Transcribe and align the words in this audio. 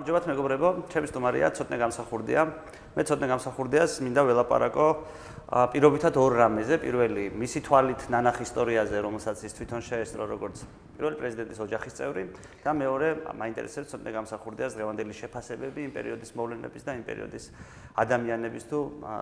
გამარჯობათ 0.00 0.26
მეგობრებო, 0.32 0.68
ჩემი 0.88 1.06
სტუმარია 1.12 1.48
ცოტნე 1.52 1.76
გამსახურდია. 1.76 2.40
მე 2.96 3.02
ცოტნე 3.04 3.26
გამსახურდიას 3.36 4.00
მინდა 4.00 4.22
ველაპარაკო 4.24 4.86
პირობითად 5.76 6.16
ორ 6.16 6.32
რამეზე. 6.40 6.80
პირველი, 6.80 7.28
მისი 7.36 7.60
თვალით 7.68 8.08
ნანახ 8.08 8.40
ისტორიაზე, 8.40 8.96
რომელსაც 8.96 9.44
ის 9.44 9.52
თვითონ 9.60 9.80
შეესწრო 9.84 10.24
როგორც 10.24 10.56
პირველი 10.96 11.16
პრეზიდენტის 11.20 11.60
ოჯახის 11.60 11.94
წევრი 12.00 12.22
და 12.64 12.70
მეორე, 12.80 13.08
მაინტერესებს 13.28 13.92
ცოტნე 13.92 14.10
გამსახურდიას 14.16 14.72
დღევანდელი 14.80 15.12
შეფასებები 15.20 15.80
იმ 15.84 15.92
პერიოდის 15.92 16.30
მოვლენების 16.32 16.82
და 16.88 16.92
იმ 16.96 17.04
პერიოდის 17.04 17.44
ადამიანების 18.00 18.64
თუ 18.72 18.78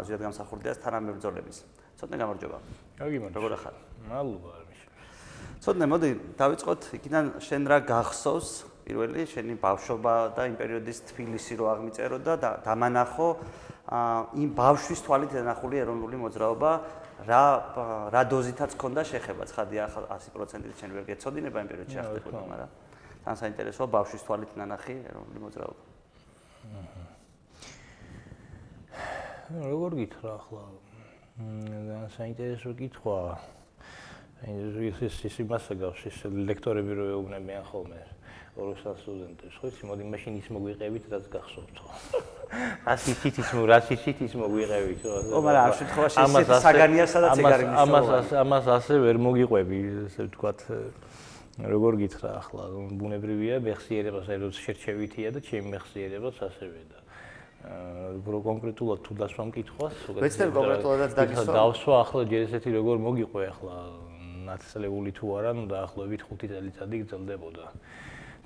ზოგადად 0.07 0.23
გამსახურდიას 0.31 0.79
თანამებრძოლების. 0.79 1.57
ცოტნე 1.99 2.17
გამარჯობა. 2.23 2.59
გაგიმარჯობა. 3.03 3.35
როგორ 3.35 3.51
ახარ? 3.59 3.75
მადლობა. 4.07 4.51
ცოტნე 5.59 5.87
მოდი 5.91 6.11
დავიწყოთ 6.39 6.81
იქიდან 7.03 7.25
შენ 7.43 7.63
რა 7.67 7.79
გახსოვს 7.83 8.78
პირველი 8.89 9.29
შენი 9.29 9.55
ბავშვობა 9.61 10.13
და 10.33 10.49
იმ 10.49 10.55
პერიოდის 10.57 10.99
თბილისი 11.13 11.61
რო 11.61 11.67
აღმიწერო 11.77 12.19
და 12.25 12.35
დამანახო 12.65 13.29
იმ 14.41 14.51
ბავშვის 14.57 15.01
თვალით 15.05 15.37
დანახული 15.37 15.77
ეროვნული 15.85 16.17
მოძრაობა 16.25 16.71
რა 17.29 17.45
რა 18.15 18.23
დოზითაც 18.33 18.73
ქონდა 18.81 19.03
შეხება. 19.05 19.45
ცხადია 19.45 19.85
100%-ით 19.93 20.77
შენ 20.81 20.91
ვერ 20.97 21.05
გეცოდინება 21.05 21.59
იმ 21.61 21.69
პერიოდში 21.69 21.99
ახდებოდა 22.01 22.43
მაგრამ 22.49 22.71
თან 23.29 23.37
საინტერესოა 23.45 23.89
ბავშვის 23.93 24.23
თვალით 24.25 24.53
ნანახი 24.57 24.95
ეროვნული 25.13 25.41
მოძრაობა. 25.45 25.83
როგორ 29.69 29.91
გითხრა 30.01 30.31
ახლა? 30.33 30.63
მ 31.39 32.09
საინტერესო 32.17 32.71
კითხვაა 32.73 33.33
ეს 34.49 35.25
ის 35.29 35.37
იმასა 35.43 35.75
გავს 35.79 36.01
ის 36.09 36.19
ლექტორები 36.29 36.93
რო 36.99 37.05
ეუბნებიან 37.15 37.65
ხოლმე 37.69 38.18
ოროსა 38.59 38.93
სტუდენტებს 39.01 39.57
ხო 39.61 39.71
იცი 39.71 39.85
მოდი 39.89 40.05
მაშინ 40.13 40.35
ის 40.41 40.49
მოგვიყევით 40.55 41.05
რაც 41.13 41.25
გახსოვთ. 41.35 41.77
ხო 41.79 42.21
ასე 42.93 43.09
ისიც 43.15 43.35
ის 43.43 43.51
რაც 43.71 43.87
ისიც 43.95 44.19
ის 44.27 44.35
მოგვიყევით? 44.43 44.99
ხო 45.05 45.15
ო 45.31 45.41
მაგრამ 45.47 45.63
ამ 45.69 45.75
შემთხვევაში 45.79 46.17
ეს 46.43 46.51
საგანია 46.67 47.07
სადაც 47.15 47.39
ეგ 47.39 47.47
არის 47.55 47.69
ამას 47.85 48.33
ამას 48.43 48.65
ასე 48.79 48.95
ვერ 49.05 49.17
მოგიყვები 49.27 49.79
ესე 50.09 50.21
ვთქვათ 50.29 50.59
როგორ 51.59 51.93
გითხრა 52.03 52.31
ახლა. 52.39 52.65
ბუნებრივია 52.99 53.55
მეხსიერებას 53.63 54.27
აეროს 54.31 54.57
შერჩევითია 54.63 55.29
და 55.35 55.41
ჩემი 55.43 55.67
მეხსიერებაც 55.75 56.37
ასევე 56.49 56.81
და 56.91 56.99
აა 57.69 58.43
კონკრეტულად 58.49 59.01
თუ 59.03 59.13
დასვამ 59.19 59.51
კითხვას 59.55 59.95
ვეცდები 60.15 60.53
კონკრეტულადაც 60.55 61.13
დაგისვა 61.19 61.55
დავსვა 61.59 61.95
ახლა 62.07 62.23
ჯერ 62.31 62.43
ესეთი 62.47 62.71
როგორ 62.79 62.97
მოგიყვე 63.07 63.43
ახლა. 63.55 63.75
ნაცვლეული 64.49 65.13
თუ 65.19 65.27
არა 65.39 65.51
ნუ 65.59 65.65
დაახლოებით 65.73 66.23
5 66.31 66.49
წელიწადი 66.53 66.97
გრძელდებოდა 67.03 67.65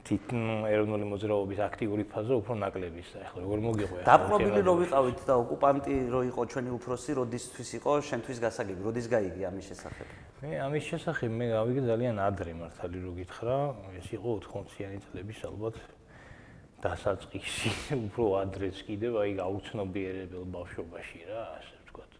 თვითონ 0.02 0.66
ეროვნული 0.66 1.06
მოძრაობის 1.12 1.60
აქტიური 1.62 2.04
ფაზა 2.10 2.34
უფრო 2.42 2.54
ნაკლებია 2.58 3.22
ახლა 3.22 3.42
როგორ 3.44 3.60
მოგიყვია 3.66 4.02
დაპყრობილი 4.08 4.62
რო 4.66 4.74
ვიყავით 4.82 5.20
და 5.28 5.34
ოკუპანტი 5.42 5.94
რო 6.10 6.20
იყო 6.26 6.42
ჩვენი 6.52 6.70
უფროსი 6.74 7.16
როდისთვის 7.18 7.70
იყო 7.78 7.92
შენთვის 8.10 8.38
გასაგები 8.42 8.80
როდის 8.82 9.06
გაიგე 9.14 9.46
ამის 9.46 9.64
შესახებ? 9.70 10.06
მე 10.42 10.50
ამის 10.66 10.84
შესახებ 10.90 11.30
მე 11.38 11.46
გავიგე 11.54 11.82
ძალიან 11.86 12.16
ადრე 12.18 12.52
მართალი 12.58 12.98
რო 13.06 13.12
გითხრა 13.22 13.56
ეს 14.02 14.08
იყო 14.18 14.30
80-იანი 14.42 14.98
წლების 15.06 15.40
ალბათ 15.46 15.76
დასაწყისი. 16.82 17.70
უფრო 18.10 18.24
ადრეც 18.42 18.76
კიდევ 18.90 19.22
აი 19.22 19.30
გაუცნობიერებელ 19.38 20.44
ბავშვობაში 20.50 21.20
რა 21.30 21.42
ასე 21.62 21.74
ვთქვათ. 21.78 22.12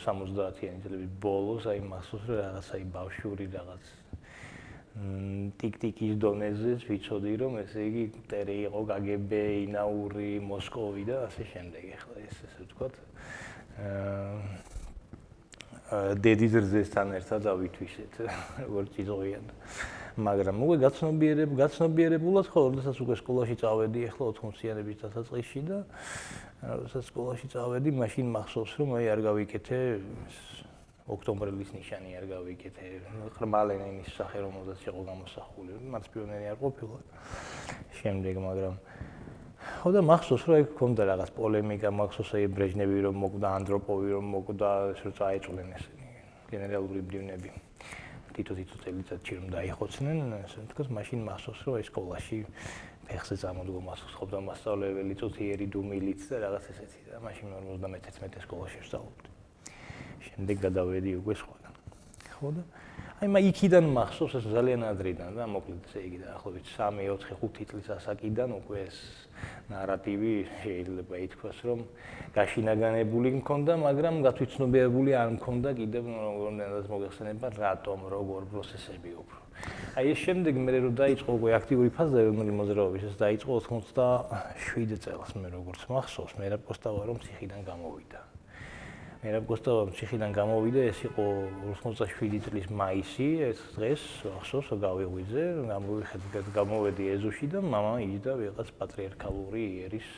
70-იანი 0.00 0.80
წლების 0.80 1.10
ბოლოს 1.20 1.68
აი 1.68 1.80
მახსოვს 1.92 2.24
რა 2.32 2.36
რაღაც 2.40 2.68
აი 2.72 2.84
ბავშვური 2.96 3.46
რაღაც 3.52 3.99
ტიკ-ტიკის 5.60 6.14
დონეზეც 6.24 6.88
ვიცოდი 6.90 7.34
რომ 7.44 7.60
ესე 7.62 7.86
იგი 7.90 8.04
ტერე 8.32 8.56
იყო 8.66 8.80
გაგებ 8.90 9.32
ინაური 9.38 10.32
მოსკოვი 10.50 11.06
და 11.06 11.22
ასე 11.30 11.46
შემდეგ 11.52 11.84
ახლა 12.00 12.16
ეს 12.26 12.36
ესე 12.48 12.66
ვთქვათ. 12.66 12.94
აა 13.80 14.78
დედის 15.90 16.52
ძესთან 16.70 17.16
ერთად 17.18 17.46
ავითვისეთ 17.50 18.18
როგორ 18.62 18.90
წიზოიან 18.94 19.48
მაგრამ 20.22 20.62
უკვე 20.62 20.76
გაცნობიერებ 20.86 21.54
გაცნობიერებულად 21.58 22.46
ხო 22.50 22.62
როდესაც 22.68 23.00
უკვე 23.02 23.16
სკოლაში 23.18 23.56
წავედი 23.58 24.04
ახლა 24.10 24.28
80-იანების 24.30 25.00
დასაწყისში 25.02 25.62
და 25.66 25.78
როდესაც 26.62 27.10
სკოლაში 27.10 27.50
წავედი 27.54 27.90
მაშინ 27.98 28.30
მახსოვს 28.38 28.72
რომ 28.78 28.94
აი 29.00 29.10
არ 29.14 29.20
გავიკეთე 29.26 29.80
ოქტომბრის 31.10 31.70
ნიშანი 31.74 32.10
არ 32.18 32.24
გავიკეთე. 32.30 32.84
ყრმალენა 33.36 33.86
იმის 33.92 34.10
სახე 34.14 34.38
რომელზეც 34.46 34.80
იყო 34.86 35.00
გამოსახული. 35.10 35.72
მას 35.90 36.04
პიონერი 36.12 36.46
არ 36.52 36.58
ყოფილა. 36.62 36.98
შემდეგ, 38.00 38.34
მაგრამ 38.46 38.74
ხო 39.80 39.88
და 39.92 40.00
მახსოვს 40.00 40.42
რომ 40.48 40.56
იქ 40.64 40.70
ქონდა 40.78 41.02
რაღაც 41.12 41.30
პოლემიკა, 41.36 41.88
მახსოვს 42.00 42.30
აი 42.36 42.46
ბრეჟნევი 42.56 42.98
რომ 43.06 43.16
მოკვდა, 43.22 43.48
ანდროპოვი 43.58 44.08
რომ 44.16 44.26
მოკვდა, 44.34 44.68
ეს 44.92 45.00
რო 45.04 45.10
წაეწყვნენ 45.18 45.68
ესენი 45.76 46.08
გენერალური 46.52 47.00
ბრივნები. 47.04 47.50
თითო 48.34 48.52
თითო 48.56 48.76
წელიწადში 48.84 49.32
რომ 49.36 49.46
დაიხოცნენ, 49.52 50.18
ასე 50.46 50.58
თქოს, 50.70 50.88
მაშინ 50.96 51.20
მახსოვს 51.28 51.60
რომ 51.66 51.74
აი 51.76 51.84
სკოლაში 51.90 52.38
ფეხზე 53.10 53.36
წამოდგომას 53.42 54.00
ხობდა 54.16 54.38
მასწავლებელი 54.48 55.14
წუთიერი 55.18 55.66
დუმილიც 55.74 56.20
და 56.30 56.36
რაღაც 56.46 56.64
ესეთი 56.72 57.00
და 57.10 57.18
მაშინ 57.26 57.46
51-11 57.58 58.46
სკოლაში 58.46 58.78
ვსწავლობდი. 58.86 59.39
შემდეგ 60.28 60.56
გადავედი 60.66 61.10
უკვე 61.20 61.34
სხვაგან. 61.40 61.74
ხო 62.36 62.48
და 62.56 62.62
აი 63.20 63.28
მე 63.28 63.40
იქიდან 63.52 63.84
მახსოვს 63.92 64.34
ეს 64.40 64.46
ძალიან 64.48 64.80
ადრიდან 64.88 65.34
და 65.36 65.44
მოკლედ 65.44 65.88
ესე 65.90 66.00
იგი 66.08 66.18
დაახლოებით 66.24 66.64
3, 66.72 67.08
4, 67.20 67.48
5 67.52 67.66
წლის 67.68 67.88
ასაკიდან 67.92 68.54
უკვე 68.56 68.78
ეს 68.80 68.96
ნარატივი 69.68 70.32
შეიძლება 70.62 71.20
ითქვას 71.26 71.58
რომ 71.68 71.82
გაშინაგანებული 72.32 73.28
მქონდა, 73.40 73.76
მაგრამ 73.84 74.14
გათვითცნობიერებული 74.24 75.10
არ 75.20 75.28
მქონდა 75.36 75.68
კიდევ 75.84 76.08
როგორ 76.16 76.50
მოგეხსენება 76.94 77.46
რატომ, 77.60 77.98
როგორ 78.08 78.40
პროცესები 78.56 79.12
უფრო. 79.20 79.40
აი 80.00 80.04
ეს 80.16 80.18
შემდეგ 80.24 80.54
მე 80.64 80.72
რო 80.80 80.90
დაიწყო 80.96 81.30
უკვე 81.36 81.50
აქტიური 81.60 81.90
ფაზა 81.92 82.16
ეროვნული 82.24 82.52
მოძრაობის, 82.56 83.04
ეს 83.04 83.16
დაიწყო 83.20 83.60
97 83.68 84.96
წელს 84.96 85.36
მე 85.36 85.48
როგორც 85.60 85.80
მახსოვს, 85.92 86.32
მე 86.40 86.46
რა 86.56 86.58
პოსტავა 86.64 87.02
რომ 87.04 87.20
ციხიდან 87.20 87.68
გამოვიდა. 87.68 88.29
მე 89.25 89.31
რა 89.33 89.39
გოსტოვამ 89.49 89.89
ციხიდან 89.97 90.31
გამოვიდა 90.37 90.81
ეს 90.91 90.99
იყო 91.07 91.23
87 91.73 92.43
წლის 92.45 92.67
მაისი 92.69 93.27
ეს 93.49 93.61
დღეს 93.73 94.03
ახსოვს 94.29 94.69
გავიღვიძე 94.85 95.45
გამოვიხედეთ 95.71 96.51
გამოვედი 96.53 97.07
ეზოში 97.15 97.49
და 97.55 97.63
мама 97.65 97.95
იჯდა 98.05 98.35
ვიღაც 98.41 98.69
პატრიარქალური 98.77 99.63
იერის 99.65 100.09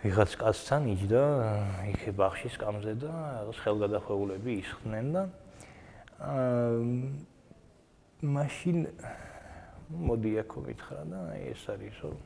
ვიღაც 0.00 0.30
კაცთან 0.40 0.88
იჯდა 0.96 1.22
იქ 1.92 2.02
ბახში 2.16 2.48
სკამზე 2.56 2.96
და 3.04 3.12
რაღაც 3.12 3.60
ხელგადახვეულები 3.66 4.52
ისხდნენ 4.64 5.06
და 5.12 5.22
აა 6.16 7.36
მაშინ 8.24 8.76
მოდი 9.92 10.32
აქ 10.40 10.52
მითხრა 10.64 11.02
და 11.12 11.20
ეს 11.36 11.62
არის 11.68 11.96
რომ 12.00 12.16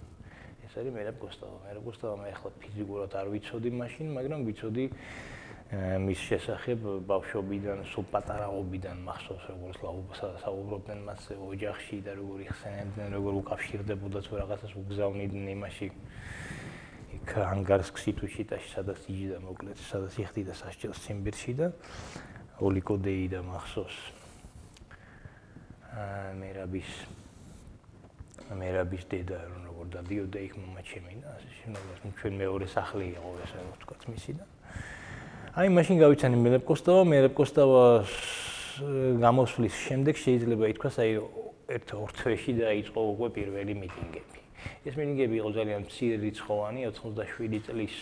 არის 0.81 0.93
მე 0.95 1.01
რა 1.07 1.13
გოსტოვამ 1.21 1.61
მე 1.65 1.71
რა 1.77 1.81
გოსტოვამ 1.87 2.21
ახლა 2.31 2.51
ფიზიკურად 2.61 3.11
არ 3.19 3.27
ვიცოდი 3.33 3.69
მაშინ 3.79 4.07
მაგრამ 4.19 4.41
ვიცოდი 4.49 4.85
მის 5.75 6.19
შესახებ 6.29 6.83
ბავშვობიდან, 7.09 7.79
სულ 7.89 8.05
პატარაობიდან 8.13 8.99
მახსოვს 9.01 9.45
როგორც 9.49 10.19
საუბრობდნენ 10.43 10.99
მასზე 11.07 11.37
ოჯახში 11.41 11.97
და 12.05 12.13
როგორ 12.21 12.43
იხსენებდნენ, 12.45 13.07
როგორ 13.17 13.33
უკავშირდებოდა 13.41 14.19
თუ 14.29 14.33
რაღაცას 14.45 14.73
უგზავნიდნენ 14.77 15.47
იმაში. 15.57 15.87
იქ 17.17 17.33
ანგარსკში 17.33 18.11
თუ 18.13 18.25
შიტაში 18.29 18.69
სადაც 18.77 18.99
იჯდა 19.09 19.37
მოკლედ, 19.41 19.77
სადაც 19.89 20.13
იხდიდა 20.21 20.53
სასჯელს 20.53 20.99
ციმბირში 21.01 21.53
და 21.57 21.67
ოლიკოდეი 22.61 23.25
და 23.33 23.39
მახსოვს. 23.41 23.97
აა 25.97 26.29
მერაბის 26.37 26.91
მერაბის 28.53 29.03
დედა 29.09 29.39
როგორ 29.85 29.93
დადიოდა 29.93 30.39
იქ 30.41 30.53
მომაჩემი 30.57 31.13
და 31.21 31.29
ასე 31.37 31.49
შემდეგ. 31.61 31.83
ჩვენ 32.17 32.33
მეორე 32.41 32.65
სახლი 32.73 33.05
იყო 33.13 33.29
ესე 33.45 33.59
ვთქვათ 33.69 34.01
მისი 34.09 34.31
და 34.39 34.45
აი 35.55 35.67
მაშინ 35.77 35.95
გავიცანი 36.01 36.37
მერებკოსტავა, 36.45 37.03
მერებკოსტავას 37.13 38.11
გამოსვლის 39.25 39.75
შემდეგ 39.85 40.15
შეიძლება 40.25 40.65
ითქვას 40.73 40.95
აი 41.05 41.11
ერთ 41.75 41.87
ორ 41.95 42.09
თვეში 42.17 42.53
დაიწყო 42.65 42.99
უკვე 43.13 43.27
პირველი 43.37 43.73
მიტინგები. 43.81 44.39
ეს 44.89 44.93
მინიგები 44.97 45.35
იყო 45.41 45.49
ძალიან 45.57 45.79
მცირე 45.85 46.15
რიცხოვანი 46.25 46.81
97 46.89 47.61
წლის 47.65 47.95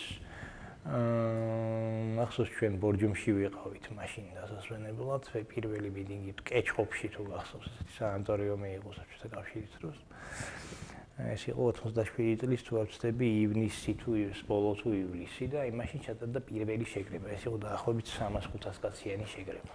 აა 0.84 2.20
ახსოვს 2.24 2.50
ჩვენ 2.60 2.74
ბორჯომში 2.76 3.32
ვიყავით 3.40 3.86
მაშინ 3.96 4.24
დასასვენებლად 4.36 5.24
პირველი 5.48 5.88
მიდინგი 5.96 6.32
კეჩხოპში 6.44 7.08
თუ 7.14 7.24
გახსოვს 7.32 7.70
სანატორიუმი 7.96 8.68
იყო 8.84 8.90
საბჭოთა 8.98 9.28
კავშირის 9.32 9.72
დროს 9.80 9.98
ეს 11.14 11.46
იყო 11.46 11.62
87 11.70 12.42
წლის 12.42 12.62
თუ 12.66 12.78
არ 12.82 12.86
ვცდები 12.90 13.26
ივნისი 13.46 13.92
თუ 14.02 14.10
ბოლო 14.50 14.70
თუ 14.82 14.88
ივლისი 14.98 15.46
და 15.46 15.62
აი 15.62 15.70
მაშინ 15.78 16.00
ჩატარდა 16.10 16.40
პირველი 16.42 16.86
შეკრება. 16.90 17.30
ეს 17.30 17.42
იყო 17.46 17.56
დაახლოებით 17.62 18.06
300-500 18.10 18.82
კაციანი 18.82 19.26
შეკრება. 19.30 19.74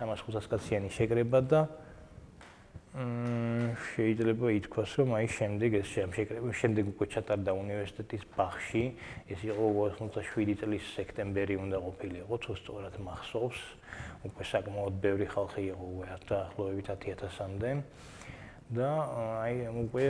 300-500 0.00 0.48
კაციანი 0.48 0.88
შეკრება 0.96 1.38
და 1.44 1.60
მ 2.96 3.76
შეიძლება 3.92 4.46
ითქვას 4.52 4.90
რომ 4.96 5.08
აი 5.16 5.26
შემდეგ 5.36 5.70
ეს 5.76 5.88
შემშეკრება 5.92 6.48
შემდეგ 6.56 6.84
უკვე 6.92 7.06
ჩატარდა 7.20 7.50
უნივერსიტეტის 7.52 8.22
ბაღში. 8.32 8.84
ეს 9.28 9.40
იყო 9.44 9.64
87 9.92 10.56
წლის 10.56 10.84
სექტემბერი 10.96 11.56
უნდა 11.60 11.78
ყოფილიყო 11.84 12.34
თუ 12.40 12.52
სწორად 12.56 12.96
მახსოვს. 12.96 13.60
უკვე 14.24 14.42
საკმაოდ 14.48 14.94
ბევრი 15.04 15.26
ხალხი 15.28 15.62
იყო 15.68 15.84
უკვე 15.84 16.06
დაახლოებით 16.32 16.86
10000-მდე 16.96 17.70
და 18.72 18.90
აი 19.44 19.56
უკვე 19.84 20.06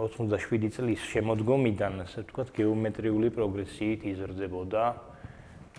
87 0.00 0.70
წლის 0.74 1.00
შემოდგომიდან 1.12 2.02
ასე 2.04 2.24
ვთქვათ 2.24 2.48
გეომეტრიული 2.56 3.28
პროგრესიით 3.36 4.06
იზრდებოდა 4.10 4.84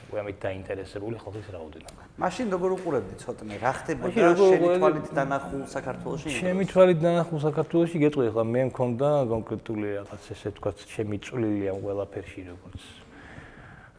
უკვე 0.05 0.17
ამით 0.21 0.37
დაინტერესებული 0.45 1.17
ხალხის 1.19 1.47
რაოდენობა. 1.55 2.01
მაშინ 2.21 2.47
როგორ 2.53 2.69
უყურებდი 2.77 3.15
ცოტნე 3.19 3.55
რა 3.59 3.71
ხდებოდა 3.75 4.27
შენი 4.37 4.67
თვალით 4.77 5.07
დანახულ 5.17 5.61
საქართველოში? 5.73 6.27
ჩემი 6.37 6.63
თვალით 6.69 6.99
დანახულ 7.01 7.39
საქართველოში 7.49 7.97
გეტყვი 8.05 8.25
ახლა 8.29 8.43
მე 8.53 8.61
მქონდა 8.69 9.09
კონკრეტული 9.33 9.87
რაღაც 9.99 10.23
ესე 10.31 10.47
ვთქვათ 10.53 10.77
ჩემი 10.93 11.17
წვლილი 11.25 11.65
ამ 11.73 11.77
ყველაფერში 11.81 12.41
როგორც 12.53 12.83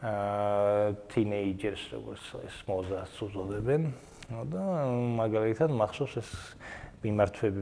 აა 0.07 0.95
თინეიჯერს 1.11 1.83
როგორც 1.93 2.23
ეს 2.47 2.57
მოზას 2.69 3.11
უწოდებენ. 3.27 3.81
და 4.27 4.63
მაგალითად 5.19 5.71
მახსოვს 5.71 6.13
ეს 6.19 6.29
მიმართვები 7.03 7.61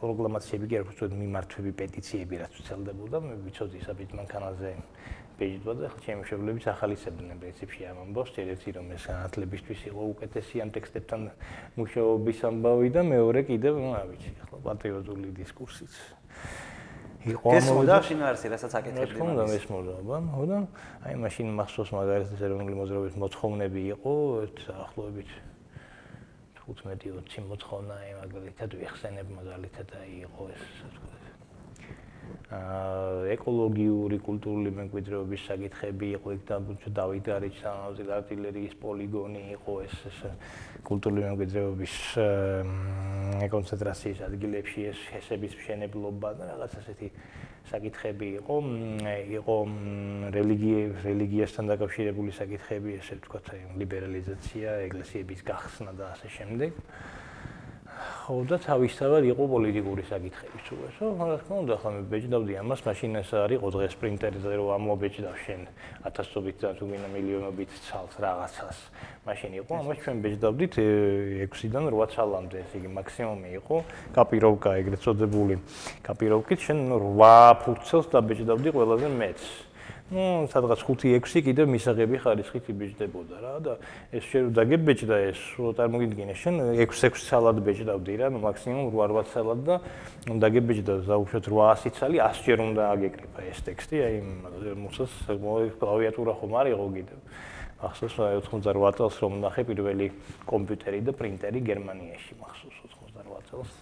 პროგრამაციები 0.00 0.66
კი 0.70 0.76
არ 0.80 0.84
ვთქვათ 0.88 1.12
მიმართვები 1.20 1.72
პეტიციები 1.82 2.34
რაც 2.42 2.60
უცელდებოდა 2.62 3.16
მე 3.28 3.34
ვიცოდი 3.44 3.80
საბით 3.84 4.14
მანქანაზე 4.16 4.70
პეიჯდვა 5.38 5.72
და 5.78 5.88
ჩემი 6.02 6.24
მშობლები 6.24 6.64
ახალისებდნენ 6.72 7.36
პრინციპში 7.38 7.82
ამ 7.86 7.98
ამბავს, 8.02 8.32
ერთი 8.42 8.70
რომ 8.74 8.86
ეს 8.96 9.02
განათლებისთვის 9.06 9.80
იყო 9.90 10.02
უკეთესი 10.12 10.54
ამ 10.64 10.70
ტექსტებთან 10.74 11.20
მუშაობის 11.78 12.38
ამბავი 12.50 12.88
და 12.96 13.02
მეორე 13.06 13.40
კიდევ, 13.46 13.74
ну, 13.78 13.90
არ 13.94 14.06
ვიცი, 14.10 14.30
ახლა 14.42 14.58
პატრიოტული 14.66 15.28
დისკურსიც. 15.38 15.92
იყო 17.38 17.46
ამ 17.54 17.64
მომენტში 17.70 18.06
შინაარსი, 18.08 18.46
რასაც 18.50 18.72
აკეთებდნენ. 18.78 19.06
ეს 19.06 19.12
ხომ 19.14 19.30
ეს 19.58 19.66
მოდობა, 19.70 20.16
ხო 20.34 20.44
და 20.50 20.58
აი 21.06 21.14
მაშინ 21.22 21.46
მახსოვს 21.54 21.90
მაგალითად 21.94 22.40
ეროვნული 22.46 22.74
მოძრაობის 22.82 23.14
მოთხოვნები 23.22 23.80
იყო 23.94 24.12
ახლობებით 24.86 25.30
15-20 26.68 27.46
მოთხოვნა, 27.48 27.94
აი 28.04 28.12
მაგალითად 28.22 28.74
ვიხსენებ 28.80 29.30
მაგალითად 29.38 29.94
აი 30.02 30.10
იყო 30.28 30.48
ეს, 30.52 30.66
ვთქვათ, 30.84 31.17
ეკოლოგიური 32.48 34.16
კულტურული 34.24 34.70
მემკვიდრეობის 34.72 35.42
საკითხები 35.50 36.06
იყო 36.16 36.32
იქ 36.32 36.42
და 36.48 36.56
დავით 36.96 37.26
არიჩთანავზე 37.34 38.06
არტილერიის 38.18 38.74
პოლიგონი 38.80 39.42
იყო 39.52 39.74
ეს 39.84 39.96
კულტურული 40.88 41.26
მემკვიდრეობის 41.28 41.96
კონცენტრაციის 43.52 44.24
ადგილებში 44.32 44.80
ეს 44.88 45.04
ჰესების 45.12 45.52
მშენებლობა 45.60 46.30
და 46.40 46.48
რაღაც 46.56 46.72
ასეთი 46.80 47.08
საკითხები 47.68 48.26
იყო. 48.40 48.56
იყო 49.38 49.56
რელიგიების 50.32 51.04
რელიგიასთან 51.04 51.64
დაკავშირებული 51.68 52.32
საკითხები 52.32 52.96
ესე 52.96 53.20
ვთქვათ 53.20 53.46
ლიბერალიზაცია 53.76 54.68
ეკლესიების 54.88 55.40
გახსნა 55.44 55.92
და 56.00 56.04
ასე 56.16 56.28
შემდეგ 56.32 56.72
და 58.48 58.56
თავისთავად 58.62 59.22
იყო 59.32 59.44
პოლიტიკური 59.48 60.02
საკითხები 60.08 60.58
თუ 60.68 60.74
ესო, 60.88 61.06
რა 61.18 61.36
თქმა 61.42 61.56
უნდა, 61.62 61.74
ხომ 61.82 61.94
ბეჭდავდი 62.12 62.52
ამას, 62.62 62.80
მაშინ 62.88 63.10
ეს 63.20 63.30
არის 63.34 63.58
ყო 63.62 63.68
დღეს 63.74 63.94
პრინტერზე 64.00 64.52
რომ 64.58 64.68
ამობეჭდავ 64.78 65.36
შენ 65.44 65.60
1000-ობით 66.08 66.56
და 66.62 66.68
თუ 66.78 66.84
მინდა 66.88 67.08
მილიონობით 67.14 67.70
ცალს 67.88 68.14
რაღაცას. 68.18 68.78
მაშინ 69.28 69.52
იყო, 69.60 69.72
ამას 69.82 69.98
ჩვენ 70.04 70.16
ბეჭდავდით 70.24 70.74
6-დან 71.52 71.84
8 71.92 72.08
ცალამდე, 72.14 72.56
ეს 72.64 72.70
იგი 72.78 72.88
მაქსიმუმი 72.98 73.48
იყო, 73.60 73.76
კაპიროვკა 74.16 74.70
ეგრეთ 74.80 75.00
წოდებული. 75.04 75.54
კაპიროვკით 76.06 76.60
შენ 76.64 76.78
8 76.96 77.60
ფურცელს 77.62 78.06
დაბეჭდავდი 78.14 78.68
ყველაზე 78.72 79.08
მეც. 79.08 79.67
ну, 80.08 80.48
სადღაც 80.48 80.80
5-6 80.88 81.42
კიდევ 81.44 81.68
მისაღები 81.68 82.16
ხარისხით 82.24 82.70
იბეჭდებოდა 82.72 83.36
რა 83.44 83.54
და 83.60 83.74
ეს 84.08 84.24
შეიძლება 84.24 84.56
დაგებეჭდა 84.56 85.16
ეს, 85.28 85.40
რომ 85.60 85.76
წარმოგიდგენე 85.76 86.34
შენ 86.38 86.54
6-6 86.80 87.28
სალად 87.28 87.60
ბეჭდავდი 87.60 88.14
რა, 88.16 88.30
მაქსიმუმ 88.40 88.88
8-8 88.88 89.28
სალად 89.36 89.60
და 89.68 89.76
დაგებეჭდა 90.32 90.94
ზაუშვათ 91.04 91.44
800 91.52 91.92
ცალი 92.00 92.16
100 92.24 92.40
ჯერ 92.48 92.58
უნდა 92.72 92.82
აგეკრიფა 92.96 93.40
ეს 93.52 93.60
ტექსტი, 93.68 93.96
აი 94.08 94.16
მოსას 94.80 95.12
კლავიატურა 95.76 96.32
ხომ 96.40 96.52
არ 96.56 96.66
იყო 96.72 96.86
კიდევ. 96.96 97.18
ახსოვს 97.78 98.16
98 98.50 98.96
წელს 98.98 99.16
რომ 99.22 99.32
ნახე 99.38 99.62
პირველი 99.62 100.10
კომპიუტერი 100.50 100.98
და 101.06 101.12
პრინტერი 101.14 101.60
გერმანიაში 101.62 102.32
მახსოვს 102.42 102.78
98 102.90 103.44
წელს. 103.52 103.72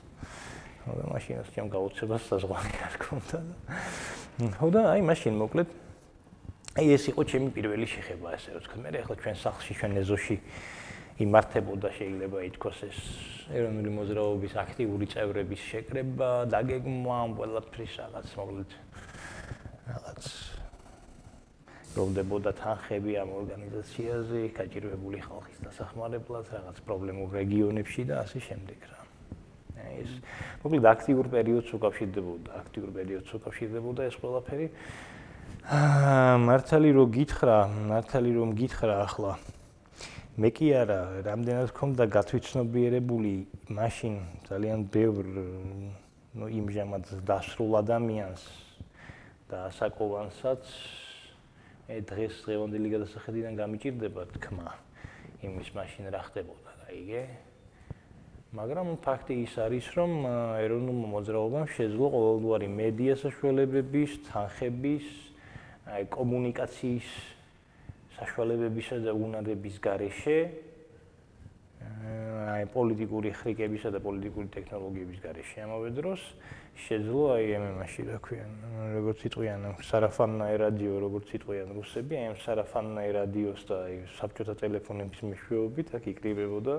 და 0.87 1.05
მაშინ 1.11 1.35
ეს 1.41 1.49
ჩემ 1.57 1.69
გაუცებას 1.73 2.23
საზღვარი 2.29 2.73
არ 2.77 2.95
გქონდა. 3.01 3.39
ხო 4.61 4.69
და 4.69 4.81
აი 4.93 5.01
მაშინ 5.01 5.35
მოკლედ 5.41 5.86
აი 6.77 6.91
ეს 6.93 7.07
იყო 7.09 7.23
ჩემი 7.25 7.49
პირველი 7.57 7.87
შეხება, 7.89 8.37
ასე 8.37 8.49
რომ 8.53 8.63
თქვა, 8.67 8.79
მე 8.85 8.91
ახლა 9.01 9.15
ჩვენ 9.17 9.37
სახლში, 9.41 9.73
ჩვენ 9.81 9.93
ეზოში 9.97 10.37
იმართებოდა 11.25 11.89
შეიძლება 11.97 12.39
ითქვას 12.53 12.79
ეს 12.85 12.99
ეროვნული 13.57 13.91
მოძრაობის 13.97 14.53
აქტიური 14.61 15.07
წევრების 15.09 15.61
შეკრება, 15.73 16.29
დაგეგმვა, 16.53 17.19
ყველაფრის 17.33 17.93
რაღაც 17.97 18.29
მოკლედ 18.37 18.71
რაღაც 19.89 20.23
რომდებოდა 21.97 22.51
თანხები 22.61 23.13
ამ 23.25 23.31
ორგანიზაციაზე, 23.41 24.41
გაჭირვებული 24.61 25.19
ხალხის 25.25 25.59
დასახმარებლად, 25.65 26.47
რაღაც 26.61 26.77
პრობლემურ 26.85 27.29
რეგიონებში 27.41 28.03
და 28.13 28.21
ასე 28.21 28.39
შემდეგ 28.53 28.81
რა. 28.85 29.01
ეს 29.97 30.13
მოკლედ 30.61 30.85
აქტიურ 30.93 31.27
პერიოდს 31.33 31.71
უკავშირდებოდა, 31.73 32.51
აქტიურ 32.61 32.91
პერიოდს 33.01 33.31
უკავშირდებოდა 33.41 34.01
ეს 34.13 34.17
ყველაფერი. 34.21 34.67
მართალი 35.67 36.91
რომ 36.95 37.11
გითხრა, 37.11 37.67
მართალი 37.91 38.31
რომ 38.39 38.51
გითხრა 38.55 39.03
ახლა. 39.03 39.33
მე 40.39 40.51
კი 40.55 40.69
არა, 40.79 41.27
რამდენად 41.27 41.73
ხომდა 41.75 42.07
გათვითცნობიერებული 42.07 43.33
მაშინ 43.75 44.15
ძალიან 44.47 44.87
ბევრ 44.95 45.27
ნუ 46.39 46.47
იმჟამად 46.63 47.11
დასრულ 47.27 47.83
ადამიანს 47.83 48.47
და 49.51 49.67
საკოვანსაც 49.75 50.63
ე 51.91 51.99
დღეს 52.15 52.47
დღევანდელი 52.47 52.89
გადასახედიდან 52.95 53.59
გამიჭirdება 53.59 54.23
თქმა 54.39 54.71
იმის 55.43 55.75
მაშინ 55.75 56.15
რა 56.15 56.23
ხდებოდა, 56.31 56.71
აიგე? 56.95 57.27
მაგრამ 58.55 59.03
ფაქტი 59.03 59.35
ის 59.43 59.59
არის, 59.59 59.87
რომ 59.99 60.13
ეროვნულ 60.63 60.99
მოძრაობამ 61.11 61.67
შეძლო 61.75 62.07
ყოველგვარი 62.15 62.69
მედია 62.71 63.15
საშუალებების, 63.19 64.11
თანხების 64.31 65.27
კომუნიკაციის 65.87 67.09
საშუალებებისა 68.17 68.97
და 69.07 69.13
უნარების 69.15 69.77
გარეშე 69.85 70.39
აი 72.47 72.65
პოლიტიკური 72.73 73.31
ხრიკებისა 73.37 73.91
და 73.95 74.01
პოლიტიკური 74.03 74.49
ტექნოლოგიების 74.57 75.19
გარეშე 75.23 75.63
ამავე 75.67 75.91
დროს 75.99 76.23
შეძლო 76.87 77.23
აი 77.37 77.45
MMA-ში 77.61 78.03
რა 78.09 78.19
ქვია 78.25 78.47
როგორც 78.97 79.25
იტყვიან 79.31 79.67
სარაფანნაი 79.87 80.55
რადიო 80.65 80.95
როგორც 81.07 81.29
იტყვიან 81.39 81.69
რუსები 81.77 82.19
აი 82.19 82.27
ამ 82.33 82.37
სარაფანნაი 82.45 83.11
რადიოს 83.19 83.63
და 83.71 83.77
აი 83.87 83.97
საბჭოთა 84.19 84.55
ტელეფონების 84.63 85.21
მეშვეობით 85.31 85.95
აქ 86.01 86.05
იკრიბებოდა 86.17 86.77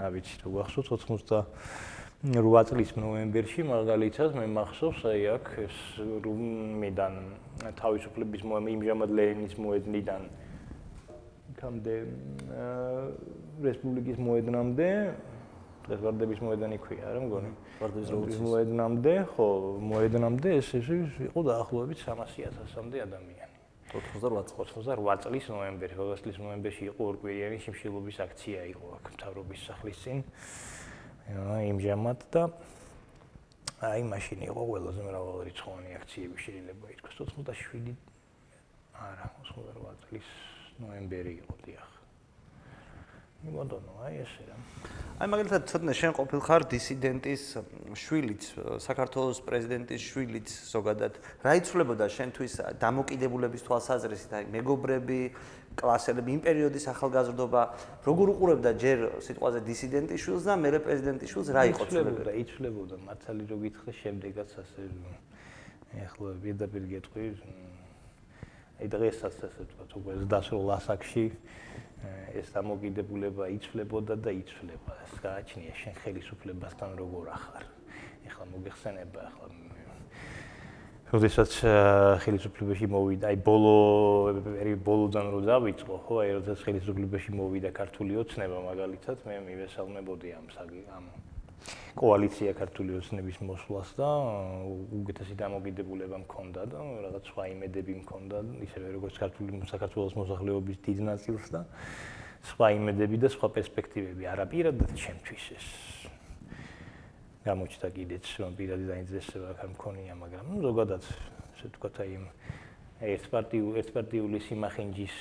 რა 0.00 0.08
ვიცი 0.14 0.36
თუ 0.42 0.48
გახსოვთ 0.58 0.88
90 1.06 1.93
8 2.24 2.64
წლის 2.70 2.94
ნოემბერში 2.96 3.66
მაგალითად 3.68 4.32
მე 4.32 4.46
მახსოვს 4.56 5.02
აი 5.10 5.24
აქ 5.34 5.48
ეს 5.60 5.76
რუმიდან 6.24 7.18
თავისუფლების 7.76 8.46
იმჟამად 8.48 9.10
ლენინის 9.12 9.56
მოედნიდან 9.60 10.22
კამდე 11.60 11.96
რესპუბლიკის 13.66 14.16
მოედნამდე 14.24 14.88
დღეს 15.84 16.00
ვარდების 16.00 16.40
მოედანი 16.48 16.78
ქვია 16.80 17.12
რა 17.12 17.20
მგონი? 17.28 17.50
ვარდების 17.84 18.40
მოედნამდე 18.40 19.14
ხო 19.36 19.48
მოედნამდე 19.92 20.48
ეს 20.64 20.68
ეს 20.80 20.88
იყო 21.28 21.40
დაახლოებით 21.44 21.98
300.000-მდე 22.08 22.98
ადამიანი. 23.04 23.52
88 23.92 24.56
88 24.64 25.28
წლის 25.28 25.44
ნოემბერში 25.52 25.96
20 26.00 26.24
წლის 26.24 26.38
ნოემბერში 26.40 26.88
იყო 26.88 27.00
ორკვირიანი 27.04 27.58
შიმშილობის 27.68 28.16
აქცია 28.24 28.64
იყო 28.72 28.86
აქ 28.96 29.12
მთავრობის 29.12 29.60
სახლის 29.68 29.98
წინ 30.00 30.24
იმჟამად 31.32 32.20
და 32.32 32.42
აი 33.84 34.02
მაშინ 34.08 34.44
იყო 34.48 34.62
ყველაზე 34.68 35.00
მრავალრიცხოვანი 35.08 35.90
აქციები 35.98 36.36
შეიძლება 36.44 36.86
ითქვას. 36.94 37.16
87 37.24 37.96
არა 38.94 39.26
88 39.44 39.96
წლის 40.04 40.28
ნოემბერი 40.80 41.32
იყო 41.40 41.54
დიახ. 41.64 41.88
მიგონდონო 43.44 43.92
აი 44.04 44.14
ესე 44.24 44.44
რა. 44.48 44.56
აი 45.20 45.26
მაგალითად 45.32 45.62
ცოტნე 45.68 45.92
შენ 46.00 46.12
ყოფილ 46.16 46.40
ხარ 46.44 46.62
დისიდენტის 46.64 47.42
შვილიც 47.92 48.42
საქართველოს 48.80 49.38
პრეზიდენტის 49.44 50.00
შვილიც 50.00 50.48
ზოგადად. 50.48 51.12
რა 51.44 51.52
იცვლებოდა 51.60 52.04
შენთვის 52.08 52.52
დამოკიდებულების 52.80 53.62
თვალსაზრისით? 53.68 54.30
აი 54.32 54.44
მეგობრები 54.48 55.20
კლასელები 55.80 56.30
იმ 56.36 56.40
პერიოდის 56.46 56.84
ახალგაზრდობა 56.94 57.62
როგორ 58.06 58.26
უყურებდა 58.34 58.70
ჯერ 58.84 58.98
სიტყვაზე 59.26 59.60
დისიდენტის 59.68 60.20
შვილს 60.24 60.44
და 60.48 60.54
მეორე 60.64 60.78
პრეზიდენტის 60.86 61.28
შვილს 61.34 61.48
რა 61.56 61.62
იყო 61.74 61.82
ცვლილებოდა 61.90 62.32
იცვლებოდა 62.44 62.96
მართალი 63.08 63.42
რო 63.50 63.56
გითხრა 63.64 63.92
შემდეგაც 64.00 64.50
ასე 64.62 64.82
ეხლა 66.04 66.28
პირდაპირ 66.44 66.84
გეტყვი 66.94 67.26
აი 68.74 68.86
დღესაც 68.90 69.34
ასე 69.48 69.60
ვთქვა 69.64 69.84
უკვე 69.98 70.12
დასრულ 70.30 70.70
ასაკში 70.78 71.24
ეს 72.34 72.50
დამოკიდებულება 72.54 73.46
იცვლებოდა 73.54 74.14
და 74.24 74.30
იცვლება. 74.34 74.92
ეს 75.06 75.14
გააჩნია 75.24 75.74
შენ 75.80 75.94
ხელისუფლებასთან 76.02 76.90
როგორ 77.00 77.24
ახარ. 77.38 77.64
ეხლა 78.28 78.44
მოგეხსენება 78.52 79.20
ახლა 79.30 79.46
როდესაც 81.14 81.52
ხელისუფლებაში 82.24 82.88
მოვიდა, 82.90 83.30
აი 83.30 83.36
ბოლო 83.46 83.74
ბოლოდან 84.82 85.30
რო 85.34 85.40
დავიწყო, 85.46 85.98
ხო, 86.08 86.16
აი 86.24 86.32
როდესაც 86.40 86.64
ხელისუფლებაში 86.66 87.36
მოვიდა 87.38 87.70
ქართული 87.76 88.18
ოცნება 88.24 88.58
მაგალითად, 88.66 89.22
მე 89.28 89.38
მივესალმებოდი 89.46 90.34
ამ 90.34 90.50
ამ 90.98 91.06
კოალიცია 91.94 92.52
ქართული 92.58 92.96
ოცნების 92.98 93.38
მოსვლას 93.46 93.94
და 93.94 94.08
უგეთესი 94.98 95.38
დამოკიდებულება 95.38 96.18
მქონდა 96.26 96.66
და 96.74 96.82
რაღაც 97.06 97.30
სხვა 97.30 97.44
იმედები 97.54 97.94
მქონდა 98.02 98.42
ისევე 98.66 98.88
როგორც 98.98 99.14
ქართული 99.22 99.62
საქართველოს 99.70 100.18
მოსახლეობის 100.18 100.82
დიდ 100.90 100.98
ნაწილს 101.14 101.54
და 101.54 101.62
სხვა 102.50 102.66
იმედები 102.82 103.22
და 103.22 103.30
სხვა 103.30 103.54
პერსპექტივები 103.54 104.26
არა 104.34 104.44
პირადად 104.50 104.90
ჩემთვის 104.98 105.44
ეს 105.54 105.93
გამოჩნდა 107.44 107.88
კიდეც 107.96 108.24
რომ 108.40 108.52
პირადი 108.58 108.86
დაინტერესება 108.88 109.48
ხარ 109.58 109.68
მქონია 109.74 110.14
მაგრამ 110.20 110.44
ნუ 110.52 110.58
ზოგადად 110.64 111.02
ასე 111.04 111.64
ვთქვათ 111.68 111.96
აი 112.04 112.12
ერთპარტიული 113.14 113.82
ერთპარტიული 113.82 114.38
სიმახინჯის 114.46 115.16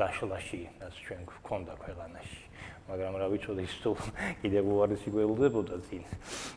დაშლაში 0.00 0.62
რაც 0.80 0.94
ჩვენ 1.04 1.20
გვქონდა 1.28 1.74
ქვეყანაში 1.84 2.41
მაგრამ 2.92 3.14
რა 3.16 3.26
ვიცოდი 3.32 3.62
ის 3.64 3.74
თუ 3.80 3.90
კიდევ 4.44 4.64
უარესი 4.68 5.08
გველდებოდა 5.16 5.76
წინ. 5.88 6.02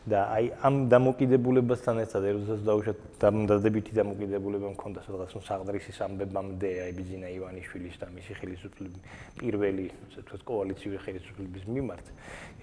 და 0.04 0.20
აი 0.36 0.46
ამ 0.68 0.76
დამოკიდებულებასთან 0.92 1.96
ერთად 2.04 2.24
ეროდესაც 2.28 2.60
დაუშვათ 2.68 3.00
დამდებითი 3.24 3.92
დამოკიდებულება 3.96 4.68
მქონდა 4.76 5.00
სადღაც 5.08 5.32
საღდრისის 5.48 5.98
ამბებამდე 6.04 6.70
აი 6.84 6.92
ბიძინა 7.00 7.28
ივანიშვილის 7.40 7.96
და 8.04 8.08
მისი 8.12 8.34
ხელისუფლების 8.36 9.02
პირველი 9.40 9.86
ასე 9.96 10.20
ვთქვათ 10.26 10.44
კოალიციური 10.52 11.00
ხელისუფლების 11.08 11.64
მიმართ. 11.72 12.06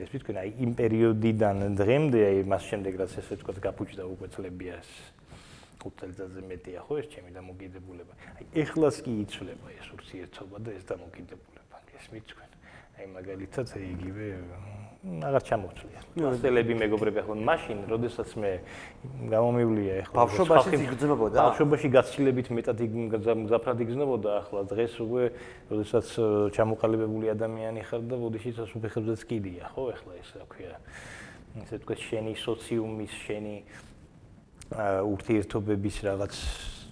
ეს 0.05 0.09
ვთქვი 0.13 0.33
აი 0.37 0.51
იმ 0.69 0.71
პერიოდიდან 0.77 1.57
დღემდე 1.81 2.21
აი 2.29 2.39
მას 2.53 2.63
შემდეგ 2.69 2.93
რაც 3.01 3.13
ესე 3.25 3.33
ვთქვათ 3.41 3.59
გაფუჭდა 3.73 4.03
უკვე 4.05 4.27
წლებიას 4.37 4.89
ხუთწელიწადზე 5.81 6.41
მეტია 6.45 6.81
ხო 6.87 6.95
ეს 7.01 7.07
ჩემი 7.09 7.31
დამოკიდებულება. 7.41 8.13
აი 8.37 8.45
ეხლას 8.63 8.97
კი 9.01 9.13
იცვლება 9.25 9.67
ეს 9.81 9.87
ურთიერთობა 9.97 10.57
და 10.61 10.71
ეს 10.77 10.85
დამოკიდებულება 10.93 11.77
ეს 11.99 12.07
მიჩვენ 12.13 12.52
აი 12.99 13.07
მაგალითად 13.17 13.67
იგივე 13.73 14.27
აღარ 15.03 15.43
ჩამოვწვია. 15.43 16.01
ნუსელები 16.15 16.75
მეგობრები 16.79 17.19
ახლა 17.27 17.35
მაშინ, 17.43 17.79
როდესაც 17.91 18.29
მე 18.39 18.53
გამომივლია 19.35 19.95
ახლა 20.07 20.15
ბავშვობაში 20.15 20.77
იგრძნობოდა. 20.87 21.37
ბავშვობაში 21.43 21.89
გაცილებით 21.91 22.49
მეტად 22.55 22.79
გზაფრად 23.19 23.79
იგრძნობოდა 23.83 24.31
ახლა 24.39 24.61
დღეს 24.71 24.95
უკვე 25.03 25.25
როდესაც 25.75 26.07
ჩამოყალიბებული 26.55 27.27
ადამიანი 27.35 27.81
ხარ 27.83 28.03
და 28.07 28.17
ბოდიში 28.23 28.51
სასუფეხებზეც 28.63 29.21
კიდია, 29.27 29.75
ხო 29.75 29.83
ახლა 29.91 30.13
ეს 30.23 30.31
რა 30.39 30.47
ქვია. 30.47 30.77
ესე 31.67 31.77
თქვა 31.83 31.97
შენი 31.99 32.33
სოციუმის, 32.39 33.13
შენი 33.27 33.57
ურთიერთობების 35.03 35.97
რაღაც 36.07 36.35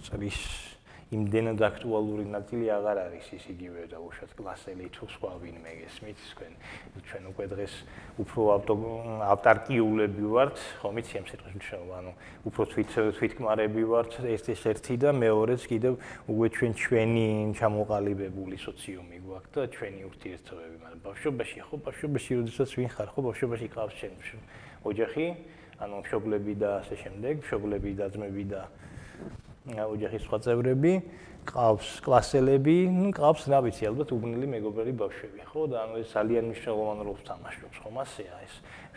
წრის 0.05 0.70
იმდენად 1.11 1.59
აქტუალური 1.59 2.23
ნაწილი 2.31 2.69
აღარ 2.71 2.99
არის 3.11 3.25
ის 3.35 3.45
იგივე 3.51 3.81
და 3.91 3.99
უშუალოდ 3.99 4.31
კლასელი 4.31 4.85
თუ 4.95 5.07
სხვა 5.11 5.31
ვინმე 5.43 5.71
გესმით 5.83 6.19
თქვენ 6.31 6.53
ჩვენ 7.03 7.23
უკვე 7.31 7.45
დღეს 7.51 7.73
უფრო 8.23 8.41
ავტარკიულები 9.27 10.23
ვართ 10.31 10.55
ხომ 10.79 10.95
იცი 11.03 11.19
ამ 11.19 11.25
სიტყვის 11.27 11.55
მნიშვნელობა 11.59 11.95
ანუ 11.99 12.11
უფრო 12.47 12.61
თვით 12.71 12.89
თვითკმარები 13.19 13.83
ვართ 13.91 14.11
ეს 14.23 14.47
ეს 14.55 14.63
ერთი 14.71 14.95
და 15.03 15.09
მეორეც 15.11 15.61
კიდევ 15.67 15.93
უკვე 16.31 16.47
ჩვენ 16.55 16.71
ჩვენი 16.79 17.27
ჩამოყალიბებული 17.59 18.55
სოციუმი 18.55 19.17
გვაქვს 19.27 19.51
და 19.51 19.61
ჩვენი 19.75 20.01
ურთიერთობები 20.07 20.75
მაგრამ 20.79 20.99
ბავშვობაში 21.11 21.59
ხო 21.67 21.75
ბავშვობაში 21.91 22.31
როდესაც 22.39 22.69
ვინ 22.79 22.89
ხარ 22.95 23.09
ხო 23.11 23.19
ბავშვობაში 23.27 23.67
ყავს 23.75 23.95
ჩვენ 23.99 24.41
ოჯახი 24.87 25.25
ანუ 25.81 25.95
მშობლები 26.07 26.53
და 26.55 26.69
ასე 26.79 26.95
შემდეგ 27.03 27.33
მშობლები 27.43 27.91
და 27.99 28.05
ძმები 28.15 28.43
და 28.47 28.61
ოჯახის 29.69 30.25
სხვა 30.25 30.37
წევრები, 30.41 30.93
ყავს 31.45 32.01
კლასელები, 32.01 32.77
ну, 32.89 33.09
ყავს, 33.13 33.45
რა 33.49 33.59
ვიცი, 33.65 33.85
ალბათ 33.89 34.13
უბნელი 34.13 34.47
მეგობრები 34.57 34.93
ბავშვები, 34.97 35.45
ხო? 35.49 35.61
და 35.69 35.85
ანუ 35.85 36.01
ეს 36.01 36.09
ძალიან 36.17 36.49
მნიშვნელოვან 36.49 36.99
როლს 37.05 37.21
თამაშობს, 37.29 37.77
ხომ 37.81 37.97
ასეა 38.01 38.35
ეს. 38.41 38.53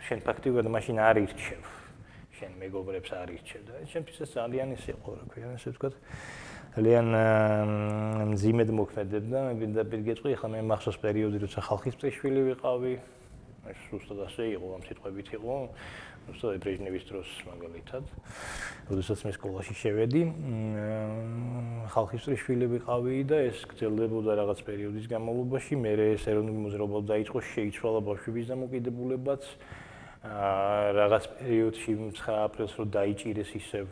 შენ 0.09 0.19
ფაქტიურად 0.25 0.65
მაშინ 0.69 0.97
არ 1.05 1.15
ირჩევ. 1.25 1.61
შენ 2.35 2.51
მეგობრებს 2.61 3.09
არ 3.13 3.29
ირჩევ 3.33 3.61
და 3.65 3.73
შენთვის 3.93 4.17
ეს 4.25 4.31
ძალიან 4.35 4.67
ის 4.73 4.83
იყო, 4.89 5.09
რა 5.15 5.25
ქვია, 5.29 5.47
ასე 5.53 5.67
ვთქვათ. 5.73 5.93
ძალიან 6.75 7.07
მძიმედ 8.35 8.69
მოქმედებდა, 8.75 9.37
მე 9.47 9.53
მინდა 9.55 9.81
პირგეწყვი, 9.85 10.33
ხა 10.35 10.47
მე 10.49 10.59
მახსოვს 10.65 10.97
პერიოდი, 10.99 11.37
როცა 11.45 11.59
ხალხის 11.61 11.95
წეშვილი 12.01 12.41
ვიყავი. 12.51 12.93
ეს 13.65 13.81
უბრალოდ 13.95 14.19
ასე 14.29 14.43
იყო, 14.59 14.67
ამ 14.75 14.81
სიტყვებით 14.85 15.27
იყო. 15.39 15.55
უბრალოდ 16.25 16.61
ბრეჟნევის 16.65 17.03
დროს 17.09 17.29
მაგალითად. 17.45 18.03
როდესაც 18.89 19.19
მე 19.25 19.31
სკოლაში 19.37 19.73
შევედი, 19.77 20.21
ხალხის 21.93 22.25
შვილები 22.41 22.81
ვიყავი 22.81 23.23
და 23.29 23.37
ეს 23.49 23.61
გრძელდებოდა 23.69 24.31
რაღაც 24.41 24.59
პერიოდის 24.65 25.05
განმავლობაში. 25.05 25.73
მე 25.77 25.91
ეს 26.17 26.23
ეროვნული 26.25 26.59
მოძრაობა 26.65 26.99
დაიწყო, 27.13 27.37
შეიცვალა 27.53 27.99
ბავშვების 28.09 28.45
დამოკიდებულებაც. 28.51 29.43
აა 30.25 30.91
რაღაც 30.97 31.23
პერიოდში 31.37 31.91
9 32.01 32.17
აპრილს 32.33 32.73
რო 32.81 32.85
დაიჭირეს 32.89 33.51
ისევ 33.61 33.85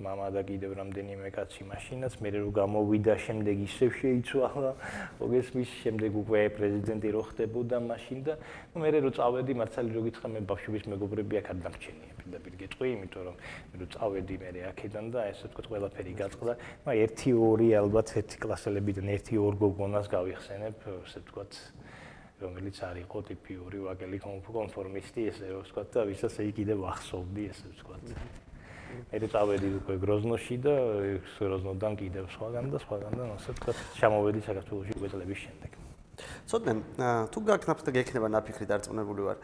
мама 0.00 0.30
და 0.32 0.40
კიდევ 0.48 0.72
რამდენიმე 0.80 1.28
კაცი 1.36 1.66
მაშინაც 1.68 2.14
მე 2.24 2.30
რო 2.32 2.50
გამოვიდა 2.56 3.14
შემდეგ 3.20 3.56
ისევ 3.68 3.90
შეიცვალა 4.00 4.72
მოგესმის 5.20 5.70
შემდეგ 5.84 6.12
უკვე 6.24 6.40
პრეზიდენტი 6.56 7.08
რო 7.16 7.22
ხდებოდა 7.28 7.78
მაშინ 7.84 8.18
და 8.24 8.34
მე 8.80 8.88
რო 8.96 9.10
წავედი 9.18 9.52
მართალი 9.60 9.90
რო 9.92 10.00
გითხრა 10.08 10.28
მე 10.32 10.40
ბავშვების 10.48 10.84
მეგობრები 10.88 11.34
აქ 11.40 11.46
არ 11.52 11.58
დამრჩენია 11.68 12.12
პირდაპირ 12.20 12.54
გეტყვი 12.64 12.88
იმიტომ 12.96 13.22
რომ 13.28 13.36
მე 13.44 13.76
რო 13.84 13.86
წავედი 13.92 14.34
მე 14.40 14.50
აქედან 14.72 15.06
და 15.12 15.20
ესე 15.28 15.46
თქვა 15.52 15.62
ყველაფერი 15.68 16.12
გაწყდა 16.16 16.52
მაგრამ 16.88 17.04
1-2 17.20 17.68
ალბათ 17.84 18.08
ერთი 18.24 18.36
კლასელებიდან 18.40 19.06
1-2 19.20 19.52
გოგონას 19.60 20.06
გავიხსენებ 20.16 20.76
ესე 20.96 21.20
თქვა 21.28 21.44
რომელიც 22.40 22.76
არ 22.88 22.96
იყო 23.04 23.18
ტიპიური 23.28 23.78
ვაგელი 23.84 24.18
კონფორმისტი 24.24 25.20
ესე 25.28 25.48
რომ 25.52 25.64
ვთქვა 25.66 25.82
და 25.92 26.04
ვისაც 26.08 26.34
ეი 26.40 26.52
კიდევ 26.56 26.86
ახსოვდი 26.88 27.42
ესე 27.52 27.66
ვთქვა 27.68 27.96
მე 29.11 29.27
წავედი 29.33 29.69
უკვე 29.79 29.95
გროზნოში 30.03 30.55
და 30.65 30.75
გროზნოდან 31.39 31.93
კიდევ 32.01 32.25
სხვაგან 32.35 32.65
და 32.73 32.77
სხვაგან 32.85 33.13
ასე 33.35 33.49
ვთქვათ 33.55 33.77
ჩამოვედი 33.99 34.39
საქართველოსში 34.49 34.93
უკვე 34.99 35.09
წლების 35.13 35.39
შემდეგ. 35.45 35.71
ცოტნე 36.47 36.73
თუ 37.31 37.39
გაქნაფს 37.43 37.83
და 37.83 37.91
გექნება 37.91 38.27
ნაფიქრი 38.31 38.65
დარწმუნებული 38.71 39.21
ვარ. 39.27 39.37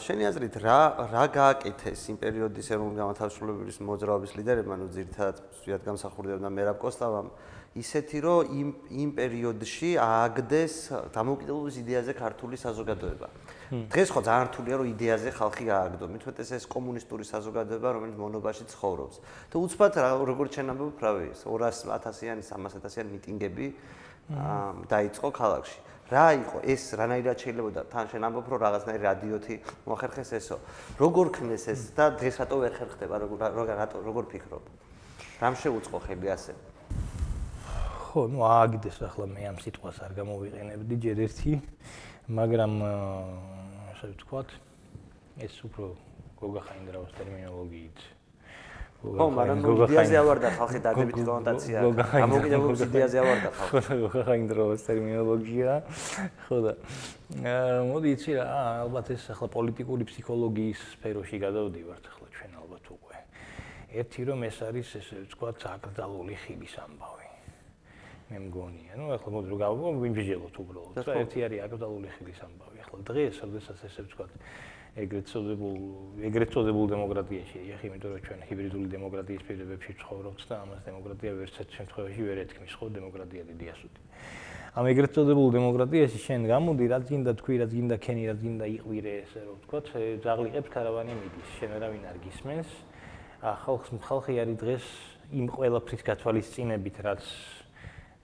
შენი 0.00 0.22
აზრით 0.30 0.54
რა 0.64 0.80
რა 1.12 1.24
გააკეთეს 1.36 2.00
იმ 2.08 2.16
პერიოდის 2.22 2.66
ეროვნული 2.72 2.96
განმათავისუფლების 2.96 3.78
მოძრაობის 3.84 4.32
ლიდერებმა, 4.38 4.74
ნუ 4.80 4.86
ძირთადად 4.88 5.36
სვიად 5.60 5.82
გამსახურდებოდა 5.84 6.48
მერაბ 6.48 6.76
კოსტავამ, 6.80 7.28
ისეთი 7.76 8.18
რომ 8.24 8.40
იმ 8.60 8.68
იმ 8.88 9.10
პერიოდში 9.20 9.90
ააგდეს 10.00 10.74
დამოუკიდებლობის 11.12 11.76
იდეაზე 11.84 12.12
ქართული 12.16 12.56
საზოგადოება. 12.56 13.28
დღეს 13.68 14.08
ხო 14.08 14.20
ძალიან 14.24 14.46
რთულია 14.48 14.76
რომ 14.80 14.86
იდეაზე 14.96 15.30
ხალხი 15.36 15.64
გააგდო. 15.68 16.04
მithmetes 16.08 16.48
ეს 16.56 16.64
კომუნისტური 16.72 17.24
საზოგადოება, 17.28 17.88
რომელიც 18.00 18.16
მონობაში 18.16 18.64
ცხოვრობს. 18.72 19.16
და 19.52 19.56
უცბად 19.60 19.92
როგორც 20.24 20.50
ჩვენ 20.56 20.66
ამბობ, 20.72 20.96
რავი, 21.04 21.28
200.000-იანი, 21.36 22.42
300.000-იანი 22.48 23.10
მიტინგები 23.12 23.66
დაიწყო 24.88 25.28
ქალაქში. 25.28 25.78
რა 26.08 26.26
იყო 26.40 26.58
ეს 26.64 26.82
რანაირად 26.96 27.36
შეიძლება 27.36 27.80
თან 27.92 28.04
შენ 28.08 28.22
ამბობ 28.24 28.46
რომ 28.48 28.60
რაღაცნაირი 28.64 29.04
რადიოთი 29.04 29.54
მოახერხეს 29.84 30.30
ესო. 30.40 30.56
როგორ 30.96 31.26
ქნეს 31.36 31.68
ეს 31.68 31.92
და 31.92 32.16
დღეს 32.16 32.40
რატო 32.40 32.56
ვერ 32.64 32.72
ხერხდება 32.72 33.14
როგორ 33.20 33.68
რატო 33.76 34.00
როგორ 34.00 34.24
ფიქრობ? 34.32 34.64
რამ 35.44 35.54
შეუწყო 35.60 35.98
ხელი 36.08 36.28
ასე? 36.32 36.52
ხო, 38.08 38.20
ნუ 38.32 38.40
ააგდეს 38.40 39.04
ახლა 39.04 39.26
მე 39.28 39.42
ამ 39.52 39.56
სიტყვას 39.60 40.00
არ 40.00 40.12
გამოვიყენებდი 40.16 40.96
ჯერ 40.96 41.18
ერთი, 41.28 41.52
მაგრამ 42.32 42.72
ასე 43.98 44.14
ვთქვათ, 44.14 44.50
ეს 45.42 45.54
უფრო 45.66 45.86
გოგა 46.38 46.60
ხაინდრავის 46.70 47.12
ტერმინოლოგიით. 47.18 47.98
ხო, 49.02 49.26
მაგრამ 49.34 49.58
იდეაზე 49.58 50.16
ავარდა 50.22 50.48
ხალხი 50.54 50.78
დადებით 50.86 51.18
კონოტაცია. 51.18 51.78
გამოგიდებული 52.22 52.78
იდეაზე 52.86 53.18
ავარდა 53.18 53.50
ხალხი. 53.58 53.94
გოგა 53.98 54.22
ხაინდრავის 54.28 54.82
ტერმინოლოგია. 54.86 55.72
ხო 56.46 56.56
და 56.62 56.72
მოდი 57.90 58.08
იცი 58.14 58.30
რა, 58.38 58.46
ალბათ 58.86 59.06
ეს 59.18 59.22
ახლა 59.34 59.48
პოლიტიკური 59.58 60.02
ფსიქოლოგიის 60.06 60.78
სფეროში 60.94 61.36
გადავდივართ 61.42 62.04
ახლა 62.06 62.26
ჩვენ 62.38 62.52
ალბათ 62.54 62.84
უკვე. 62.94 63.16
ერთი 63.98 64.20
რომ 64.30 64.38
ეს 64.46 64.58
არის 64.62 64.88
ესე 64.94 65.14
ვთქვა 65.26 65.50
აკრძალული 65.74 66.34
ხილის 66.38 66.74
ამბავი. 66.86 67.26
მე 68.30 68.38
მგონია, 68.46 68.92
ну 68.94 69.10
ახლა 69.10 69.30
მოდი 69.34 69.46
რომ 69.50 69.58
გავიგო, 69.58 69.88
ვიმბიჟელოთ 70.06 70.54
უბრალოდ. 70.62 70.94
ერთი 71.02 71.38
არის 71.46 71.58
აკრძალული 71.66 72.08
ხილის 72.14 72.40
ამბავი. 72.46 72.77
დღეს, 73.06 73.34
როდესაც 73.44 73.78
ესე 73.88 74.00
ვთქვათ, 74.06 74.30
ეგრეთ 74.98 75.26
წოდებულ 75.30 75.76
ეგრეთ 76.26 76.50
წოდებულ 76.54 76.86
დემოკრატიაში 76.90 77.56
ეჯახი, 77.62 77.84
იმიტომ 77.88 78.10
რომ 78.14 78.22
ჩვენ 78.26 78.40
ჰიბრიდული 78.48 78.88
დემოკრატიის 78.94 79.42
პირობებში 79.48 79.92
ცხოვრობთ 80.02 80.40
და 80.48 80.54
ამას 80.64 80.80
დემოკრატია 80.88 81.30
ვერცერთ 81.38 81.70
შემთხვევაში 81.78 82.20
ვერ 82.28 82.38
ეთქმის, 82.44 82.72
ხო, 82.78 82.86
დემოკრატია 82.98 83.42
დიდი 83.50 83.66
ასოთი. 83.74 84.00
ამ 84.78 84.84
ეგრეთ 84.92 85.12
წოდებულ 85.14 85.48
დემოკრატიაში 85.58 86.18
შენ 86.18 86.40
გამოდი, 86.50 86.84
რაც 86.92 87.04
გინდა 87.08 87.32
თქვი, 87.38 87.54
რაც 87.62 87.70
გინდა 87.78 87.96
ქენი, 87.98 88.22
რაც 88.30 88.38
გინდა 88.42 88.66
იყვირე, 88.78 89.12
ესე 89.22 89.40
რომ 89.46 89.56
ვთქვათ, 89.58 89.86
ძაღლიყებს 90.24 90.68
ქარავანი 90.74 91.12
მიდის, 91.18 91.48
შენ 91.58 91.70
არავინ 91.78 92.02
არ 92.10 92.18
გისმენს. 92.26 92.68
ხალხს 93.38 93.88
ხალხი 94.02 94.34
არის 94.42 94.56
დღეს 94.58 94.84
იმ 95.30 95.46
ყველაფრის 95.54 96.02
გათვალისწინებით, 96.08 96.96
რაც 97.06 97.22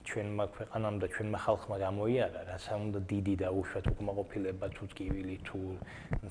ჩვენმა 0.05 0.45
ქვეყანამ 0.55 0.97
და 1.01 1.07
ჩვენმა 1.15 1.39
ხალხმა 1.45 1.77
გამოიარა, 1.81 2.41
რაც 2.45 2.65
უნდა 2.77 3.01
დიდი 3.09 3.35
და 3.41 3.49
უშვათ 3.57 3.87
უკმაყოფილება 3.93 4.67
თუ 4.77 4.85
ტკივილი 4.93 5.37
თუ 5.49 5.59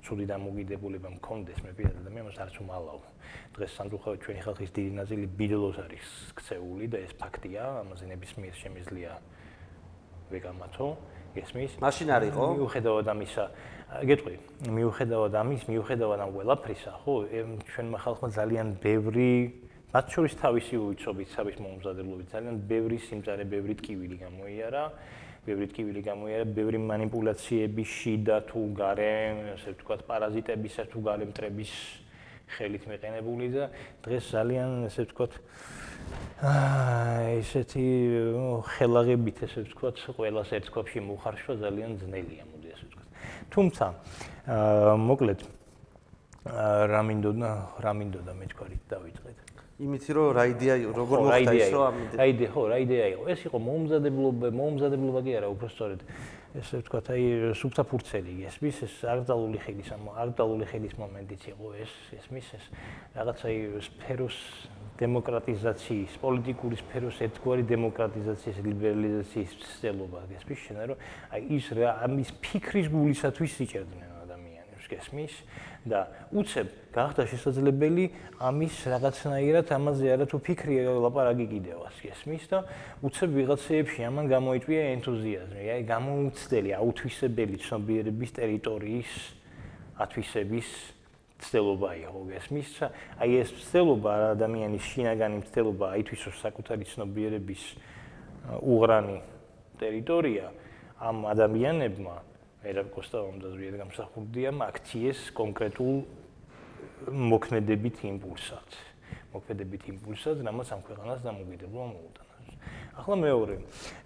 ცუდი 0.06 0.26
დამოგიდებულება 0.30 1.10
მქონდეს, 1.18 1.58
მე 1.66 1.72
პირადად 1.78 2.06
მე 2.14 2.22
მას 2.30 2.38
არც 2.38 2.56
უმალავ. 2.62 3.02
დღეს 3.58 3.72
სამწუხაროდ 3.78 4.20
ჩვენი 4.24 4.42
ხალხის 4.46 4.72
დიდი 4.78 4.92
ნაწილი 5.02 5.26
ბიდლოს 5.40 5.78
არის 5.86 6.08
ქცეული 6.38 6.86
და 6.94 6.98
ეს 7.02 7.14
ფაქტია, 7.18 7.64
ამაზე 7.82 8.06
ნებისმიერ 8.14 8.56
შემიძლია 8.62 9.12
ვეგამათო. 10.30 10.88
ესმის? 11.34 11.72
მაშინ 11.82 12.08
არისო? 12.14 12.46
მიუხედავად 12.62 13.06
ამისა, 13.10 13.44
გეტყვი, 14.06 14.36
მიუხედავად 14.70 15.34
ამის, 15.34 15.62
მიუხედავად 15.66 16.20
ამ 16.22 16.30
ყველაფრისა, 16.38 16.92
ხო, 17.02 17.14
ჩვენმა 17.74 17.98
ხალხმა 18.06 18.28
ძალიან 18.38 18.68
ბევრი 18.78 19.34
მათ 19.94 20.08
შორის 20.10 20.36
თავისი 20.42 20.78
უიცობით 20.82 21.34
სავის 21.38 21.58
მომზადებლობით 21.62 22.32
ძალიან 22.34 22.56
ბევრი 22.66 22.98
სიმწარე, 22.98 23.44
ბევრი 23.46 23.74
ტკივილი 23.78 24.16
გამოიარა. 24.26 24.84
ბევრი 25.44 25.66
ტკივილი 25.70 26.02
გამოიარა, 26.08 26.46
ბევრი 26.56 26.80
манипуляციები 26.82 27.84
შიდა 27.84 28.38
თუ 28.48 28.62
გარე, 28.80 29.14
ასე 29.54 29.76
ვთქვათ, 29.76 30.02
პარაზიტებისა 30.08 30.84
თუ 30.88 31.00
გარე 31.04 31.28
მტრების 31.30 31.72
ხელით 32.58 32.84
მეყენებული 32.90 33.48
და 33.54 33.70
დღეს 34.06 34.26
ძალიან 34.34 34.88
ესე 34.90 35.06
ვთქვათ 35.08 35.34
აა 36.44 37.38
ესეთი 37.40 37.86
ხელაღებით 38.74 39.38
ესე 39.48 39.64
ვთქვათ 39.68 39.96
ყველას 40.18 40.50
ერთ 40.58 40.68
ქვაბში 40.74 41.00
მოხარშვა 41.08 41.54
ძალიან 41.64 41.92
ძნელია 42.02 42.44
მოდი 42.50 42.68
ასე 42.76 42.86
ვთქვათ. 42.90 43.08
თუმცა 43.54 43.86
აა 44.58 44.96
მოკლედ 45.08 45.42
რა 46.94 47.02
მინდოდა 47.08 47.50
რა 47.84 47.92
მინდოდა 48.00 48.32
მე 48.42 48.46
თქვა 48.52 48.66
რით 48.74 48.84
დავიწყეთ. 48.92 49.43
იმითი 49.84 50.16
რომ 50.18 50.30
რა 50.38 50.44
იდეა 50.54 50.76
როგორ 50.96 51.26
მოხდა 51.28 51.54
ის 51.60 51.74
რომ 51.74 52.00
აი 52.24 52.30
იდეა? 52.34 52.50
ხო 52.54 52.62
რა 52.72 52.78
იდეა 52.84 53.06
იყო? 53.14 53.24
ეს 53.34 53.42
იყო 53.48 53.58
მომზადებლობა 53.68 54.52
მომზადებლობა 54.60 55.20
კი 55.28 55.32
არა 55.40 55.48
უბრალოდ 55.54 56.02
ესე 56.54 56.84
ვთქვათ 56.84 57.08
აი 57.10 57.24
სუფთა 57.58 57.84
ფურცელი 57.90 58.34
ესმის 58.46 58.84
ეს 58.86 58.96
აკრძალული 59.10 59.58
ხილის 59.64 59.90
ამ 59.96 60.04
აკრძალული 60.14 60.68
ხილის 60.70 60.94
მომენტიც 61.02 61.48
იყო 61.50 61.72
ეს 61.82 61.94
ესმის 62.14 62.50
ეს 62.58 62.66
რაღაცა 63.18 63.48
აი 63.50 63.82
სფეროს 63.88 64.38
დემოკრატიზაციის 65.02 66.18
პოლიტიკური 66.22 66.78
სფეროს 66.78 67.18
ერთგვარი 67.26 67.66
დემოკრატიზაციის 67.74 68.58
ლიბერალიზაციის 68.70 69.52
ცდელობა 69.66 70.22
ესმის 70.38 70.60
შენა 70.68 70.86
რომ 70.94 71.02
აი 71.34 71.42
ის 71.58 71.66
რა 71.74 71.90
ამის 72.06 72.30
ფიქრის 72.46 72.88
გულისათვის 72.94 73.54
იჭერდნენ 73.66 74.10
ადამიანებს 74.30 74.94
ესმის 75.02 75.34
და 75.84 76.08
უცებ 76.32 76.68
გახდა 76.96 77.26
შესაძლებელი 77.28 78.06
ამის 78.40 78.76
რაღაცნაირად 78.88 79.68
ამაზე 79.76 80.08
არა 80.14 80.26
თუ 80.32 80.38
ფიქრი 80.46 80.76
ლაპარაკი 81.04 81.46
კიდევაც 81.52 81.96
ესმის 82.08 82.46
და 82.48 82.60
უცებ 83.04 83.30
ვიღაცეებში 83.36 84.00
ამან 84.08 84.26
გამოიწვია 84.32 84.84
ენთუზიაზმი, 84.96 85.64
აი 85.76 85.84
გამოუცდელი 85.90 86.72
აუთვისებელი 86.80 87.58
ცნობიერების 87.68 88.32
ტერიტორიის 88.40 89.12
ათვისების 90.04 90.70
ცდელობა 91.44 91.90
იყო 92.08 92.22
ესმის, 92.40 92.72
აი 93.20 93.32
ეს 93.44 93.50
ცდელობა 93.68 94.12
ადამიანის 94.40 94.84
შინაგანი 94.94 95.40
ცდელობა 95.52 95.86
აითვისოს 96.00 96.38
საკუთარი 96.40 96.86
ცნობიერების 96.88 97.64
უღრანი 98.64 99.18
ტერიტორია 99.82 100.46
ამ 101.04 101.26
ადამიანებმა 101.34 102.16
ერა 102.64 102.84
კოსტაუმ 102.96 103.40
და 103.44 103.52
ზრიად 103.52 103.76
გამსახურდია 103.82 104.52
აქციეს 104.64 105.20
კონკრეტულ 105.36 105.96
მოქმედებით 107.12 107.98
იმპულსად. 108.08 108.70
მოქმედებით 109.34 109.84
იმპულსად, 109.92 110.44
რამაც 110.48 110.68
ამ 110.72 110.82
ქვეყანას 110.88 111.20
დამოუკიდებლობა 111.28 111.88
მოუტანა. 111.92 112.34
ახლა 112.94 113.16
მეორე. 113.26 113.56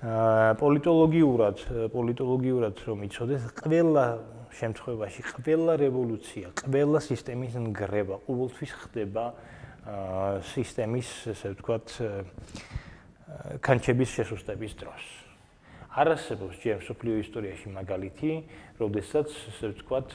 აა 0.02 0.56
პოლიტოლოგიურად, 0.64 1.58
პოლიტოლოგიურად 1.92 2.76
რომ 2.88 3.00
იცოდეს, 3.08 3.42
ყველა 3.62 4.06
შემთხვევაში, 4.58 5.22
ყველა 5.38 5.74
რევოლუცია, 5.84 6.48
ყველა 6.64 7.00
სისტემის 7.04 7.54
ნგრევა 7.62 8.16
ყოველთვის 8.26 8.72
ხდება 8.82 9.26
აა 9.86 10.42
სისტემის, 10.56 11.10
ესე 11.36 11.48
ვთქვათ, 11.54 11.88
კანჩების 13.62 14.10
შესუსტების 14.18 14.74
დროს. 14.80 15.27
არასებობს 15.98 16.60
ჯერ 16.62 16.82
სოფლიო 16.86 17.16
ისტორიაში 17.26 17.72
მაგალითი, 17.74 18.32
როდესაც 18.78 19.32
ასე 19.50 19.70
ვთქვათ, 19.74 20.10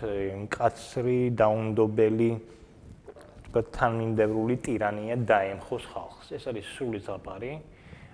მკაცრი 0.46 1.18
დაუნდობელი 1.34 2.30
ვთქვათ 2.38 3.66
თანმიმდევრული 3.74 4.56
ტირანია 4.62 5.16
დაემხოს 5.26 5.84
ხალხს. 5.90 6.26
ეს 6.38 6.44
არის 6.46 6.66
სრული 6.78 7.00
ზაპარი. 7.02 7.52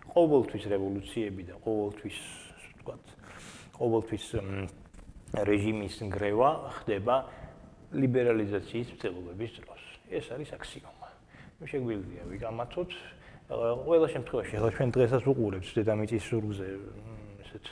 ყოველთვის 0.09 0.65
რევოლუციები 0.73 1.43
და 1.45 1.55
ყოველთვის 1.61 2.19
ვთქვათ, 2.73 3.05
ყოველთვის 3.77 4.25
რეჟიმის 5.37 5.95
ნგრევა 6.09 6.51
ხდება 6.81 7.17
ლიბერალიზაციის 7.93 8.89
მცდელობების 8.97 9.53
დროს. 9.61 9.83
ეს 10.09 10.27
არის 10.33 10.51
აქსიომა. 10.57 11.09
მე 11.61 11.67
შეგვიძლია 11.69 12.23
ვიგამათოთ 12.33 12.91
ყველა 13.49 14.09
შემთხვევაში, 14.15 14.53
ახლა 14.57 14.71
ჩვენ 14.73 14.89
დღესაც 14.97 15.23
უყურებთ 15.29 15.69
დედამიწის 15.77 16.23
სურგზე 16.29 16.69
ესეთ 17.49 17.67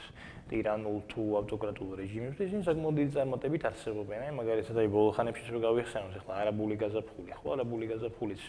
ტირანულ 0.47 0.99
თუ 1.11 1.23
ავტოკრატულ 1.43 1.89
რეჟიმებს 2.01 2.39
ისინი 2.47 2.63
საკმაოდ 2.65 2.95
დიდი 2.97 3.13
წარმატებით 3.17 3.63
არსებობენ. 3.67 4.21
აი 4.27 4.33
მაგალითად 4.39 4.77
აი 4.79 4.89
ბოლო 4.95 5.11
ხანებში 5.17 5.51
რო 5.53 5.61
გავიხსენოთ, 5.67 6.15
ახლა 6.23 6.35
არაბული 6.47 6.77
გაზაფხული, 6.83 7.31
ხო, 7.35 7.49
არაბული 7.57 7.85
გაზაფხულის 7.93 8.43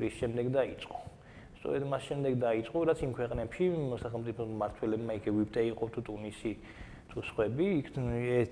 რის 0.00 0.14
შემდეგ 0.16 0.46
დაიწყო. 0.56 0.96
სწორედ 1.60 1.82
მას 1.92 2.02
შემდეგ 2.08 2.32
დაიწყო, 2.42 2.78
რაც 2.88 2.98
იმ 3.06 3.12
ქვეყნებში 3.12 3.64
სახელმწიფო 4.02 4.42
მმართველებმა 4.48 5.12
იქ 5.20 5.24
ეგვიპტე 5.30 5.60
იყო 5.76 5.84
თუ 5.92 6.00
ტუნისი 6.08 6.52
თუ 7.12 7.18
სხვები, 7.28 7.66
იქ 7.84 7.86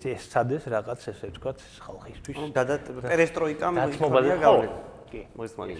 ეს 0.04 0.22
სადეს 0.28 0.62
რაღაც 0.68 1.00
ესე 1.08 1.26
ვთქვათ 1.32 1.58
ხალხისთვის. 1.80 2.36
და 2.52 2.76
პერესტროიკამ 3.00 3.74
მოიწონია 3.80 4.36
გავლენა. 4.44 4.76
კი. 5.08 5.20
მოიწონია. 5.40 5.76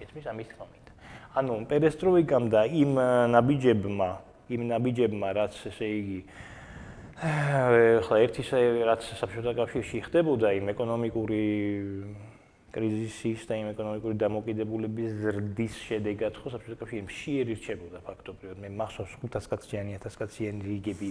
ესმის 0.00 0.26
ამის 0.32 0.48
თქმა. 0.48 0.66
ანუ 1.34 1.66
პერესტროიკამ 1.66 2.44
და 2.46 2.60
იმ 2.70 2.92
ნაბიჯებმა 3.34 4.10
იმ 4.52 4.66
ნაბიჯებმა 4.68 5.28
რაც 5.38 5.56
ესე 5.70 5.88
იგი 6.00 6.18
ახლა 7.24 8.16
ერთის 8.26 8.50
რაც 8.90 9.06
საბჭოთა 9.20 9.52
კავშირში 9.60 10.00
ხდებოდა 10.08 10.50
იმ 10.58 10.72
ეკონომიკური 10.74 11.42
კრიზისის 12.74 13.46
და 13.46 13.54
იმ 13.60 13.68
ეკონომიკური 13.70 14.16
დამოკიდებულების 14.18 15.10
ზრდის 15.22 15.74
შედეგად 15.86 16.38
ხო 16.42 16.50
საბჭოთა 16.54 16.78
კავშირი 16.82 17.02
მშიერი 17.06 17.54
რჩებოდა 17.54 17.98
ფაქტობრივად. 18.02 18.56
მე 18.64 18.68
მახსოვს 18.74 19.12
500 19.22 19.46
კაციანი 19.52 19.94
1000 20.02 20.18
კაციანი 20.18 20.60
რიგები 20.66 21.08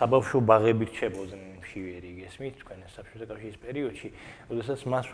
საბავშვო 0.00 0.38
ბაღები 0.48 0.84
რჩებოდნენ 0.88 1.42
მშიერი 1.60 2.10
გესმით 2.24 2.54
თქვენ 2.64 2.78
საბჭოთა 2.96 3.26
კავშირის 3.30 3.58
პერიოდში. 3.60 4.08
როდესაც 4.48 4.80
მას 4.88 5.06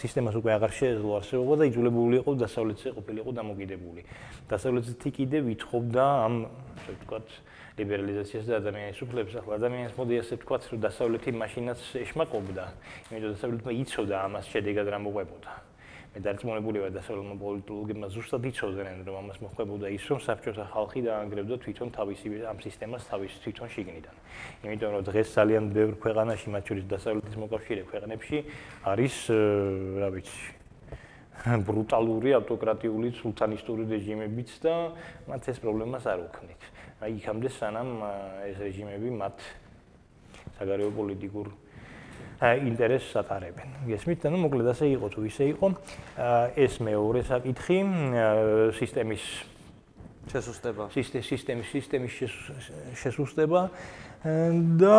სისტემას 0.00 0.34
უკვე 0.40 0.50
აღარ 0.56 0.72
შეეძლო 0.80 1.10
არსებობა 1.20 1.54
და 1.60 1.64
იძულებული 1.68 2.14
იყო 2.24 2.30
დასავლეთზე 2.40 2.88
ყოფილიყო 2.96 3.30
დამოკიდებული. 3.36 4.00
დასავლეთზე 4.48 5.08
კიდე 5.12 5.38
ვითხოვდა 5.44 6.04
ამ 6.24 6.34
ასე 6.48 6.90
ვთქვათ 6.96 7.28
ლიბერალიზაციას 7.74 8.46
და 8.46 8.54
ადამიანის 8.62 9.02
უფლებებს 9.02 9.34
ახლა 9.42 9.58
ადამიანს 9.58 9.94
მოდი 9.98 10.14
ასე 10.22 10.34
ვთქვათ 10.38 10.62
რომ 10.70 10.80
დასავლეთი 10.86 11.30
მაშინაც 11.42 11.80
ეშმაკობდა 12.04 12.64
იმიტომ 13.10 13.30
დასავლეთმა 13.34 13.72
იცოდა 13.82 14.16
ამას 14.30 14.44
შედეგად 14.54 14.86
რა 14.94 14.98
მოყვებოდა 15.02 15.52
მე 16.14 16.20
დარწმუნებული 16.22 16.78
ვარ 16.78 16.92
დასავლელმა 16.94 17.36
პოლიტოლოგებმა 17.42 18.08
ზუსტად 18.14 18.44
იცოდნენ 18.46 19.00
რომ 19.02 19.16
ამას 19.18 19.38
მოხდებოდა 19.42 19.88
ის 19.98 20.04
რომ 20.06 20.18
საბჭოთა 20.22 20.64
ხალხი 20.70 21.00
დაანგრევდა 21.10 21.56
თვითონ 21.58 21.88
თავისი 21.90 22.26
ამ 22.46 22.58
სისტემას 22.62 23.02
თავისი 23.10 23.36
თვითონ 23.42 23.68
შიგნიდან. 23.74 24.14
იმიტომ 24.62 24.90
რომ 24.94 25.02
დღეს 25.10 25.28
ძალიან 25.34 25.64
ბევრ 25.74 25.94
ქვეყანაში, 25.98 26.46
მათ 26.54 26.62
შორის 26.70 26.84
დასავლეთის 26.94 27.36
მოკავშირე 27.42 27.82
ქვეყნებში 27.90 28.38
არის 28.94 29.14
რა 29.98 30.08
ვიცი 30.14 30.46
ბრუტალური 31.66 32.30
ავტოკრატიული 32.38 33.08
სულთანისტური 33.18 33.82
რეჟიმებიც 33.90 34.50
და 34.62 34.74
მათ 35.26 35.42
ეს 35.50 35.58
პრობლემას 35.58 36.06
არ 36.06 36.18
უქმნით. 36.30 36.62
აი 37.04 37.18
იქამდე 37.20 37.50
სანამ 37.52 37.90
ეს 38.48 38.56
რეჟიმები 38.64 39.10
მათ 39.12 39.42
საგარეო 40.56 40.90
პოლიტიკურ 40.96 41.50
ინტერესს 42.64 43.12
ატარებენ. 43.20 43.68
გესმით? 43.84 44.24
ანუ 44.24 44.38
მოკლედ 44.40 44.68
ასე 44.72 44.88
იყო 44.96 45.06
თუ 45.12 45.20
ისე 45.28 45.44
იყო. 45.52 45.66
ეს 46.56 46.74
მეორე 46.80 47.20
საკითხი 47.28 47.78
სისტემის 48.80 49.24
შესუსტება. 50.32 50.88
სისტემის 50.96 51.68
სისტემის 51.76 52.12
შესუსტება 53.04 53.60
და 54.80 54.98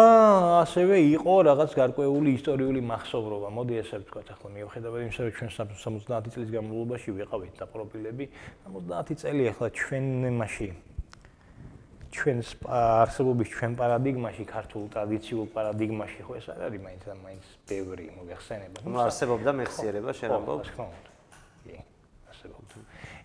ასევე 0.61 0.95
იყო 1.17 1.33
რაღაც 1.49 1.71
გარკვეული 1.73 2.29
ისტორიული 2.37 2.81
მახსოვრობა. 2.85 3.49
მოდი 3.49 3.73
ესე 3.81 3.97
ვთქვათ, 4.05 4.27
ახლა 4.37 4.49
მიუხედავად 4.53 4.99
იმისა, 5.09 5.21
რომ 5.25 5.33
ჩვენ 5.33 5.49
70 5.57 6.29
წლის 6.29 6.49
განმავლობაში 6.53 7.09
ვიყავით 7.17 7.53
დაპროფილები, 7.57 8.25
70 8.69 9.17
წელი 9.17 9.43
ახლა 9.49 9.67
ჩვენ 9.73 10.05
მასში 10.37 10.69
ჩვენს 12.15 12.47
არსებობის 12.65 13.47
ჩვენ 13.55 13.71
პარადიგმაში, 13.79 14.43
ქართულ 14.47 14.83
ტრადიციულ 14.95 15.47
პარადიგმაში 15.55 16.21
ხო 16.25 16.33
ეს 16.39 16.47
არ 16.53 16.61
არის 16.67 16.81
მაინც 16.85 17.01
და 17.09 17.15
მაინც 17.25 17.45
ბევრი 17.69 18.05
მოიხსენება. 18.15 18.77
ნუ 18.87 18.99
არსებობდა 19.05 19.51
მეხსიერება 19.59 20.11
შენ 20.15 20.29
ამბობ? 20.35 20.59
ხო. 20.75 20.85
კი, 21.65 21.75
არსებობდა. 22.31 22.75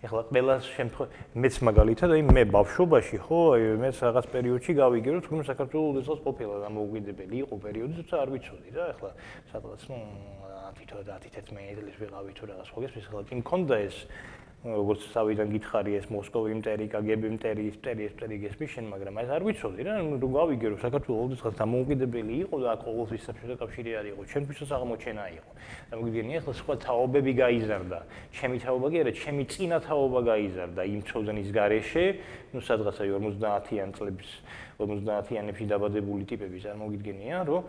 ეხლა 0.01 0.21
ყველა 0.33 0.55
შემთხვევაში 0.65 1.13
მეც 1.37 1.55
მაგალითად 1.61 2.09
აი 2.15 2.21
მე 2.35 2.43
ბავშვობაში 2.57 3.17
ხო, 3.21 3.41
მეც 3.81 3.95
რაღაც 4.01 4.25
პერიოდში 4.33 4.71
გავიგე 4.81 5.09
რომ 5.13 5.21
თუნდაც 5.25 5.45
საქართველოს 5.53 5.97
ეს 6.01 6.19
ყოფილა 6.25 6.55
და 6.65 6.69
მოუგიდებელი 6.73 7.35
იყო 7.45 7.55
პერიოდი, 7.65 7.93
თუმცა 8.01 8.15
არ 8.17 8.29
ვიცოდი 8.33 8.69
რა, 8.75 8.85
ეხლა 8.97 9.09
სადღაც 9.51 9.81
ნუ 9.93 9.99
10-11 10.81 11.77
წლის 11.81 11.95
ვიყავი 12.01 12.31
თუ 12.33 12.43
რაღაც 12.49 12.67
ხო 12.73 12.79
გესმის, 12.81 13.05
ეხლა 13.11 13.21
კი 13.29 13.35
მქონდა 13.45 13.75
ეს 13.85 13.97
როგორც 14.61 15.05
თავიდან 15.09 15.47
გითხარი 15.57 15.95
ეს 15.97 16.05
მოსკოვი 16.13 16.53
მტერი, 16.61 16.85
კგბ 16.93 17.23
მტერი, 17.33 17.63
მტერი, 17.81 18.03
მტერი 18.13 18.35
გესმის 18.45 18.69
შენ, 18.77 18.85
მაგრამ 18.93 19.15
აი 19.17 19.25
არ 19.33 19.43
ვიცოდი 19.49 19.81
რა, 19.89 19.93
ნუ 20.05 20.27
გავიგე 20.37 20.67
რომ 20.69 20.79
საქართველოს 20.85 21.21
ოდესღაც 21.25 21.53
დამოუკიდებელი 21.57 22.33
იყო 22.45 22.55
და 22.61 22.71
ყოველთვის 22.85 23.21
საბჭოთა 23.25 23.55
კავშირი 23.57 23.91
არ 23.97 24.05
იყო, 24.13 24.21
ჩვენთვის 24.29 24.69
აღმოჩენა 24.77 25.25
იყო. 25.33 25.51
და 25.89 25.93
მოგიგენი 25.97 26.31
ახლა 26.37 26.53
სხვა 26.61 26.73
თაობები 26.77 27.31
გაიზარდა. 27.41 27.99
ჩემი 28.37 28.57
თაობა 28.61 28.87
კი 28.93 28.97
არა, 29.01 29.11
ჩემი 29.17 29.43
წინა 29.49 29.77
თაობა 29.81 30.19
გაიზარდა 30.29 30.81
იმ 30.93 31.01
ცოდნის 31.09 31.49
გარეშე, 31.57 32.05
ნუ 32.53 32.59
სადღაც 32.61 32.97
აი 33.01 33.09
50-იან 33.17 33.89
წლების 33.97 34.29
50-იანებში 34.77 35.65
დაბადებული 35.73 36.23
ტიპები 36.29 36.57
წარმოგიდგენია, 36.61 37.37
რომ 37.49 37.61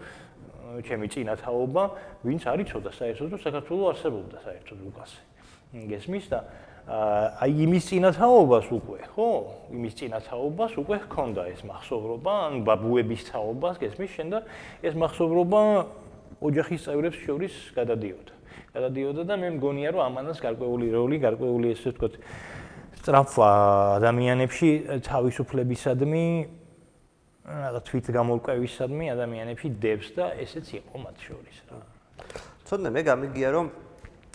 ჩემი 0.84 1.06
წინა 1.08 1.34
თაობა, 1.40 1.82
ვინც 2.20 2.42
არ 2.52 2.58
იცოდა 2.68 2.90
საერთოდ 3.00 3.40
საქართველოს 3.40 3.88
არსებობდა 3.96 4.38
საერთოდ 4.44 4.78
უკაზე. 4.92 5.20
გესმის 5.72 6.26
და 6.28 6.40
აი 6.82 7.52
იმის 7.62 7.84
წინათაობას 7.88 8.66
უკვე, 8.74 8.98
ხო? 9.14 9.28
იმის 9.70 9.94
წინათაობას 10.02 10.72
უკვე 10.82 10.96
ჰქონდა 11.06 11.42
ეს 11.54 11.60
მახსოვრობა, 11.62 12.32
ან 12.46 12.54
ბაბუების 12.66 13.22
თაობას 13.30 13.78
გესმის 13.78 14.10
შენ 14.18 14.28
და 14.34 14.38
ეს 14.82 14.94
მახსოვრობა 14.98 15.60
ოჯახის 16.42 16.80
წევრებს 16.82 17.18
შორის 17.22 17.54
გადადიოდა. 17.78 18.34
გადადიოდა 18.74 19.22
და 19.28 19.34
მე 19.38 19.48
მგონია 19.62 19.88
რომ 19.94 20.02
ამანას 20.10 20.38
გარკვეული 20.42 20.86
როლი, 20.90 21.16
გარკვეული 21.22 21.66
ესე 21.70 21.92
ვთქვათ, 21.92 22.14
სწრაფვა 22.98 23.50
ადამიანებში 24.02 24.68
თავისუფლებისადმი 25.06 26.26
რაღაც 27.42 27.84
თვითგამოლკვევისადმი 27.90 29.06
ადამიანებში 29.12 29.68
დევს 29.82 30.08
და 30.14 30.24
ესეც 30.38 30.66
იყო 30.78 30.94
მათ 31.02 31.16
შორის 31.26 31.58
რა. 31.70 31.78
ცოტა 32.66 32.88
მე 32.94 33.00
გამიგია 33.02 33.48
რომ 33.54 33.66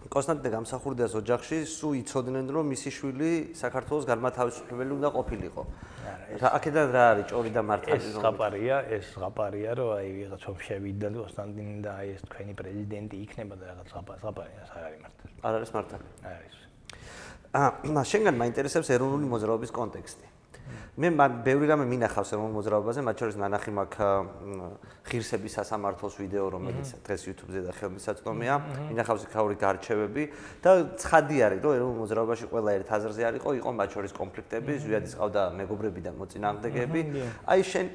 კონსტანტინე 0.07 0.49
გამსახურდიას 0.55 1.13
ოჯახში 1.19 1.57
სულ 1.67 1.93
იცოდნენ 2.01 2.47
რომ 2.55 2.65
მისი 2.71 2.89
შვილი 2.97 3.31
საქართველოს 3.59 4.05
განმათავისუფლებელი 4.07 4.91
უნდა 4.97 5.09
ყოფილიყო. 5.17 5.63
რა 6.41 6.49
აქედან 6.57 6.87
რა 6.95 7.03
არის 7.11 7.25
ჭორი 7.31 7.51
და 7.55 7.61
მართალი 7.67 7.97
ეს 7.97 8.05
ზღაპარია, 8.15 8.77
ეს 8.95 9.03
ზღაპარია 9.15 9.71
რომ 9.79 9.89
აი 9.97 10.07
ვიღაც 10.17 10.43
ომ 10.47 10.57
შევიდა 10.67 11.07
კონსტანტინე 11.17 11.75
და 11.83 11.91
აი 11.99 12.07
ეს 12.15 12.21
თქვენი 12.27 12.53
პრეზიდენტი 12.59 13.15
იქნება 13.25 13.53
და 13.59 13.63
რაღაც 13.71 13.87
ზღაპარია, 14.21 14.59
ეს 14.63 14.71
არ 14.77 14.83
არის 14.87 14.99
მართალი. 15.03 15.31
არ 15.47 15.53
არის 15.57 15.71
მართალი. 15.77 16.05
არის. 16.31 16.55
აა, 17.57 18.03
შენგან 18.11 18.35
მაინტერესებს 18.41 18.89
ეროვნული 18.95 19.25
მოძრაობის 19.33 19.71
კონტექსტი. 19.71 20.25
მე 20.97 21.11
ბევრი 21.45 21.67
რამე 21.69 21.85
მინახავს 21.85 22.31
რომ 22.33 22.55
მოძრაობაზე, 22.57 23.01
მათ 23.05 23.19
შორის 23.21 23.35
ნანახი 23.37 23.69
მაქვს 23.69 24.01
ღირსების 25.05 25.53
სასამართლოს 25.61 26.13
ვიდეო, 26.17 26.45
რომელიც 26.57 26.87
დღეს 27.05 27.21
YouTube-ზე 27.29 27.61
და 27.69 27.71
ხელმისაწვდომია. 27.77 28.55
მინახავს 28.89 29.21
იქაური 29.29 29.55
გარჩევები 29.61 30.23
და 30.57 30.71
ცხადი 30.97 31.37
არის, 31.37 31.61
რომ 31.61 31.73
ეროვნულ 31.77 31.97
მოძრაობაში 32.01 32.45
ყველა 32.49 32.71
ერთ 32.81 32.89
აზრზე 32.97 33.21
არისო, 33.29 33.49
იყო 33.61 33.69
მათ 33.77 33.89
შორის 33.93 34.11
კონფლიქტები, 34.17 34.71
ზვიადის 34.81 35.13
ყავდა 35.21 35.41
მეგობრები 35.53 36.01
და 36.01 36.11
მოწინააღმდეგეები. 36.17 37.01
აი 37.45 37.61
შენ 37.61 37.85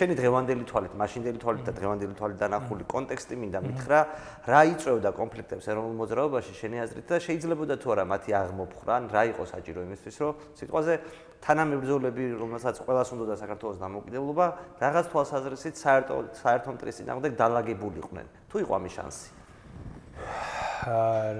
შენი 0.00 0.14
დღევანდელი 0.16 0.64
თვალით, 0.64 0.92
მაშინდელი 0.96 1.38
თვალით 1.44 1.64
და 1.68 1.72
დღევანდელი 1.76 2.14
თვალით 2.16 2.38
დანახული 2.40 2.84
კონტექსტი 2.88 3.34
მინდა 3.36 3.60
მითხრა, 3.68 4.00
რა 4.48 4.60
იწევდა 4.72 5.10
კონფლიქტებს 5.12 5.64
ეროვნულ 5.68 5.94
მოძრაობაში 6.00 6.52
შენი 6.56 6.76
აზრით 6.88 7.04
და 7.04 7.16
შეიძლებოდა 7.20 7.74
თუ 7.76 7.86
არა 7.92 8.04
მათი 8.08 8.30
აღმოფხრა, 8.32 8.94
რა 9.12 9.22
იყო 9.28 9.42
საჭირო 9.44 9.80
იმისთვის, 9.84 10.16
რომ 10.24 10.32
სიტყვაზე 10.56 10.94
თანამებრძოლები, 11.40 12.24
რომელსაც 12.36 12.76
ყველას 12.84 13.08
უნდა 13.14 13.24
და 13.30 13.36
საქართველოს 13.40 13.78
დამოუკიდებლობა, 13.80 14.46
რაღაც 14.80 15.04
თვალსაზრისით 15.10 15.74
საერთო 15.80 16.14
საერთო 16.36 16.70
მტრის 16.74 16.96
წინააღმდეგ 17.00 17.32
დაალაგებულიყვნენ. 17.40 18.26
თუ 18.50 18.56
იყო 18.64 18.72
ამის 18.78 18.92
შანსი? 18.96 19.28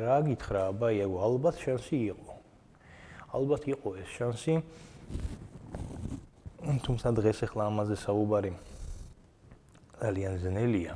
რა 0.04 0.18
გითხრა, 0.26 0.60
აბა, 0.72 0.88
ეგ 1.04 1.12
ალბათ 1.16 1.56
შანსი 1.64 1.96
იყო. 2.12 2.34
ალბათ 3.34 3.62
იყო 3.70 3.88
ეს 4.02 4.10
შანსი. 4.16 4.54
თუმცა 6.84 7.08
დღეს 7.16 7.38
ახლა 7.48 7.62
ამაზე 7.72 7.96
საუბარი 8.04 8.52
ძალიან 10.00 10.34
ძნელია. 10.44 10.92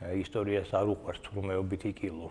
ისტორიას 0.00 0.70
არ 0.72 0.86
უყვარს 0.96 1.20
თურმეობითი 1.24 1.90
კილო. 1.92 2.28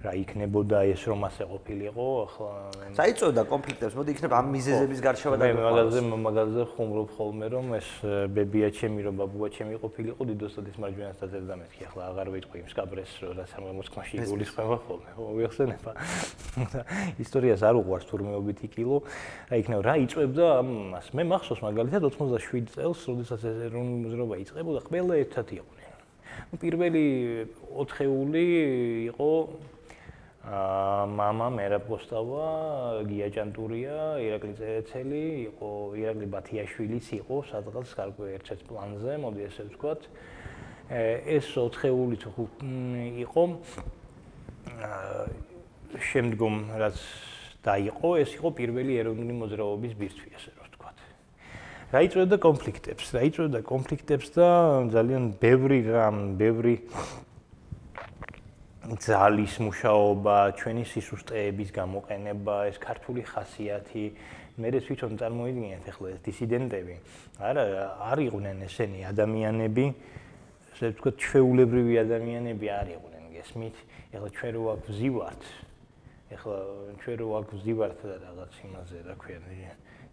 რა 0.00 0.14
იქნებოდა 0.16 0.78
ეს 0.88 1.02
რომ 1.12 1.24
ასე 1.28 1.44
ყოფილიყო 1.44 2.04
ახლა 2.24 2.52
საიწოდა 2.96 3.42
კონფლიქტებს 3.50 3.94
მოდი 4.00 4.12
იქნება 4.16 4.34
ამ 4.40 4.46
მიზეზების 4.56 5.00
გარშევა 5.04 5.36
და 5.36 5.48
მე 5.52 5.60
მაგაზე 5.60 6.00
მაგაზე 6.24 6.62
ხუმრობ 6.72 7.08
ხოლმე 7.20 7.46
რომ 7.52 7.66
ეს 7.76 7.88
ბებია 8.32 8.70
ჩემი 8.72 9.04
რომ 9.04 9.20
ბაბუა 9.20 9.48
ჩემი 9.52 9.76
ყოფილიყო 9.84 10.22
დიდოსად 10.30 10.70
ის 10.72 10.76
მარჯვენას 10.80 11.20
დაძერდა 11.20 11.54
მეთქი 11.60 11.82
ახლა 11.84 12.02
აღარ 12.16 12.28
ვიტყვი 12.32 12.56
იმ 12.64 12.68
სკაბრეს 12.72 13.12
რაც 13.36 13.50
ამ 13.60 13.64
მოსკოვში 13.76 14.14
იგულისხმება 14.24 14.76
ხოლმე. 14.88 15.10
ხო 15.20 15.24
ვიხსენება 15.36 15.92
ისტორიას 17.24 17.60
არ 17.60 17.74
უყვარს 17.84 18.08
თურმეობითი 18.08 18.66
კილო 18.72 18.96
რა 19.52 19.56
იქნება 19.60 19.82
რა 19.84 19.94
იწვევდა 20.00 20.46
ამას 20.64 21.06
მე 21.12 21.22
მახსოვს 21.28 21.60
მაგალითად 21.60 22.08
87 22.08 22.72
წელს 22.72 23.00
როდესაც 23.04 23.40
ეს 23.52 23.58
ეროვნული 23.68 24.00
მოძრაობა 24.08 24.40
იწყებოდა 24.48 24.80
ყველა 24.88 25.14
ერთად 25.28 25.46
იყვნენ. 25.60 25.88
პირველი 26.56 27.04
ოთხეული 27.76 28.44
იყო 29.12 29.28
აა 29.28 29.78
мама 30.45 31.49
მერაბ 31.49 31.87
გოსტავა, 31.89 32.47
გია 33.09 33.29
ჭანტურია, 33.33 34.21
ირაკლი 34.21 34.53
წერეთელი, 34.59 35.23
იყო 35.49 35.69
ირაკლი 35.97 36.27
ბათიაშვილიც 36.35 37.07
იყო 37.17 37.35
სადღაც 37.49 37.93
გარკვე 37.97 38.27
ერთ-ერთ 38.37 38.61
პლანზე, 38.69 39.17
მოდი 39.25 39.41
ესე 39.49 39.65
ვთქვათ. 39.71 40.01
ეს 40.85 41.47
ოთხეული 41.57 42.17
თუ 42.21 42.45
იყო 43.25 43.43
აა 44.85 45.25
შემდგომ 46.13 46.55
რაც 46.77 46.97
დაიყო, 47.65 48.09
ეს 48.21 48.31
იყო 48.37 48.49
პირველი 48.59 48.93
ეროვნული 49.01 49.33
მოძრაობის 49.41 49.93
ბირთვი, 49.97 50.29
ასე 50.37 50.49
რომ 50.53 50.65
ვთქვათ. 50.69 50.97
რაიწვევდა 51.95 52.37
კონფლიქტებს, 52.45 53.05
რაიწვევდა 53.17 53.59
კონფლიქტებს 53.65 54.27
და 54.37 54.49
ძალიან 54.93 55.23
ბევრი 55.41 55.79
რამ, 55.89 56.17
ბევრი 56.37 56.75
ძალის 58.98 59.54
მუშაობა, 59.62 60.36
ჩვენი 60.58 60.84
სისუსტეების 60.90 61.70
გამოყენება, 61.70 62.54
ეს 62.70 62.76
ქართული 62.82 63.22
ხასიათი, 63.22 64.04
მე 64.58 64.68
თვითონ 64.82 65.12
წარმოიდგინეთ 65.20 65.84
ახლა 65.94 66.06
ეს 66.10 66.18
დისიდენტები. 66.26 66.94
არა, 67.38 67.64
არ 68.10 68.18
იყვნენ 68.26 68.56
ესენი 68.66 69.00
ადამიანები, 69.10 69.84
ესე 70.74 70.86
ვთქვათ, 70.90 71.14
ჩვეულებრივი 71.22 71.94
ადამიანები 72.02 72.66
არ 72.66 72.86
იყვნენ, 72.96 73.24
გესმით? 73.36 73.76
ახლა 74.10 74.28
ჩვენ 74.34 74.50
რო 74.58 74.62
აქ 74.74 74.80
ვზივართ, 74.90 75.42
ახლა 76.34 76.56
ჩვენ 77.00 77.16
რო 77.20 77.28
აქ 77.38 77.46
ვზივართ 77.54 77.98
და 78.10 78.16
რაღაც 78.26 78.52
იმაზე, 78.66 78.96
რა 79.06 79.14
ქვია, 79.22 79.38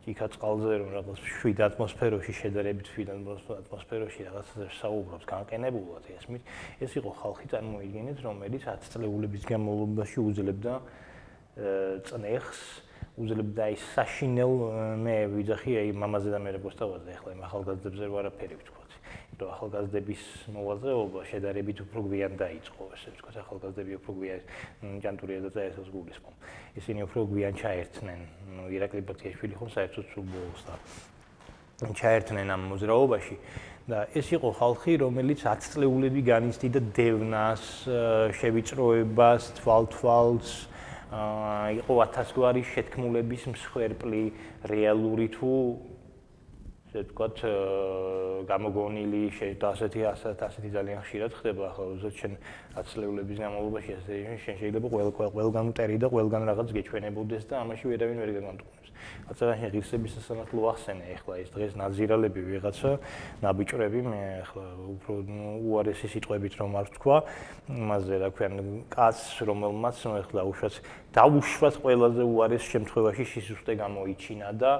იქა 0.07 0.27
წყალზე 0.33 0.73
რომ 0.79 0.89
რაღაც 0.95 1.19
შვიდ 1.37 1.59
ატმოსფეროში 1.67 2.33
შედარებით 2.37 2.87
შვიდ 2.95 3.09
ატმოსფეროში 3.11 4.27
რაღაცა 4.27 4.67
საუბრობს 4.77 5.25
განყენებულად 5.27 6.07
ესმით 6.15 6.43
ეს 6.87 6.95
იყო 7.01 7.11
ხალხი 7.21 7.51
წარმოიდგინეთ 7.51 8.23
რომელიც 8.23 8.67
10 8.71 8.89
წლეულების 8.93 9.43
განმავლობაში 9.51 10.17
უძლებდა 10.23 10.73
წნეხს 12.07 12.61
უძლებდა 13.17 13.63
ის 13.73 13.83
საშინელ 13.97 14.53
მე 15.03 15.15
ვიძახი 15.33 15.77
აი 15.81 15.93
მამაზე 15.97 16.29
და 16.35 16.39
მე 16.45 16.49
რებოსტავაზე 16.55 17.15
ახლა 17.17 17.33
იმ 17.33 17.41
ახალგაზრდებზე 17.49 18.05
ვარაფერი 18.13 18.59
ვთქვა 18.61 18.76
რომ 19.37 19.49
ახალგაზრდების 19.53 20.23
მოვალეობა 20.49 21.19
შედარებით 21.29 21.77
უფრო 21.85 21.99
გვიან 22.09 22.33
დაიწყო, 22.41 22.83
ესე 22.97 23.07
ვთქვათ, 23.13 23.35
ახალგაზრდები 23.43 23.93
უფრო 24.01 24.11
გვიან 24.17 24.41
ჯანტურია 25.03 25.39
და 25.45 25.49
წაესოს 25.53 25.89
გულისხმობ. 25.93 26.35
ისინი 26.81 26.99
უფრო 27.05 27.19
გვიან 27.29 27.53
ჩაერთნენ, 27.61 28.21
ნუ 28.57 28.63
ირაკლი 28.73 29.01
ბათიაშვილი 29.05 29.53
ხომ 29.61 29.69
საერთოდ 29.77 30.05
სულ 30.13 30.25
ბოლოს 30.33 30.61
და 30.65 30.73
ჩაერთნენ 31.77 32.47
ამ 32.49 32.61
მოძრაობაში 32.73 33.35
და 33.85 33.97
ეს 34.17 34.27
იყო 34.33 34.49
ხალხი, 34.57 34.93
რომელიც 35.05 35.39
10 35.45 35.69
წლეულები 35.77 36.21
განიცდიდა 36.25 36.81
დევნას, 36.97 37.63
შევიწროებას, 38.41 39.43
თვალთვალს, 39.61 40.49
აა 41.07 41.85
იყო 41.85 41.93
1000 42.01 42.33
გვარი 42.35 42.61
შეთქმულების 42.73 43.43
მსხვერპლი, 43.53 44.23
რეალური 44.67 45.27
თუ 45.31 45.51
ვთქვათ, 47.05 47.37
გამოგონილი 48.47 49.21
შეიძლება 49.37 49.67
ასეთი 49.73 50.01
ასეთი 50.09 50.69
ძალიან 50.77 50.99
ხშირად 51.05 51.31
ხდება, 51.37 51.65
ხო, 51.77 51.83
ზოგადად 52.01 52.15
შენ 52.21 52.33
აცლეულების 52.81 53.37
გამოლობაში 53.43 53.91
ასე 53.97 54.13
შენ 54.43 54.55
შეიძლება 54.61 54.87
ყველ 54.93 55.07
ყველგან 55.37 55.65
მტერი 55.71 55.97
და 56.01 56.07
ყველგან 56.13 56.41
რაღაც 56.49 56.69
გეჩვენებოდეს 56.77 57.43
და 57.49 57.55
ამაში 57.63 57.85
ვერავინ 57.91 58.17
ვერ 58.23 58.31
გაგამტყუნებს. 58.37 58.87
აცალაში 59.31 59.67
ღირსების 59.73 60.11
სასამართლო 60.17 60.61
ახსენე 60.71 61.05
ახლა 61.17 61.33
ეს 61.43 61.49
დღეს 61.53 61.73
ნაზირალები 61.79 62.41
ვიღაცა 62.47 62.91
ნაბიჭრები 63.43 63.99
მე 64.07 64.21
ახლა 64.43 64.65
უფრო 64.93 65.13
უარესი 65.67 66.07
სიტყვებით 66.13 66.53
რომ 66.59 66.71
არ 66.81 66.85
ვთქვა, 66.91 67.17
იმაზე 67.77 68.15
რა 68.23 68.29
ქვია, 68.35 68.49
კაცს 68.93 69.27
რომელმაც 69.47 69.97
ახლა 70.21 70.41
უშუალოდ 70.51 70.75
დაუშვათ 71.17 71.75
ყველაზე 71.83 72.23
უარეს 72.23 72.63
შემთხვევაში 72.73 73.25
სისუსტე 73.31 73.73
გამოიჩინა 73.83 74.49
და 74.57 74.71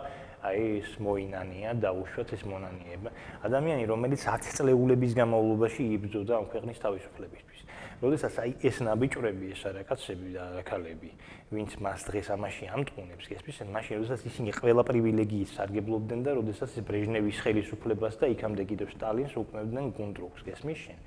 აი 0.45 0.61
ეს 0.81 0.91
მოინანია 1.01 1.73
და 1.81 1.89
უშუალოდ 1.97 2.33
ეს 2.37 2.43
მონანიება 2.45 3.09
ადამიანი 3.47 3.83
რომელიც 3.89 4.21
10 4.29 4.53
წლეულების 4.57 5.13
განმავლობაში 5.17 5.81
იბრძოდა 5.97 6.33
ამ 6.37 6.45
ქვეყნის 6.53 6.77
თავისუფლებისთვის. 6.77 7.61
როდესაც 7.97 8.35
აი 8.37 8.51
ეს 8.61 8.77
ნაბიჭრები 8.85 9.47
ეს 9.57 9.61
არაკაცები 9.65 10.27
და 10.37 10.41
არაკალები 10.53 11.09
ვინც 11.49 11.71
მას 11.81 12.01
დღეს 12.05 12.27
ამაში 12.29 12.65
ამტყუნებს 12.69 13.25
გესმის 13.25 13.57
მაშინ 13.73 13.93
როდესაც 13.97 14.21
ისინი 14.29 14.53
ყველა 14.53 14.83
პრივილეგიით 14.85 15.49
სარგებლობდნენ 15.57 16.21
და 16.21 16.31
როდესაც 16.37 16.77
ეს 16.77 16.85
ბრეჟნევის 16.85 17.37
ხელისუფლებას 17.41 18.19
და 18.21 18.29
იქამდე 18.37 18.63
კიდევ 18.69 18.87
სტალინს 18.93 19.33
უკმევდნენ 19.41 19.85
გუნდრუქს 19.97 20.45
გესმის 20.45 20.77
შენ 20.77 20.99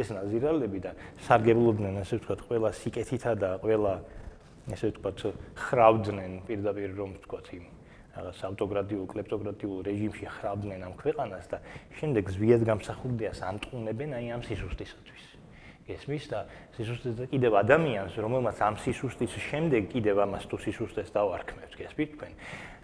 ეს 0.00 0.08
ნაზირალები 0.16 0.80
და 0.80 0.94
სარგებლობდნენ 1.28 2.00
ასე 2.00 2.14
ვთქვათ 2.24 2.40
ყველა 2.48 2.70
სიკეთითა 2.80 3.32
და 3.36 3.50
ყველა 3.60 3.92
ესე 4.72 4.94
ვთქვათ 4.96 5.18
ხრავდნენ 5.68 6.32
პირდაპირ 6.48 6.96
რომ 6.96 7.20
ვთქვათ 7.20 7.52
იმ 7.60 7.79
რაღაც 8.10 8.38
ავტოკრატიულ, 8.50 9.06
კლეპტოკრატიულ 9.06 9.78
რეჟიმში 9.86 10.26
ხრავდნენ 10.34 10.80
ამ 10.82 10.94
ქვეყანას 10.98 11.46
და 11.50 11.58
შემდეგ 11.98 12.24
ზვიად 12.34 12.62
გამსახურდიას 12.66 13.38
ამტყუნებენ 13.50 14.10
აი 14.18 14.26
ამ 14.34 14.42
სისუსტისათვის. 14.46 15.24
ესმის 15.90 16.24
და 16.30 16.46
სისუსტეს 16.78 17.14
და 17.18 17.24
კიდევ 17.30 17.52
ადამიანს, 17.66 18.14
რომელმაც 18.14 18.58
ამ 18.62 18.74
სისუსტის 18.78 19.32
შემდეგ 19.50 19.82
კიდევ 19.90 20.16
ამას 20.26 20.44
თუ 20.46 20.56
სისუსტეს 20.62 21.10
დავარქმევთ, 21.10 21.72
გესმით 21.74 22.10
თქვენ? 22.14 22.32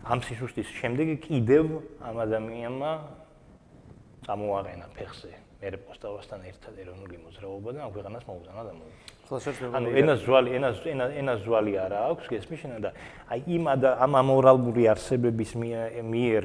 ამ 0.06 0.18
სისუსტის 0.26 0.68
შემდეგ 0.78 1.06
კიდევ 1.22 1.64
ამ 2.02 2.16
ადამიანმა 2.26 2.92
წამოაყენა 4.26 4.86
ფეხზე 4.94 5.32
მერე 5.62 5.78
პოსტავასთან 5.86 6.40
ერთად 6.50 6.74
ეროვნული 6.82 7.16
მოძრაობა 7.26 7.70
და 7.74 7.78
ამ 7.86 7.90
ქვეყანას 7.94 8.24
მოუზანა 8.26 8.62
და 8.66 8.72
მოუზანა. 8.74 9.15
ანუ 9.26 9.90
ენას 9.98 10.20
ზვალი 10.22 10.52
ენას 10.58 10.82
ენას 10.86 11.40
ზვალი 11.42 11.72
არა 11.82 12.02
აქვს 12.12 12.28
გესმის 12.30 12.60
შენ 12.62 12.72
და 12.84 12.90
აი 13.34 13.40
იმ 13.58 13.64
ამ 13.74 14.12
ამორალური 14.22 14.86
არსებების 14.92 15.50
მიერ 15.58 16.44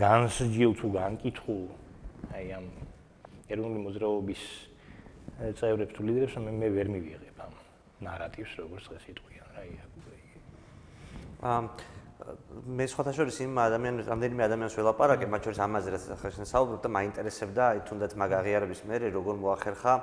განსჯილ 0.00 0.72
თუ 0.80 0.86
განკითხულ 0.96 1.64
აი 2.32 2.46
ამ 2.56 2.66
ეროვნული 3.52 3.80
მოძრაობის 3.84 4.42
წევრებს 5.60 5.92
თუ 5.92 6.00
ლიდერებს 6.08 6.40
მე 6.40 6.52
მე 6.56 6.68
ვერ 6.72 6.88
მივიღებ 6.96 7.36
ამ 7.44 7.52
ნარატივს 8.00 8.52
როგორც 8.64 8.84
დღეს 8.88 9.04
იტყვიან 9.12 9.46
რა 9.56 9.62
აა 11.44 11.60
მე 12.64 12.84
სხვათა 12.90 13.12
შორის 13.12 13.36
იმ 13.44 13.58
ადამიანებს 13.60 14.08
რამდენიმე 14.08 14.42
ადამიანს 14.48 14.74
ველაპარაკე 14.80 15.26
მათ 15.30 15.42
შორის 15.46 15.60
ამაზე 15.62 15.88
რაც 15.94 16.04
ახლა 16.16 16.30
შენ 16.32 16.48
საუბრობ 16.48 16.80
და 16.80 16.88
მაინტერესებდა 16.96 17.62
აი 17.76 17.78
თუნდაც 17.86 18.12
მაგ 18.16 18.30
აღიარების 18.40 18.80
მერე 18.88 19.06
როგორ 19.14 19.36
მოახერხა 19.44 19.94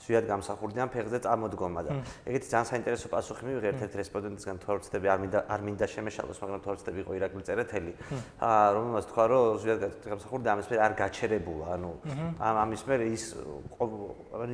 ზვიად 0.00 0.24
გამსახურდიან 0.30 0.88
ფეხზე 0.94 1.18
წამოდგომა 1.24 1.80
და 1.84 1.90
ეგეთი 2.24 2.46
ძალიან 2.50 2.68
საინტერესო 2.70 3.08
პასუხი 3.12 3.42
მივიღე 3.46 3.68
ერთ-ერთ 3.70 3.94
რესპონდენტისგან 4.00 4.56
თორცდები 4.64 5.06
არ 5.12 5.18
მინდა 5.20 5.38
არ 5.54 5.60
მინდა 5.66 5.86
შემეშალოს 5.94 6.38
მაგრამ 6.40 6.60
თორცდები 6.64 6.98
იყო 7.04 7.12
ირაკლი 7.20 7.42
წერეთელი. 7.48 7.92
რომელმაც 8.40 9.04
თქვა 9.10 9.24
რომ 9.30 9.44
ზვიად 9.60 9.80
გამსახურდა 10.08 10.48
ამის 10.56 10.66
მე 10.72 10.76
არ 10.86 10.92
გაჩერებულა 11.00 11.66
ანუ 11.76 11.92
ამ 12.40 12.56
ამის 12.64 12.82
მე 12.88 12.96
ის 13.12 13.24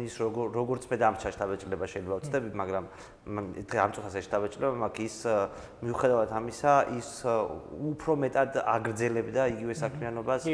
ის 0.07 0.15
როგორც 0.59 0.83
მე 0.91 0.97
დამჭა 1.03 1.29
შტაბეჭლება 1.31 1.87
შეიძლება 1.87 2.17
ვწდები 2.21 2.51
მაგრამ 2.63 2.85
ამ 3.27 3.91
წუთას 3.91 4.15
შტაბეჭლება 4.23 4.79
მაგ 4.87 4.99
ის 5.03 5.17
მიუხედავად 5.83 6.31
ამისა 6.39 6.75
ის 6.95 7.11
უფრო 7.27 8.15
მეტად 8.23 8.59
აგრძელებდა 8.63 9.43
იგივე 9.51 9.75
საქმიანობას 9.83 10.47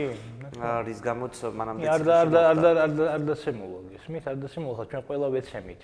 რის 0.89 1.01
გამოც 1.05 1.35
მანამდე 1.53 1.91
არ 1.93 2.03
არ 2.17 2.29
არ 2.41 2.59
და 2.97 3.05
არ 3.13 3.23
და 3.29 3.35
სემოლოგის 3.45 4.09
მით 4.09 4.25
არ 4.33 4.37
და 4.41 4.49
სემოლოგის 4.57 4.73
ახლა 4.73 4.89
ჩვენ 4.89 5.03
ყველა 5.09 5.29
ვეცემით. 5.37 5.83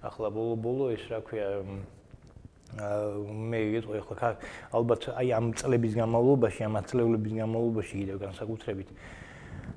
ახლა 0.00 0.28
ბოლო 0.32 0.54
ბოლო 0.64 0.84
ეს 0.96 1.04
რა 1.12 1.20
ქვია 1.28 1.48
მე 3.52 3.60
ვიტყვი 3.74 3.98
ახლა 4.00 4.30
ალბათ 4.72 5.02
აი 5.20 5.28
ამ 5.36 5.46
წლების 5.60 5.92
განმავლობაში, 6.00 6.60
ამ 6.64 6.74
წლების 6.88 7.32
განმავლობაში 7.36 7.94
კიდევ 8.00 8.16
განსაკუთრებით 8.24 8.88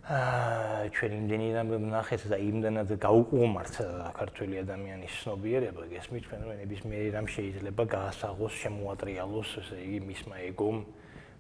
ჩვენ 0.04 1.12
იმდენი 1.20 1.48
რამე 1.56 1.78
ნახეთ 1.94 2.22
და 2.32 2.38
იმდანაც 2.44 2.90
გაუყომართ 3.04 3.74
საქართველოს 3.78 4.62
ადამიანის 4.64 5.14
ცნობიერება, 5.24 5.84
გესმით 5.94 6.24
ჩვენ 6.28 6.42
ნების 6.60 6.82
მე 6.90 6.98
რამ 7.16 7.28
შეიძლება 7.34 7.84
გაასაღოს, 7.94 8.54
შემოატრიალოს, 8.64 9.50
ესე 9.64 9.78
იგი 9.80 10.00
მისმა 10.10 10.36
ეგომ 10.50 10.78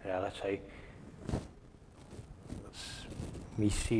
რაღაც 0.08 0.38
აი 0.48 0.56
მისი 3.54 4.00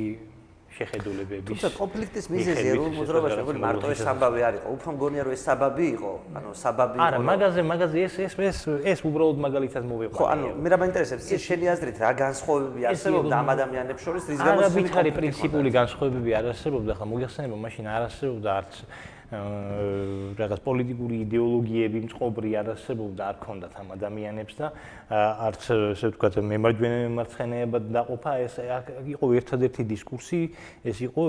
შეხედულებების 0.78 1.48
თუმცა 1.50 1.70
კონფლიქტის 1.80 2.26
მიზეზი 2.34 2.66
ეროვნულ 2.74 2.94
მოძრაობაში 3.00 3.38
როგორ 3.42 3.56
მარტო 3.64 3.88
ეს 3.94 4.02
საბაბი 4.08 4.42
არ 4.48 4.54
იყო 4.60 4.68
უფრო 4.78 4.90
მგონია 4.98 5.22
რომ 5.28 5.34
ეს 5.38 5.44
საბაბი 5.48 5.86
იყო. 5.96 6.12
ანუ 6.38 6.50
საბაბი 6.64 6.98
არა 7.08 7.18
მაგაზე 7.30 7.62
მაგაზე 7.72 7.98
ეს 8.08 8.16
ეს 8.26 8.34
ეს 8.50 8.60
ეს 8.92 9.00
უბრალოდ 9.10 9.38
მაგალითად 9.46 9.84
მოვიყვანე 9.92 10.18
ხო 10.18 10.26
ანუ 10.34 10.48
მე 10.64 10.68
რა 10.74 10.78
მაინტერესებს 10.84 11.24
ეს 11.36 11.42
შენი 11.48 11.66
აზრით 11.74 11.98
რა 12.04 12.12
განსხვავებები 12.24 12.82
არსებობდა 12.92 13.36
ამ 13.44 13.48
ადამიანებს 13.56 14.02
შორის 14.06 14.24
რის 14.30 14.40
გამოც 14.44 14.64
არა 14.64 14.70
ვიცი 14.78 15.12
პრინციპული 15.20 15.70
განსხვავებები 15.80 16.32
არ 16.40 16.46
არსებობდა 16.54 16.92
ხა 16.98 17.06
მოგიხსენება 17.14 17.58
მაშინ 17.66 17.86
არ 17.94 18.02
არსებობდა 18.10 18.50
არც 18.60 18.74
რაღაც 19.34 20.60
პოლიტიკური 20.62 21.16
იდეოლოგიები 21.26 22.00
მწყობრი 22.06 22.52
არ 22.60 22.68
არსებობდა, 22.74 23.22
არ 23.34 23.38
ქონდათ 23.42 23.74
ამ 23.82 23.88
ადამიანებს 23.96 24.54
და 24.60 24.68
არც 25.10 25.64
ესე 25.74 26.12
ვთქვათ 26.14 26.38
მემარჯვენე 26.54 26.98
მემარცხენეება 27.08 27.78
დაყოფა, 27.98 28.32
ეს 28.46 28.56
იყო 29.14 29.26
ერთადერთი 29.40 29.84
დისკურსი, 29.90 30.42
ეს 30.86 30.98
იყო 31.08 31.24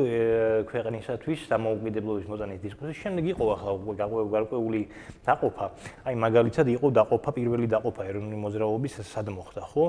ქვეყნისათვის 0.68 1.40
დამოუკიდებლობის 1.48 2.26
მოძანის 2.28 2.60
დისკურსი. 2.60 2.92
შემდეგ 3.04 3.24
იყო 3.32 3.44
ახლა 3.56 3.72
გარკვეული 4.36 4.82
დაყოფა. 5.24 5.66
აი 6.04 6.14
მაგალითად 6.14 6.66
იყო 6.76 6.86
დაყოფა, 6.92 7.30
პირველი 7.32 7.66
დაყოფა 7.72 8.02
ეროვნული 8.04 8.36
მოძრაობის 8.44 8.92
სად 9.00 9.32
მოხდა, 9.32 9.62
ხო? 9.72 9.84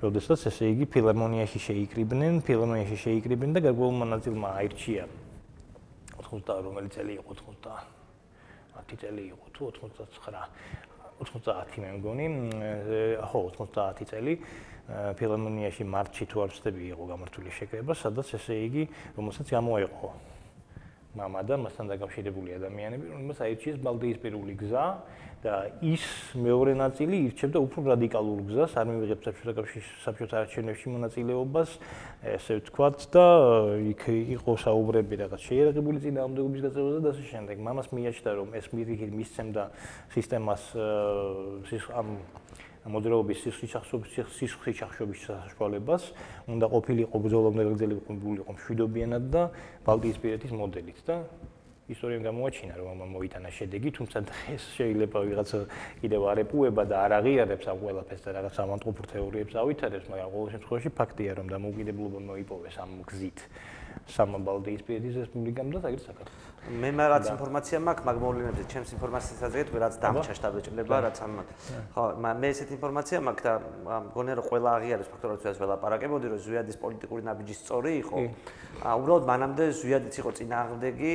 როდესაც 0.00 0.40
ესე 0.48 0.64
იგი 0.72 0.84
ფილარმონიაში 0.88 1.58
შეიკრიბნენ, 1.68 2.32
ფილარმონიაში 2.48 2.96
შეიკრიბნენ 2.96 3.50
და 3.52 3.60
გარკვეულმა 3.68 4.06
ნაწილმა 4.16 4.48
აირჩია 4.56 5.27
90 6.28 6.64
რომელი 6.68 6.88
წელი 6.94 7.12
იყო 7.18 7.32
90 7.42 7.72
10 8.78 9.00
წელი 9.02 9.22
იყო 9.32 9.46
თუ 9.56 9.62
99 9.80 10.48
90 11.18 11.80
მე 11.82 11.88
მგონი. 11.98 12.26
ხო 13.28 13.40
90 13.58 14.04
წელი. 14.12 14.34
ფილარმონიაში 14.88 15.84
მარტში 15.84 16.24
თუ 16.32 16.36
არ 16.48 16.50
ვწდები 16.54 16.84
იყო 16.96 17.04
გამართული 17.12 17.52
შეკრება 17.52 17.92
სადაც 17.92 18.32
ესე 18.40 18.56
იგი 18.64 18.84
რომელსაც 19.20 19.50
გამოეყო 19.52 20.08
მამა 21.18 21.40
და 21.48 21.54
მასთან 21.58 21.86
დაკავშირებული 21.92 22.50
ადამიანები, 22.58 23.04
რომელსაც 23.18 23.42
აირჩიეს 23.48 23.78
ბალტიისპირული 23.82 24.54
გზა 24.62 24.86
და 25.38 25.70
ის 25.86 26.02
მეორე 26.34 26.72
ნაწილი 26.74 27.16
ირჩევდა 27.30 27.58
უფრო 27.62 27.78
რადიკალურ 27.94 28.38
გზას, 28.48 28.72
არ 28.74 28.86
მივიღებს 28.90 29.26
საბჭოთა 30.02 30.36
არჩევნებში 30.42 30.86
მონაწილეობას, 30.94 31.70
ესე 32.26 32.58
ვთქვათ 32.58 32.98
და 33.14 33.26
იქ 33.94 34.02
იყო 34.34 34.52
საუბრები 34.66 35.14
რაღაც 35.22 35.40
შეერაღებული 35.46 36.02
წინააღმდეგობის 36.02 36.60
გაწევრაზე 36.66 37.00
და 37.06 37.08
ასე 37.14 37.24
შემდეგ. 37.30 37.56
მამას 37.62 37.88
მიაჩნდა, 37.94 38.30
რომ 38.34 38.48
ეს 38.58 38.66
მირიქით 38.74 39.10
მისცემდა 39.14 39.62
სისტემას 40.10 40.62
ამ 41.94 42.08
მოძრაობის 42.88 43.38
სიხშირის 43.44 43.74
სიხშირის 44.38 44.78
საშუალებას, 45.28 46.02
უნდა 46.48 46.66
ყოფილიყო 46.72 47.16
ბრძოლამდე 47.24 47.62
გაგრძელებულიყო 47.68 48.50
მშვიდობიანად 48.56 49.24
და 49.32 49.42
ბალტიისპირეთის 49.86 50.52
მოდელით 50.56 50.98
და 51.04 51.16
ისტორიამ 51.88 52.22
გამოაჩინა 52.28 52.74
რომ 52.76 53.00
მოიტანა 53.16 53.48
შედეგი, 53.48 53.90
თუმცა 53.96 54.18
დღეს 54.28 54.62
შეიძლება 54.76 55.18
ვიღაცა 55.24 55.58
კიდევ 56.04 56.20
არეპუება 56.32 56.82
და 56.84 56.96
არ 57.04 57.12
აღიარებს 57.18 57.64
ამ 57.64 57.78
ყველაფერს 57.80 58.22
და 58.28 58.30
რაღაც 58.36 58.54
ამანტყოფურ 58.60 59.04
თეორიებს 59.08 59.54
ავითარებს, 59.56 60.06
მაგრამ 60.12 60.28
ყოველ 60.36 60.48
შემთხვევაში 60.52 60.90
ფაქტია 61.00 61.32
რომ 61.40 61.46
დამოუკიდებლობა 61.48 62.18
მოიპოვეს 62.28 62.76
ამ 62.84 62.90
გზით. 63.08 63.38
სამაბალდიის 64.08 64.82
პირის 64.88 65.14
რესპუბლიკამ 65.20 65.68
და 65.72 65.78
აგერ 65.88 66.02
საქართველოს. 66.08 66.46
მე 66.68 66.90
მაგაც 67.00 67.24
ინფორმაცია 67.32 67.78
მაქვს 67.80 68.04
მაგ 68.08 68.16
მოვლენებზე, 68.24 68.62
ჩემს 68.72 68.90
ინფორმაციას 68.96 69.40
აზრით, 69.48 69.68
რაც 69.72 69.94
დამჭა 70.04 70.32
შტაბეჭდება, 70.36 70.96
რაც 71.06 71.16
ამ 71.24 71.32
ხო, 71.94 72.02
მე 72.18 72.48
ესეთ 72.52 72.70
ინფორმაცია 72.76 73.18
მაქვს 73.24 73.44
და 73.48 73.52
მგონია 74.08 74.34
რომ 74.36 74.46
ყველა 74.48 74.70
აღიარებს 74.76 75.08
ფაქტორად 75.12 75.38
რაც 75.48 75.56
ველაპარაკებოდი, 75.62 76.26
რომ 76.28 76.38
ზვიადის 76.44 76.76
პოლიტიკური 76.82 77.22
ნაბიჯი 77.28 77.54
სწორი 77.62 77.92
იყო. 78.04 78.16
უბრალოდ 78.78 79.24
მანამდე 79.32 79.64
ზვიადიც 79.80 80.14
იყო 80.20 80.30
წინააღმდეგი 80.38 81.12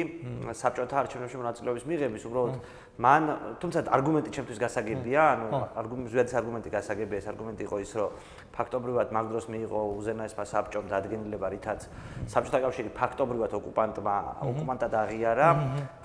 საბჭოთა 0.57 0.95
არჩევნებში 1.03 1.37
მონაწილეობის 1.37 1.83
მიღების, 1.85 2.23
უბრალოდ 2.27 2.53
მან 2.93 3.23
თუმცა 3.57 3.79
არგუმენტი 3.89 4.29
ჩემთვის 4.33 4.57
გასაგებია, 4.61 5.21
ანუ 5.33 5.47
არგუმენტი 5.81 6.09
ზვიადის 6.13 6.35
არგუმენტი 6.39 6.69
გასაგებია, 6.77 7.17
ეს 7.21 7.27
არგუმენტი 7.33 7.61
იყო 7.65 7.77
ის, 7.81 7.91
რომ 7.97 8.09
ფაქტობრივად 8.53 9.09
მაგ 9.13 9.25
დროს 9.33 9.45
მიიღო 9.49 9.79
უზენაესმა 9.97 10.43
საბჭომ 10.45 10.85
დადგენილება, 10.91 11.47
რითაც 11.53 11.87
საბჭოთა 12.29 12.59
კავშირი 12.65 12.91
ფაქტობრივად 12.93 13.51
ოკუპანტმა 13.57 14.15
ოკუპანტად 14.45 14.93
აღიარა 14.93 15.47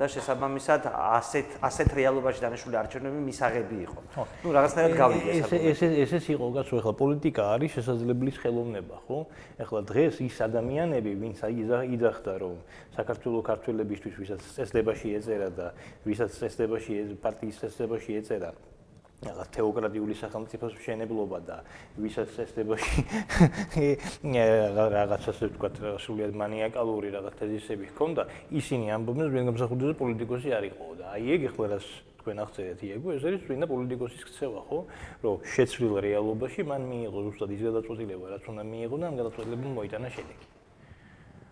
და 0.00 0.04
შესაბამისად 0.08 0.88
ასეთ 0.88 1.58
ასეთ 1.68 1.88
რეალობაში 1.98 2.40
დანიშნული 2.44 2.76
არჩევნები 2.82 3.20
მისაღები 3.28 3.76
იყო. 3.84 4.00
ნუ 4.44 4.48
რაღაცნაირად 4.56 4.96
გავიგე 4.96 5.30
ეს 5.38 5.52
ეს 5.52 5.80
ეს 6.08 6.12
ეს 6.18 6.26
იყო 6.32 6.46
გასულ 6.56 6.78
ახლა 6.80 6.94
პოლიტიკა 7.02 7.42
არის 7.52 7.70
შესაძლებლის 7.76 8.36
ხელოვნება, 8.40 8.96
ხო? 9.04 9.18
ახლა 9.60 9.80
დღეს 9.92 10.14
ის 10.24 10.36
ადამიანები, 10.48 11.10
ვინც 11.20 11.38
იძახდა 11.44 12.32
რომ 12.40 12.56
საქართველოს 12.96 13.44
ქართველებისთვის 13.44 14.14
ვისაც 14.16 14.40
წესდებაში 14.56 15.08
ეწერა 15.20 15.48
და 15.52 15.66
ვისაც 16.08 16.30
წესდებაში 16.40 16.92
ეს 17.02 17.08
პარტიის 17.20 17.56
წესდებაში 17.60 18.10
ეწერა 18.24 18.50
რაღაც 19.18 19.48
თეოკრატიული 19.50 20.14
სახელმწიფოს 20.14 20.74
მშენებლობა 20.78 21.38
და 21.42 21.56
ვისაც 21.98 22.28
წესდებაში 22.38 23.02
რაღაც 24.94 25.22
ასე 25.32 25.48
ვთქვათ 25.50 25.80
სულიად 26.04 26.38
მანიაკალური 26.38 27.10
რაღაც 27.18 27.34
თეზისები 27.42 27.90
ჰქონდა 27.94 28.22
ისინი 28.62 28.94
ამბობენ 28.94 29.26
რომ 29.34 29.50
გამსახურდზე 29.50 29.94
პოლიტიკოსი 29.98 30.54
არ 30.54 30.64
იყო 30.70 30.86
და 31.02 31.04
აი 31.18 31.34
ეგ 31.34 31.42
ახლა 31.50 31.66
რას 31.74 31.88
თქვენ 32.22 32.42
აღწერეთ 32.44 32.80
იეგო 32.86 33.08
ეს 33.18 33.22
არის 33.26 33.42
ვინა 33.48 33.66
პოლიტიკოსის 33.72 34.22
ქცევა 34.28 34.62
ხო? 34.70 34.78
რომ 35.24 35.36
შეცვლილ 35.50 35.92
რეალობაში 36.06 36.62
მან 36.70 36.82
მიიღო 36.86 37.18
ზუსტად 37.26 37.50
ის 37.58 37.62
გადაწყვეტილება 37.66 38.26
რაც 38.38 38.44
უნდა 38.52 38.62
მიიღო 38.70 38.96
და 39.02 39.04
ამ 39.08 39.14
გადაწყვეტილებამ 39.18 39.72
მოიტანა 39.78 40.08
შედეგი. 40.14 40.46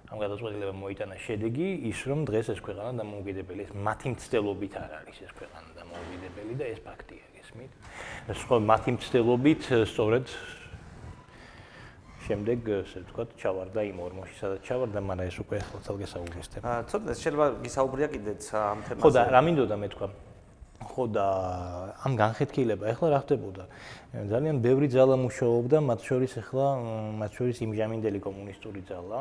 ამ 0.07 0.18
გადაწყვეტილებამ 0.22 0.79
მოიტანა 0.87 1.16
შედეგი 1.18 1.68
ის 1.90 1.98
რომ 2.07 2.20
დღეს 2.31 2.46
ეს 2.55 2.61
ქვეყანა 2.62 2.90
დამოუკიდებელი 3.02 3.62
ეს 3.66 3.72
მათი 3.74 4.09
მცდელობით 4.14 4.74
არ 4.85 4.90
არის 5.02 5.18
ეს 5.26 5.33
ქვეყანა 5.38 5.68
დამოუკიდებელი 5.81 6.55
და 6.61 6.64
ეს 6.70 6.81
ფაქტია 6.87 7.25
გესმით? 7.57 7.73
სხვა 8.37 8.57
მათი 8.61 8.90
მცდელობით 8.97 9.62
სწორედ 9.88 10.27
შემდეგ 12.27 12.69
ესე 12.83 13.01
ვთქვათ, 13.07 13.35
ჩავარდა 13.38 13.81
იმ 13.87 13.99
ორმოში, 14.03 14.35
სადაც 14.40 14.61
ჩავარდა, 14.66 14.99
მაგრამ 14.99 15.29
ეს 15.31 15.37
უკვე 15.40 15.59
ხო 15.62 15.79
თალგე 15.87 16.07
საუბრისთე. 16.11 16.57
აა, 16.66 16.81
ცოტა 16.90 17.11
შეიძლება 17.23 17.47
გისაუბრია 17.62 18.09
კიდეც 18.11 18.42
ამ 18.51 18.79
თემაზე. 18.83 19.03
ხო 19.03 19.11
და 19.14 19.21
რა 19.31 19.40
მინდოდა 19.47 19.77
მე 19.79 19.88
თქვა? 19.95 20.09
ხო 20.90 21.05
და 21.14 21.27
ამ 22.03 22.12
განხეთქილება 22.19 22.85
ახლა 22.90 23.07
რა 23.14 23.21
ხდებოდა? 23.23 23.64
ძალიან 24.27 24.57
ბევრი 24.59 24.88
ძალა 24.90 25.16
მუშაობდა, 25.23 25.77
მათ 25.87 26.01
შორის 26.03 26.33
ახლა 26.42 26.66
მათ 27.23 27.31
შორის 27.38 27.57
იმჟამინდელი 27.62 28.19
კომუნისტური 28.27 28.81
ძალა. 28.90 29.21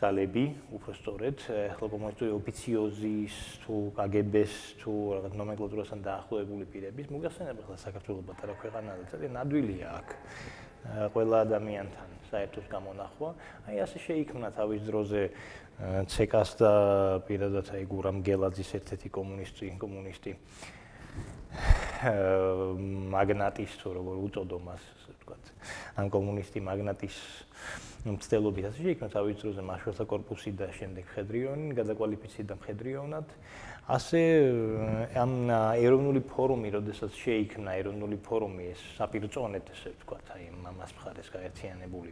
ძალები, 0.00 0.44
უფრო 0.72 0.92
სწორედ, 0.96 1.36
კომუნისტური 1.76 2.30
ოფიციოზის 2.32 3.34
თუ 3.64 3.74
კგბ-ს 3.98 4.54
თუ 4.80 4.92
რაღაც 5.16 5.32
ნომენკლატურასთან 5.36 6.00
დაახლოებული 6.08 6.64
პირების 6.72 7.10
მოგახსენება 7.12 7.60
ახლა 7.68 7.76
საქართველოს 7.84 8.24
პატარა 8.30 8.54
ქვეყანა 8.64 8.90
და 8.96 9.04
ძალიან 9.12 9.34
ადვილია 9.44 9.88
აქ 10.00 10.08
ყველა 11.12 11.36
ადამიანთან 11.44 12.08
საერთოდ 12.30 12.64
გამონახვა. 12.72 13.30
აი 13.68 13.76
ასე 13.84 13.98
შეიქმნა 14.00 14.48
თავის 14.56 14.80
დროზე 14.88 15.22
ცეკას 16.08 16.50
და 16.56 16.72
პირადად 17.28 17.66
აი 17.76 17.84
გურამ 17.92 18.24
გელაძის 18.24 18.70
ერთ-ერთი 18.80 19.08
კომუნისტი, 19.12 19.66
კომუნისტი 19.84 20.32
მაგნატის 23.16 23.72
თუ 23.80 23.88
როგორ 24.00 24.16
უწოდო 24.24 24.58
მას, 24.64 24.82
ვთქვათ, 25.30 25.44
ან 25.96 26.10
კომუნისტი 26.10 26.60
მაგნატის 26.66 27.16
მცდელობის 28.00 28.64
ასე 28.70 28.80
შეიქმნა 28.82 29.08
თავის 29.12 29.36
ძროზე 29.40 29.62
მაშველთა 29.70 30.04
корпуსი 30.10 30.50
და 30.56 30.66
შემდეგ 30.74 31.04
მხედრიონი, 31.06 31.66
გადაკვალიფიცირდა 31.78 32.54
მხედრიონად. 32.58 33.26
ასე 33.90 34.20
ამ 35.14 35.32
ეროვნული 35.78 36.20
ფორუმი, 36.24 36.68
როდესაც 36.74 37.12
შეიქმნა 37.14 37.70
ეროვნული 37.80 38.16
ფორუმი, 38.24 38.64
ეს 38.72 38.80
საპირწონეთ 38.96 39.64
ესე 39.74 39.88
ვთქვათ, 40.00 40.26
აი 40.34 40.44
მამას 40.64 40.90
მხარეს 40.96 41.28
გაერთიანებული 41.30 42.10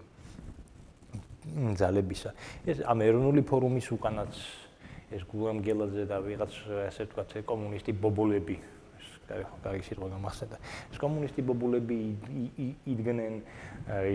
ძალებისა. 1.78 2.30
ეს 2.68 2.78
ამ 2.84 2.98
ეროვნული 3.08 3.42
ფორუმის 3.48 3.88
უკანაც 3.96 4.34
ეს 5.08 5.22
გულამ 5.24 5.64
გელაძე 5.64 6.04
და 6.04 6.20
ვიღაც 6.20 6.52
ასე 6.92 7.08
ვთქვათ 7.08 7.40
კომუნისტი 7.48 7.92
ბობოლები 7.96 8.56
კარგი 9.28 9.84
სიტყვა 9.88 10.08
გამახსენდა. 10.16 10.56
ეს 10.92 10.98
კომუნისტი 10.98 11.40
ბობულები 11.44 11.98
იდგნენ 12.88 13.34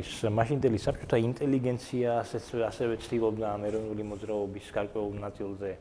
ის 0.02 0.12
მაშინდელი 0.28 0.80
საბჭოთა 0.82 1.17
ინტელიგენცია 1.30 2.10
ასევე 2.23 2.95
ცდილობდა 3.04 3.45
ამ 3.54 3.62
ეროვნული 3.69 4.04
მოძრაობის 4.10 4.67
გარკვეულ 4.73 5.17
ნაწილზე 5.23 5.71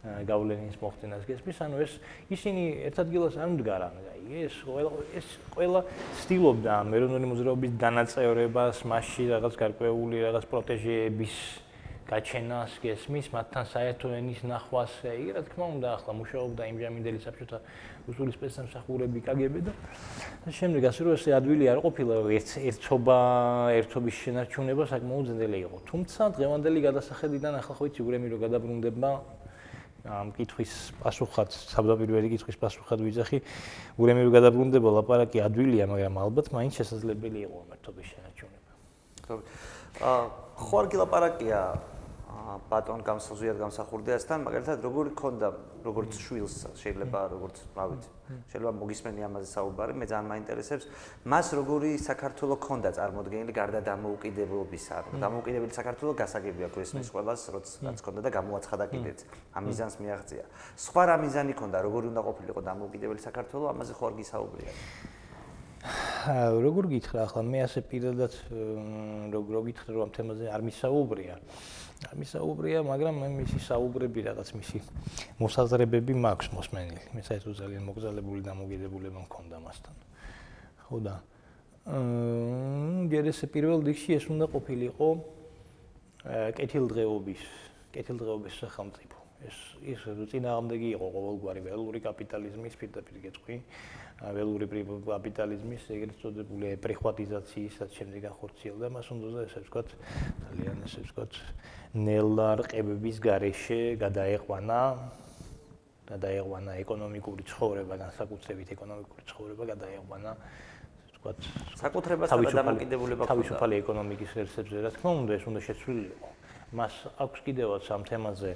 გავლენის 0.00 0.80
მოხდენას 0.80 1.24
გესმის, 1.28 1.58
ანუ 1.60 1.76
ეს 1.84 1.92
ისინი 2.32 2.62
ერთ 2.88 2.96
ადგილას 3.04 3.34
არ 3.36 3.50
მდგარან, 3.52 3.94
აი 4.00 4.48
ეს 4.48 4.56
ყველა 4.64 4.90
ეს 5.12 5.28
ყველა 5.52 5.80
ცდილობდა 6.24 6.70
ამ 6.72 6.88
ეროვნული 6.96 7.26
მოძრაობის 7.28 7.72
დანაწევრებას, 7.76 8.80
მასში 8.88 9.24
რაღაც 9.28 9.54
გარკვეული 9.60 10.16
რაღაც 10.24 10.44
პროტეჟეების 10.48 11.34
გაჩენას 12.08 12.72
გესმის, 12.82 13.26
მათთან 13.30 13.64
საერთო 13.70 14.08
ენის 14.16 14.40
ნახვას, 14.42 14.92
აი 15.04 15.36
რა 15.36 15.42
თქმა 15.46 15.66
უნდა, 15.78 15.88
ახლა 16.00 16.12
მუშაობდა 16.16 16.62
იმჟამინდელი 16.72 17.20
საბჭოთა 17.22 17.58
უსული 18.10 18.34
სპეცსამსახურები 18.34 19.20
კგბ 19.24 19.56
და 19.66 20.50
შემდეგ 20.50 20.82
ასე 20.90 21.00
რომ 21.06 21.12
ესე 21.16 21.30
ადვილი 21.38 21.64
არ 21.70 21.78
ყოფილა 21.84 22.14
ერთ 22.36 22.48
ერთობა 22.70 23.16
ერთობის 23.80 24.16
შენარჩუნება 24.24 24.84
საკმაოდ 24.92 25.26
ძნელი 25.30 25.58
იყო. 25.66 25.76
თუმცა 25.90 26.22
დღევანდელი 26.36 26.80
გადასახედიდან 26.86 27.52
ახლა 27.60 27.74
ხო 27.78 27.84
იცი 27.90 28.00
გრემი 28.08 28.26
რომ 28.34 28.40
გადაბრუნდება 28.44 29.10
ამ 30.00 30.28
კითხვის 30.32 30.72
პასუხად 31.04 31.48
საბდაპირველი 31.52 32.28
კითხვის 32.32 32.56
პასუხად 32.56 32.98
ვიძახი 33.04 33.38
გრემი 34.00 34.20
რომ 34.26 34.32
გადაბრუნდება 34.32 34.88
ლაპარაკი 34.96 35.38
ადვილია 35.44 35.84
მაგრამ 35.92 36.14
ალბათ 36.24 36.46
მაინც 36.56 36.72
შესაძლებელი 36.80 37.38
იყო 37.46 37.58
ერთობის 37.76 38.06
შენარჩუნება. 38.12 38.70
ხო. 39.28 39.36
ხო 40.60 40.74
არ 40.80 40.86
გილაპარაკია 40.92 41.60
ბატონ 42.70 43.02
გამსაზვიად 43.04 43.58
გამსახურდიასთან, 43.60 44.38
მაგალითად, 44.46 44.78
როგორი 44.86 45.10
ქონდა, 45.18 45.48
როგორც 45.84 46.12
შვილს 46.24 46.54
შეიძლება, 46.80 47.20
როგორც, 47.34 47.56
რა 47.76 47.84
ვიცი, 47.90 48.10
შეიძლება 48.50 48.72
მოგისმენი 48.80 49.20
ამაზე 49.28 49.48
საუბარი, 49.50 49.92
მე 50.00 50.06
ძალიან 50.10 50.28
მაინტერესებს, 50.30 50.84
მას 51.26 51.46
როგორი 51.58 51.90
საქართველოს 52.00 52.60
ქონდა 52.64 52.90
წარმოდგენილი 52.96 53.52
გარდა 53.60 53.80
დამოუკიდებლობისა. 53.90 54.96
დამოუკიდებელი 55.20 55.72
საქართველოს 55.80 56.16
გასაგებია 56.22 56.68
ქრისმის 56.74 57.08
ყველას, 57.14 57.40
როცა 57.54 57.90
ქონდა 58.04 58.20
და 58.24 58.30
გამოაცხადა 58.38 58.84
კიდეც. 58.92 59.18
ამ 59.54 59.62
მიზანს 59.68 59.94
მიაღწია. 60.00 60.44
სხვა 60.80 61.02
რა 61.10 61.16
მიზანი 61.24 61.52
ქონდა, 61.60 61.78
როგორი 61.86 62.06
უნდა 62.12 62.22
ყოფილიყო 62.28 62.60
დამოუკიდებელი 62.70 63.20
საქართველოს, 63.20 63.68
ამაზე 63.74 63.92
ხო 63.94 64.04
არ 64.08 64.14
გისაუბრია? 64.20 64.72
როგორ 66.60 66.84
გითხრა? 66.92 67.20
ახლა 67.24 67.42
მე 67.48 67.58
ასე 67.64 67.80
პირადად 67.88 68.32
როგორ 69.32 69.54
გითხრა 69.64 69.90
რომ 69.96 70.02
ამ 70.04 70.10
თემაზე 70.12 70.44
არ 70.52 70.60
მისაუბრია. 70.68 71.34
მისაუბრია, 72.00 72.80
მაგრამ 72.86 73.14
მე 73.20 73.28
მისი 73.44 73.58
საუბრები 73.60 74.20
რაღაც 74.30 74.48
მისი 74.56 74.78
მოსაზრებები 75.40 76.14
მაქვს 76.16 76.48
მოსმენილი. 76.56 77.02
მე 77.12 77.22
საერთოდ 77.28 77.54
ძალიან 77.60 77.82
მოგზალებული 77.88 78.40
და 78.40 78.52
მოგედებულება 78.56 79.20
მქონდა 79.28 79.56
მასთან. 79.60 79.96
ხო 80.88 80.98
და 81.04 81.14
აა 81.20 81.30
გერესე 83.12 83.46
პირველ 83.52 83.80
რიგში 83.84 84.16
ეს 84.16 84.24
უნდა 84.32 84.46
ყოფილიყო 84.52 85.08
კეთილდღეობის, 86.56 87.42
კეთილდღეობის 87.92 88.54
სახელმწიფო. 88.64 89.16
ეს 89.40 89.56
ის 89.88 90.00
წინააღმდეგი 90.32 90.88
იყო 90.96 91.06
ყოველგვარი 91.16 91.60
ველური 91.64 92.00
კაპიტალიზმის 92.04 92.74
პირდაპირ 92.80 93.16
გეტყვი. 93.24 93.56
ველური 94.20 94.66
კაპიტალიზმის 95.06 95.84
ეგრეთ 95.96 96.18
წოდებული 96.20 96.74
პრიხვატიზაციის 96.84 97.76
შემდეგ 97.96 98.26
ახორციელდა 98.30 98.90
მას 98.92 99.06
უნდა 99.16 99.44
ესე 99.48 99.62
ვთქვათ 99.64 99.88
ძალიან 100.44 100.82
ესე 100.84 101.00
ვთქვათ 101.06 101.32
ნელარყებების 102.08 103.16
გარეშე 103.24 103.80
გადაეყვანა 104.04 104.80
გადაეყვანა 106.10 106.72
ეკონომიკური 106.84 107.42
ცხოვრება 107.48 107.94
განსაკუთრებით 108.04 108.68
ეკონომიკური 108.76 109.24
ცხოვრება 109.30 109.64
გადაეყვანა 109.72 110.32
ვთქვათ, 111.20 111.38
საკუთრებასა 111.80 112.36
და 112.36 112.52
დამოკიდებულება 112.60 113.24
ქონდა. 113.24 113.32
თავისუფალი 113.32 113.74
ეკონომიკის 113.84 114.30
ღირსებზე, 114.36 114.76
რა 114.84 114.90
თქმა 114.96 115.10
უნდა, 115.20 115.32
ეს 115.36 115.44
უნდა 115.48 115.60
შეცვლილიყო. 115.68 116.28
მას 116.70 116.94
აქვს 117.18 117.40
კიდევაც 117.46 117.84
ამ 117.90 118.02
თემაზე 118.06 118.50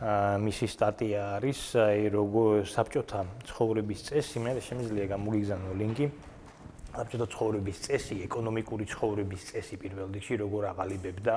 მისი 0.00 0.66
სტატია 0.72 1.24
არის, 1.36 1.60
აი 1.76 2.08
როგორ 2.16 2.64
საბჭოთა 2.72 3.20
ცხოვრების 3.44 4.00
წესი, 4.08 4.40
მე 4.40 4.56
შემიძლია 4.64 5.06
გამოგიგზავნო 5.12 5.72
ლინკი. 5.76 6.06
საბჭოთა 6.96 7.26
ცხოვრების 7.36 7.78
წესი, 7.84 8.16
ეკონომიკური 8.24 8.84
ცხოვრების 8.88 9.42
წესი 9.52 9.76
პირველ 9.76 10.08
რიგში 10.16 10.40
როგორ 10.40 10.62
აღალიბებდა 10.72 11.34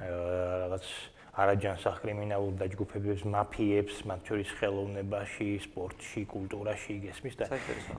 რაღაც 0.00 0.86
არაჯანსაღ 1.34 1.96
კრიმინალურ 1.98 2.52
დაჯგუფებებს, 2.62 3.22
მაფიებს, 3.26 3.94
მათ 4.06 4.20
შორის 4.30 4.50
ხელოვნებაში, 4.54 5.48
სპორტში, 5.66 6.22
კულტურაში 6.30 6.94
გესმის 7.02 7.34
და 7.40 7.48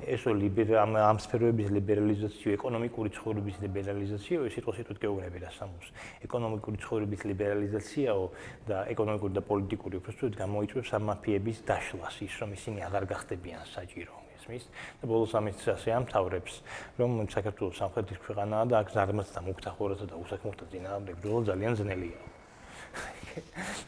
ესო 0.08 0.32
ლიბერალ 0.32 0.96
ამ 0.96 1.20
სფეროების 1.20 1.68
ლიბერალიზაცია, 1.76 2.56
ეკონომიკური 2.56 3.10
ცხოვრების 3.12 3.56
ლიბერალიზაცია, 3.66 4.36
ეს 4.48 4.56
სიტყვა 4.56 4.74
სიტყვით 4.80 5.00
გეუბნები 5.04 5.40
და 5.44 5.50
სამოს. 5.52 5.88
ეკონომიკური 6.24 6.78
ცხოვრების 6.80 7.22
ლიბერალიზაციაო 7.28 8.26
და 8.72 8.78
ეკონომიკური 8.96 9.34
და 9.36 9.44
პოლიტიკური 9.52 9.96
უბრალოდ 10.00 10.34
გამოიწვევს 10.40 10.90
ამ 10.96 11.04
მაფიების 11.12 11.58
დაშლას, 11.68 12.16
ის 12.24 12.34
რომ 12.40 12.50
ისინი 12.56 12.80
აღარ 12.88 13.04
გახდებიან 13.12 13.68
საჭირო. 13.68 14.16
მის 14.46 14.66
და 15.02 15.10
ბოლოს 15.10 15.34
ამის 15.42 15.58
ასე 15.74 15.90
ამთავრებს 15.98 16.54
რომ 17.02 17.26
საქართველოს 17.34 17.82
სამხრეთის 17.82 18.22
ქვეყანაა 18.30 18.70
და 18.70 18.76
აქ 18.86 18.94
ზარმაც 18.94 19.34
და 19.34 19.42
მუქთახურათა 19.42 20.06
და 20.06 20.16
უსაქმურთა 20.22 20.66
ძინაამდე 20.70 21.12
ბრძოლა 21.18 21.42
ძალიან 21.50 21.74
ძნელია. 21.82 22.35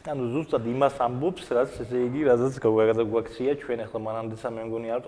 ანუ 0.08 0.24
ზუსტად 0.32 0.64
იმას 0.68 0.96
ამბობს, 1.00 1.48
რაც 1.56 1.70
ესე 1.84 1.98
იგი, 2.08 2.20
რაზეც 2.28 2.54
გვაქცია 2.60 3.52
ჩვენ 3.64 3.78
ახლა 3.84 3.98
მანამდე 4.04 4.36
სამე 4.40 4.60
მგონი 4.68 4.88
არ 4.92 5.02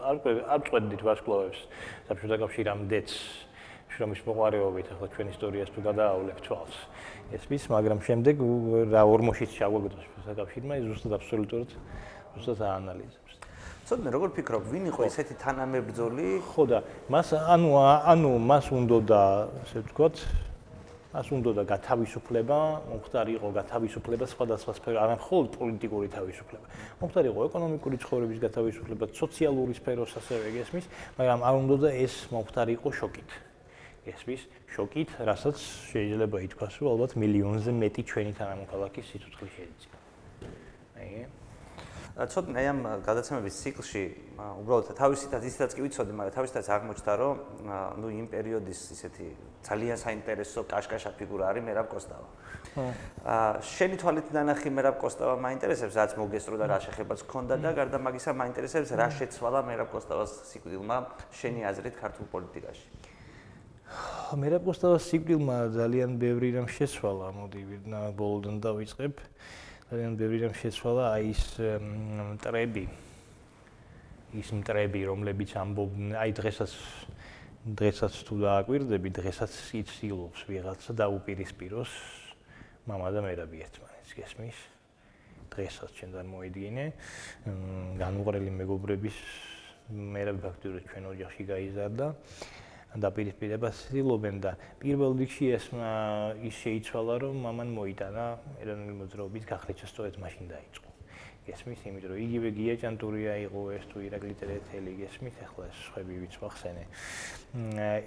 არ 0.48 0.60
წვედით 0.68 1.02
ვარსკვლავებს. 1.04 1.60
საბჭოთა 2.08 2.36
კავშირამდეც 2.44 3.08
შრომის 3.92 4.20
მოყარეობით 4.24 4.86
ახლა 4.96 5.06
ჩვენ 5.12 5.26
ისტორიას 5.34 5.70
თუ 5.76 5.80
გადაავლებთ 5.88 6.42
თვალს. 6.46 6.76
ეს 7.36 7.44
მის, 7.52 7.62
მაგრამ 7.68 7.98
შემდეგ 8.00 8.36
რა 8.92 9.02
ორმოშიც 9.04 9.50
ჩაგვაგდოს 9.60 10.04
საბჭოთა 10.08 10.34
კავშირმა, 10.40 10.72
ის 10.80 10.84
ზუსტად 10.88 11.12
აბსოლუტურად 11.20 11.70
ზუსტად 12.40 12.60
აანალიზებს. 12.64 13.32
ცოტნე 13.90 14.08
როგორ 14.14 14.28
ფიქრობ, 14.38 14.62
ვინ 14.70 14.84
იყო 14.94 15.00
ესეთი 15.10 15.34
თანამებრძოლი? 15.42 16.28
ხო 16.48 16.62
და 16.70 16.78
მას 17.10 17.28
ანუ 17.34 17.70
ანუ 18.08 18.30
მას 18.38 18.66
უნდა 18.70 18.98
და 19.10 19.22
ესე 19.66 19.78
ვთქვათ, 19.82 20.16
მას 21.10 21.26
უნდა 21.34 21.50
და 21.58 21.62
გათავისუფლება, 21.66 22.58
მომხდარი 22.86 23.32
იყო 23.34 23.48
გათავისუფლება 23.50 24.24
სხვადასხვა 24.30 24.72
სფერო, 24.78 24.98
არა 25.02 25.14
მხოლოდ 25.18 25.46
პოლიტიკური 25.58 26.08
თავისუფლება. 26.14 26.66
მომხდარი 27.02 27.26
იყო 27.34 27.40
ეკონომიკური 27.50 27.96
ცხოვრების 27.98 28.38
გათავისუფლება, 28.46 29.04
სოციალური 29.10 29.74
სფეროს 29.74 30.12
ასევე 30.22 30.54
გესმის, 30.54 30.86
მაგრამ 31.18 31.40
არ 31.50 31.54
უნდა 31.66 31.76
და 31.82 31.90
ეს 31.98 32.14
მომხდარი 32.30 32.72
იყო 32.78 32.88
შოკით. 32.94 33.30
გესმის, 34.06 34.42
შოკით, 34.70 35.10
რასაც 35.26 35.56
შეიძლება 35.90 36.36
ითქვას, 36.46 36.74
რომ 36.78 36.86
ალბათ 36.94 37.12
მილიონზე 37.18 37.70
მეტი 37.74 38.02
ჩვენი 38.06 38.32
თანამოქალაქის 38.38 39.06
სიცოცხლე 39.10 39.48
შეიძლება. 39.50 39.96
აი 41.00 41.26
ცოტნე 42.20 42.62
ამ 42.70 42.80
გადაცემების 43.06 43.54
ციკლში 43.64 44.02
უბრალოდ 44.36 44.92
თავისითაც 44.98 45.42
ისედაც 45.46 45.72
კი 45.72 45.80
ვიცოდი, 45.84 46.12
მაგრამ 46.16 46.34
თავისითაც 46.36 46.66
აღმოჩნდა, 46.74 47.12
რომ 47.16 47.34
ნუ 48.02 48.08
იმ 48.20 48.26
პერიოდის 48.28 48.80
ისეთი 48.92 49.26
ძალიან 49.60 49.98
საინტერესო 50.00 50.64
კაშკაშა 50.70 51.10
ფიგურა 51.20 51.44
არის 51.52 51.64
მერაბ 51.68 51.86
კოსტავა. 51.92 52.28
აა 53.24 53.60
შენი 53.60 53.96
თვალით 54.00 54.28
ნანახი 54.32 54.70
მერაბ 54.72 54.96
კოსტავა 55.02 55.34
მაინტერესებს, 55.36 55.94
რაც 56.00 56.10
მოგესწრო 56.16 56.56
და 56.60 56.66
რა 56.70 56.78
შეხებაც 56.86 57.20
ქონდა 57.28 57.54
და 57.60 57.70
გარდა 57.76 57.98
მაგისა 58.00 58.32
მაინტერესებს 58.40 58.90
რა 58.96 59.08
შეცვალა 59.20 59.60
მერაბ 59.68 59.88
კოსტავას 59.92 60.32
სიკვდილმა 60.50 60.96
შენი 61.34 61.60
აზრით 61.70 61.94
ქართულ 62.00 62.26
პოლიტიკაში. 62.32 62.86
მერაბ 64.40 64.62
კოსტავას 64.64 65.02
სიკვდილმა 65.10 65.56
ძალიან 65.76 66.10
ბევრი 66.16 66.48
რამ 66.56 66.68
შეცვალა, 66.70 67.26
მოდი 67.36 67.60
ბოლოდან 68.16 68.56
დავიწყებ. 68.64 69.12
ძალიან 69.90 70.12
ბევრი 70.14 70.38
რამ 70.46 70.54
შეცვალა 70.54 71.04
აი 71.18 71.30
ეს 71.34 71.44
მტრები 72.38 72.84
ის 74.38 74.50
მტრები 74.54 75.00
რომლებიც 75.08 75.54
ამბობენ 75.58 76.14
აი 76.14 76.34
დღესაც 76.38 76.70
დღესაც 77.65 78.13
თუ 78.27 78.35
დააკვირდები 78.45 79.09
დღესაც 79.17 79.53
იცილობს 79.81 80.45
ვიღაცა 80.45 80.93
და 81.01 81.05
უპირისპიროს 81.09 81.91
мама 82.85 83.09
და 83.09 83.25
მერაბი 83.25 83.63
ერთმანეთს 83.65 84.11
გესმის 84.19 84.59
დღესაც 85.49 85.89
ჩვენთან 85.97 86.29
მოიდგინე 86.29 86.85
განუღრელი 88.01 88.51
მეგობრების 88.61 89.17
მერაბი 89.89 90.41
ფაქტურად 90.45 90.85
ჩვენ 90.93 91.09
ოჯახში 91.13 91.43
გაიზარდა 91.49 92.07
დაპირისპირებას 93.01 93.81
ცდილობენ 93.89 94.39
და 94.45 94.55
პირველ 94.79 95.17
რიგში 95.19 95.51
ეს 95.57 95.67
ის 96.47 96.55
შეიცვალა 96.63 97.17
რომ 97.25 97.43
მამან 97.47 97.73
მოიტანა 97.75 98.25
ეროვნული 98.63 98.95
მოძრაობის 99.03 99.47
გახლიჩა 99.51 99.87
სწორედ 99.91 100.21
მაშინ 100.23 100.53
დაიწყო. 100.53 100.88
გესმის, 101.46 101.80
იმიტომ 101.88 102.10
რომ 102.12 102.20
იგივე 102.26 102.48
გიაჭანტურია 102.58 103.34
იყო 103.46 103.60
ეს 103.76 103.84
თუ 103.90 103.96
ირაკლი 104.06 104.34
ტერეთელი 104.40 104.92
გესმის, 105.00 105.36
ახლა 105.46 105.64
ეს 105.70 105.78
ხვები 105.92 106.14
ვიც 106.24 106.34
ვახსენე. 106.42 106.84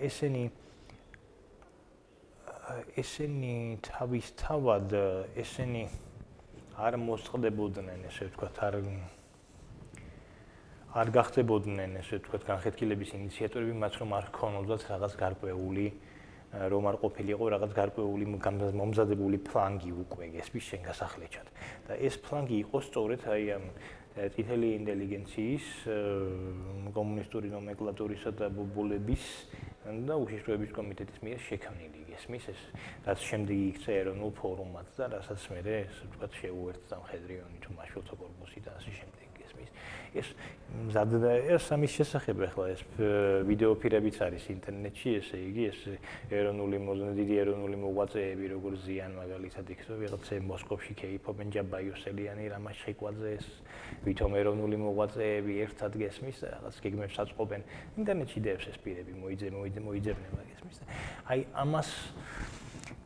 ესენი 0.08 0.44
ესენი 2.98 3.56
თავის 3.84 4.28
თავად 4.40 4.94
ესენი 5.44 5.84
არ 6.80 6.96
მოსწყდებოდნენ 7.02 8.06
ესე 8.08 8.30
ვთქვათ 8.30 8.62
არ 8.68 8.78
არ 11.02 11.12
გახდებოდნენ 11.18 11.98
ესე 12.00 12.22
ვთქვათ 12.22 12.48
განხეთქილების 12.48 13.12
ინიციატორები 13.18 13.76
მათ 13.84 13.94
რომ 14.02 14.16
არ 14.18 14.26
ქონოდათ 14.38 14.88
რაღაც 14.94 15.14
გარკვეული 15.20 15.86
რომ 16.54 16.86
არ 16.92 16.98
ყოფილიყო 17.02 17.46
რაღაც 17.56 17.72
გარკვეული 17.74 18.26
მომზადებული 18.78 19.38
ფლანგი 19.50 19.92
უკვე 20.06 20.30
ესვის 20.38 20.66
შენ 20.70 20.82
გასახლეჩად. 20.86 21.48
და 21.90 21.94
ეს 21.98 22.16
ფლანგი 22.22 22.56
იყო 22.64 22.78
სწორედ 22.88 23.22
აი 23.26 23.44
ამ 23.58 23.66
ტიტელი 24.14 24.68
ინტელიგენციის 24.78 25.68
კომუნისტური 26.94 27.50
ნომენკლატურისა 27.50 28.32
და 28.38 28.50
ბობულების 28.54 29.26
და 30.06 30.16
უშიშროების 30.22 30.72
კომიტეტის 30.78 31.18
მიერ 31.26 31.40
შექმნილი 31.50 32.04
ესმის 32.14 32.46
ეს 32.54 32.62
რაც 33.10 33.20
შემდეგ 33.30 33.58
იქცა 33.74 33.92
ეროვნულ 34.04 34.32
ფორუმად 34.38 34.88
და 34.98 35.06
რასაც 35.18 35.42
მე 35.50 35.62
ეს 35.82 35.98
ვთქვათ 36.06 36.38
შეუერთდა 36.44 36.96
მხედრიონი 37.04 37.58
თუ 37.66 37.70
მაშვილთა 37.80 38.16
კორპუსი 38.22 38.60
და 38.64 38.72
ასე 38.78 38.92
შემდეგ 39.02 39.13
ეს 40.14 40.30
მზადდა 40.88 41.32
ეს 41.54 41.66
ამის 41.74 41.92
შესახებ 41.98 42.40
ახლა 42.48 42.66
ეს 42.74 42.82
ვიდეო 43.50 43.74
ფირებიც 43.82 44.18
არის 44.26 44.46
ინტერნეტში 44.54 45.10
ესე 45.20 45.38
იგი 45.50 45.64
ეს 45.70 45.80
ეროვნული 46.34 46.78
დიდი 47.18 47.36
ეროვნული 47.44 47.78
მოღვაწეები 47.84 48.46
როგორც 48.54 48.78
ზიან 48.88 49.14
მაგალითად 49.20 49.70
იქ 49.74 49.82
თუ 49.86 49.98
ვიღაცა 50.02 50.40
მოსკოვში 50.50 50.94
ქეიფობენ 51.02 51.54
ჯაბაიოსელიანი 51.58 52.44
რამას 52.54 52.78
შეკვაძე 52.86 53.30
ეს 53.38 53.48
ვითომ 54.08 54.32
ეროვნული 54.42 54.78
მოღვაწეები 54.82 55.54
ერთად 55.66 55.92
გესმის 56.02 56.38
რაღაც 56.54 56.76
გეგმებს 56.86 57.22
აწყობენ 57.22 57.62
ინტერნეტში 58.02 58.40
დევს 58.50 58.66
ეს 58.74 58.78
პირები 58.82 59.14
მოიძე 59.14 59.54
მოიძე 59.54 59.82
მოიძებნება 59.88 60.42
გესმის 60.50 60.78
აი 61.30 61.40
ამას 61.54 61.90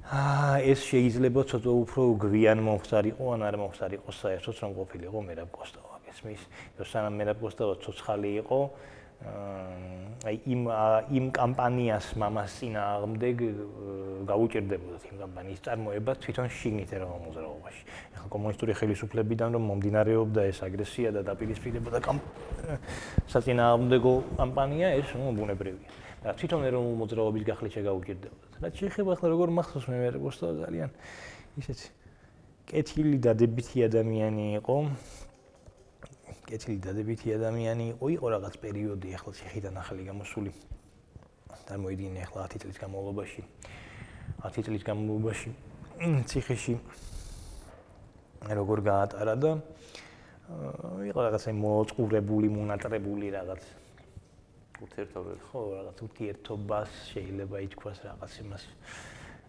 აა 0.08 0.64
ეს 0.72 0.88
შეიძლება 0.88 1.42
ცოტა 1.52 1.72
უფრო 1.84 2.04
გვიან 2.24 2.64
მომხდარიყო 2.64 3.26
ან 3.36 3.42
არ 3.44 3.56
მომხდარიყო 3.60 4.16
საერთოდ 4.24 4.56
რომ 4.64 4.72
ყოფილიყო 4.80 5.20
მერაბ 5.28 5.52
კოსტავა 5.52 5.97
ესმის 6.18 6.42
რომ 6.82 6.88
სანამ 6.92 7.14
მერაბკოსტავა 7.22 7.74
ცოცხალი 7.86 8.32
იყო 8.42 8.60
აი 9.18 10.36
იმ 10.54 10.62
იმ 11.18 11.26
კამპანიას 11.34 12.08
მამას 12.22 12.52
წინააღმდეგ 12.62 13.38
გაუჭirdებოდა 14.30 14.98
იმ 15.10 15.18
კამპანიის 15.24 15.62
წარმოება 15.66 16.12
თვითონ 16.22 16.48
შიგნით 16.54 16.92
ეროვნულ 16.94 17.22
მოძრაობაში. 17.26 17.82
ახლა 18.14 18.28
კომუნისტური 18.34 18.74
ხელისუფლებიდან 18.78 19.50
რომ 19.58 19.64
მომდინარეობდა 19.74 20.42
ეს 20.54 20.60
აგრესია 20.62 21.10
და 21.18 21.22
დაპირისპირება 21.34 21.90
და 21.98 22.00
საწინააღმდეგო 23.34 24.14
კამპანია 24.38 24.88
ეს 25.02 25.10
ნუ 25.18 25.34
ბუნებრივია. 25.34 25.90
და 26.22 26.34
თვითონ 26.38 26.62
ეროვნულ 26.70 26.96
მოძრაობის 27.02 27.44
გახლეჩა 27.46 27.82
გაუჭirdებოდა. 27.90 28.46
რაც 28.62 28.74
შეიძლება 28.74 29.10
ახლა 29.18 29.28
როგორ 29.34 29.48
მახსოვს 29.58 29.86
მე 29.90 29.98
მერაბკოსტავა 30.02 30.54
ძალიან 30.66 30.90
ისეთი 31.62 31.88
კეთილი 32.68 33.18
და 33.22 33.32
დებითი 33.38 33.78
ადამიანი 33.88 34.46
იყო. 34.60 34.76
კეთილი 36.48 36.80
დადებითი 36.80 37.28
ადამიანი 37.36 37.86
იყო, 37.94 38.06
იყო 38.18 38.28
რაღაც 38.36 38.56
პერიოდი, 38.64 39.10
ახლა 39.20 39.32
ციხიდან 39.36 39.76
ახალი 39.84 40.04
გამოსული. 40.08 40.52
წარმოიდგინე 41.68 42.20
ახლა 42.24 42.48
10 42.48 42.64
წლის 42.64 42.78
განმავლობაში. 42.80 43.42
10 44.48 44.64
წლის 44.68 44.84
განმავლობაში 44.88 45.50
ციხეში 46.32 46.76
როგორ 48.48 48.78
გაატარა 48.88 49.36
და 49.36 49.52
იყო 51.12 51.20
რაღაც 51.28 51.44
მოწყურებული, 51.52 52.48
მონატრებული 52.56 53.28
რაღაც 53.36 53.62
ურთიერთობები. 54.78 55.40
ხო, 55.52 55.60
რაღაც 55.76 55.98
ურთიერთობას 56.08 56.90
შეიძლება 57.12 57.58
ითქვას 57.68 57.98
რაღაც 58.08 58.32
იმას. 58.46 58.64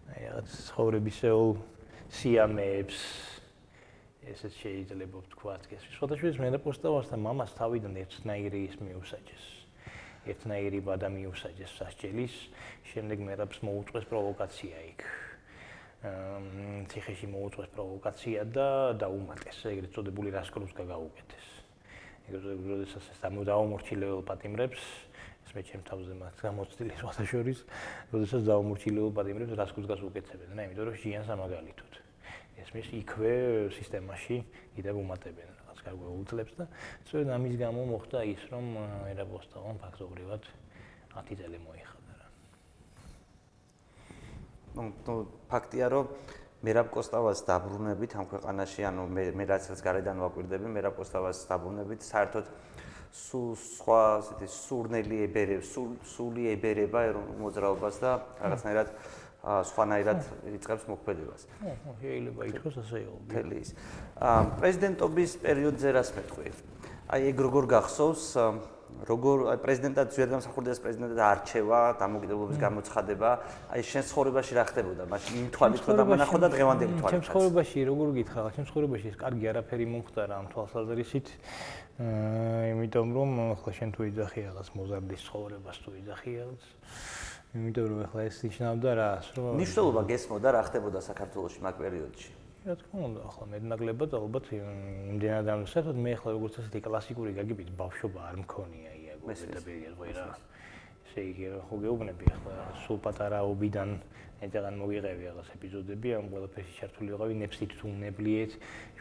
აი 0.09 0.21
რაღაც 0.25 0.47
ცხოვრებისეულ 0.67 1.49
სიამეებს 2.09 2.97
ესეც 4.27 4.53
შეიძლება 4.59 5.21
ვთქვათ, 5.23 5.63
ეს 5.71 6.37
მენოპოსტავას 6.43 7.07
და 7.11 7.17
მამას 7.23 7.51
თავიდან 7.55 7.93
ერთნაირი 8.03 8.59
ის 8.67 8.75
მიუსაჯეს. 8.83 9.45
ერთნაირი 10.27 10.79
ბადა 10.83 11.07
მიუსაჯეს 11.07 11.71
სასჯელის, 11.79 12.35
შემდეგ 12.91 13.17
მერაბს 13.23 13.59
მოუწყვეს 13.63 14.05
პროვოკაცია 14.11 14.75
იქ. 14.91 15.01
აა 15.99 16.87
ციხეში 16.91 17.27
მოუწყვეს 17.31 17.69
პროვოკაცია 17.75 18.39
და 18.55 18.67
დაუმატეს, 18.99 19.57
ეგრეთ 19.71 19.91
წოდებული 19.95 20.29
რასკრუსკა 20.35 20.83
გაუკეთეს. 20.83 21.47
ეგრეთ 22.27 22.41
წოდებული 22.43 22.71
როდესაც 22.75 23.05
დაუმორჩილებელ 23.23 24.21
პატიმრებს 24.27 24.83
ეს 25.49 25.55
მე 25.57 25.61
ჩემ 25.65 25.81
თავზე 25.81 26.13
მათ 26.13 26.41
გამოცდილი 26.45 26.93
სხვათა 27.01 27.23
შორის, 27.25 27.59
როდესაც 28.13 28.41
დაუმორჩილებელ 28.45 29.11
პატიმრებს 29.17 29.57
რასკრუსკას 29.57 30.01
უკეთებენ, 30.05 30.49
რა, 30.53 30.61
იმიტომ 30.69 30.85
რომ 30.85 30.95
ჟიანს 31.01 31.29
ამაგალითოთ. 31.33 31.88
ეს 32.63 32.69
მის 32.75 32.87
იქვე 33.03 33.33
სისტემაში 33.77 34.43
კიდევ 34.75 35.01
უმატებენ. 35.05 35.59
კარგო 35.89 36.11
უძლებს 36.21 36.53
და 36.59 36.65
სწორედ 37.07 37.29
ამის 37.33 37.55
გამო 37.59 37.85
მოხდა 37.89 38.19
ის 38.29 38.43
რომ 38.51 38.65
ერაბოსტავამ 39.09 39.77
ფაქტობრივად 39.83 40.43
10 41.15 41.39
წელი 41.39 41.59
მოიხადა 41.65 42.13
რა. 42.19 42.27
ნუ 44.75 44.83
ნუ 45.07 45.15
ფაქტია 45.49 45.87
რომ 45.89 46.05
მერაბ 46.59 46.87
კოსტავას 46.91 47.39
დაბრუნებით 47.47 48.11
ამ 48.19 48.25
ქვეყანაში 48.29 48.81
ანუ 48.91 49.03
მე 49.15 49.23
მე 49.39 49.43
რაც 49.49 49.63
რაც 49.71 49.81
გარედან 49.87 50.17
ვაკვირდები 50.19 50.67
მერაბ 50.75 50.93
კოსტავას 50.99 51.37
დაბრუნებით 51.49 52.01
საერთოდ 52.03 52.45
სულ 53.09 53.49
სხვა 53.57 54.01
ასეთი 54.19 54.47
სურნელი 54.53 55.17
ებერებს 55.25 55.71
სულ 55.73 55.95
სული 56.05 56.43
ებერება 56.53 57.07
ეროვნულ 57.09 57.37
მოძრაობას 57.41 57.95
და 58.03 58.11
რაღაცნაირად 58.43 58.91
სხვანაირად 59.39 60.19
იწყებს 60.51 60.83
მოქმედებას. 60.91 61.41
ხო, 61.47 61.71
ხო, 61.83 61.91
შეიძლება 62.03 62.41
ითქვას 62.51 62.75
ასე 62.83 62.97
იყო. 63.07 63.15
თელი 63.31 63.55
ის. 63.63 63.69
აა 64.19 64.41
პრეზიდენტობის 64.59 65.31
პერიოდზე 65.43 65.89
რას 65.95 66.09
მეტყვი? 66.17 66.51
აი 67.09 67.21
ეგ 67.31 67.37
როგორ 67.47 67.63
გახსოვს? 67.71 68.25
როგორ 68.99 69.37
აი 69.53 69.57
პრეზიდენტად 69.63 70.07
ზედ 70.11 70.29
გამსახურდიას 70.33 70.79
პრეზიდენტად 70.83 71.19
არჩევა, 71.23 71.79
დამოუკიდებლობის 72.01 72.57
გამოცხადება, 72.59 73.29
აი 73.71 73.81
შენ 73.85 74.03
ცხოვრებაში 74.11 74.53
რა 74.59 74.63
ხდებოდა? 74.67 75.03
მაშინ 75.07 75.33
იმ 75.39 75.47
თვალით 75.55 75.81
ხო 75.87 75.91
დამანახო 75.99 76.37
და 76.43 76.47
დღევანდელი 76.51 76.93
თვალით. 76.99 77.13
ჩემ 77.15 77.23
ცხოვრებაში 77.29 77.79
როგორ 77.87 78.07
გითხრა? 78.19 78.49
ჩემ 78.59 78.65
ცხოვრებაში 78.67 79.05
ეს 79.13 79.17
კარგი 79.23 79.45
არაფერი 79.55 79.85
მომხდარა 79.93 80.33
ამ 80.35 80.45
თვალსაზრისით. 80.51 81.27
აა 82.03 82.63
იმიტომ 82.75 83.07
რომ 83.15 83.29
ახლა 83.55 83.71
შენ 83.77 83.89
თუ 83.95 84.01
იძახი 84.09 84.39
რაღაც 84.51 84.67
მოზარდის 84.75 85.21
ცხოვრებას 85.27 85.77
თუ 85.83 85.89
იძახი 85.99 86.31
რაღაც 86.43 86.63
იმიტომ 87.49 87.85
რომ 87.89 87.99
ახლა 88.05 88.21
ეს 88.29 88.37
ნიშნავდა 88.45 88.91
რას, 88.93 89.25
რომ 89.33 89.57
ნიშნულობა 89.57 90.01
გესმოდა 90.05 90.49
რა 90.53 90.61
ხდებოდა 90.69 90.99
საქართველოში 91.01 91.59
მაგ 91.65 91.75
პერიოდში. 91.81 92.31
რა 92.69 92.73
თქმა 92.77 92.99
უნდა, 93.09 93.21
ახლა 93.25 93.45
მეტნაკლებად 93.53 94.11
ალბათ 94.19 94.45
იმდენად 94.53 95.47
ამ 95.49 95.61
საერთოდ 95.65 95.97
მე 95.97 96.11
ახლა 96.13 96.29
როგორც 96.37 96.53
ასეთი 96.61 96.79
კლასიკური 96.85 97.31
გაგებით 97.39 97.69
ბავშვობა 97.73 98.19
არ 98.29 98.35
მქონია 98.45 98.91
იაგო 99.01 99.25
და 99.33 99.59
ბერია 99.65 99.91
ხო 99.97 100.05
რა. 100.13 100.27
ესე 101.09 101.25
იგი 101.25 101.45
ხო 101.65 101.77
გეუბნები 101.83 102.25
ახლა 102.37 102.55
სულ 102.85 102.97
პატარაობიდან 103.05 103.97
ეთერან 104.45 104.77
მოგიღები 104.79 105.25
რაღაც 105.27 105.47
ეპიზოდები 105.57 106.13
ამ 106.15 106.27
ყველაფერში 106.31 106.73
ჩართული 106.79 107.11
ვიყავი 107.11 107.35
ნეფსით 107.41 107.71
თუ 107.79 107.91
ნებლიეთ 108.03 108.51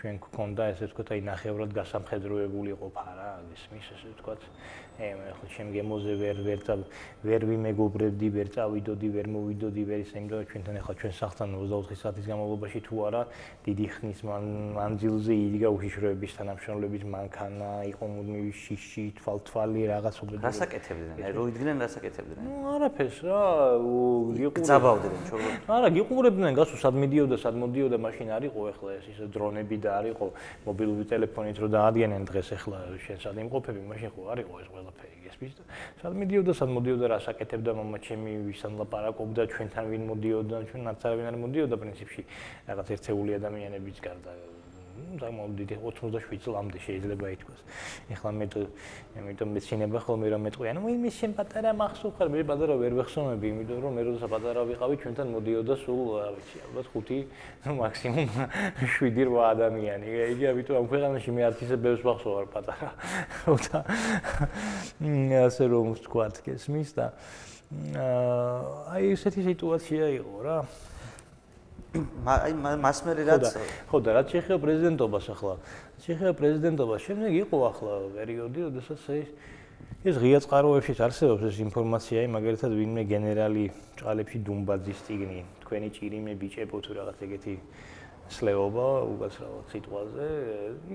ჩვენ 0.00 0.16
გქონდა 0.24 0.64
ესე 0.72 0.88
ვთქვათ 0.88 1.08
აი 1.14 1.22
ნახევრად 1.28 1.70
გასამხედროებული 1.78 2.74
ყოფა 2.80 3.06
რა 3.18 3.30
ისმის 3.54 3.86
ესე 3.94 4.10
ვთქვათ 4.16 4.42
ემ 4.98 5.20
ხო 5.38 5.46
ჩემ 5.54 5.68
გემოზე 5.74 6.14
ვერ 6.18 6.38
ვერ 6.42 6.60
ვერ 7.22 7.42
ვიმეგობრებდი 7.50 8.28
ვერ 8.34 8.48
წავიდოდი 8.54 9.08
ვერ 9.14 9.26
მოვიდოდი 9.30 9.82
ვერ 9.90 10.00
ისე 10.02 10.16
იმიტომ 10.18 10.42
ჩვენთან 10.50 10.78
ახლა 10.82 10.94
ჩვენ 10.98 11.14
სახლთან 11.22 11.48
24 11.54 11.98
საათის 12.02 12.26
განმავლობაში 12.30 12.80
თუ 12.82 12.94
არა 13.06 13.22
დიდი 13.62 13.86
ხნის 13.94 14.20
მანძილზე 14.78 15.34
იდგა 15.38 15.68
უშიშროების 15.78 16.32
თანამშრომლების 16.38 17.04
მანქანა 17.14 17.70
იყო 17.94 18.04
მუდმივი 18.10 18.52
შიში 18.58 19.04
თვალთვალი 19.22 19.82
რაღაც 19.94 20.16
უბედური 20.18 20.46
რასაკეთებდნენ 20.50 21.14
აი 21.22 21.32
რო 21.38 21.44
იდგნენ 21.54 21.76
რასაკეთებდნენ 21.97 22.45
ნუ 22.45 22.53
არაფერს 22.73 23.17
რა 23.25 23.41
გიყურებდნენ 24.37 25.25
ჩოგო 25.29 25.49
არა 25.77 25.89
გიყურებდნენ 25.97 26.57
გასულ 26.59 26.79
სად 26.83 26.95
მიდიოდა 27.03 27.37
სად 27.43 27.55
მოდიოდა 27.63 27.97
მაშინ 28.05 28.33
არისო 28.37 28.67
ახლა 28.73 28.95
ეს 28.99 29.05
ის 29.13 29.19
დრონები 29.33 29.77
და 29.83 29.89
არისო 29.99 30.27
მობილური 30.69 31.03
ტელეფონით 31.09 31.57
რო 31.63 31.67
დაადგენენ 31.77 32.23
დღეს 32.29 32.53
ახლა 32.57 32.79
შენ 33.07 33.17
სად 33.25 33.41
იმყოფები 33.45 33.81
მაშინ 33.89 34.09
ხო 34.13 34.21
არისო 34.37 34.53
ეს 34.63 34.69
ყველა 34.73 34.83
ყველაფერი 34.83 35.17
გესმის 35.25 35.53
და 35.57 35.63
სად 36.01 36.17
მიდიოდა 36.19 36.53
სად 36.59 36.69
მოდიოდა 36.77 37.05
რა 37.13 37.19
საკეთებდა 37.27 37.71
мама 37.79 37.97
ჩემი 38.03 38.31
ვისთან 38.47 38.75
ლაპარაკობდა 38.81 39.41
ჩვენთან 39.53 39.85
ვინ 39.91 40.03
მოდიოდა 40.11 40.57
ჩვენ 40.69 40.91
არც 40.91 41.01
არავინ 41.07 41.29
არ 41.31 41.37
მოდიოდა 41.45 41.75
პრინციპში 41.83 42.21
რაღაც 42.67 42.87
ერთეული 42.97 43.31
ადამიანებიც 43.39 43.97
გარდა 44.03 44.31
დამოვიდით 45.18 45.70
87 45.78 46.38
წლამდე 46.44 46.78
შეიძლება 46.84 47.26
ითქვას. 47.34 47.60
ეხლა 48.12 48.30
მე 48.38 48.46
ამიტომ 49.18 49.48
მეცინება 49.56 49.98
ხოლმე 50.04 50.26
რომ 50.32 50.42
მეტყვი, 50.46 50.66
ანუ 50.72 50.80
იმის 50.94 51.14
შენ 51.18 51.32
პატარა 51.38 51.70
მახსოვ 51.74 52.12
ხარ, 52.18 52.28
მე 52.32 52.40
პატარა 52.48 52.74
ვერ 52.78 52.92
ვეხსოვები, 52.98 53.46
იმიტომ 53.52 53.78
რომ 53.82 53.92
მე 53.98 54.02
როდესაც 54.08 54.30
პატარა 54.30 54.60
ვიყავი, 54.68 54.94
ჩვენთან 55.02 55.26
მოდიოდა 55.34 55.74
სულ, 55.82 56.06
რა 56.18 56.28
ვიცი, 56.38 56.56
ალბათ 56.68 56.86
5, 56.94 57.74
მაქსიმუმ 57.82 58.28
7-8 58.98 59.42
ადამიანი. 59.48 60.06
იგი 60.34 60.44
ამიტომ 60.52 60.74
ამ 60.78 60.86
ქვეყანაში 60.92 61.30
მე 61.34 61.42
არც 61.48 61.58
ისე 61.66 61.76
ბევრს 61.82 62.02
მახსოვ 62.08 62.32
ვარ 62.38 62.46
პატარა. 62.54 62.90
და 63.68 63.78
ასე 65.48 65.64
რომ 65.72 65.86
ვთქვათ, 65.98 66.34
გესმის 66.46 66.90
და 66.94 67.06
აი 67.68 69.12
ესეთი 69.12 69.44
სიტუაცია 69.44 70.04
იყო 70.24 70.36
რა. 70.46 70.58
აი 72.34 72.52
მას 72.84 72.98
მე 73.06 73.12
რაც 73.28 73.44
ხო 73.90 73.96
და 74.04 74.10
რაც 74.18 74.26
შეიძლება 74.32 74.58
პრეზიდენტობას 74.64 75.26
ახლა. 75.34 75.54
შეიძლება 76.02 76.32
პრეზიდენტობა 76.40 76.96
შემდეგ 77.06 77.30
იყო 77.44 77.56
ახლა 77.70 77.94
პერიოდი 78.16 78.58
როდესაც 78.68 79.02
ეს 79.18 79.28
ეს 80.06 80.14
ღია 80.22 80.38
წყაროებში 80.38 80.94
არსებობს 80.94 81.42
ეს 81.50 81.56
ინფორმაცია 81.58 82.20
მაგალითად 82.30 82.70
ვინმე 82.70 83.02
გენერალი 83.10 83.64
ჭალებში 83.98 84.38
დუმბაძის 84.46 85.00
ტიგნი 85.10 85.40
თქვენი 85.66 85.88
ჭირიმე 85.96 86.32
ბიჭებო 86.38 86.78
თუ 86.86 86.90
რაღაც 86.98 87.18
ეგეთი 87.26 87.54
სლეობა 88.36 88.86
უგაცრავად 89.10 89.66
სიტყვაზე 89.72 90.28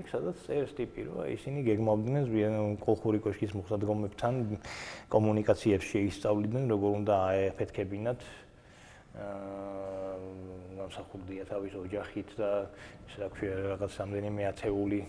იქ 0.00 0.06
სადაც 0.08 0.36
წერს 0.46 0.72
ტიპი 0.78 1.00
რომ 1.10 1.20
ისინი 1.36 1.66
გეგმავდნენ 1.68 2.28
ზვიან 2.30 2.54
კოლხური 2.80 3.20
კოშკის 3.26 3.52
მოხსადგომებთან 3.58 4.34
კომუნიკაციებს 5.12 5.86
შეისწავლიდნენ 5.92 6.64
როგორ 6.72 6.90
უნდა 7.04 7.14
აეფეთქებინათ 7.28 8.20
აა 9.20 10.53
გამსახურდია 10.78 11.44
თავის 11.50 11.74
ოჯახით 11.84 12.30
და 12.38 12.50
ის 13.08 13.14
რა 13.20 13.28
ქვია 13.34 13.54
რაღაც 13.74 13.90
სამდენიმე 13.98 14.42
ათეული 14.50 15.00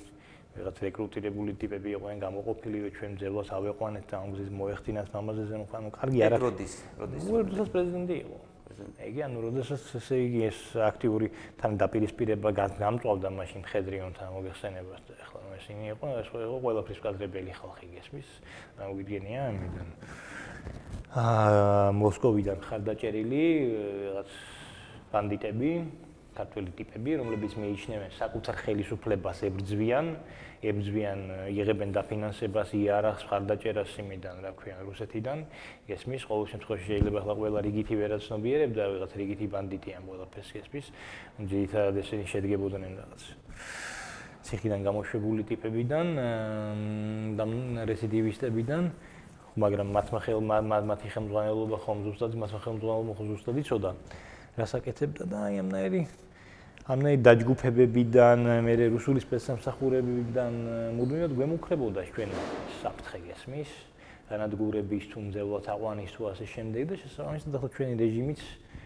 რაღაც 0.55 0.77
რეკრუტირებული 0.85 1.53
ტიპები 1.59 1.89
იყვნენ 1.99 2.19
გამოყოფილი 2.23 2.77
რომ 2.85 2.91
ჩვენ 2.95 3.15
ძელვას 3.19 3.49
ავეყვანეთ 3.59 4.05
და 4.07 4.15
ამგზის 4.23 4.49
მოეხდინათ 4.55 5.07
მამაზე 5.15 5.43
ზენ 5.51 5.63
ანუ 5.79 5.89
კარგი 5.99 6.19
არა 6.27 6.37
როდის 6.39 6.73
როდის 6.99 7.23
როდესაც 7.35 7.67
პრეზიდენტი 7.75 8.15
იყო. 8.23 8.37
ეგ 8.75 9.15
ანუ 9.23 9.37
როდესაც 9.45 9.83
ესე 9.99 10.15
იგი 10.25 10.39
ეს 10.51 10.59
აქტიური 10.83 11.27
თან 11.59 11.71
დაპირისპირება 11.79 12.49
გამწვავდა 12.55 13.29
მაშინ 13.35 13.61
ხედრიონთან 13.71 14.27
მოგეხსენებას 14.35 15.01
და 15.07 15.13
ახლა 15.23 15.39
ესენი 15.59 15.85
იყო 15.95 16.05
ეს 16.23 16.29
იყო 16.35 16.57
ყველაფრის 16.65 16.99
კადრებელი 17.05 17.51
ხალხი 17.55 17.87
გესმის. 17.95 18.29
გამოგიდგენია 18.79 19.39
ამიდან 19.51 19.87
აა 21.15 21.91
მოსკოვიდან 21.95 22.57
ხარდაჭერილი 22.67 23.43
რაღაც 24.11 24.29
ბანდიტები, 25.13 25.71
ქართველი 26.35 26.71
ტიპები, 26.75 27.11
რომლებიც 27.21 27.55
მიიჩნევენ 27.55 28.11
საკუთარ 28.19 28.55
ხელისუფლებას 28.65 29.39
ებრძვიან, 29.47 30.05
ებრძვიან, 30.67 31.19
იღებენ 31.55 31.89
დაფინანსებას 31.95 32.73
იარაღს, 32.75 33.23
ხარდაჭერას 33.29 33.93
იმიდან, 34.03 34.43
რა 34.43 34.51
ქვია, 34.59 34.75
რუსეთიდან. 34.83 35.45
ესმის 35.87 36.23
ყოველ 36.27 36.45
შემთხვევაში 36.51 36.85
შეიძლება 36.91 37.17
ახლა 37.23 37.33
ყველა 37.39 37.59
რიგითი 37.67 37.95
ვერაცნობიერებდა, 38.01 38.81
რაღაც 38.91 39.11
რიგითი 39.15 39.45
ბანდიტი 39.55 39.89
ამ 39.95 40.03
ყველაფერს 40.11 40.49
ესმის. 40.59 40.85
ძირითადად 41.39 41.95
ესენი 42.03 42.25
შედგებოდნენ 42.27 42.93
რაღაც 42.99 43.23
ციხიდან 44.45 44.79
გამოშვებული 44.85 45.41
ტიპებიდან 45.49 46.07
და 47.39 47.43
რესიდივისტებიდან. 47.89 48.83
მაგრამ 49.55 49.87
მათმა 49.95 50.19
ხელ 50.19 50.39
მათი 50.43 51.07
ხელმძღვანელობა 51.15 51.77
ხომ 51.79 51.99
ზუსტად 52.03 52.31
მათმა 52.35 52.59
ხელმძღვანელობა 52.59 53.13
ხომ 53.15 53.27
ზუსტად 53.31 53.55
იცოდა 53.63 53.91
რასაკეთებდა 54.59 55.23
და 55.31 55.37
აი 55.47 55.55
ამნაირი 55.63 56.01
ამნაირი 56.85 57.21
დაჯგუფებებიდან 57.27 58.39
მე 58.67 58.73
რუსული 58.93 59.19
სპეცსამსახურებებიდან 59.25 60.53
მუდმივად 60.99 61.31
გვემუქრებოდა 61.39 62.01
ჩვენ 62.13 62.29
საფრთხე 62.81 63.19
გესმის 63.25 63.71
განადგურების 64.29 65.05
თუ 65.11 65.17
მძევლად 65.27 65.65
აყვანის 65.75 66.11
თუ 66.15 66.21
ასე 66.31 66.45
შემდეგ 66.55 66.83
და 66.89 66.95
შესაბამისად 67.01 67.57
ახლა 67.57 67.69
ჩვენი 67.75 67.93
რეჟიმიც 68.01 68.41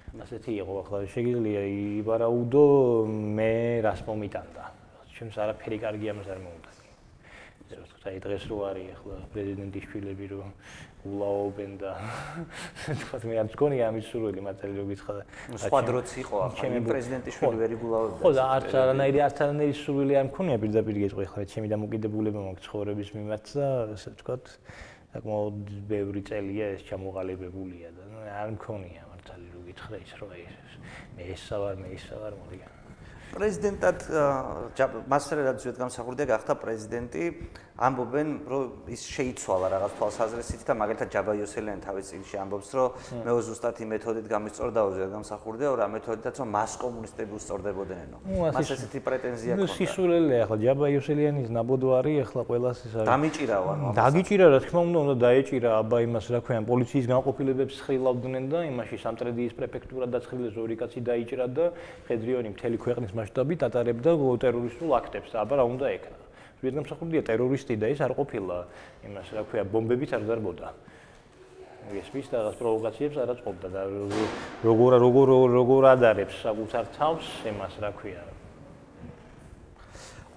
ასეთი 0.10 0.52
იყო 0.60 0.74
ახლა 0.84 0.98
შეიძლება 1.14 1.62
იბარაუდო 2.02 2.64
მე 3.38 3.54
რას 3.86 4.02
მომიტანდა? 4.10 4.64
ჩვენს 5.14 5.36
არაფერი 5.44 5.78
კარგი 5.86 6.08
ამას 6.12 6.28
არ 6.34 6.40
მოუნდა 7.70 8.10
აი 8.10 8.20
დღეს 8.24 8.44
რო 8.50 8.58
არის 8.66 8.88
ახლა 8.98 9.16
პრეზიდენტის 9.34 9.84
შვილები 9.90 10.26
რო 10.32 10.40
ულაობენ 11.10 11.72
და 11.82 11.92
თქვა 13.02 13.20
მე 13.30 13.36
არ 13.42 13.48
მგონია 13.50 13.84
ამის 13.90 14.06
სურვილი 14.10 14.42
მათელი 14.48 14.74
რო 14.80 14.86
გიცხადა 14.90 15.22
სხვა 15.64 15.80
დროც 15.90 16.10
იყო 16.24 16.36
ახლა 16.50 16.82
პრეზიდენტის 16.90 17.38
შვილი 17.38 17.58
ვერ 17.62 17.76
იგულავებდა 17.78 18.22
ხო 18.24 18.32
და 18.40 18.46
არც 18.58 18.72
არანაირი 18.82 19.20
არც 19.30 19.38
არანაირი 19.46 19.76
სურვილი 19.84 20.14
არ 20.18 20.26
მქონია 20.30 20.58
პირდაპირ 20.66 20.96
გეტყვი 21.04 21.26
ახლა 21.30 21.46
ჩემი 21.54 21.68
დამოკიდებულება 21.76 22.40
მაქვს 22.50 22.66
ცხოვრების 22.66 23.10
მიმართ 23.20 23.46
და 23.54 23.68
ასე 23.94 24.10
თქვა 24.24 24.36
საკმაოდ 25.14 25.56
ბევრი 25.90 26.22
წელია 26.26 26.66
ეს 26.74 26.82
ჩამოყალიბებულია 26.90 27.90
და 27.94 28.04
არ 28.42 28.50
მქონია 28.58 29.02
მართალი 29.14 29.48
რო 29.54 29.62
გითხრა 29.70 29.98
ის 30.06 30.12
რომ 30.22 30.36
ეს 30.42 30.76
მე 31.18 31.24
ესა 31.38 31.58
ვარ 31.62 31.82
მე 31.82 31.88
ისა 31.98 32.16
ვარ 32.22 32.34
მოდი 32.38 32.79
პრეზიდენტად 33.34 34.06
მასერად 35.12 35.60
ზუსტად 35.62 35.82
გამსახურდია 35.84 36.30
გახდა 36.34 36.56
პრეზიდენტი 36.64 37.26
ამბობენ 37.80 38.30
რომ 38.52 38.92
ის 38.92 39.02
შეიცვალა 39.08 39.68
რაღაც 39.72 39.94
თვალსაზრისით 40.00 40.64
და 40.68 40.74
მაგალითად 40.76 41.12
ჯაბა 41.16 41.34
იოსელიანი 41.40 41.82
თავის 41.86 42.06
წიგნში 42.12 42.36
ამბობს 42.44 42.70
რომ 42.76 42.90
მე 43.24 43.32
ზუსტად 43.48 43.76
იმ 43.80 43.90
მეთოდით 43.96 44.28
გამისწორდა 44.34 44.80
ზუსტად 44.90 45.12
გამსახურდია 45.16 45.68
რომ 45.72 45.84
ამ 45.88 45.92
მეთოდითაც 45.96 46.36
რომ 46.44 46.50
მას 46.60 46.72
კომუნისტები 46.84 47.34
უსწორდებოდნენ 47.40 48.08
მას 48.60 48.72
ესეთი 48.76 49.00
პრეტენზია 49.08 49.54
ქონდა 49.56 49.64
ნუ 49.64 49.76
სისულელე 49.80 50.38
ახლა. 50.44 50.58
ჯაბა 50.60 50.86
იოსელიანის 50.92 51.48
ნაბოდვარი 51.56 52.14
ახლა 52.24 52.42
ყოველას 52.50 52.78
ის 52.84 52.94
არის 53.00 53.08
დამიჭირავა 53.08 53.72
დაგიჭირა 53.96 54.46
რა 54.52 54.60
თქმა 54.68 54.82
უნდა 54.90 55.00
უნდა 55.00 55.16
დაეჭირა 55.24 55.70
აბა 55.80 55.98
იმას 56.04 56.26
რა 56.36 56.40
ქვია 56.44 56.60
პოლიციის 56.68 57.06
განყოფილებებს 57.16 57.76
ხილავდნენ 57.88 58.46
და 58.52 58.60
იმაში 58.76 58.96
სამტრედიის 59.08 59.54
პრეფექტურა 59.56 60.06
დაცხილეს 60.20 60.56
ორი 60.60 60.76
კაცი 60.84 61.00
დაიჭირა 61.08 61.48
და 61.56 61.66
ხედრიონი 62.12 62.50
მთელი 62.60 62.78
ქვეყნის 62.84 63.12
მასშტაბით 63.16 63.60
ატარებდა 63.72 64.12
ტერორისტულ 64.44 64.92
აქტებს 65.00 65.32
აბა 65.40 65.56
რა 65.60 65.66
უნდა 65.74 65.86
ეკნა 66.60 66.64
ვიეტნამსახურდია 66.64 67.24
ტერორისტი 67.24 67.76
და 67.80 67.88
ის 67.94 68.02
არ 68.04 68.14
ყოფილა 68.20 68.58
იმას 69.08 69.28
რა 69.32 69.44
ქვია 69.48 69.64
ბომბებით 69.64 70.12
არ 70.14 70.24
დარბოდა 70.28 70.70
ეს 71.90 72.10
ვის 72.14 72.28
და 72.30 72.40
პროვოკაციებს 72.60 73.16
არ 73.18 73.30
აწყობდა 73.34 73.68
და 73.72 73.82
როგორ 74.68 74.92
როგორ 75.00 75.28
როგორ 75.56 75.84
ადარებს 75.96 76.36
საკუთარ 76.44 76.86
თავს 77.00 77.26
იმას 77.50 77.74
რა 77.80 77.92
ქვია. 77.96 78.24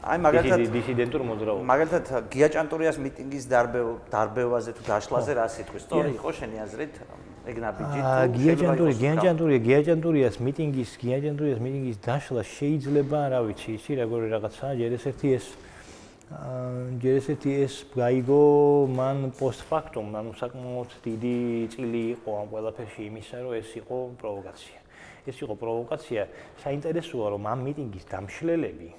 აი 0.03 0.19
მაგალითად 0.19 0.59
დისიდენტურ 0.73 1.23
მოძრაობას. 1.23 1.67
მაგალითად 1.67 2.05
გიაჭანტურიას 2.33 2.97
მიტინგის 3.03 3.45
დარბევ 3.53 3.87
დარბევაზე 4.11 4.71
თუ 4.79 4.83
დაშლაზე 4.89 5.33
რა 5.39 5.47
სიტყვის 5.47 5.83
სწორი 5.87 6.11
იყო 6.19 6.31
შენი 6.39 6.57
აზრით? 6.65 6.95
ეგნაბიჯი 7.43 8.01
თუ 8.03 8.15
გიაჭანტური 8.39 8.95
გიაჭანტური 9.03 9.57
გიაჭანტურიას 9.67 10.37
მიტინგის 10.47 10.91
გიაჭანტურიას 11.03 11.61
მიტინგის 11.63 11.99
დაშლა 12.07 12.43
შეიძლება 12.47 13.21
რა 13.35 13.41
ვიცი 13.47 13.71
ისი 13.79 13.93
როგორი 14.03 14.27
რაღაცაა 14.35 14.73
ჯერ 14.79 14.93
ეს 14.99 15.05
ერთი 15.11 15.29
ეს 15.39 15.47
ჯერ 17.03 17.17
ესეთი 17.21 17.53
ეს 17.67 17.75
გაიგო 17.93 18.41
მან 18.89 19.19
პოსტფაქტუმ, 19.37 20.09
ანუ 20.17 20.33
საკმაოდ 20.41 20.91
დიდი 21.05 21.37
წილი 21.75 22.03
იყო 22.17 22.31
ამ 22.41 22.47
ყველაფერში 22.53 23.03
იმისა, 23.11 23.37
რომ 23.45 23.53
ეს 23.61 23.71
იყო 23.83 23.97
პროვოკაცია. 24.23 24.79
ეს 25.29 25.37
იყო 25.45 25.55
პროვოკაცია. 25.61 26.23
საინტერესოა, 26.65 27.27
რომ 27.37 27.43
ამ 27.53 27.59
მიტინგის 27.69 28.05
დამშლელები 28.09 28.91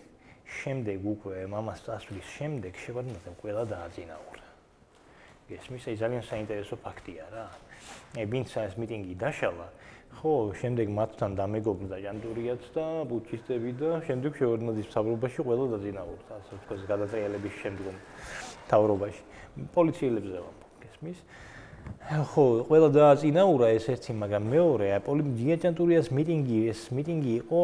შემდეგ 0.61 0.99
უკვე 1.13 1.37
მამას 1.49 1.79
წასვლის 1.85 2.27
შემდეგ 2.37 2.73
შევარდნაძემ 2.77 3.35
ყველა 3.41 3.63
დააძინაურა. 3.73 4.47
ეს 5.53 5.65
მისე 5.73 5.89
ძალიან 6.01 6.23
საინტერესო 6.23 6.75
ფაქტია 6.85 7.25
რა. 7.33 7.47
ვინც 8.29 8.49
ეს 8.57 8.73
მიტინგი 8.77 9.13
დაშალა, 9.17 9.67
ხო, 10.19 10.33
შემდეგ 10.59 10.87
მათთან 10.97 11.31
დამეგობრდა 11.39 11.97
ჟანდურიაც 12.03 12.63
და 12.75 12.85
ბუჩისტები 13.09 13.71
და 13.79 13.89
შემდეგ 14.07 14.31
შევარდნაძის 14.39 14.87
საბრობაში 14.93 15.39
ყველა 15.47 15.65
დაძინაურდა, 15.73 16.31
ასე 16.39 16.51
ვთქვათ, 16.57 16.81
გადატრიალების 16.91 17.53
შემდგომ 17.63 17.95
თავრობაში. 18.71 19.23
პოლიციელებზე 19.73 20.37
ვამბობ, 20.43 20.81
ესმის. 20.87 21.19
ხო, 22.31 22.45
ყველა 22.69 22.89
დააწინაურა 22.95 23.67
ეს 23.77 23.85
ერთი, 23.93 24.11
მაგრამ 24.23 24.43
მეორე, 24.53 24.87
აი, 24.95 25.01
პოლიცია 25.09 25.55
ჟანდურიას 25.63 26.07
მიტინგი, 26.17 26.59
ეს 26.71 26.81
მიტინგი 26.95 27.31
იყო 27.43 27.61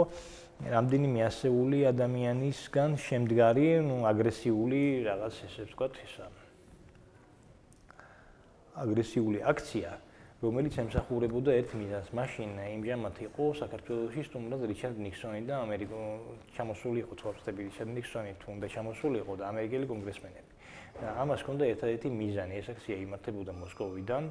რამდენიმე 0.59 1.19
ასეული 1.23 1.79
ადამიანისგან 1.87 2.89
შემდგარი, 2.99 3.67
ну, 3.87 3.95
აგრესიული 4.11 4.81
რაღაც 5.07 5.35
ესე 5.47 5.61
ვთქვათ, 5.71 5.93
ისა. 6.03 6.27
აგრესიული 8.79 9.39
აქცია. 9.43 9.91
რომელიც 10.39 10.75
ემსახურებოდა 10.79 11.51
ერთ 11.51 11.71
მიზანს. 11.75 12.09
მაშინ 12.15 12.51
იმჟამად 12.79 13.15
იყო 13.27 13.43
საქართველოსი 13.59 14.21
სტუმრად 14.23 14.61
რიჩარდ 14.71 14.97
ნიქსონი 15.03 15.41
და 15.43 15.55
ამერიკო 15.67 15.99
ჩამოსული 16.55 17.03
იყო 17.03 17.13
ცხოვრები 17.19 17.59
რიჩარდ 17.67 17.91
ნიქსონი 17.99 18.31
თუნდა 18.39 18.67
ჩამოსული 18.71 19.19
იყო 19.19 19.33
და 19.35 19.43
ამერიკელი 19.51 19.85
კონგრესმენები. 19.91 20.51
და 20.99 21.07
ამას 21.23 21.39
ჰქონდა 21.43 21.63
ერთ-ერთი 21.75 22.07
მიზანი, 22.11 22.53
ეს 22.59 22.67
აქცია 22.71 22.95
იმართებოდა 23.03 23.51
მოსკოვიდან. 23.55 24.23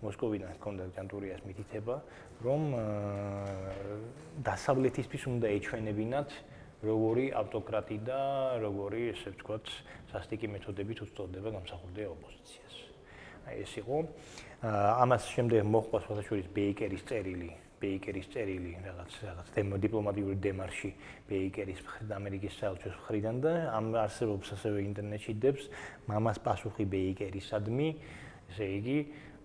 მოსკოვიდან 0.00 0.50
ჰქონდა 0.56 0.82
კანტურიას 0.96 1.42
მითითება, 1.44 1.94
რომ 2.40 2.62
დასავლეთისთვის 4.48 5.22
უნდა 5.28 5.46
ეჩვენებინათ 5.60 6.30
როგორი 6.88 7.26
ავტოკრატი 7.36 7.96
და 8.08 8.20
როგორი 8.64 9.00
ესე 9.12 9.36
ვთქვათ, 9.36 9.66
სასტიკი 10.08 10.46
მეთოდებით 10.56 10.98
უსწორდება 11.04 11.48
გამსახურდია 11.52 12.08
ოპოზიციას. 12.16 12.74
აი 13.48 13.56
ეს 13.64 13.72
იყო 13.80 13.96
ამას 14.60 15.24
შემდეგ 15.32 15.64
მოხდა 15.72 15.98
სხვადასხვა 16.04 16.38
ბეიკერის 16.52 17.04
წერილი 17.08 17.50
ბეიკერის 17.80 18.26
წერილი 18.28 18.72
რაღაც 18.84 19.14
რაღაც 19.24 19.46
დიპლომატიური 19.80 20.36
დემარში 20.44 20.90
ბეიკერის 21.30 21.80
ამერიკის 22.12 22.58
საელჩოს 22.60 22.98
მხრიდან 23.00 23.40
და 23.40 23.52
ამ 23.72 23.88
არსებობს 23.96 24.52
ასევე 24.56 24.84
ინტერნეტში 24.84 25.32
დებს 25.40 25.64
მამას 26.12 26.38
პასუხი 26.44 26.84
ბეიკერისადმი. 26.92 27.88
ესე 28.50 28.66
იგი 28.76 28.98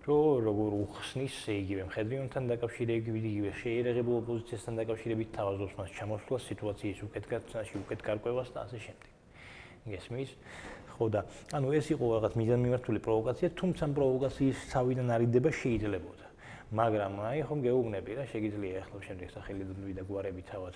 რო 0.04 0.20
როგორ 0.44 0.70
უხსნის 0.84 1.36
იგივე 1.48 1.82
მხედრიონთან 1.88 2.44
დაკავშირებით 2.52 3.24
იგივე 3.32 3.50
შეერაღებულ 3.62 4.16
ოპოზიციასთან 4.20 4.74
დაკავშირებით 4.84 5.28
თავაზობს 5.32 5.74
მას 5.80 5.90
ჩამოსვლა 5.96 6.38
სიტუაციის 6.44 6.98
უკეთ 7.08 7.24
გაცნაში 7.32 7.74
უკეთ 7.86 8.00
გარკვევას 8.04 8.48
და 8.52 8.58
ასე 8.68 8.78
შემდეგ. 8.84 9.10
გესმის 9.86 10.30
ხო 10.96 11.06
და 11.12 11.20
ანუ 11.52 11.68
ეს 11.76 11.86
იყო 11.92 12.04
რაღაც 12.16 12.32
მიზანმიმართული 12.40 13.00
პროვოკაცია, 13.06 13.48
თუმცა 13.60 13.84
პროვოკაციის 13.96 14.58
თავიდან 14.72 15.08
არიდება 15.16 15.50
შეიძლებოდა. 15.60 16.26
მაგრამ 16.66 17.12
აი 17.30 17.40
ხომ 17.46 17.58
გეუბნები 17.62 18.10
რა, 18.16 18.24
შეიძლება 18.32 18.66
ახლა 18.82 18.98
შემდეგ 19.06 19.28
სახელები 19.36 19.92
და 19.94 20.02
გვარები 20.08 20.42
თავად 20.50 20.74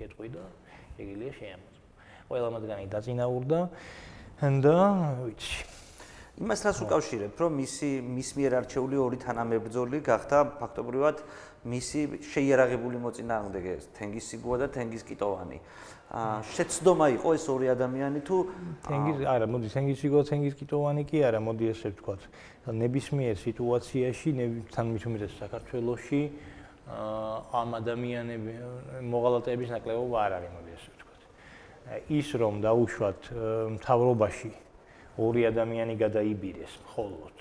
გეტყვი 0.00 0.28
და 0.34 0.42
შეიძლება 0.96 1.32
შეამოწმო. 1.38 1.82
ყველა 2.32 2.48
მათგანი 2.56 2.84
დაწინაურდა 2.88 3.60
და 4.64 4.76
ვიცი 5.22 5.54
იმას 6.42 6.60
რას 6.64 6.78
უკავშირებ, 6.82 7.32
რომ 7.38 7.52
მისი 7.60 7.88
მის 8.02 8.28
მიერ 8.34 8.52
არჩეული 8.64 8.96
ორი 8.98 9.18
თანამებრძოლი 9.20 9.98
გახდა 10.00 10.38
ფაქტობრივად 10.58 11.16
მისი 11.62 12.00
შეიარაღებული 12.26 12.98
მოწინააღმდეგე, 12.98 13.72
თენგიზ 13.94 14.24
სიგუა 14.34 14.56
და 14.62 14.66
თენგიზ 14.74 15.02
კიტოვანი. 15.06 15.58
შეცდომა 16.12 17.06
იყო 17.16 17.28
ეს 17.38 17.44
ორი 17.48 17.66
ადამიანი 17.72 18.20
თუ? 18.26 18.36
თენგიზ 18.84 19.16
არა 19.24 19.46
მოდი 19.46 19.68
თენგიზ 19.72 19.96
სიგო 20.02 20.20
თენგიზ 20.28 20.54
კიტოვანი 20.58 21.02
კი 21.06 21.18
არა 21.22 21.40
მოდი 21.40 21.64
ესე 21.72 21.88
ვთქვათ. 21.94 22.22
ნებისმიერ 22.66 23.36
სიტუაციაში 23.46 24.28
თან 24.74 24.86
მithumides 24.92 25.32
საქართველოსში 25.38 26.22
ამ 27.62 27.68
ადამიანები 27.80 28.52
მოღალატეების 29.06 29.68
ნაკლებობა 29.72 30.16
არ 30.26 30.32
არის 30.42 30.50
მოდი 30.52 30.70
ესე 30.76 30.90
ვთქვათ. 30.92 31.20
ის 32.10 32.28
რომ 32.42 32.54
დაუშვათ 32.66 33.20
მთავრობაში 33.78 34.52
ორი 35.22 35.42
ადამიანი 35.52 35.94
გადაიბირეს 35.96 36.72
მხოლოდ 36.86 37.36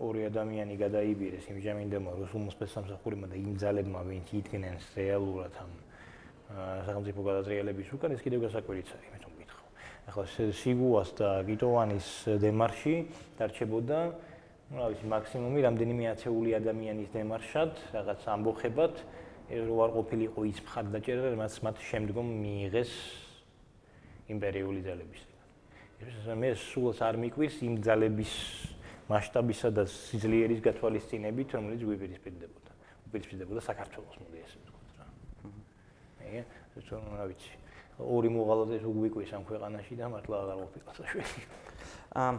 ორი 0.00 0.24
ადამიანი 0.30 0.74
გადაიბირეს 0.80 1.44
იმჟამინდემა 1.52 2.16
რუსულ 2.16 2.48
სპეცსამსახურებმა 2.56 3.28
და 3.28 3.36
იმ 3.36 3.52
ძალებმა 3.60 4.00
ვინც 4.08 4.32
იდგნენ 4.40 4.76
რეალურად 4.96 5.52
ამ 5.60 5.72
სახელმწიფო 6.88 7.20
გადატრიალების 7.28 7.92
უკან 7.94 8.16
ეს 8.16 8.24
კიდევ 8.24 8.48
გასაკვირიც 8.48 8.88
არის 8.96 9.08
მე 9.12 9.18
თვითონ 9.20 9.34
მითხო. 9.40 9.64
ახლა 10.08 10.24
სიგუას 10.56 11.10
და 11.20 11.28
გიტოვანის 11.46 12.08
დემარში 12.40 12.94
დარჩებოდა 13.38 13.98
ну, 14.70 14.78
რა 14.78 14.86
ვიცი, 14.94 15.06
მაქსიმუმი 15.10 15.60
რამდენიმე 15.66 16.04
ათეული 16.14 16.50
ადამიანის 16.54 17.08
დემარშად, 17.10 17.72
რაღაც 17.90 18.20
ამბოხებად, 18.30 18.94
რო 19.50 19.76
არ 19.82 19.90
ყოფილიყო 19.98 20.40
ის 20.46 20.58
მხარდაჭერა, 20.62 21.34
რაც 21.34 21.54
მათ 21.66 21.76
შემდგომ 21.90 22.26
მიიღეს 22.38 22.92
იმპერიული 24.30 24.80
ძალების. 24.86 25.22
ეს 26.06 26.28
მე 26.38 26.50
სულს 26.54 27.02
არ 27.02 27.18
მიკვირს 27.18 27.56
იმ 27.66 27.74
ძალების 27.82 28.32
მასშტაბისა 29.10 29.68
და 29.74 29.82
სიძლიერის 29.90 30.60
გათვალისწინებით, 30.66 31.48
რომელიც 31.58 31.80
გვიპირისპირდებოდა. 31.88 32.70
უპირისპირდებოდა 33.10 33.60
საქართველოს 33.70 34.16
მოდი 34.22 34.38
ესე 34.44 34.56
ვთქვა. 34.60 35.04
მე 36.20 36.44
თვითონ 36.74 37.02
რა 37.18 37.24
ვიცი. 37.30 37.60
ორი 38.00 38.30
მოღალატე 38.32 38.78
თუ 38.80 38.90
გვიკვის 38.96 39.30
ამ 39.36 39.42
ქვეყანაში 39.44 39.94
და 39.98 40.06
მართლა 40.08 40.36
აღარ 40.40 40.58
ყოფილა 40.64 40.92
საშველი 40.96 41.42
აა 42.10 42.30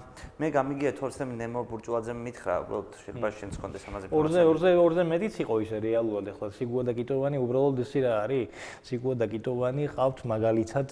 მე 0.41 0.47
გამიგია 0.57 0.91
თორსემ 0.97 1.30
ნემო 1.38 1.61
ბურჭულაძემ 1.69 2.19
მითხრა 2.26 2.55
უბრალოდ 2.65 2.89
შეიძლება 3.01 3.30
შენც 3.39 3.53
კონდეს 3.61 3.84
ამაზე 3.88 4.05
ორზე 4.11 4.41
ორზე 4.51 4.69
ორზე 4.86 5.03
მეტიც 5.11 5.36
იყო 5.45 5.55
ისე 5.65 5.78
რეალურად 5.86 6.26
ახლა 6.34 6.47
სიგუა 6.57 6.84
და 6.89 6.93
კიტოვანი 6.97 7.38
უბრალოდ 7.45 7.78
ისე 7.86 7.99
რა 8.05 8.13
არის? 8.26 8.47
სიგუა 8.89 9.15
და 9.22 9.26
კიტოვანი 9.32 9.84
ყავთ 9.95 10.17
მაგალითად 10.34 10.89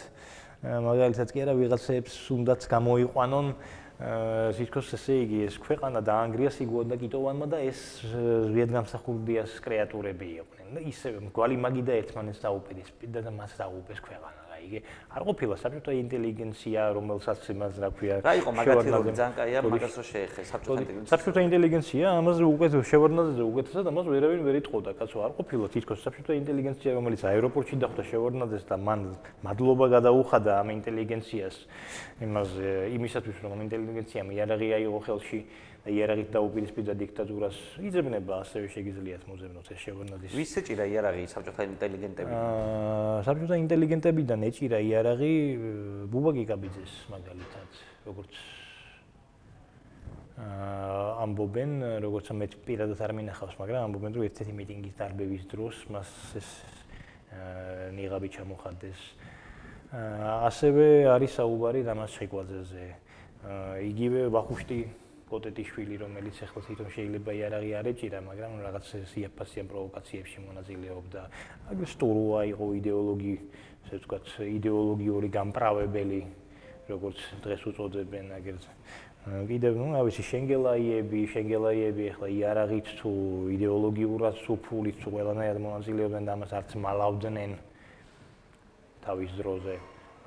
მაგალითად 0.59 1.27
კი 1.33 1.39
არა 1.43 1.53
ვიღაცებს 1.59 2.15
უნდაც 2.35 2.61
გამოიყვანონ 2.67 3.47
სიტყვის 3.99 4.93
ესე 4.95 5.15
იგი 5.25 5.39
ეს 5.43 5.55
ქვეყანა 5.59 5.99
დაანგრია 6.07 6.51
სიგუა 6.55 6.85
და 6.87 6.97
კიტოვანმა 7.03 7.47
და 7.51 7.59
ეს 7.67 7.81
ვიეტნამსახურდიას 8.55 9.59
კრეატურები 9.59 10.27
იყვნენ. 10.39 10.67
და 10.75 10.79
ისე 10.87 11.07
მგვალი 11.27 11.55
მაგი 11.59 11.83
და 11.83 11.93
ერთმანეთს 11.99 12.43
დაუპირისპირდა 12.47 13.19
და 13.27 13.31
მას 13.35 13.51
დაუპეს 13.59 13.99
ქვეყანა 13.99 14.38
იგი 14.65 14.79
არ 15.09 15.21
ყოფილა 15.29 15.55
საბჭოთა 15.63 15.91
ინტელიგენცია, 15.99 16.81
რომელსაც 16.97 17.39
იმას 17.53 17.73
რა 17.79 17.89
ქვია. 17.95 18.15
რა 18.25 18.33
იყო 18.39 18.49
მაგათი 18.59 18.89
როლი 18.93 19.11
ძალიან 19.19 19.33
კაია, 19.39 19.59
მაგას 19.65 19.93
რო 19.99 20.03
შეეხე 20.09 20.41
საბჭოთა 20.51 20.79
ინტელიგენცია. 20.83 21.11
საბჭოთა 21.13 21.41
ინტელიგენცია 21.47 22.05
ამაზე 22.19 22.43
უკეთ 22.49 22.71
შევარდნაძეზე 22.89 23.43
უკეთესად 23.49 23.85
ამას 23.89 24.05
ვერავინ 24.13 24.41
ვერ 24.47 24.55
იტყოდა, 24.59 24.91
კაცო 24.99 25.17
არ 25.25 25.31
ყოფილა 25.39 25.65
თითქოს 25.73 25.99
საბჭოთა 26.05 26.33
ინტელიგენცია, 26.39 26.89
რომელიც 26.99 27.21
აეროპორტში 27.29 27.75
დახვდა 27.79 28.03
შევარდნაძეს 28.09 28.63
და 28.69 28.75
მან 28.77 28.99
მადლობა 29.45 29.85
გადაუხადა 29.95 30.51
ამ 30.59 30.69
ინტელიგენციას 30.79 31.55
იმაზე 32.19 32.69
იმისათვის 32.97 33.37
რომ 33.43 33.59
ინტელიგენციამ 33.65 34.27
იარაღი 34.35 34.67
აიღო 34.77 34.99
ხელში 35.07 35.39
იარაღით 35.95 36.29
დაუპირისპირდა 36.35 36.93
დიქტატურას 36.99 37.57
იძებნება 37.89 38.33
ასევე 38.43 38.67
შეგიძლიათ 38.75 39.23
მოძებნოთ 39.29 39.67
ეს 39.73 39.79
შევარდნაძის 39.85 40.37
ვის 40.39 40.51
ეჭირა 40.61 40.85
იარაღი 40.93 41.25
საბჭოთა 41.33 41.65
ინტელიგენტები? 41.69 42.31
აა 42.39 43.23
საბჭოთა 43.27 43.55
ინტელიგენტებიდან 43.63 44.39
ეჭირა 44.49 44.79
იარაღი 44.89 45.33
ბუბა 46.13 46.31
გიგაბიძეს 46.39 46.93
მაგალითად 47.13 47.69
როგორც 48.09 48.33
აა 50.39 51.25
ამბობენ 51.27 51.71
როგორც 52.05 52.31
მე 52.31 52.47
პირადად 52.63 52.99
არ 53.03 53.11
მინახავს 53.17 53.55
მაგრამ 53.59 53.81
ამბობენ 53.89 54.11
რომ 54.15 54.23
ერთ-ერთი 54.29 54.53
მიტინგის 54.55 54.95
დარბევის 54.95 55.43
დროს 55.51 55.75
მას 55.91 56.09
ეს 56.39 56.49
აა 57.35 57.91
ნიღაბი 57.97 58.29
ჩამოხადეს. 58.35 58.99
აა 59.91 60.47
ასევე 60.47 60.85
არის 61.11 61.31
საუბარი 61.43 61.81
დამას 61.83 62.11
შეკვაძეზე 62.15 62.85
აა 63.43 63.75
იგივე 63.89 64.21
ვახუშტი 64.31 64.79
კოტეტიშვილი, 65.29 65.95
რომელიც 66.03 66.35
ახლა 66.45 66.59
თვითონ 66.65 66.89
შეიძლება 66.95 67.31
იარაღი 67.39 67.71
არ 67.79 67.85
ეჭირა, 67.93 68.19
მაგრამ 68.29 68.51
რაღაც 68.65 68.85
სიაფასიან 69.13 69.65
პროვოკაციებში 69.69 70.39
მონაწილეობდა. 70.49 71.21
აგესტურუა 71.73 72.39
იყო 72.53 72.65
იდეოლოგი, 72.79 73.35
ასე 73.85 73.93
ვთქვათ, 73.99 74.25
იდეოლოგიური 74.59 75.29
გამправებელი, 75.29 76.21
როგორც 76.89 77.19
დღეს 77.45 77.61
უწოდებენ 77.69 78.25
აგერც. 78.39 78.63
კიდევ 79.29 79.73
ნუ 79.77 79.87
რა 79.93 80.01
ვიცი 80.07 80.23
შენგელაიები, 80.25 81.19
შენგელაიები 81.33 82.03
ახლა 82.09 82.27
იარაღით 82.33 82.87
თუ 82.97 83.11
იდეოლოგიურად 83.53 84.35
თუ 84.41 84.53
ფულით 84.65 84.97
თუ 85.03 85.07
ყველანაირად 85.13 85.59
მონაწილეობდნენ 85.59 86.23
და 86.25 86.31
ამას 86.39 86.51
არც 86.55 86.69
მალავდნენ 86.79 87.51
თავის 89.05 89.29
ძროზე. 89.37 89.75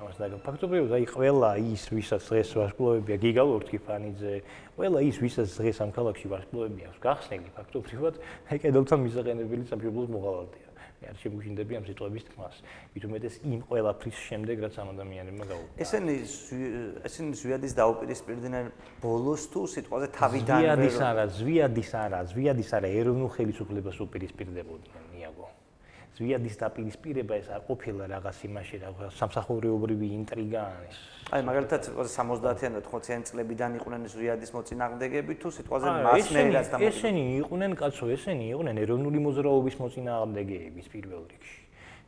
ამას 0.03 0.19
და 0.19 0.37
ფაქტობრივად 0.43 0.91
აი 0.99 1.05
ყველა 1.07 1.49
ის 1.63 1.83
ვისაც 1.95 2.27
დღეს 2.27 2.49
ვარსკვლავებია 2.59 3.17
გიგა 3.23 3.43
ლორთქიფანიძე 3.47 4.33
ყველა 4.75 4.99
ის 5.07 5.17
ვისაც 5.23 5.49
დღეს 5.63 5.77
ამ 5.79 5.91
ქალაქში 5.95 6.27
ვარსკვლავებია 6.33 6.89
გახსნილი 6.99 7.49
ფაქტობრივად 7.55 8.19
აი 8.51 8.57
კედელთან 8.67 8.99
მიზაღენებელი 9.07 9.63
სამშობლოს 9.71 10.09
მოღალატეა. 10.11 10.69
მე 11.03 11.09
არ 11.11 11.17
შემოგინდები 11.19 11.73
ამ 11.75 11.83
სიტყვების 11.87 12.23
თქმას. 12.31 12.55
მithumetes 12.95 13.33
იმ 13.43 13.61
ყველაფრის 13.67 14.17
შემდეგ 14.27 14.55
რაც 14.63 14.75
ამ 14.79 14.87
ადამიანებმა 14.93 15.45
გაუყო 15.51 15.71
ესენი 15.83 16.15
ესენი 17.07 17.33
ზვიადის 17.43 17.73
დაუპირისპირდნენ 17.79 18.65
ბოლოს 19.03 19.43
თუ 19.51 19.61
სიტყვაზე 19.73 20.07
თავიდან 20.19 20.59
ზვიადის 20.63 20.97
არა 21.09 21.25
ზვიადის 21.39 21.91
არა 22.03 22.19
ზვიადის 22.31 22.69
არა 22.77 22.87
ეროვნულ 23.03 23.29
ხელისუფლებას 23.35 23.97
უპირისპირდებოდნენ 24.07 25.03
ზვიადის 26.13 26.55
დაპირისპირება 26.61 27.33
ეს 27.41 27.47
არ 27.49 27.61
ყოფილა 27.65 28.03
რაღაც 28.13 28.37
იმაში 28.45 28.75
რა 28.83 28.89
სამსახურეობრივი 29.17 30.07
ინტრიგა 30.19 30.61
არის. 30.61 30.97
აი 31.33 31.41
მაგალითად 31.49 31.81
70-იან 31.89 32.73
და 32.77 32.81
80-იან 32.85 33.21
წლებიდან 33.29 33.71
იყვნენ 33.81 34.01
ზვიადის 34.13 34.51
მოწინააღმდეგეები 34.53 35.33
თუ 35.41 35.49
სიტყვაზე 35.57 35.87
მასმედიას 36.05 36.67
და 36.69 36.75
ესენი 36.85 37.23
იყვნენ 37.41 37.71
კაცო 37.81 38.05
ესენი 38.13 38.45
იყვნენ 38.53 38.75
ეროვნული 38.85 39.19
მოძრაობის 39.25 39.75
მოწინააღმდეგეების 39.81 40.85
პირველ 40.93 41.21
რიგში. 41.33 41.62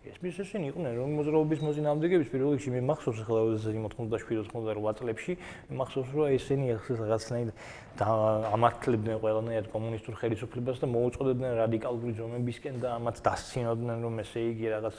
ეს 0.05 0.17
მის 0.21 0.37
ესენი 0.43 0.67
იყვნენ 0.69 0.93
რომ 0.99 1.13
მოძრაობის 1.17 1.61
მოწინააღმდეგეების 1.65 2.29
პირველ 2.29 2.51
რიგში 2.53 2.71
მე 2.75 2.81
მახსოვს 2.85 3.19
ახლა 3.25 3.39
97-98 3.57 4.99
წლებში 4.99 5.33
მახსოვს 5.79 6.09
რომ 6.13 6.33
ესენი 6.35 6.67
ახლა 6.75 6.95
რაღაცნაირად 7.01 7.53
და 7.95 8.05
ამართლებდნენ 8.51 9.17
ყველანაირად 9.23 9.67
კომუნისტურ 9.71 10.17
ხელისუფლებას 10.19 10.81
და 10.83 10.87
მოუწოდებდნენ 10.91 11.53
რადიკალური 11.57 12.13
ზომებისკენ 12.19 12.75
და 12.83 12.89
ამათ 12.99 13.21
დასცინოდნენ 13.23 14.03
რომ 14.05 14.19
ესე 14.25 14.43
იგი 14.51 14.67
რაღაც 14.75 14.97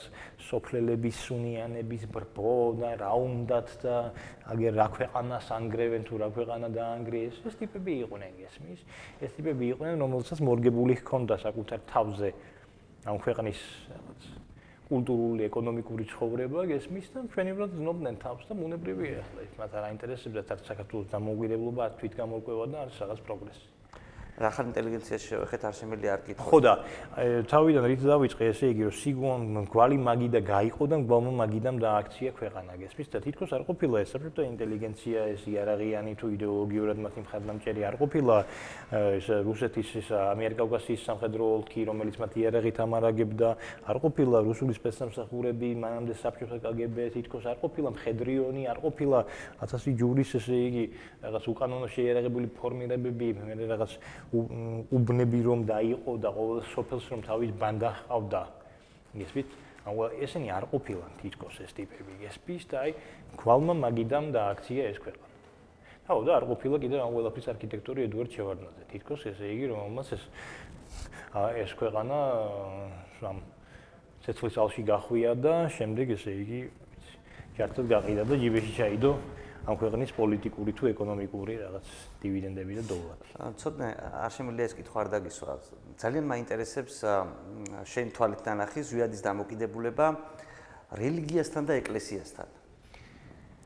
სოფლელების 0.49 1.15
სუნიანების 1.27 2.03
ბრბო 2.09 2.57
და 2.81 2.91
რა 2.97 3.13
უნდათ 3.21 3.67
და 3.85 3.95
აგერ 4.49 4.73
რა 4.81 4.87
ქვეყანას 4.97 5.45
ანგრევენ 5.55 6.03
თუ 6.09 6.13
რა 6.25 6.29
ქვეყანა 6.33 6.67
დაანგრიეს. 6.73 7.35
ეს 7.47 7.55
ტიპები 7.61 7.93
იყვნენ 8.03 8.31
გესმის 8.41 8.81
ეს 9.21 9.31
ტიპები 9.37 9.63
იყვნენ 9.77 9.93
რომელსაც 10.01 10.41
მორგებული 10.41 10.97
ჰქონდა 10.99 11.37
საკუთარ 11.45 11.79
თავზე 11.85 12.29
ამ 13.05 13.17
ქვეყნის 13.21 13.59
კულტურული, 14.87 15.43
ეკონომიკური 15.47 16.05
ცხოვრება 16.11 16.63
გესმის 16.71 17.07
და 17.13 17.23
ჩვენი 17.33 17.55
უბრალოდ 17.55 17.73
ზნობდნენ 17.79 18.19
თავს 18.23 18.43
და 18.47 18.57
მონებრივია 18.61 19.17
ახლა 19.23 19.47
ის 19.47 19.57
მათ 19.59 19.75
არ 19.77 19.87
აინტერესებდათ 19.89 20.53
არც 20.55 20.69
საქართველოს 20.71 21.09
დამოუკიდებლობა, 21.15 21.81
არც 21.87 21.99
თვითგამოკვევა 22.03 22.65
და 22.71 22.85
არც 22.87 23.01
რაღაც 23.03 23.25
პროგრესი. 23.27 23.65
რა 24.37 24.49
ხარ 24.53 24.67
ინტელიგენციაში 24.69 25.27
შევეხეთ 25.33 25.63
არ 25.65 25.73
შემიძლია 25.73 26.11
არ 26.13 26.21
გითხო. 26.27 26.45
ხო 26.45 26.59
და 26.61 26.73
თავიდან 27.49 27.83
რით 27.89 28.01
დავიწყე 28.05 28.43
ესე 28.53 28.67
იგი 28.69 28.83
რომ 28.85 28.93
სიგონ 28.93 29.41
გვალი 29.73 29.97
მაგი 29.97 30.27
და 30.29 30.41
გაიყო 30.45 30.83
და 30.93 30.97
გვალმა 31.09 31.31
მაგიდან 31.41 31.75
დააქცია 31.81 32.29
ქვეყანა 32.37 32.73
გესმის 32.77 33.07
და 33.09 33.19
თითქოს 33.25 33.51
არ 33.57 33.63
ყოფილა 33.65 33.97
ეს 34.05 34.09
საბჭოთა 34.13 34.43
ინტელიგენცია 34.53 35.19
ეს 35.33 35.41
იარაღიანი 35.49 36.13
თუ 36.21 36.25
იდეოლოგიურად 36.37 36.97
მათი 37.01 37.19
მხარდამჭერი 37.25 37.81
არ 37.89 37.95
ყოფილა. 37.97 38.35
ეს 39.17 39.27
რუსეთის 39.41 39.89
ეს 40.05 40.07
ამიერკავკასიის 40.13 41.01
სამხედრო 41.01 41.43
ოლქი 41.57 41.81
რომელიც 41.89 42.15
მათ 42.21 42.31
იარაღით 42.37 42.77
ამარაგებდა 42.77 43.49
არ 43.89 43.97
ყოფილა. 44.05 44.37
რუსული 44.45 44.73
სპეცსამსახურები 44.77 45.69
მანამდე 45.81 46.13
საბჭოთა 46.13 46.57
კგბ 46.61 46.97
თითქოს 47.17 47.45
არ 47.49 47.57
ყოფილა. 47.57 47.89
მხედრიონი 47.89 48.63
არ 48.69 48.77
ყოფილა. 48.85 49.19
1000 49.65 49.97
ჯურის 49.97 50.29
ესე 50.37 50.57
იგი 50.69 50.85
რაღაც 51.25 51.43
უკანონო 51.49 51.87
შეიარაღებული 51.89 52.47
ფორმირებები 52.53 53.27
მე 53.41 53.65
რაღაც 53.65 53.91
უბნები 54.33 55.39
რომ 55.43 55.63
დაიყო 55.67 56.11
და 56.19 56.29
ყოველ 56.35 56.59
სოფელს 56.73 57.05
რომ 57.11 57.21
თავის 57.27 57.51
ბანდა 57.55 57.89
ჰყავდა. 58.01 58.41
ისვით, 59.17 59.49
ანუ 59.87 60.01
ესენი 60.23 60.49
არ 60.51 60.65
ყოფილან 60.71 61.11
თითქოს 61.21 61.55
ეს 61.63 61.71
ტიპები. 61.73 62.13
ესპის 62.27 62.63
და 62.67 62.77
აი 62.83 62.91
გვალმა 63.39 63.73
მაგიდამ 63.87 64.25
დააქცია 64.35 64.83
ეს 64.91 64.97
ქვეყანა. 64.99 65.27
აუ 66.07 66.19
და 66.27 66.31
არ 66.37 66.43
ყოფილა 66.47 66.75
კიდევ 66.83 66.99
ამ 67.03 67.11
ყველაფრის 67.15 67.47
არქიტექტორი 67.51 67.99
ედუარდ 68.07 68.31
შევარდნაძე. 68.35 68.83
თითქოს 68.91 69.21
ესე 69.31 69.45
იგი 69.47 69.65
რომ 69.71 69.79
მას 69.95 70.09
ეს 70.15 70.23
ეს 71.35 71.71
ქვეყანა 71.79 72.17
სამ 73.19 73.37
ცეცხლის 74.23 74.55
ალში 74.59 74.83
გახვია 74.87 75.31
და 75.39 75.55
შემდეგ 75.71 76.07
ესე 76.15 76.31
იგი 76.43 76.61
ჯართად 77.57 77.85
გაყიდა 77.91 78.23
და 78.27 78.35
ჯიბეში 78.39 78.71
ჩაიდო 78.75 79.11
ამ 79.67 79.75
ქვეყნის 79.75 80.11
პოლიტიკური 80.15 80.71
თუ 80.79 80.83
ეკონომიკური 80.95 81.53
რაღაც 81.59 81.85
დივიდენდები 82.23 82.73
და 82.79 82.83
დოლარი. 82.87 83.27
ცოტნე 83.59 83.87
არ 84.23 84.31
შემიძლია 84.31 84.65
ეს 84.67 84.73
კითხვა 84.79 84.97
არ 85.03 85.07
დაგისვა. 85.11 85.51
ძალიან 85.99 86.25
მაინტერესებს 86.31 86.95
შენ 87.83 88.07
თვალით 88.15 88.41
დანახი 88.47 88.79
ზვიადის 88.87 89.21
დამოკიდებულება 89.27 90.07
რელიგიასთან 90.95 91.63
და 91.67 91.73
ეკლესიასთან. 91.83 92.47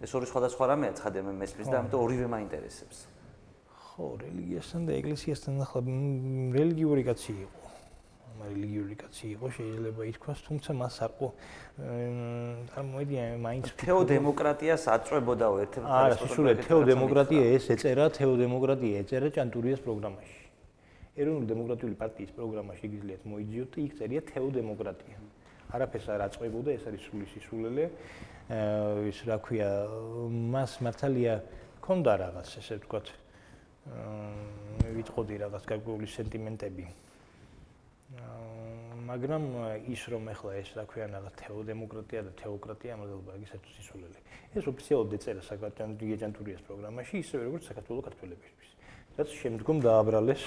ეს 0.02 0.12
ორი 0.18 0.26
სხვადასხვა 0.26 0.64
რამეა, 0.74 0.92
ცხადია 0.98 1.22
მე 1.22 1.34
მესმის 1.38 1.68
და 1.70 1.76
ამიტომ 1.86 2.00
ორივე 2.02 2.28
მაინტერესებს. 2.34 2.98
ხო, 3.70 4.06
რელიგიასთან 4.26 4.82
და 4.90 4.92
ეკლესიასთან 4.98 5.54
ახლა 5.62 5.82
რელიგიური 6.58 7.04
კაცი 7.06 7.34
იყო. 7.46 7.61
რელიგიური 8.50 8.96
კაცი 9.02 9.26
იყო, 9.36 9.48
შეიძლება 9.58 10.02
ითქვას, 10.12 10.40
თუმცა 10.48 10.72
მას 10.82 10.96
არ 11.06 11.12
ყო 11.18 11.28
წარმოიდგინე 12.72 13.26
მაინც 13.46 13.66
თეოდემოკრატიას 13.82 14.84
აწვებოდაო 14.96 15.56
ერთ-ერთი 15.66 15.92
არა, 16.02 16.16
სულე 16.36 16.54
თეოდემოკრატია 16.66 17.44
ეს 17.58 17.66
ეწერა, 17.76 18.06
თეოდემოკრატია 18.18 18.94
ეწერა 19.04 19.28
ჭანტურიას 19.38 19.82
პროგრამაში. 19.86 20.40
ეროვნული 21.22 21.48
დემოკრატიული 21.52 21.96
პარტიის 22.02 22.32
პროგრამაში 22.38 22.84
იგიძლიათ 22.88 23.24
მოიძიოთ, 23.32 23.74
იქ 23.86 23.92
წერია 24.00 24.22
თეოდემოკრატია. 24.32 25.18
არაფერს 25.72 26.08
არ 26.12 26.22
აწვებოდა, 26.28 26.70
ეს 26.78 26.84
არის 26.88 27.02
სული 27.08 27.26
სისულელე. 27.32 27.86
ის 29.12 29.20
რა 29.28 29.38
ქვია, 29.40 29.70
მას 30.28 30.72
მართალია 30.84 31.34
ქონდა 31.84 32.14
რაღაც, 32.24 32.48
ესე 32.60 32.80
ვთქვათ. 32.80 33.08
აა 33.82 34.62
ვიტყოდი 34.96 35.36
რაღაც 35.42 35.64
გარკვეული 35.72 36.08
სენტიმენტები. 36.16 36.86
მაგრამ 39.12 39.44
ის 39.92 40.02
რომ 40.12 40.24
ახლა 40.32 40.52
ეს 40.62 40.70
რა 40.78 40.84
ქვია 40.88 41.06
რაღაც 41.12 41.34
თეოდემოკრატია 41.42 42.22
და 42.28 42.32
თეოკრატია 42.42 42.92
ამაზელობა 42.96 43.32
ის 43.44 43.52
ერთ 43.56 43.66
სისულელი. 43.76 44.20
ეს 44.56 44.66
ოფიციალურად 44.72 45.12
ეწერა 45.18 45.42
საქართველოს 45.48 45.96
დიეჯანტურიას 46.02 46.62
პროგრამაში, 46.68 47.14
ისევე 47.24 47.42
როგორც 47.48 47.64
საქართველოს 47.72 48.06
კათოლიკებისთვის. 48.08 48.72
რაც 49.18 49.30
შემდგომ 49.42 49.78
დააბრალეს 49.84 50.44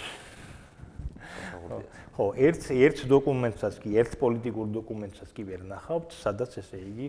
ხო, 2.14 2.26
ერთ 2.36 2.62
ერთ 2.70 2.98
დოკუმენტსაც 3.10 3.74
კი, 3.82 3.88
ერთ 4.00 4.12
პოლიტიკურ 4.22 4.66
დოკუმენტსაც 4.76 5.30
კი 5.34 5.42
ვერ 5.48 5.60
ნახავთ, 5.72 6.08
სადაც 6.20 6.50
ესე 6.62 6.78
იგი 6.78 7.06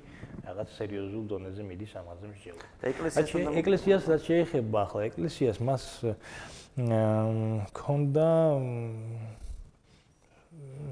რაღაც 0.48 0.70
სერიოზულ 0.80 1.24
დონეზე 1.30 1.62
მიდის 1.68 1.92
ამაზე 2.00 2.26
მსჯელობა. 2.32 2.66
და 2.82 2.86
ეკლესიას 2.96 3.60
ეკლესიას 3.62 4.04
რაც 4.12 4.22
შეეხება 4.30 4.78
ახლა 4.86 5.02
ეკლესიას 5.10 5.58
მას 5.68 5.84
მქონდა 6.76 8.28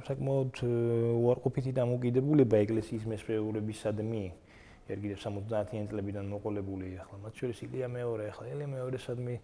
საკმაოდ 0.07 0.61
უარყოფითი 1.23 1.71
დამოკიდებულება 1.79 2.59
ეკლესიის 2.65 3.03
მესვეურებისადმი 3.13 4.23
ჯერ 4.84 4.97
კიდევ 4.99 5.19
70-იან 5.23 5.86
წლებიდან 5.88 6.25
მოყოლებული 6.27 6.88
ახლა. 6.99 7.17
მათ 7.23 7.34
შორის 7.39 7.57
ილია 7.63 7.88
მეორე 7.88 8.23
ახლა 8.36 8.45
ილია 8.51 8.67
მეორესადმი 8.67 9.36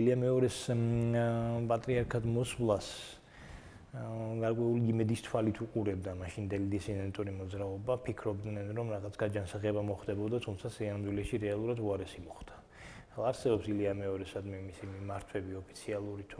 ილია 0.00 0.16
მეორეს 0.16 0.58
პატრიარქად 1.68 2.24
მოსვლას 2.24 2.88
გარკვეული 4.40 4.88
იმედის 4.92 5.20
თვალით 5.28 5.58
უყურებდა. 5.64 6.10
მაშინ 6.20 6.48
დელიდისინენტური 6.52 7.32
მოძრაობა, 7.40 7.94
ფიქრობდნენ 8.08 8.72
რომ 8.76 8.86
რაღაც 8.96 9.14
გაჯანსაღება 9.20 9.82
მოხდებოდა, 9.90 10.36
თუმცა 10.44 10.66
სიამდვილეში 10.76 11.36
რეალურად 11.44 11.78
უარესი 11.80 12.20
მოხდა. 12.24 12.54
ახლა 13.16 13.24
არსებობს 13.32 13.64
ილია 13.72 13.92
მეორესადმი 13.96 14.58
მისი 14.68 14.84
მიმართვები 14.92 15.52
ოფიციალური 15.62 16.24
თუ 16.28 16.38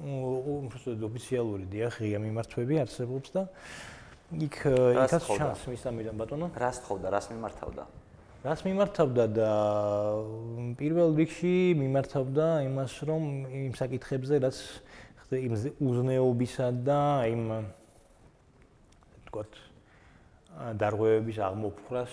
უბრალოდ 0.00 1.00
ოფიციალური 1.04 1.64
დიახ, 1.68 2.00
ღია 2.00 2.18
მიმართვები 2.24 2.80
არსებობს 2.82 3.28
და 3.36 3.42
იქ 4.32 4.56
იქაც 4.64 5.24
ჩანს 5.28 5.62
მის 5.68 5.82
ამიდან 5.92 6.16
ბატონო. 6.16 6.46
რას 6.56 6.80
თხოვდა, 6.80 7.06
რას 7.12 7.26
მიმართავდა? 7.28 7.84
რას 8.42 8.60
მიმართავდა 8.66 9.24
და 9.36 9.50
პირველ 10.80 11.14
რიგში 11.20 11.76
მიმართავდა 11.78 12.46
იმას, 12.66 12.92
რომ 13.06 13.22
იმ 13.52 13.72
საკითხებზე, 13.76 14.34
რაც 14.42 14.58
იმ 15.32 15.52
უზნეობისა 15.78 16.66
და 16.82 17.00
იმ 17.28 17.44
თქოთ 19.28 19.52
დარღვევების 20.80 21.38
აღმოფხვრას 21.38 22.12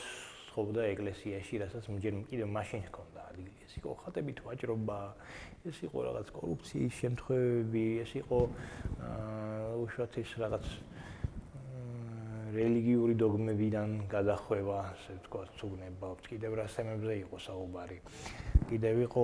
ხობდა 0.53 0.81
ეკლესიაში, 0.93 1.53
რასაც 1.63 1.83
ჯერ 2.03 2.13
კიდევ 2.29 2.47
მაშინ 2.51 2.81
ჰქონდა 2.87 3.19
ადგილი. 3.31 3.59
ეს 3.65 3.73
იყო 3.79 3.91
ხატებით 4.03 4.39
ვაჭრობა, 4.45 4.99
ეს 5.67 5.77
იყო 5.83 5.97
რაღაც 6.07 6.27
კორუფციის 6.31 6.93
შემთხვევები, 7.03 7.83
ეს 8.03 8.11
იყო 8.23 8.39
აა 9.03 9.75
უშუალოდ 9.83 10.13
ის 10.23 10.31
რაღაც 10.39 10.65
რელიგიური 12.55 13.15
დოგმებიდან 13.19 13.89
გადახვევა, 14.09 14.77
ასე 14.93 15.11
ვთქვათ, 15.19 15.49
ცუგნება, 15.59 16.07
კიდევ 16.29 16.51
რა 16.59 16.65
თემებზე 16.75 17.13
იყო 17.23 17.37
საუბარი. 17.45 17.97
კიდევ 18.69 18.95
იყო 19.05 19.21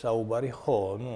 საუბარი 0.00 0.50
ხო, 0.60 0.78
ну, 1.02 1.14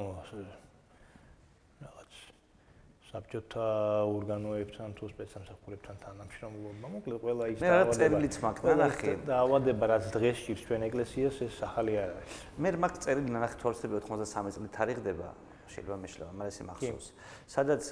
საბჭოთა 3.15 3.67
ორგანოებთან 4.11 4.95
თუ 4.99 5.09
სპეცსამსახურებთან 5.12 5.99
თანამშრომლობა, 6.03 6.89
მოკლედ 6.95 7.21
ყველა 7.23 7.45
ის 7.55 7.61
დაავადება. 7.62 7.87
მე 7.87 7.99
წერილიც 8.01 8.39
მაქვს 8.43 8.75
ნახე. 8.81 9.12
დაავადება 9.31 9.85
რაც 9.95 10.05
დღეს 10.19 10.39
ჭირს 10.43 10.62
ჩვენ 10.67 10.83
ეკლესიას, 10.91 11.37
ეს 11.47 11.57
ახალი 11.62 11.93
არ 11.95 12.11
არის. 12.19 12.35
მე 12.59 12.69
მაქვს 12.83 13.01
წერილი 13.07 13.31
ნახე 13.39 13.57
თვალსები 13.62 13.95
93 14.03 14.51
წელი 14.59 14.69
თარიღდება, 14.75 15.29
შეიძლება 15.71 15.97
მეშლება, 16.03 16.31
მაგრამ 16.35 16.51
ეს 16.51 16.59
მახსოვს. 16.67 17.07
სადაც 17.55 17.83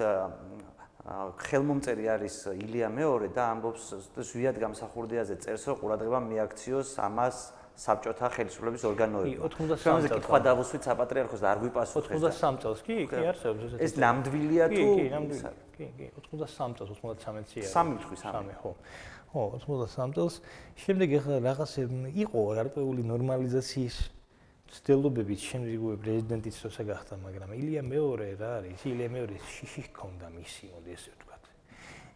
ხელმომწერი 1.02 2.04
არის 2.14 2.36
ილია 2.54 2.86
მეორე 2.90 3.34
და 3.34 3.42
ამბობს 3.54 3.84
ზვიად 4.22 4.56
გამსახურდიაზე 4.62 5.34
წერს 5.42 5.66
რომ 5.66 5.76
ყურადღება 5.82 6.18
მიაქციოს 6.30 6.90
ამას 7.02 7.36
საბჭოთა 7.76 8.26
ხელისუფლების 8.36 8.82
ორგანოები. 8.84 9.36
93 9.40 9.80
წელს 9.82 10.04
კითხვა 10.12 10.38
დავუსვით 10.44 10.82
საპატრიარქოს 10.88 11.40
და 11.42 11.48
არ 11.52 11.58
გვიპასუხეს. 11.62 12.20
93 12.20 12.60
წელს 12.62 12.80
კი, 12.86 12.96
კი 13.08 13.24
არსებობს 13.32 13.62
ეს. 13.64 13.80
ეს 13.86 13.92
ნამდვილია 13.96 14.64
თუ 14.68 14.82
კი, 14.82 14.92
კი, 14.92 15.06
ნამდვილია. 15.14 15.52
კი, 15.76 15.86
კი, 15.96 16.06
93 16.20 16.76
წელს 16.78 16.90
93-ია. 17.00 17.66
3 17.72 17.96
თქვი 18.02 18.16
3. 18.22 18.56
ხო. 18.60 18.72
ხო, 19.32 19.42
93 19.64 20.12
წელს. 20.16 20.34
შემდეგ 20.76 21.08
ახლა 21.18 21.36
რაღაც 21.48 21.72
იყო 22.12 22.40
გარკვეული 22.60 23.02
ნორმალიზაციის 23.12 23.96
ცდილობებით 24.72 25.40
შემდეგ 25.52 25.82
უკვე 25.84 25.96
პრეზიდენტიც 26.00 26.54
თორსა 26.64 26.84
გახდა, 26.88 27.14
მაგრამ 27.20 27.50
ილია 27.60 27.82
მეორე 27.84 28.28
რა 28.40 28.50
არის? 28.60 28.80
ილია 28.88 29.08
მეორე 29.12 29.36
შიში 29.36 29.82
ჰქონდა 29.92 30.26
მისი, 30.32 30.64
მოდი 30.72 30.90
ესე 30.96 31.10
ვთქვა. 31.12 31.31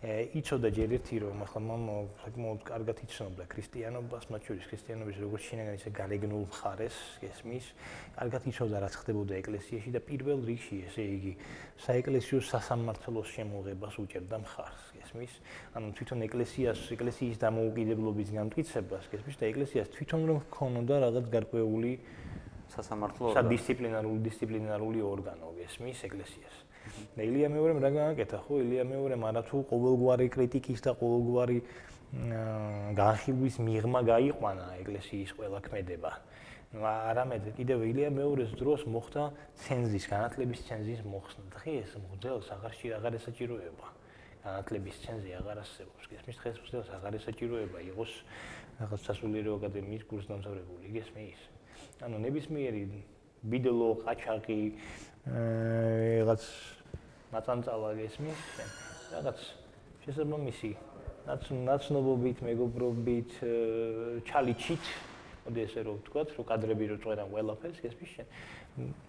იცოდა 0.05 0.69
ჯერ 0.77 0.93
ერთი 0.93 1.17
რომ 1.25 1.41
ახლა 1.41 1.61
მამა 1.65 1.95
საკმაოდ 2.21 2.61
კარგად 2.69 2.99
იცნობდა 3.01 3.45
ქრისტიანობას, 3.49 4.25
მათ 4.29 4.43
შორის 4.45 4.65
ქრისტიანობის 4.69 5.17
როგორც 5.25 5.43
შინაგან 5.49 5.79
ისე 5.81 5.91
გარეგნულ 5.97 6.45
მხარეს, 6.53 6.97
ესმის, 7.25 7.67
კარგად 8.13 8.43
იცოდა 8.53 8.77
რაც 8.85 8.95
ხდებოდა 9.01 9.35
ეკლესიაში 9.41 9.91
და 9.97 10.01
პირველ 10.05 10.45
რიგში 10.45 10.77
ესე 10.85 11.05
იგი 11.17 11.33
საეკლესიო 11.81 12.41
სასამართლოს 12.45 13.29
შემოღებას 13.41 13.95
უჭერდა 14.05 14.37
მხარს, 14.45 14.85
ესმის. 15.01 15.33
ანუ 15.73 15.87
თვითონ 15.97 16.21
ეკლესიას, 16.29 16.81
ეკლესიის 16.93 17.37
დამოუკიდებლობის 17.41 18.29
განმტკიცებას, 18.37 19.05
ესმის 19.17 19.37
და 19.41 19.45
ეკლესიას 19.49 19.89
თვითონ 19.97 20.21
რომ 20.29 20.39
ჰქონოდა 20.45 20.95
რაღაც 21.09 21.27
გარკვეული 21.33 21.93
სასამართლო 22.77 23.33
სადისციპლინარული 23.33 24.21
დისციპლინარული 24.29 25.01
ორგანო, 25.01 25.57
ესმის 25.65 26.05
ეკლესიას. 26.05 26.66
და 27.17 27.21
ილია 27.27 27.49
მეორემ 27.53 27.79
რა 27.83 27.91
გააკეთა 27.97 28.39
ხო? 28.47 28.55
ილია 28.63 28.85
მეორემ 28.87 29.23
არათუ 29.31 29.59
ყოველგვარი 29.71 30.27
კრიტიკის 30.37 30.81
და 30.87 30.93
ყოველგვარი 31.01 31.59
განხილვის 32.97 33.57
მიღმა 33.67 34.01
გაიყვანა 34.13 34.67
ეკლესიის 34.83 35.31
ყველა 35.37 35.61
ქმედება. 35.67 36.13
არამედ 36.77 37.45
კიდევ 37.57 37.79
ილია 37.91 38.11
მეორეს 38.11 38.53
დროს 38.59 38.87
მოხდა 38.91 39.23
ცენზის 39.65 40.05
განათლების 40.13 40.61
ცენზის 40.67 41.01
მოხსნა 41.07 41.45
დღეს 41.57 41.91
მღვდელს 42.03 42.47
აღარში 42.57 42.87
აღარ 42.99 43.13
ესაჭიროება. 43.19 43.87
განათლების 44.47 44.97
ცენზი 45.03 45.33
აღარ 45.41 45.59
არსებობს 45.63 46.05
გესმის 46.11 46.37
დღეს 46.39 46.59
მღვდელს 46.63 46.91
აღარ 46.97 47.15
ესაჭიროება 47.19 47.79
იყოს 47.91 48.13
რაღაც 48.79 49.01
სასულიერო 49.09 49.53
აკადემიის 49.59 50.05
კურსდამთავრებული 50.11 50.93
გესმის 50.95 51.41
ანუ 52.07 52.17
ნებისმიერი 52.23 52.83
ბიდლო 53.51 53.89
ყაჩაღი 54.07 54.61
რაღაც 55.27 56.45
მაწანწალა 57.37 57.91
გესმის 58.01 58.45
შენ 58.57 58.71
რაღაც 59.15 59.39
შესაბამისი 60.07 60.73
ნაცნობობით 61.27 62.39
მეგობრობით 62.49 63.31
ჩალიჩით. 64.31 64.85
მოდი 65.47 65.63
ესე 65.63 65.81
რომ 65.87 65.99
ვთქვათ 66.03 66.29
რომ 66.35 66.47
კადრები 66.47 66.85
რო 66.91 66.97
წვერან 67.03 67.29
ყველაფერს 67.31 67.79
გესმის 67.85 68.11
შენ 68.15 68.27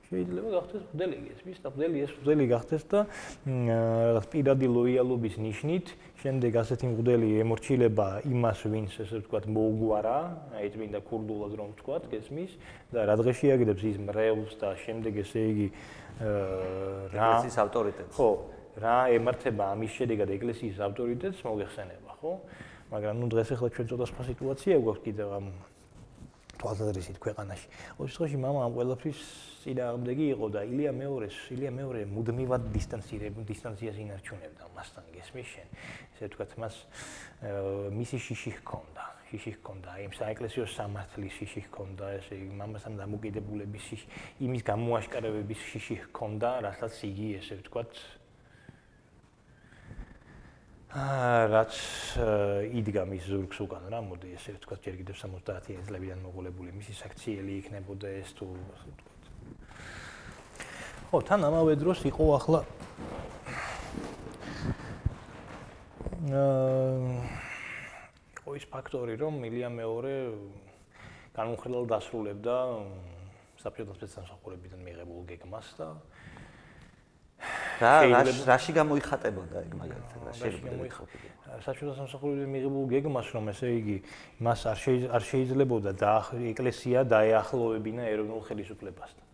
შეიძლება 0.07 0.49
გახდეს 0.53 0.83
მოდელი 0.93 1.17
გესმის 1.27 1.61
და 1.63 1.69
მოდელი 1.73 2.03
ეს 2.05 2.11
მოდელი 2.21 2.45
გახდეს 2.53 2.83
და 2.93 2.99
რაღაც 3.47 4.25
პირადი 4.33 4.67
ლოიალობის 4.77 5.35
ნიშნით 5.41 5.87
შემდეგ 6.21 6.59
ასეთი 6.61 6.85
მოდელი 6.93 7.29
ემორჩილება 7.41 8.07
იმას 8.29 8.59
ვინც 8.69 8.91
ესე 9.01 9.17
ვთქვათ 9.25 9.45
მოუგვარა 9.57 10.17
აი 10.61 10.67
წმინდა 10.77 10.99
ქურდულად 11.09 11.53
რომ 11.57 11.73
ვთქვათ 11.73 12.03
გესმის 12.13 12.51
და 12.93 12.99
რა 13.09 13.15
დღეში 13.17 13.47
აგდებს 13.57 13.83
ის 13.91 13.97
მრევლს 14.05 14.53
და 14.61 14.69
შემდეგ 14.85 15.13
ესე 15.25 15.41
იგი 15.51 15.67
რა 16.22 17.26
ეკლესიის 17.32 17.56
ავტორიტეტს. 17.64 18.14
ხო, 18.16 18.28
რა 18.82 18.96
ემართება 19.16 19.64
ამის 19.74 19.92
შედეგად 19.98 20.28
ეკლესიის 20.36 20.76
ავტორიტეტს 20.86 21.38
მოიხსენება, 21.44 22.10
ხო? 22.20 22.32
მაგრამ 22.92 23.14
ნუ 23.20 23.26
დღეს 23.32 23.48
ახლა 23.56 23.68
ჩვენ 23.72 23.86
ცოტა 23.88 24.06
სხვა 24.12 24.22
სიტუაცია 24.30 24.74
გვაქვს 24.84 25.04
კიდევ 25.06 25.28
ამ 25.32 25.46
თვალსაზრისით 26.62 27.18
ქვეყანაში. 27.18 27.66
ოღონდ 27.98 28.08
შემთხვევაში 28.12 28.38
мама 28.38 28.60
ამ 28.68 28.72
ყველაფრის 28.76 29.20
წინააღმდეგი 29.62 30.26
იყო 30.34 30.46
და 30.52 30.60
ილია 30.62 30.92
მეორეს, 30.94 31.36
ილია 31.50 31.70
მეორე 31.74 32.00
მუდმივად 32.12 32.62
დისტანცირებ, 32.76 33.34
დისტანციას 33.50 33.96
ინარჩუნებდა 33.98 34.62
მასთან 34.76 35.04
გესმის 35.16 35.48
შენ. 35.52 35.68
ესე 36.14 36.24
ვთქვათ, 36.28 36.50
მას 36.62 36.74
მისი 37.98 38.16
შიში 38.22 38.50
ჰქონდა. 38.62 39.15
შიში 39.27 39.51
ჰქონდა, 39.59 39.95
აი 39.97 40.05
საეკლესიო 40.15 40.65
სამართლის 40.71 41.33
შიში 41.37 41.61
ჰქონდა, 41.67 42.11
ესე 42.19 42.37
იგი 42.39 42.53
მამასთან 42.61 42.93
დამოკიდებულების 43.01 43.83
შიში, 43.87 44.07
იმის 44.47 44.63
გამოაშკარებების 44.69 45.65
შიში 45.71 45.95
ჰქონდა, 46.07 46.49
რასაც 46.67 46.95
იგი 47.07 47.27
ესე 47.41 47.59
ვთქვათ 47.59 47.91
აა 50.87 51.41
რაც 51.51 51.73
იდგა 52.79 53.03
მის 53.11 53.23
ზურგს 53.27 53.59
უკან 53.67 53.83
რა, 53.91 53.99
მოდი 54.07 54.31
ესე 54.39 54.55
ვთქვათ, 54.55 54.79
ჯერ 54.87 54.95
კიდევ 55.03 55.15
70-იან 55.19 55.83
წლებიდან 55.83 56.23
მოყოლებული 56.23 56.71
მისი 56.79 56.95
საქციელი 56.95 57.59
იქნებოდა 57.59 58.07
ეს 58.23 58.31
თუ 58.39 58.47
ასე 58.55 58.87
ვთქვათ. 58.95 59.21
ხო, 61.11 61.17
თან 61.27 61.43
ამავე 61.51 61.75
დროს 61.83 62.07
იყო 62.07 62.25
ახლა 62.39 62.63
აა 66.27 66.86
ის 68.57 68.65
ფაქტორი, 68.73 69.13
რომ 69.21 69.33
მილია 69.43 69.69
მეორე 69.69 70.13
განუხრელად 71.37 71.85
დასრულებდა 71.93 72.55
საბჭოთა 73.61 73.93
სპეცსამსახურებიდან 73.97 74.81
მიღებულ 74.85 75.21
გეგმას 75.29 75.67
და 75.77 75.87
რა 77.77 78.21
რაში 78.49 78.73
გამოიხატებოდა 78.73 79.61
ეგ 79.65 79.73
მაგალითად 79.77 80.23
რა 80.25 80.33
შეიძლება 80.37 81.05
საბჭოთა 81.65 81.93
სამსახურებიდან 81.99 82.49
მიღებულ 82.53 82.85
გეგმას 82.93 83.27
რომ 83.37 83.49
ესე 83.53 83.69
იგი 83.77 83.97
მას 84.47 84.65
არ 84.73 84.77
არ 85.13 85.23
შეიძლებოდა 85.29 85.91
და 86.01 86.13
ეკლესია 86.53 87.05
დაეახლოვებინა 87.13 88.03
ეროვნულ 88.13 88.41
ხელისუფლებასთან. 88.49 89.25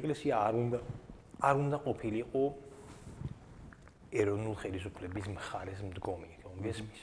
ეკლესია 0.00 0.34
არ 0.36 0.54
უნდა 0.62 0.78
არ 1.48 1.54
უნდა 1.64 1.76
ყოფილიყო 1.88 2.44
ეროვნულ 4.20 4.56
ხელისუფლების 4.62 5.26
მხარეს 5.36 5.80
მდგომი. 5.88 6.37
გესმის. 6.64 7.02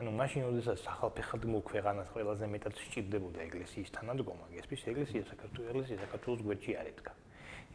ანუ 0.00 0.10
მაშინ 0.20 0.42
როდესაც 0.48 0.80
ახალფეხადმო 0.92 1.58
ქვეყანას 1.70 2.08
ყველაზე 2.14 2.44
მეტად 2.54 2.74
სჭირდებოდა 2.76 3.38
ეკლესიის 3.46 3.88
თანადგომა, 3.96 4.46
გესმის, 4.56 4.80
ეკლესია 4.92 5.22
საქართველოს 5.30 5.70
ეკლესია 5.70 5.96
საქართველოს 6.04 6.40
გვერდში 6.46 6.72
არ 6.80 6.86
ედგა. 6.92 7.12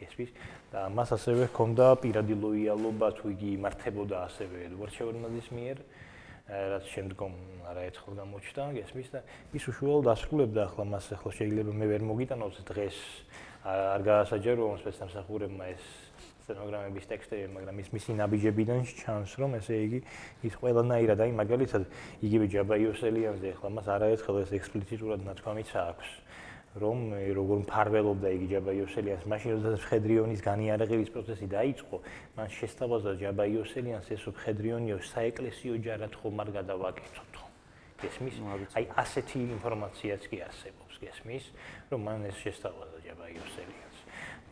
გესმის? 0.01 0.31
და 0.71 0.79
მას 0.89 1.09
ასევე 1.17 1.43
ჰქონდა 1.51 1.85
პირადი 2.01 2.35
ლოიალობა, 2.41 3.07
თუ 3.17 3.25
იგი 3.35 3.49
იმართებოდა 3.57 4.17
ასევე 4.27 4.57
ედვარდ 4.67 4.93
შევარდნაძის 4.97 5.49
მიერ. 5.51 5.77
რაც 6.51 6.85
შემდგომ 6.91 7.33
არაერთხელ 7.71 8.13
გამოჩნდა, 8.17 8.63
გესმის 8.75 9.09
და 9.13 9.19
ის 9.55 9.63
უშუალოდ 9.71 10.07
ასრულებდა 10.11 10.61
ახლა 10.67 10.83
მას 10.83 11.05
ახლა 11.15 11.31
შეიძლება 11.31 11.71
მე 11.79 11.85
ვერ 11.91 12.01
მოგიტანოს 12.11 12.57
დღეს 12.67 12.97
არ 13.61 14.01
გაასაჯერო 14.03 14.65
სპეცსამსახურებმა 14.81 15.65
ეს 15.71 15.83
სტენოგრამების 16.45 17.05
ტექსტები, 17.11 17.47
მაგრამ 17.55 17.75
ის 17.81 17.89
მისი 17.95 18.11
ნაბიჯებიდან 18.21 18.79
ჩანს, 19.01 19.31
რომ 19.41 19.51
ესე 19.61 19.75
იგი 19.85 19.99
ის 20.47 20.53
ყველანაირად 20.61 21.19
აი 21.21 21.31
მაგალითად 21.41 21.83
იგივე 22.25 22.45
ჯაბაიოსელიანზე 22.55 23.47
ახლა 23.55 23.69
მას 23.77 23.87
არაერთხელ 23.95 24.35
ეს 24.41 24.51
ექსპლიციტურად 24.59 25.19
ნათქვამიც 25.27 25.69
აქვს. 25.71 26.09
რომ 26.71 26.99
როგორ 27.35 27.57
მფარველობდა 27.67 28.29
იგი 28.31 28.47
ჯაბაიოსელიანს, 28.55 29.25
მაშინ 29.27 29.49
როდესაც 29.59 29.81
ფედრიონის 29.91 30.39
განიარაღების 30.39 31.09
პროცესი 31.11 31.47
დაიწყო, 31.51 31.95
მან 32.39 32.47
შესთავაზა 32.47 33.11
ჯაბაიოსელიანს 33.19 34.07
ეს 34.15 34.23
ფედრიონიო 34.39 34.97
საეკლესიო 35.03 35.75
ჯარად 35.83 36.15
ხომ 36.15 36.39
არ 36.39 36.49
გადავაკეთოთ. 36.63 37.33
გესმის? 38.01 38.35
აი 38.79 38.85
ასეთი 39.03 39.39
ინფორმაციაც 39.59 40.21
კი 40.31 40.37
არსებობს, 40.47 40.95
გესმის? 41.03 41.45
რომ 41.91 41.99
მან 42.07 42.19
ეს 42.31 42.37
შესთავაზა 42.39 42.97
ჯაბაიოსელიანს. 43.03 43.80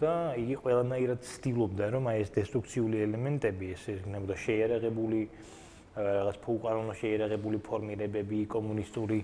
და 0.00 0.34
იგი 0.38 0.56
ყველანაირად 0.62 1.20
ცდილობდა, 1.22 1.84
რომ 1.94 2.08
აი 2.10 2.24
ეს 2.24 2.30
დესტრუქციული 2.34 2.96
ელემენტები, 3.06 3.66
ეს 3.74 3.82
იქნებოდა 3.94 4.36
შეიარაღებული 4.44 5.20
რაღაც 5.94 6.36
ფულკარონო 6.44 6.94
შეიარაღებული 6.98 7.58
ფორმირებები, 7.62 8.38
კომუნისტური 8.50 9.18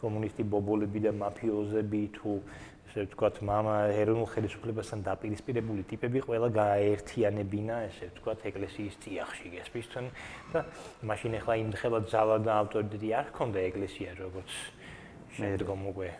კომუნისტი 0.00 0.44
ბობოლები 0.48 1.00
და 1.04 1.12
მაფიოზები 1.12 2.02
თუ 2.16 2.32
ესე 2.90 3.04
ვთქვათ, 3.06 3.36
мама 3.46 3.74
ეროვნულ 3.94 4.26
ხელისუფლებასთან 4.34 5.04
დაპირისპირებული 5.06 5.84
ტიპები 5.86 6.22
ყველა 6.26 6.48
გააერთიანებინა, 6.56 7.76
ესე 7.86 8.08
ვთქვათ, 8.10 8.42
ეკლესიის 8.50 8.96
წიაღში 9.04 9.52
გესმის 9.54 9.90
თან 9.92 10.08
და 10.50 10.64
მაშინ 11.06 11.36
ახლა 11.38 11.54
იმ 11.62 11.70
ხელად 11.78 12.10
ძალა 12.10 12.36
და 12.42 12.52
ავტორიტეტი 12.64 13.08
არ 13.20 13.26
ჰქონდა 13.30 13.58
ეკლესია 13.70 14.10
როგორც 14.18 14.50
შემდგომ 15.38 15.80
უკვე 15.94 16.10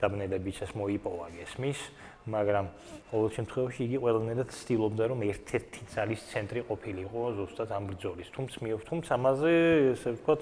დაბნელებიჩას 0.00 0.72
მოიპოვა 0.80 1.26
გესმის, 1.36 1.80
მაგრამ 2.27 2.65
ყოველ 3.09 3.29
შემთხვევაში 3.37 3.81
იგი 3.87 3.97
ყველანაირად 4.03 4.49
ცდილობდა 4.53 5.03
რომ 5.09 5.19
ერთ-ერთი 5.29 5.81
ძალის 5.93 6.21
ცენტრი 6.29 6.61
ყოფილიყო 6.67 7.21
ზუსტად 7.39 7.69
ამ 7.73 7.83
ბრძოლის. 7.89 8.29
თუმცა 8.35 8.57
მიով 8.65 8.81
თუმცა 8.89 9.11
ამაზე 9.15 9.51
ესე 9.95 10.09
ვთქვათ, 10.19 10.41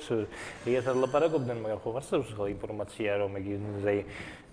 რეალურად 0.68 0.98
ლაპარაკობდნენ, 1.06 1.58
მაგრამ 1.64 1.80
ხო 1.86 1.90
არსებობს 2.02 2.32
ხოლმე 2.34 2.52
ინფორმაცია 2.58 3.10
რომ 3.22 3.32
იგი 3.38 3.56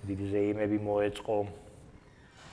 დიდი 0.04 0.26
ზეიმები 0.30 0.78
მოეწყო 0.84 1.36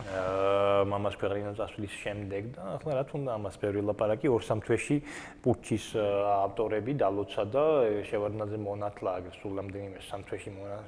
აა 0.02 0.86
მამას 0.90 1.16
ქვეყნიდან 1.22 1.56
წასვლის 1.60 1.94
შემდეგ 2.02 2.44
და 2.56 2.62
ახლა 2.78 2.92
რა 2.98 3.04
თქმა 3.06 3.20
უნდა 3.22 3.32
ამას 3.38 3.56
ბევრი 3.62 3.82
ლაპარაკი 3.86 4.28
ორ 4.34 4.42
სამ 4.48 4.60
თვეში 4.66 4.98
პუჩის 5.46 5.86
ავტორები 6.02 6.96
დალოცა 7.02 7.44
და 7.54 7.66
შევარდნაძე 8.10 8.58
მონათლა 8.66 9.12
სულ 9.38 9.54
რამდენიმე 9.62 10.00
სამ 10.10 10.22
თვეში 10.26 10.52
მონა 10.58 10.80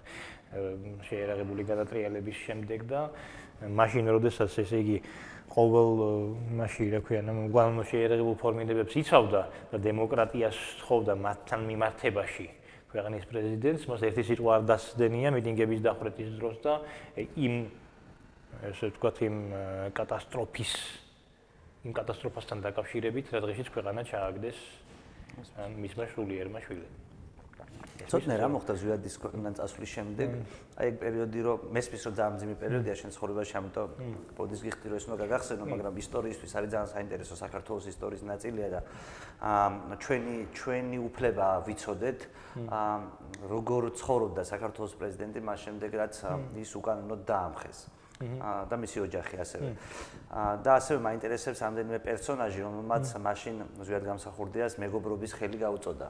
შეერაღებული 1.09 1.63
გადატრიალების 1.69 2.37
შემდეგ 2.47 2.79
და 2.89 3.01
მაშინ 3.69 4.09
როდესაც 4.15 4.57
ესე 4.63 4.79
იგი 4.83 4.97
ყოველ 5.53 5.89
მაშინ 6.57 6.87
რა 6.97 6.99
ქვია 7.05 7.21
შეერაღებულ 7.85 8.35
ფორმირებებს 8.41 8.93
იცავდა 9.03 9.41
და 9.71 9.77
დემოკრატიას 9.77 10.57
თხოვდა 10.81 11.13
მათთან 11.13 11.61
მიმართებაში 11.69 12.47
ქვეყნის 12.93 13.23
პრეზიდენტს 13.29 13.85
მას 13.89 14.01
ერთი 14.09 14.23
სიტყვა 14.29 14.51
არ 14.57 14.63
დასდენია 14.69 15.29
მიტინგების 15.33 15.79
დახვრეტის 15.85 16.29
დროს 16.41 16.57
და 16.65 16.73
იმ 17.37 17.55
ესე 18.69 18.89
ვთქვათ 18.89 19.17
იმ 19.29 19.37
კატასტროფის 19.97 20.73
იმ 21.83 21.91
კატასტროფასთან 21.97 22.57
დაკავშირებით 22.69 23.33
რა 23.33 23.39
დღეშიც 23.45 23.67
ქვეყანა 23.73 24.01
ჩააგდეს 24.09 24.59
მისმა 25.81 26.05
სულიერმა 26.13 26.59
შვილებმა 26.65 27.12
ცოტნე 28.03 28.35
რა 28.37 28.47
მოხდა 28.53 28.73
ზვიადის 28.77 29.15
ქვეყნიდან 29.23 29.53
წასვლის 29.57 29.91
შემდეგ? 29.95 30.29
აი 30.77 30.85
ეგ 30.91 30.95
პერიოდი 31.01 31.39
რომ 31.47 31.57
მესმის 31.73 32.01
რომ 32.03 32.13
ძალიან 32.19 32.37
ძიმი 32.43 32.55
პერიოდია 32.61 32.95
შენ 32.99 33.09
ცხოვრებაში, 33.15 33.53
ამიტომ 33.59 33.89
პოდის 34.37 34.61
გიხდი 34.65 34.87
რომ 34.91 34.97
ეს 34.99 35.05
უნდა 35.07 35.17
გაგახსენო, 35.23 35.63
მაგრამ 35.73 35.93
ისტორიისთვის 36.03 36.51
არის 36.57 36.69
ძალიან 36.73 36.89
საინტერესო 36.93 37.35
საქართველოს 37.43 37.85
ისტორიის 37.93 38.23
ნაწილია 38.27 38.67
და 38.73 38.81
ჩვენი 40.03 40.35
ჩვენი 40.53 40.97
უფლება 41.09 41.47
ვიცოდეთ, 41.65 42.19
როგორ 43.49 43.81
ცხოვრობდა 43.97 44.41
საქართველოს 44.53 44.93
პრეზიდენტი 44.99 45.39
მას 45.47 45.59
შემდეგ 45.65 45.89
რაც 46.01 46.13
ის 46.59 46.71
უკანონოდ 46.77 47.21
დაამხეს. 47.25 48.02
და 48.21 48.75
მისი 48.77 48.97
ოჯახი 49.03 49.35
ასევე. 49.43 49.69
და 50.63 50.71
ასევე 50.79 50.99
მაინტერესებს 51.01 51.59
ამდენიმე 51.65 51.99
პერსონაჟი, 52.07 52.59
რომელმაც 52.63 53.05
მაშინ 53.19 53.55
ზვიად 53.83 54.03
გამსახურდიას 54.09 54.73
მეგობრობის 54.79 55.31
ხელი 55.37 55.57
გაუწოდა. 55.59 56.07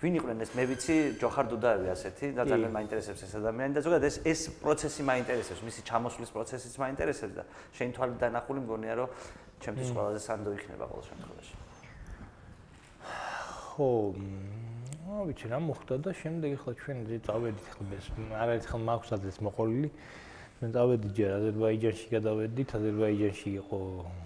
ვინ 0.00 0.14
იყვნენ 0.18 0.38
ეს? 0.40 0.50
მე 0.54 0.64
ვიცი, 0.70 0.96
ჯოხარ 1.20 1.46
დუდაევი 1.52 1.88
ასეთი 1.94 2.26
და 2.38 2.42
ძალიან 2.48 2.72
მაინტერესებს 2.74 3.20
ეს 3.26 3.32
ადამიანი 3.34 3.72
და 3.74 3.80
ზოგადად 3.84 4.08
ეს 4.08 4.16
ეს 4.24 4.40
პროცესი 4.62 5.02
მაინტერესებს, 5.04 5.60
მისი 5.62 5.80
ჩამოსვლის 5.84 6.30
პროცესიც 6.34 6.74
მაინტერესებს 6.80 7.34
და 7.34 7.42
შენ 7.76 7.88
თვალით 7.94 8.18
დანახული 8.24 8.60
მგონია, 8.64 8.94
რომ 8.94 9.08
ჩემთვის 9.62 9.90
ყველაზე 9.94 10.20
სანდო 10.24 10.50
იქნება 10.54 10.84
ყოველ 10.90 11.04
შემთხვევაში. 11.10 11.54
ხო, 13.74 13.88
აა 15.04 15.22
ვიცი 15.28 15.46
რა 15.50 15.58
მოხდა 15.60 15.94
და 16.04 16.10
შემდეგ 16.16 16.50
ახლა 16.58 16.72
ჩვენ 16.80 16.98
წავედით 17.26 17.66
ხა 17.74 17.82
ეს 17.94 18.06
არაერთხელ 18.34 18.80
მაქვს 18.88 19.10
ადრეს 19.14 19.38
მოყოლილი. 19.44 19.88
მე 20.64 20.70
დავედი 20.72 21.08
ჯერ 21.12 21.32
აზერბაიჯანში 21.36 22.06
გადავედით, 22.08 22.70
აზერბაიჯანში 22.78 23.50
იყო 23.60 23.78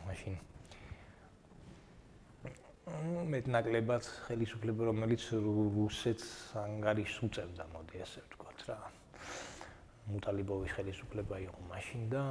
მაშინ 0.07 0.35
მეტნაკლებად 3.33 4.07
ხელისუფლება, 4.29 4.87
რომელიც 4.87 5.25
რუსეთს 5.35 6.29
ანგარიშს 6.63 7.19
უწევდა, 7.27 7.67
მოდი 7.75 8.05
ასე 8.07 8.23
ვთქვათ 8.23 8.63
რა. 8.71 8.79
მუტალიბოვის 10.15 10.73
ხელისუფლება 10.79 11.37
იყო 11.43 11.61
მაშინ 11.75 12.07
და 12.15 12.23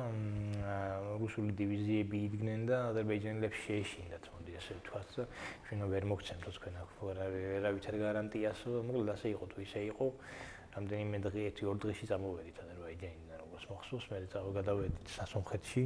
რუსული 1.19 1.51
დივიზიები 1.59 2.17
იდგნენ 2.31 2.61
და 2.71 2.77
აზერბაიჯანელებს 2.95 3.57
შეეშინდათ, 3.67 4.23
მოდი 4.33 4.51
ასე 4.61 4.71
ვთქვათ. 4.79 5.09
ჩვენ 5.67 5.79
ვერ 5.91 6.03
მოგცემთ 6.15 6.47
თქვენ 6.57 6.75
აქ 6.79 6.89
ვერავითარ 7.03 7.95
გარანტიას, 8.07 8.59
მოკლედ 8.71 9.09
ასე 9.19 9.27
იყო 9.35 9.45
თუ 9.51 9.57
ისე 9.67 9.81
იყო. 9.91 10.05
რამდენიმე 10.77 11.17
დღე, 11.25 11.41
ერთი 11.49 11.63
ორ 11.65 11.77
დღეში 11.81 12.05
წამოვედით 12.07 12.57
აზერბაიჯანიდან. 12.63 12.86
მოხსოვს, 13.67 14.05
მე 14.11 14.19
წავა 14.31 14.51
გადავედით 14.57 15.07
სასონხეთში. 15.17 15.83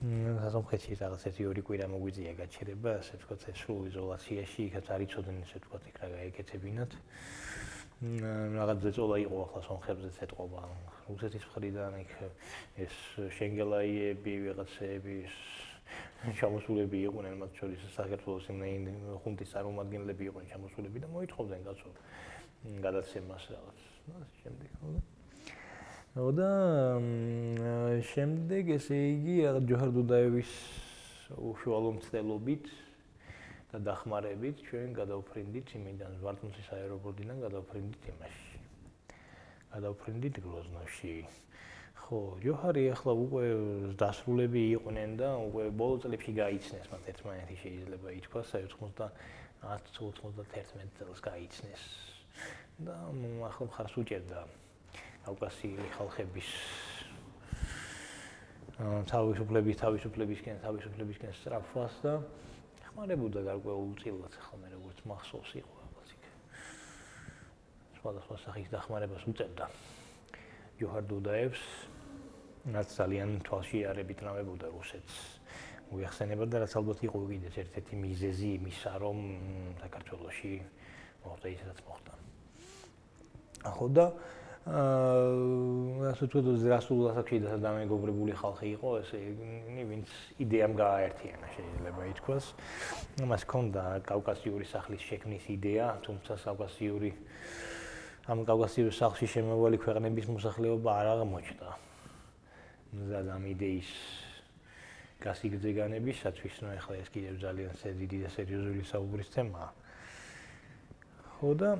სასონხეთში 0.00 0.96
რაღაც 0.96 1.22
ერთი 1.28 1.44
ორი 1.50 1.62
კვირა 1.64 1.86
მოგვიწია 1.92 2.32
გაჩერება, 2.40 2.90
ასე 3.00 3.12
ვთქვათ, 3.20 3.42
ეს 3.52 3.58
სულ 3.60 3.80
იზოლაციაში, 3.90 4.60
იქაც 4.70 4.86
არ 4.96 5.00
იცოდნენ 5.04 5.42
ესე 5.44 5.56
ვთქვათ, 5.60 5.82
იქ 5.90 5.96
რა 6.00 6.08
გაეკეთებინათ. 6.16 6.92
რაღაც 8.00 8.78
ზეწოლა 8.80 9.16
იყო 9.20 9.36
ახლა 9.44 9.60
სონხებზეც 9.68 10.16
ეთყობა. 10.24 10.60
რუსეთის 11.12 11.44
მხრიდან 11.50 11.92
იქ 12.00 12.12
ეს 12.80 12.94
შენგელაიები, 13.36 14.32
ვიღაცები 14.40 15.16
ჩამოსულები 16.40 16.98
იყვნენ 17.10 17.34
მათ 17.44 17.60
შორის 17.60 17.84
საქართველოს 17.92 18.48
იმ 18.48 18.84
ხუნტის 19.20 19.52
წარმომადგენლები 19.52 20.28
იყვნენ 20.30 20.50
ჩამოსულები 20.52 20.98
და 21.04 21.08
მოითხოვდნენ 21.12 21.60
კაცო 21.68 21.88
გადაცემას 22.88 23.44
რაღაც. 23.52 23.80
და 24.10 24.26
შემდეგ 24.40 24.70
ხო 24.80 25.19
და 26.10 26.26
და 26.34 26.46
შემდეგ 28.02 28.70
ესე 28.74 28.96
იგი 29.14 29.34
ჯოჰარ 29.62 29.90
დუდაევის 29.94 30.54
უშუალო 31.38 31.92
მცდელობით 32.00 32.66
და 33.70 33.78
დახმარებით 33.86 34.58
ჩვენ 34.66 34.96
გადავფრინდით 34.96 35.70
იმიდან 35.78 36.16
ვარტმუსის 36.24 36.68
აეროპორტიდან 36.74 37.36
გადავფრინდით 37.46 38.08
იმაში. 38.10 38.58
გადავფრინდით 39.70 40.40
გროზნოში. 40.42 41.14
ხო, 42.02 42.18
ჯოჰარი 42.42 42.84
ახლა 42.90 43.12
უკვე 43.14 43.44
დასრულები 44.02 44.62
იყვნენ 44.82 45.10
და 45.14 45.28
უკვე 45.46 45.70
ბოლო 45.78 45.96
წლებში 46.02 46.32
გაიცნეს 46.42 46.90
მათ 46.90 47.02
ერთმანეთი 47.14 47.56
შეიძლება 47.62 48.08
ითქვას 48.18 48.50
90-91 49.62 50.90
წელს 50.98 51.22
გაიცნეს. 51.22 51.82
და 52.82 52.98
ახლა 53.46 53.64
მხარს 53.70 53.94
უჭერდა 54.00 54.40
კავკასიელი 55.24 55.88
ხალხების 55.96 56.50
თავისუფლების 58.80 59.76
თავისუფლებისკენ 59.80 60.60
თავისუფლებისკენ 60.64 61.34
სწრაფვას 61.36 61.96
და 62.04 62.14
ხმარებოდა 62.88 63.42
გარკვეულ 63.44 63.92
წილად 64.00 64.34
ხოლმე 64.46 64.70
როგორც 64.72 65.02
მახსოვს 65.10 65.52
იყო 65.60 65.74
რაღაც 65.80 66.14
იქ. 66.16 66.24
სხვადასხვა 68.00 68.36
სახის 68.44 68.68
დახმარებას 68.72 69.26
უწევდა. 69.28 69.66
ჯოჰარ 70.80 71.04
დუდაევს 71.12 71.62
რაც 72.72 72.88
ძალიან 72.96 73.30
თვალში 73.44 73.78
არებით 73.92 74.18
ნავებოდა 74.24 74.66
რუსეთს. 74.72 75.14
მოიხსენებოდა 75.92 76.56
რაც 76.64 76.72
ალბათ 76.80 76.98
იყო 77.04 77.18
კიდეც 77.28 77.54
ერთ-ერთი 77.60 77.94
მიზეზი 78.00 78.48
იმისა 78.56 78.92
რომ 79.04 79.18
საქართველოსი 79.84 80.52
მოხდა 81.24 81.46
ისედაც 81.52 81.78
მოხდა. 81.84 82.12
ახო 83.68 83.86
და 83.92 84.06
ასე 84.68 86.26
თუ 86.28 86.38
ზრასულ 86.60 87.00
ასაკში 87.10 87.38
და 87.40 87.56
დამეგობრებული 87.64 88.36
ხალხი 88.36 88.68
იყო, 88.76 88.90
იგი, 89.16 89.84
ვინც 89.88 90.08
იდეამ 90.44 90.72
გააერთიანა 90.76 91.46
შეიძლება 91.56 92.02
ითქვას. 92.12 92.44
მას 93.24 93.42
ჰქონდა 93.48 93.84
კავკასიური 94.04 94.66
სახლის 94.68 95.00
შექმნის 95.00 95.44
იდეა, 95.56 95.86
თუმცა 96.04 96.32
კავკასიური 96.44 97.10
ამ 98.28 98.44
კავკასიური 98.44 98.92
სახლში 98.92 99.26
შემოვალი 99.32 99.78
ქვეყნების 99.80 100.26
მოსახლეობა 100.28 100.90
არ 100.92 101.06
აღმოჩნდა. 101.16 101.70
და 102.90 103.18
ამ 103.32 103.44
იდეის 103.54 103.88
გასიგრძეგანებისათვის, 105.24 106.54
ნუ 106.60 106.68
ახლა 106.76 106.94
ეს 107.00 107.08
კიდევ 107.14 107.34
ძალიან 107.40 107.72
დიდი 107.96 108.18
და 108.24 108.28
სერიოზული 108.34 108.82
საუბრის 108.84 109.28
თემაა. 109.30 109.79
ხო 111.40 111.54
და 111.56 111.70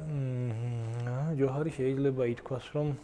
ჯოჰარი 1.36 1.70
შეიძლება 1.76 2.24
ითქვას, 2.32 2.64
რომ 2.72 2.94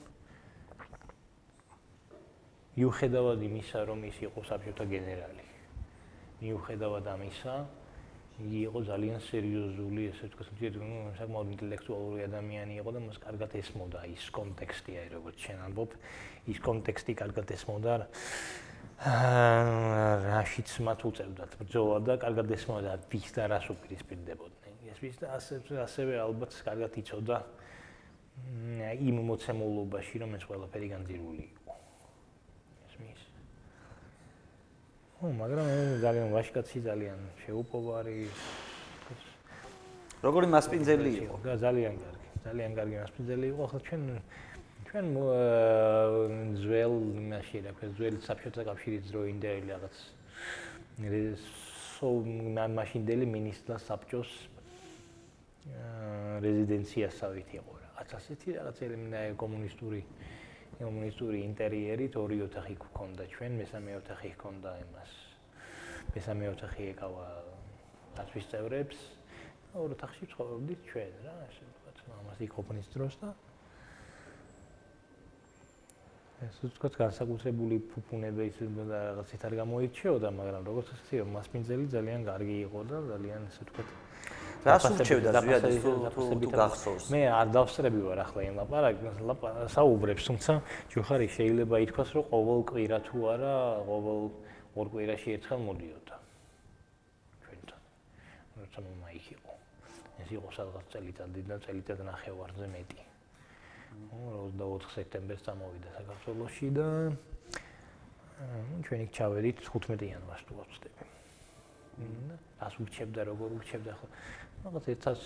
მიუხედავად 2.80 3.44
იმისა, 3.44 3.82
რომ 3.84 4.00
ის 4.08 4.16
იყო 4.24 4.40
საბჭოთა 4.48 4.84
გენერალი, 4.88 5.44
მიუხედავად 6.40 7.04
ამისა, 7.12 7.54
იგი 8.40 8.58
იყო 8.72 8.78
ძალიან 8.88 9.20
სერიოზული, 9.28 10.08
ესე 10.16 10.32
ვთქვათ, 10.32 10.80
ну, 10.80 11.12
საკმაოდ 11.20 11.48
ინტელექტუალური 11.60 12.24
ადამიანი 12.24 12.80
იყო 12.80 12.90
და 12.96 13.00
მას 13.04 13.20
კარგად 13.20 13.50
ესმოდა 13.60 14.00
ის 14.16 14.24
კონტექსტი, 14.32 14.92
აი 14.96 15.08
როგორც 15.12 15.36
შენ 15.44 15.58
ამბობ, 15.68 15.90
ის 16.56 16.58
კონტექსტი 16.64 17.12
კარგად 17.20 17.52
ესმოდა. 17.52 17.94
აა 18.96 20.12
რაშიც 20.24 20.70
მათ 20.88 21.00
უწევდათ 21.04 21.50
ბრძოლა 21.60 21.98
და 22.00 22.14
კარგად 22.16 22.48
ესმოდა 22.48 22.96
ვის 23.12 23.28
და 23.36 23.44
რას 23.52 23.68
უპირისპირდებოდნენ. 23.76 24.55
ეს 24.96 25.02
ვის 25.04 25.16
და 25.20 25.28
ასე 25.36 25.60
ასევე 25.84 26.16
ალბათ 26.24 26.56
კარგად 26.64 26.94
იცოდა 26.96 27.36
იმ 28.96 29.16
მოცემულობაში, 29.28 30.16
რომ 30.24 30.30
ეს 30.36 30.44
ყველაფერი 30.48 30.88
განძირული 30.88 31.44
იყო. 31.52 31.74
ესმის. 32.88 33.20
ო, 35.20 35.24
მაგრამ 35.36 35.68
ძალიან 36.00 36.28
ვაშკაცი, 36.32 36.78
ძალიან 36.88 37.20
შეუპოვარი. 37.44 38.16
როგორი 40.24 40.46
მასპინძელი 40.56 41.10
იყო? 41.28 41.36
ძალიან 41.60 41.94
კარგი, 42.00 42.28
ძალიან 42.48 42.72
კარგი 42.80 42.96
მასპინძელი 43.04 43.46
იყო, 43.52 43.64
ხო 43.68 43.78
ჩვენ 43.84 44.02
ჩვენ 44.86 45.06
ძველ 46.64 46.94
იმაში 47.20 47.56
რა 47.68 47.72
ქვია 47.76 47.90
ძველი 48.00 48.18
საბჭოთა 48.24 48.62
კავშირის 48.64 49.04
დროინდელი 49.12 49.66
რაღაც 49.76 49.96
სო 51.96 52.08
მაშინდელი 52.80 53.26
მინისტრთა 53.28 53.76
საბჭოს 53.76 54.55
რეზიდენციასავით 56.44 57.48
იყო 57.58 57.72
რაღაც. 57.82 58.08
ასეთი 58.18 58.48
რაღაც 58.58 58.76
ელემენტარი 58.86 59.34
კომუნისტური 59.42 60.00
კომუნისტური 60.76 61.38
ინტერიერით 61.48 62.14
ორი 62.20 62.38
ოთახი 62.46 62.74
გქონდა 62.84 63.24
ჩვენ 63.32 63.52
მესამე 63.60 63.90
ოთახი 64.00 64.28
გქონდა 64.36 64.70
იმას. 64.84 65.12
მესამე 66.14 66.44
ოთახი 66.54 66.82
ეკავა 66.92 67.26
დაცვის 68.16 68.46
წევრებს. 68.52 68.98
ორ 69.76 69.92
ოთახში 69.96 70.24
ცხოვრობდით 70.32 70.80
ჩვენ 70.88 71.12
რა 71.24 71.34
ასე 71.48 71.62
ვთქვათ 71.68 71.96
ამას 72.20 72.38
იქ 72.46 72.52
დროს 72.94 73.14
და 73.20 73.30
ეს 76.46 76.56
უცბად 76.68 76.94
განსაკუთრებული 77.00 77.76
ფუფუნება 77.90 78.42
ის 78.44 78.56
რაღაცით 78.60 79.42
არ 79.48 79.54
გამოირჩეოდა, 79.60 80.28
მაგრამ 80.36 80.62
როგორც 80.68 80.88
ასე 80.92 81.24
მასპინძელი 81.32 81.86
ძალიან 81.96 82.20
კარგი 82.28 82.56
იყო 82.66 82.80
და 82.92 82.98
ძალიან 83.12 83.40
ესე 83.48 83.60
ვთქვათ 83.64 83.88
რას 84.66 84.84
ურჩევდა 84.90 85.30
ზვიადი 85.36 85.78
თუ 85.82 85.90
თუ 86.42 86.50
გახსოვს? 86.50 87.04
მე 87.14 87.20
არ 87.30 87.48
დავსწრები 87.56 88.00
ვარ 88.06 88.20
ახლა 88.26 88.40
იმ 88.46 88.56
ლაპარაკს, 88.60 89.70
საუბრებს, 89.76 90.22
თუმცა 90.28 90.52
ჯოხარი 90.92 91.28
შეიძლება 91.36 91.76
ითქვას, 91.86 92.10
რომ 92.16 92.24
ყოველ 92.32 92.60
კვირა 92.70 92.98
თუ 93.06 93.16
არა, 93.32 93.54
ყოველ 93.86 94.20
ორ 94.76 94.86
კვირაში 94.92 95.28
ერთხელ 95.36 95.60
მოდიოდა. 95.66 96.16
ჩვენთან. 97.42 97.80
როცა 98.60 98.78
მომაიქ 98.86 99.26
იყო. 99.36 99.52
ეს 100.20 100.28
იყო 100.36 100.48
სადღაც 100.56 100.86
წელიწადი 100.92 101.40
და 101.48 101.56
წელიწად 101.64 102.00
ნახევარზე 102.10 102.66
მეტი. 102.74 103.00
24 104.60 104.92
სექტემბერს 104.96 105.42
წამოვიდა 105.46 105.88
საქართველოსში 105.96 106.68
და 106.76 106.88
ჩვენ 108.84 109.00
იქ 109.06 109.10
ჩავედით 109.16 109.56
15 109.64 110.04
იანვარს 110.04 110.42
თუ 110.44 110.52
ვწდები. 110.60 111.04
და 111.96 112.36
ას 112.60 112.74
ურჩებდა 112.80 113.20
როგორ 113.24 113.48
ურჩებდა 113.56 113.92
ხო? 113.96 114.06
რაღაც 114.66 114.86
ერთად 114.90 115.18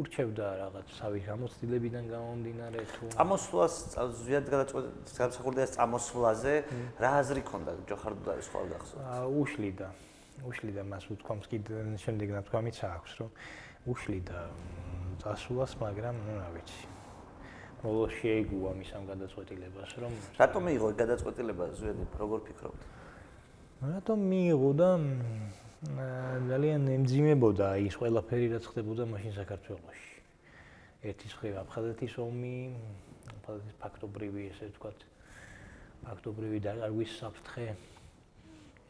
ურჩევდა 0.00 0.46
რაღაც 0.60 0.92
თავის 0.96 1.24
გამოცდილებიდან 1.28 2.04
გამომდინარე 2.08 2.84
თუ 2.92 3.08
წამოსვლას 3.12 3.74
ზვიად 4.20 4.46
გადაწყვეტა 4.54 5.66
წამოსვლაზე 5.76 6.54
რა 7.04 7.10
აზრი 7.20 7.42
ქონდა 7.50 7.72
ჯოხარდუარის 7.90 8.48
ხვალ 8.52 8.66
გახსოვს? 8.72 9.04
უშლიდა. 9.40 9.88
უშლიდა 10.48 10.82
მას 10.88 11.04
უთქვამს 11.12 11.46
კიდე 11.52 11.84
შემდეგ 12.00 12.28
ნათქვამიც 12.40 12.78
აქვს 12.80 13.12
რომ 13.20 13.30
უშლიდა 13.92 14.38
წასვლას, 15.20 15.72
მაგრამ 15.84 16.14
ნუ 16.24 16.32
რა 16.40 16.48
ვიცი. 16.56 16.84
ბოლო 17.80 18.08
შეიგუა 18.12 18.72
მის 18.76 18.90
ამ 18.96 19.04
გადაწყვეტილებას 19.08 19.92
რომ 20.04 20.12
რატომ 20.36 20.62
მიიღო 20.68 20.88
გადაწყვეტილება 21.00 21.64
ზვიადი 21.80 22.04
როგორ 22.20 22.40
ფიქრობთ 22.48 22.82
რატომ 23.88 24.18
მიიღო 24.32 24.70
და 24.80 24.90
ძალიან 25.80 26.82
ემძიმებოდა 26.92 27.66
ის 27.80 27.94
ყველაფერი 27.96 28.48
რაც 28.52 28.64
ხდებოდა 28.68 29.04
მაშინ 29.08 29.32
საქართველოში. 29.32 30.10
ერთის 31.08 31.32
მხრივ 31.32 31.54
აფხაზეთის 31.56 32.14
ომი 32.20 32.56
აფხაზეთის 33.32 33.76
ფაქტობრივი 33.80 34.42
ესე 34.52 34.68
ვთქვათ 34.68 34.98
ფაქტობრივი 36.04 36.58
დაგარგვის 36.68 37.10
საფრთხე. 37.16 37.66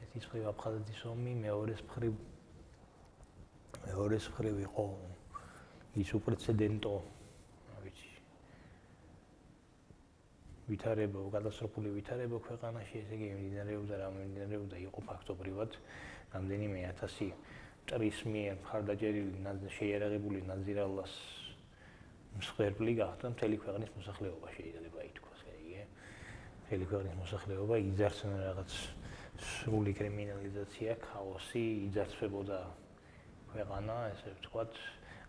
ერთის 0.02 0.24
მხრივ 0.26 0.44
აფხაზეთის 0.50 1.00
ომი 1.14 1.32
მეორეს 1.46 1.80
მხრივ 1.86 2.12
მეორეს 3.86 4.26
მხრივ 4.34 4.56
იყო 4.66 4.86
ის 5.94 6.10
უპრეცედენტო 6.18 6.94
ვითარება, 10.70 11.22
კატასტროფული 11.34 11.90
ვითარება 11.96 12.38
ქვეყანაში, 12.46 13.02
ესე 13.02 13.16
იგი 13.18 13.28
მიმდინარეობდა 13.40 13.98
რა 14.00 14.08
მიმდინარეობდა 14.16 14.76
იყო 14.86 15.04
ფაქტობრივად 15.10 15.78
რამდენიმე 16.34 16.84
ათასი 16.90 17.28
ტრის 17.90 18.18
მიერ 18.30 18.58
მხარდაჭერილი 18.62 19.70
შეიარაღებული 19.76 20.42
ნაზირალას 20.46 21.14
მსხვერპლი 22.38 22.92
გახდა 23.00 23.30
მთელი 23.34 23.56
ქვეყნის 23.64 23.90
მოსახლეობა 23.96 24.52
შეიძლება 24.56 25.00
ითქვას, 25.10 25.40
იგი. 25.58 25.82
მთელი 26.62 26.84
ქვეყნის 26.92 27.16
მოსახლეობა 27.20 27.76
იძარცნა 27.90 28.36
რაღაც 28.46 28.76
სრული 29.40 29.92
კრიმინალიზაცია, 29.98 30.94
ქაოსი, 31.02 31.64
იძარცვებოდა 31.88 32.60
ქვეყანა, 33.50 33.96
ესე 34.14 34.34
ვთქვათ, 34.38 34.78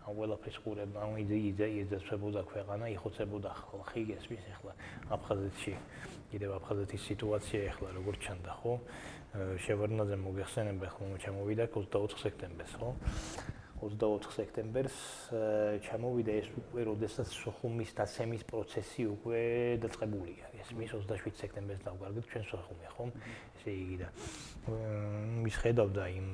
ამ 0.02 0.18
ყველაფრის 0.18 0.56
ყურება, 0.66 0.98
ამ 1.06 1.14
იდეა 1.22 1.68
იძებსებოდა 1.82 2.42
ქვეყანა, 2.50 2.84
იხოცებოდა 2.98 3.50
ხალხი, 3.54 4.02
ესმის 4.18 4.44
ახლა 4.50 4.72
აფხაზეთში, 5.14 5.74
კიდევ 6.32 6.50
აფხაზეთის 6.58 7.02
სიტუაცია 7.06 7.60
ახლა 7.70 7.88
როგორ 8.02 8.14
ჩანდა, 8.24 8.52
ხო? 8.62 8.74
შევარნაძე 9.62 10.16
მოგეხსენება 10.26 10.86
ხომ 10.92 11.12
ჩამოვიდა 11.22 11.64
24 11.70 12.18
სექტემბერს, 12.18 12.74
ხო? 12.82 12.90
24 13.82 14.30
სექტემბერს 14.30 14.96
ჩამოვიდა 15.86 16.32
ეს 16.38 16.48
უკვე, 16.54 16.80
როდესაც 16.86 17.28
სოხუმის 17.34 17.90
დაცემის 17.98 18.42
პროცესი 18.46 19.06
უკვე 19.10 19.40
დაწყებულია. 19.82 20.46
ეს 20.62 20.68
მის 20.78 20.90
27 20.94 21.34
სექტემბერს 21.42 21.82
დავგარგეთ 21.82 22.24
ჩვენ 22.30 22.44
სოხუმი, 22.50 22.86
ხო? 22.94 23.04
ესე 23.58 23.70
იგი 23.74 23.96
და 24.02 24.08
მის 25.42 25.56
ხედავდა 25.62 26.04
იმ 26.14 26.28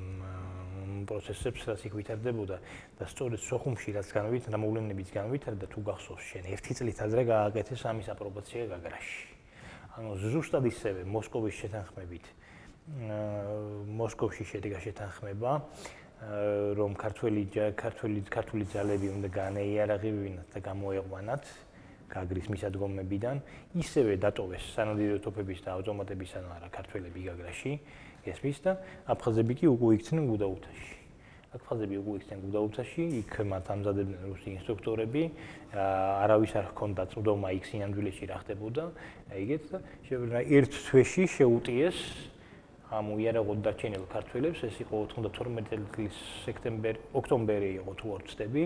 პროცესებს, 1.08 1.60
რაც 1.68 1.80
იქ 1.88 1.92
ვითარდებოდა 1.98 2.56
და 2.98 3.04
სწორედ 3.08 3.40
სოხუმში 3.42 3.90
რაც 3.98 4.08
განვით, 4.14 4.44
გამოვლენებიც 4.52 5.08
განვითარდა 5.14 5.66
თუ 5.68 5.80
გახსოვს 5.88 6.24
შენ, 6.32 6.44
ერთი 6.54 6.72
წლით 6.78 6.98
ადრე 7.06 7.22
გააკეთეს 7.28 7.82
ამის 7.88 8.06
აპრობაცია 8.14 8.62
გაგრაში. 8.72 9.38
ანუ 9.98 10.14
ზუსტად 10.22 10.64
ისევე 10.70 11.00
მოსკოვის 11.10 11.54
შეთანხმებით 11.58 12.26
მოსკოვში 13.98 14.44
შედგა 14.48 14.78
შეთანხმება 14.84 15.52
რომ 16.78 16.94
ქართველი 16.98 17.42
ქართველი 17.78 18.20
ქართული 18.30 18.64
ძალები 18.72 19.08
უნდა 19.18 19.28
განეიარაღებინათ 19.34 20.48
და 20.54 20.58
გამოეყვანათ 20.68 21.50
გაგრის 22.14 22.46
მისადგომებიდან 22.54 23.42
ისევე 23.82 24.16
დატოვეს 24.22 24.64
სანადირო 24.74 25.18
ტოფების 25.26 25.60
და 25.66 25.74
ავტომატების 25.76 26.30
ანუ 26.40 26.48
არა 26.56 26.68
ქართველები 26.78 27.20
გაგრაში 27.28 27.72
ესმის 28.32 28.58
და 28.64 28.72
აფხაზები 29.14 29.54
კი 29.58 29.66
უკვე 29.72 29.90
იქცნენ 29.98 30.24
გუდაუთაში. 30.32 30.94
აფხაზები 31.48 31.96
უკვე 31.98 32.14
იქცნენ 32.18 32.40
გუდაუთაში, 32.44 33.02
იქ 33.24 33.32
მათ 33.48 33.64
ამზადებდნენ 33.72 34.22
რუსი 34.28 34.48
ინსტრუქტორები, 34.58 35.22
არავის 35.72 36.52
არ 36.60 36.66
ჰქონდა 36.72 37.02
წვდომა 37.12 37.48
იქ 37.56 37.64
სინამდვილეში 37.68 38.24
რა 38.28 38.36
ხდებოდა, 38.44 38.84
აიგეთ 39.32 39.62
და 39.72 39.78
შევრა 40.08 40.40
ერთ 40.44 40.72
თვეში 40.88 41.24
შეუტიეს 41.38 41.98
ამ 42.88 43.10
უიარაღოდ 43.12 43.58
დარჩენილ 43.64 44.04
ქართველებს 44.08 44.62
ეს 44.64 44.76
იყო 44.80 44.96
92 45.12 45.88
წლის 45.92 46.20
სექტემბერი, 46.48 47.00
ოქტომბერი 47.20 47.68
იყო 47.84 47.92
თუ 48.00 48.06
არ 48.16 48.22
ვცდები. 48.24 48.62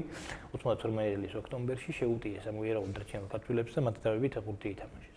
92 0.55 1.19
წლის 1.19 1.35
ოქტომბერში 1.43 1.93
შეუტიეს 1.99 2.47
ამ 2.47 2.57
უიარაღოდ 2.63 2.93
დარჩენილ 2.99 3.27
ქართველებს 3.35 3.75
და 3.75 3.81
მათ 3.83 3.97
დავებით 4.07 4.39
ეხუთი 4.39 4.69
ითამაშეს. 4.79 5.12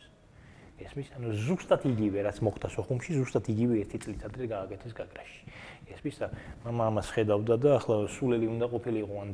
ესმის, 0.75 1.07
ანუ 1.15 1.31
ზუსტად 1.39 1.85
იგივე 1.87 2.25
რაც 2.27 2.41
მოხდა 2.43 2.67
სოხუმში, 2.73 3.15
ზუსტად 3.15 3.47
იგივე 3.47 3.75
ერთი 3.85 3.97
წლის 4.03 4.23
ადრე 4.27 4.45
გააკეთეს 4.51 4.93
გაგრაში. 4.97 5.39
ესმის 5.95 6.17
და 6.19 6.27
мама 6.65 6.89
ამას 6.91 7.07
ხედავდა 7.15 7.55
და 7.63 7.69
ახლა 7.79 7.95
სულელი 8.11 8.47
უნდა 8.51 8.65
ყოფილიყო 8.73 9.15
ან 9.21 9.29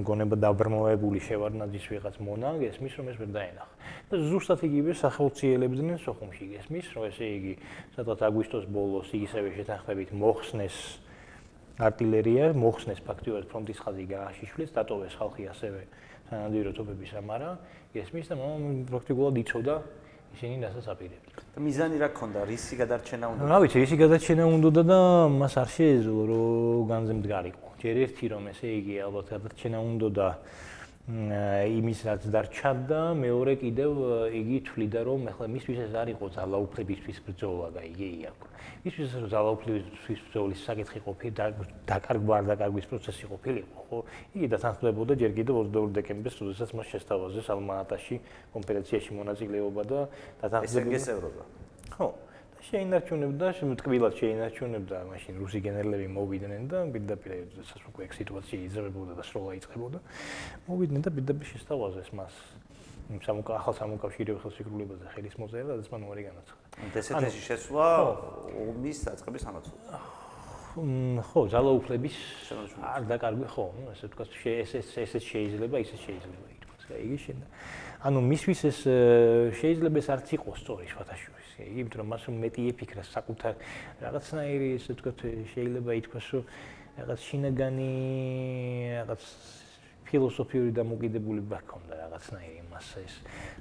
მგონება 0.00 0.36
დაბრმავებული 0.40 1.20
შევარნაძის 1.20 1.84
ვიღაც 1.92 2.16
მონა, 2.22 2.48
ესმის 2.64 2.94
რომ 2.96 3.06
ეს 3.12 3.16
ვერ 3.20 3.30
დაენახა. 3.36 3.74
და 4.08 4.14
ზუსტად 4.30 4.60
იგივე 4.64 4.92
სახელმწიფოებდნენ 4.96 5.98
სოხუმში, 6.00 6.44
ესმის, 6.62 6.86
რომ 6.94 7.02
ესე 7.10 7.26
იგი, 7.26 7.54
სადღაც 7.96 8.20
აგვისტოს 8.22 8.64
ბოლოს 8.70 9.08
ისევე 9.12 9.48
შეთანხმებით 9.52 10.10
მოხსნეს 10.16 10.76
артиლერია 11.76 12.44
მოხსნეს 12.56 13.00
ფაქტიურად 13.04 13.44
ფრონტის 13.52 13.78
ხაზი 13.84 14.04
გააშიშვლეს, 14.08 14.70
დატოვეს 14.72 15.14
ხალხი 15.20 15.44
ასევე 15.52 15.80
სანადირო 16.30 16.70
ტომების 16.72 17.12
ამარა, 17.20 17.50
ესმის 17.92 18.32
და 18.32 18.34
მამამ 18.40 18.88
პრაქტიკულად 18.88 19.34
იწოდა 19.44 19.76
ისინი 20.36 20.56
რასაც 20.68 20.86
აპირებდნენ. 20.92 21.34
და 21.56 21.58
მიზანი 21.64 21.96
რა 21.96 22.08
ქონდა? 22.12 22.40
რისი 22.44 22.74
გადარჩენა 22.76 23.26
უნდა? 23.32 23.40
რა 23.48 23.56
ვიცი, 23.64 23.76
რისი 23.80 23.96
გადარჩენა 23.96 24.44
უნდა 24.56 24.82
და 24.84 24.98
მას 25.32 25.54
არ 25.56 25.68
შეეძლო 25.76 26.22
რომ 26.28 26.84
განზე 26.92 27.12
მდგარიყო. 27.16 27.68
ჯერ 27.80 27.96
ერთი 28.04 28.24
რომ 28.32 28.42
ესე 28.52 28.68
იგი 28.80 28.94
ალბათ 29.06 29.26
გადარჩენა 29.32 29.78
უნდა 29.80 30.08
და 30.12 30.28
იმის 31.06 32.00
რაც 32.02 32.24
დარჩა 32.34 32.70
და 32.90 33.00
მეორე 33.14 33.52
კიდევ 33.62 33.92
იგი 34.34 34.58
თვლიდა 34.66 35.00
რომ 35.06 35.30
ახლა 35.30 35.46
მისთვის 35.54 35.78
ეს 35.86 35.92
არ 35.94 36.08
იყო 36.18 36.26
ძალაუფლებისთვის 36.34 37.18
ბრძოლა 37.22 37.68
და 37.78 37.82
იგი 37.86 38.10
აქვს. 38.26 38.48
მისთვის 38.82 39.06
ეს 39.14 39.26
ძალაუფლებისთვის 39.30 40.18
ბრძოლის 40.26 40.60
საკითხი 40.66 40.98
ყოფილი 41.06 41.30
დაკარგვა 41.86 42.34
არ 42.42 42.44
დაკარგვის 42.50 42.86
პროცესი 42.90 43.24
ყოფილიყო, 43.30 43.78
ხო? 43.86 43.98
იგი 44.34 44.46
დათანხმდებოდა 44.50 45.12
ჯერ 45.22 45.32
კიდევ 45.38 45.54
22 45.70 45.94
დეკემბერს, 45.94 46.36
როდესაც 46.42 46.70
მას 46.74 46.86
შესთავაზეს 46.90 47.46
ალმა-ატაში 47.54 48.16
კონფერენციაში 48.50 49.10
მონაწილეობა 49.14 49.82
და 49.86 49.98
დათანხმდება 50.42 50.90
ეს 50.90 51.06
ევროპა. 51.14 51.42
ხო. 51.94 52.08
შეინარჩუნებდა, 52.66 53.46
შემოტკბილად 53.60 54.14
შეინარჩუნებდა, 54.18 54.96
მაშინ 55.06 55.34
რუსი 55.38 55.58
გენერლები 55.62 56.06
მოვიდნენ 56.10 56.64
და 56.66 56.78
პირდაპირ 56.90 57.30
ეცას 57.46 57.82
უკვე 57.90 58.02
ეგ 58.06 58.12
სიტუაცია 58.18 58.58
იზრდებოდა 58.66 59.12
და 59.14 59.22
სროლა 59.22 59.52
იწყებოდა. 59.60 59.98
მოვიდნენ 60.66 61.00
და 61.06 61.10
პირდაპირ 61.14 61.46
შესთავაზეს 61.52 62.10
მას. 62.18 62.34
სამუკა 63.06 63.52
ახალ 63.62 63.74
სამუკავშირო 63.78 64.34
ხელშეკრულებაზე 64.42 65.06
ხელის 65.14 65.34
მოწერა, 65.38 65.78
რაც 65.78 65.88
მან 65.94 66.02
უარი 66.10 66.22
განაცხადა. 66.26 66.64
დსთ-ში 66.90 67.40
შესვლა 67.46 67.86
ომის 68.66 68.98
დაწყების 69.06 69.42
ამოცულა. 69.46 69.98
ხო, 71.22 71.40
ძალაუფლების 71.54 72.16
არ 72.82 73.02
დაკარგვი 73.06 73.46
ხო, 73.46 73.66
ну, 73.78 73.94
ესე 73.94 74.10
ვთქვათ, 74.10 74.30
ეს 74.42 74.70
ეს 74.74 74.90
ეს 75.06 75.22
შეიძლება, 75.22 75.76
ისე 75.86 75.96
შეიძლება 76.02 76.46
ითქვას. 76.50 76.82
იგი 76.98 77.18
შენ 77.22 77.38
ანუ 78.06 78.18
მისთვის 78.30 78.60
ეს 78.70 78.78
შეიძლება 79.58 79.96
ეს 80.02 80.08
არც 80.14 80.28
იყოს 80.36 80.58
სწორი 80.62 80.86
ისე, 81.56 81.64
იმიტომ 81.72 82.00
რომ 82.04 82.08
მას 82.12 82.24
მეტი 82.28 82.62
ეფიქრა 82.68 83.02
საკუთარ 83.08 83.54
რაღაცნაირი, 84.04 84.68
ესე 84.76 84.92
ვთქვათ, 84.92 85.18
შეიძლება 85.56 85.90
ითქვას, 85.96 86.26
რომ 86.36 86.44
რაღაც 87.00 87.20
შინაგანი 87.26 87.92
რაღაც 89.00 89.22
ფილოსოფიური 90.06 90.70
დამოკიდებულება 90.76 91.56
ჰქონდა 91.64 91.94
რაღაცნაირი 91.96 92.60
მას 92.70 92.88
ეს. 93.00 93.14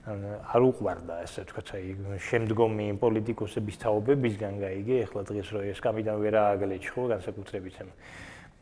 არ 0.05 0.61
უყვარდა 0.69 1.13
ესე 1.25 1.39
ვთქვათ, 1.47 1.67
აი 1.75 2.19
შემდგომი 2.19 2.85
პოლიტიკოსების 3.01 3.75
თაობებისგან 3.81 4.53
გაიგე, 4.59 4.95
ეხლა 5.07 5.21
დღეს 5.25 5.47
რო 5.55 5.59
ეს 5.71 5.79
კამიდან 5.81 6.15
ვერ 6.21 6.35
ააგლეჩხო 6.35 7.01
განსაკუთრებით 7.15 7.75
ამ 7.81 7.89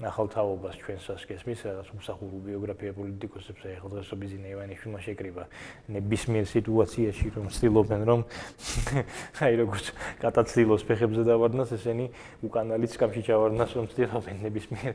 ახალთაობას 0.01 0.73
ჩვენს 0.81 1.05
ასკესმის 1.13 1.59
რაღაც 1.69 1.87
უსახურო 1.93 2.37
ბიოგრაფია 2.49 2.91
პოლიტიკოსებს 2.97 3.61
ახლა 3.77 3.89
დღესობიზინე 3.93 4.47
ივანიშვილმა 4.53 4.99
შეკრიბა. 5.05 5.43
ნებისმიერ 5.93 6.45
სიტუაციაში 6.49 7.27
რომ 7.37 7.45
ცდილობენ 7.53 8.01
რომ 8.09 8.19
აი 9.45 9.53
როგორც 9.61 9.85
კატაცილოს 10.17 10.81
ფეხებზე 10.89 11.23
დავარდნას 11.29 11.69
ესენი 11.77 12.05
უკანალი 12.41 12.87
სკამში 12.89 13.21
ჩავარდნას 13.21 13.71
რომ 13.77 13.85
ცდილობენ 13.93 14.35
ნებისმიერ 14.49 14.93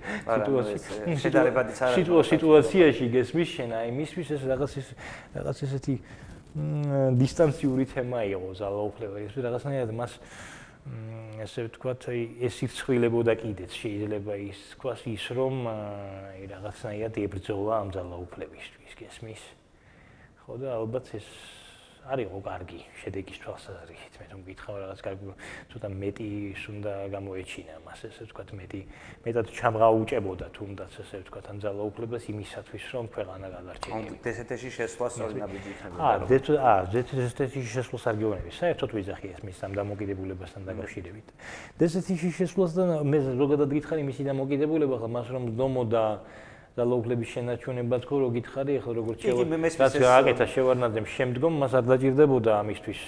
სიტუაციაში 1.95 2.29
სიტუაციაში 2.35 3.05
გესმის 3.15 3.49
შენ 3.55 3.71
აი 3.79 3.89
მისთვის 4.03 4.29
ეს 4.35 4.43
რაღაც 4.51 4.73
ის 4.83 4.89
რაღაც 5.39 5.59
ესეთი 5.63 5.95
დისტანციური 7.23 7.85
თემა 7.87 8.19
იყო 8.35 8.49
ზალაუფლება. 8.59 9.17
ეს 9.31 9.35
რაღაცნაირად 9.39 9.91
მას 9.95 10.19
ესე 11.45 11.69
ვთქვათ, 11.69 12.09
ეს 12.43 12.57
ირცხვილებოდა 12.67 13.35
კიდეც 13.41 13.73
შეიძლება 13.79 14.35
ის 14.49 14.59
თქვას 14.75 15.05
ის 15.13 15.25
რომ 15.39 15.55
აი 15.71 16.49
რაღაცნაირად 16.53 17.15
ებრძოლა 17.25 17.73
ამ 17.83 17.89
ძალაუფლებისთვის, 17.95 18.93
გესმის? 18.99 19.43
ხო 20.43 20.55
და 20.59 20.69
ალბათ 20.81 21.07
ეს 21.21 21.29
არისო 22.09 22.39
კარგი 22.41 22.81
შედეგის 23.03 23.39
თვალსაზრისით 23.43 24.15
მე 24.21 24.27
რომ 24.33 24.41
გითხავ 24.49 24.75
რაღაც 24.83 25.01
კარგი 25.05 25.35
ცოტა 25.73 25.89
მეტი 25.93 26.29
უნდა 26.73 26.93
გამოეჩინა 27.15 27.75
მას 27.85 28.01
ესე 28.09 28.23
ვთქვათ 28.25 28.51
მეტი 28.59 28.81
მეტად 29.29 29.47
ჩამღაუჭებოდა 29.59 30.47
თუნდაც 30.57 30.93
ესე 31.05 31.17
ვთქვათ 31.23 31.47
ამ 31.53 31.59
ძალაუფლებას 31.65 32.25
იმისათვის 32.33 32.85
რომ 32.97 33.05
ქვეყანა 33.13 33.47
გადარჩენილიყო. 33.55 34.09
ანუ 34.09 34.13
დსთ-ში 34.25 34.71
შესვლა 34.79 35.07
სწორი 35.13 35.35
ნაბიჯი 35.43 35.69
იქნება. 35.75 35.97
აა 36.09 36.17
დსთ 36.29 36.47
აა 36.57 36.81
დსთ-ში 36.89 37.61
შესვლა 37.77 37.99
სარგეონები 38.05 38.51
საერთოდ 38.57 38.91
ვიზახი 38.97 39.27
ეს 39.35 39.41
მის 39.45 39.59
ამ 39.69 39.73
დამოკიდებულებასთან 39.77 40.63
დაკავშირებით. 40.65 41.27
დსთ-ში 41.77 42.31
შესვლას 42.41 42.71
და 42.73 42.83
მე 43.05 43.19
ზოგადად 43.37 43.69
გითხარი 43.77 44.03
მისი 44.09 44.23
დამოკიდებულება 44.33 44.97
ხა 45.03 45.09
მას 45.13 45.27
რომ 45.29 45.45
დომოდა 45.61 45.99
და 45.99 46.05
ლოკლების 46.85 47.29
შენარჩუნება 47.35 47.97
თქო 48.05 48.15
რო 48.23 48.29
გითხარი 48.37 48.73
ახლა 48.79 48.93
როგორც 48.99 49.19
შევარ 49.25 49.47
რაც 49.83 49.95
გააკეთა 50.05 50.47
შევარნაძემ 50.55 51.07
შემდგომ 51.15 51.53
მას 51.63 51.73
არ 51.79 51.85
დაჭirdებოდა 51.91 52.51
ამისთვის. 52.63 53.03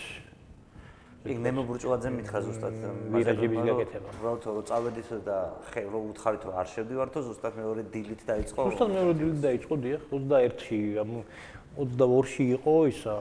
იქ 1.20 1.38
ნემო 1.44 1.62
ბრჭულაძემ 1.68 2.14
მითხა 2.16 2.38
ზუსტად 2.48 2.74
ვირაჯების 3.12 3.60
გაკეთება. 3.68 4.08
უბრალოდ 4.16 4.42
რო 4.48 4.62
წავედით 4.70 5.08
და 5.28 5.36
ხე 5.68 5.82
რო 5.84 6.00
უთხარით 6.10 6.42
რომ 6.48 6.54
არ 6.56 6.66
შევდივართო 6.72 7.20
ზუსტად 7.28 7.52
მეორე 7.60 7.82
დილით 7.92 8.20
დაიწყო. 8.24 8.60
ზუსტად 8.70 8.90
მეორე 8.96 9.12
დილით 9.20 9.40
დაიწყო 9.44 9.74
დიახ 9.84 10.02
21-ში 10.10 10.80
22-ში 11.76 12.44
იყო 12.56 12.74
ისა 12.88 13.16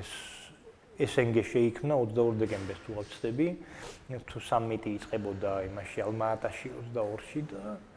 ეს 0.00 0.10
ესენგე 0.96 1.42
შეიქმნა 1.50 1.94
22 2.14 2.40
დეკემბერს 2.40 2.80
თუ 2.86 2.90
ვაცდები 2.96 3.48
თუ 4.30 4.38
სამიტი 4.48 4.90
იწყებოდა 4.96 5.50
იმაში 5.68 5.98
ალმა-ატაში 6.06 6.68
22-ში 6.94 7.40
და 7.50 7.74
21-ში, 7.74 7.95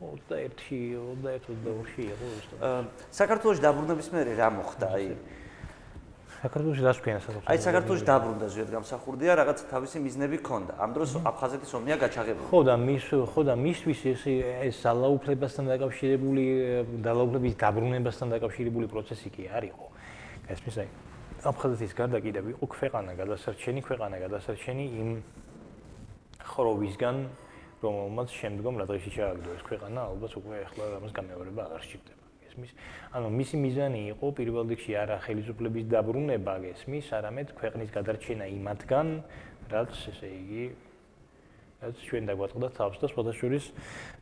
21-22-ში 0.00 2.02
იყო 2.08 2.24
ზუსტად. 2.32 2.88
საქართველოს 3.12 3.60
დაბრუნების 3.60 4.08
მერე 4.16 4.32
რა 4.40 4.48
მოხდა? 4.56 4.86
აი 4.96 5.12
საქართველოს 6.40 6.80
რას 6.80 6.98
ქვია 7.04 7.20
საქართველოს? 7.20 7.52
აი 7.52 7.58
საქართველოს 7.60 8.02
დაბრუნდა 8.08 8.46
ზუსტად 8.48 8.72
გამსახურდია, 8.80 9.32
რაღაც 9.44 9.58
თავისი 9.68 10.00
მიზნები 10.00 10.40
ჰქონდა. 10.40 10.72
ამ 10.80 10.90
დროს 10.96 11.20
აფხაზეთის 11.20 11.70
ომია 11.76 12.00
გაჩაღებული. 12.00 12.48
ხო 12.48 12.60
და 12.64 12.80
მის 12.80 13.04
ხო 13.28 13.40
და 13.44 13.54
მისთვის 13.60 14.00
ეს 14.08 14.24
ეს 14.64 14.80
ძალაუფლებასთან 14.80 15.68
დაკავშირებული 15.68 16.44
ძალაუფლების 17.04 17.54
დაბრუნებასთან 17.60 18.28
დაკავშირებული 18.40 18.88
პროცესი 18.88 19.28
კი 19.36 19.52
არისო. 19.52 19.84
ესმის 20.48 20.80
აი 20.80 20.88
აფხაზეთის 21.40 21.96
გარდა 21.96 22.20
კიდევ 22.24 22.44
იყო 22.56 22.66
ქვეყანა 22.72 23.12
გადასარჩენი, 23.20 23.80
ქვეყანა 23.84 24.16
გადასარჩენი 24.24 24.84
იმ 25.00 25.10
ხროვისგან 26.40 27.16
რომელმაც 27.80 28.28
შემდგომ 28.40 28.74
რა 28.80 28.84
დღეში 28.90 29.10
ჩააგდო 29.16 29.50
ეს 29.56 29.62
ქვეყანა, 29.68 30.00
ალბათ 30.10 30.32
უკვე 30.40 30.56
ახლა 30.68 30.84
ამას 31.00 31.12
გამეორება 31.16 31.60
აღარ 31.66 31.82
სჭირდება. 31.86 32.24
ესმის, 32.50 32.70
ანუ 33.14 33.28
მისი 33.30 33.56
მიზანი 33.64 34.00
იყო 34.12 34.26
პირველ 34.36 34.66
რიგში 34.74 34.92
არა 34.98 35.16
ხელისუფლების 35.24 35.84
დაბრუნება, 35.94 36.54
ესმის, 36.74 37.06
არამედ 37.14 37.48
ქვეყნის 37.56 37.90
გადარჩენა 37.94 38.44
იმათგან, 38.58 39.08
რაც 39.70 39.92
ესე 40.10 40.28
იგი 40.28 40.64
რაც 41.80 41.96
ჩვენ 41.96 42.26
დაგვაწყდა 42.28 42.68
თავს 42.76 42.96
და 43.00 43.08
სხვადასხვის 43.08 43.66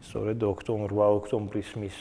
სწორედ 0.06 0.38
ოქტომბერ 0.46 0.92
8 0.94 1.18
ოქტომბრის 1.18 1.70
მის 1.82 1.98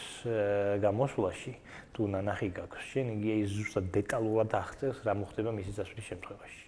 გამოსვლაში 0.86 1.54
თუ 1.98 2.02
ნანახი 2.14 2.50
გაქვს. 2.54 2.86
შენ 2.94 3.06
იგი 3.18 3.34
ზუსტად 3.58 3.90
დეტალურად 3.98 4.54
აღწერს 4.54 5.02
რა 5.02 5.14
მოხდება 5.18 5.50
მისი 5.58 5.72
წასვლის 5.82 6.06
შემთხვევაში. 6.14 6.67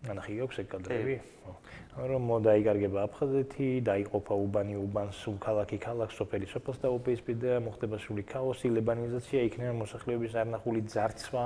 ნანახი 0.00 0.32
გაქვს 0.40 0.58
ეგ 0.62 0.68
კადრები? 0.72 1.14
ხო. 1.44 1.52
რომ 2.08 2.22
მოდაიგარგება 2.30 3.02
აფხაზეთი, 3.04 3.68
დაიყოფა 3.84 4.34
უბანი 4.44 4.76
უბანს, 4.80 5.18
ქალაქი 5.44 5.76
ქალაქს, 5.76 6.16
სოფელი 6.16 6.46
სოფელს 6.48 6.78
და 6.80 6.88
ოპეისპიდა, 6.96 7.58
მოხდება 7.66 7.96
სული 8.00 8.24
ქაოსი, 8.24 8.70
ლებანიზაცია, 8.80 9.40
იქნება 9.50 9.74
მოსახლეობის 9.82 10.32
არნახული 10.40 10.80
ძარცვა, 10.88 11.44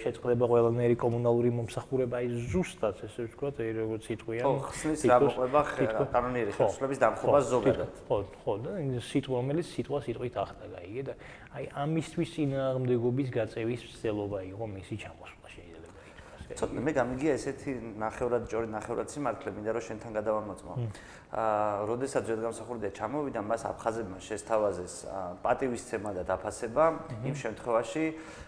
შეწყდება 0.00 0.44
ყველანაირი 0.48 0.96
კომუნალური 0.96 1.50
მომსახურება, 1.58 2.22
აი 2.22 2.26
ზუსტად 2.54 3.04
ესე 3.04 3.26
ვთქვათ, 3.28 3.60
აი 3.60 3.70
როგორც 3.82 4.02
სიტყვიან. 4.08 4.44
ხო, 4.48 4.54
ხსნის 4.72 5.00
გამოყვება 5.12 5.60
კანონიერი 6.16 6.52
ხელისუფლების 6.56 6.98
დამხობა 7.04 7.40
ზოგადად. 7.52 7.92
ხო, 8.08 8.16
ხო, 8.46 8.52
და 8.64 8.70
სიტყვა 9.12 9.36
რომელიც 9.42 9.66
სიტყვა 9.76 9.98
სიტყვით 10.08 10.34
ახდა, 10.40 10.64
გაიგე 10.72 11.02
და 11.04 11.14
აი 11.52 11.64
ამისთვის 11.84 12.28
წინააღმდეგობის 12.32 13.28
გაწევის 13.36 13.80
ცდელობა 13.92 14.38
იყო 14.56 14.64
მისი 14.72 14.94
ჩამოსვლა. 15.04 15.42
ცოტნე 16.58 16.80
მე 16.86 16.92
გამიგია 16.96 17.32
ესეთი 17.38 17.72
ნახევრად 18.02 18.44
ჭორი 18.52 18.68
ნახევრად 18.72 19.08
სიმართლე 19.12 19.50
მინდა 19.56 19.70
რომ 19.72 19.84
შენთან 19.88 20.10
გადავამოწმო. 20.18 20.72
აა, 21.32 21.86
როდესაც 21.88 22.22
ძვედგამსახურდია 22.28 22.90
ჩამოვიდა, 22.92 23.40
მას 23.40 23.62
აფხაზებმა 23.72 24.18
შესთავაზეს 24.20 24.94
პატივისცემა 25.42 26.10
და 26.16 26.22
დაფასება 26.28 26.84
იმ 27.24 27.34
შემთხვევაში 27.42 28.04
აა 28.12 28.42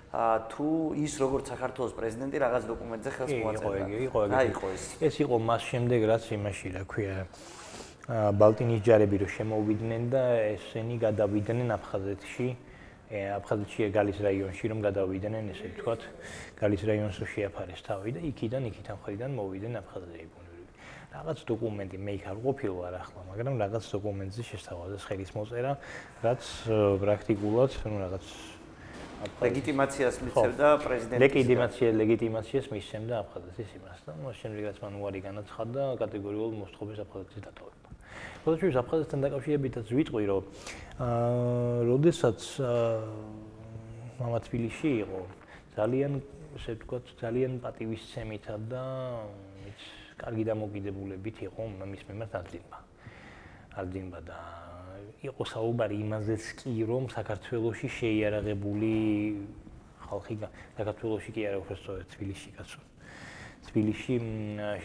თუ 0.53 0.69
ის 0.95 1.13
როგორც 1.19 1.45
საქართველოს 1.51 1.93
პრეზიდენტი 1.99 2.37
რაღაც 2.39 2.63
დოკუმენტზე 2.71 3.11
ხელს 3.19 3.33
მოაწერდა. 3.35 3.87
იყო 3.89 4.01
იყო 4.07 4.21
იყო. 4.31 4.41
იყო 4.53 4.67
ეს. 4.75 5.15
იყო 5.25 5.37
მას 5.49 5.63
შემდეგ 5.71 6.01
რაც 6.07 6.25
იმაში 6.39 6.67
რა 6.75 6.83
ქვია 6.87 7.17
ბალტინის 8.41 8.81
ჯარები 8.85 9.17
რო 9.25 9.29
შემოვიდნენ 9.33 10.03
და 10.13 10.23
ესენი 10.55 10.97
გადავიდნენ 11.01 11.69
აფხაზეთში. 11.79 12.49
აფხაზეთში 13.39 13.91
გალის 13.95 14.19
რაიონში 14.27 14.65
რომ 14.73 14.78
გადავიდნენ 14.89 15.53
ესე 15.55 15.66
ვთქვათ 15.74 16.03
გალის 16.61 16.82
რაიონს 16.91 17.20
შეაფარეს 17.35 17.81
თავი 17.86 18.11
და 18.16 18.20
იქიდან 18.31 18.62
იქიდან 18.70 18.97
ხრიდან 19.05 19.31
მოვიდნენ 19.39 19.74
აფხაზეთები 19.82 20.45
რაღაც 21.15 21.39
დოკუმენტი 21.47 21.99
მე 22.03 22.12
იქ 22.19 22.24
არ 22.27 22.39
ყოფილვარ 22.43 22.95
ახლა 22.99 23.20
მაგრამ 23.31 23.55
რაღაც 23.62 23.85
დოკუმენტზე 23.95 24.43
შესთავაზეს 24.51 25.03
ხელის 25.07 25.31
მოწერა 25.39 25.73
რაც 26.27 26.43
პრაქტიკულად 27.05 27.70
ნუ 27.86 27.97
რაღაც 28.03 28.27
ლეგიტიმაციას 29.41 30.16
მისცემდა 30.27 30.69
პრეზიდენტის 30.85 31.23
ლეგიტიმაცია 31.24 31.89
ლეგიტიმაციას 32.03 32.66
მისცემდა 32.74 33.15
აფხაზეთის 33.23 33.70
იმას 33.78 34.01
და 34.05 34.12
მას 34.24 34.36
შემდეგაც 34.43 34.77
მან 34.82 34.93
უარი 35.01 35.20
განაცხადა 35.28 35.82
კატეგორიულ 36.03 36.53
მოსთხოვეს 36.61 36.99
აფხაზეთის 37.05 37.41
დატოვება. 37.47 37.89
როდესაც 38.45 38.74
აფხაზეთთან 38.82 39.20
დაკავშირებითაც 39.24 39.86
ვიტყვი 39.99 40.24
რომ 40.28 40.43
აა 40.95 41.83
როდესაც 41.91 42.39
მამა 44.21 44.39
თბილისში 44.47 44.91
იყო 45.03 45.21
ძალიან 45.75 46.12
ესე 46.55 46.79
ვთქვათ 46.79 47.09
ძალიან 47.19 47.59
პატივისცემითა 47.65 48.55
და 48.71 48.83
ის 49.66 49.83
კარგი 50.23 50.45
დამოკიდებულებით 50.55 51.43
იყო 51.51 51.66
მამის 51.83 52.03
მიმართ 52.07 52.33
აძინება. 52.39 52.79
აძინება 53.75 54.21
და 54.23 54.39
იყო 55.27 55.43
საუბარი 55.51 55.99
იმაზეც 55.99 56.45
კი 56.62 56.73
რომ 56.87 57.11
საქართველოსი 57.11 57.89
შეიარაღებული 57.99 58.95
ხალხი 60.07 60.35
საქართველოსი 60.79 61.31
კი 61.35 61.41
არა 61.51 61.59
უფრო 61.59 61.75
სწორედ 61.83 62.07
თბილისში 62.15 62.51
კაცო 62.55 62.81
თბილისში 63.66 64.15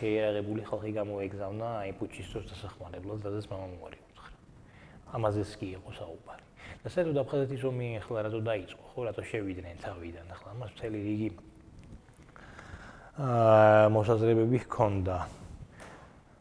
შეიარაღებული 0.02 0.62
ხალხი 0.74 0.92
გამოეგზავნა 0.98 1.68
აი 1.86 1.92
პუჩისტოს 2.02 2.46
დასახმარებლად 2.50 3.20
სადაც 3.30 3.46
მამა 3.54 3.68
მოარი 3.78 3.98
უთხრა 4.02 4.09
ამაზეც 5.16 5.52
კი 5.60 5.68
იყო 5.78 5.90
საუბარი. 6.00 6.46
და 6.84 6.88
საერთოდ 6.94 7.18
აფხაზეთის 7.24 7.64
ომი 7.70 7.88
ახლა 8.00 8.20
რატო 8.26 8.40
დაიწყო? 8.46 8.84
ხო 8.94 9.00
რატო 9.10 9.22
შევიდნენ 9.30 9.78
თავიდან? 9.84 10.26
ახლა 10.36 10.52
მას 10.60 10.70
მთელი 10.76 11.00
რიგი 11.08 11.30
აა 13.20 13.90
მოსაზრებები 13.92 14.58
ჰქონდა. 14.64 15.18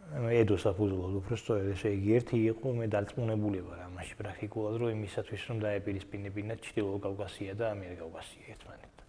ედო 0.09 0.57
საფუძვლად 0.57 1.15
უფრო 1.21 1.35
სწორედ 1.37 1.67
ესე 1.75 1.91
იგი 1.97 2.11
ერთი 2.17 2.37
იყო 2.55 2.67
მე 2.81 2.87
დარწმუნებული 2.95 3.59
ვარ 3.67 3.81
ამაში 3.93 4.15
პრაქტიკულად 4.21 4.75
რომ 4.81 4.89
იმისათვის 4.97 5.43
რომ 5.49 5.57
დაეპირისპირებინათ 5.65 6.59
ჩtildeო 6.65 6.97
კავკასია 7.05 7.53
და 7.61 7.65
ამიერკავკასია 7.75 8.43
ერთმანეთთან. 8.55 9.07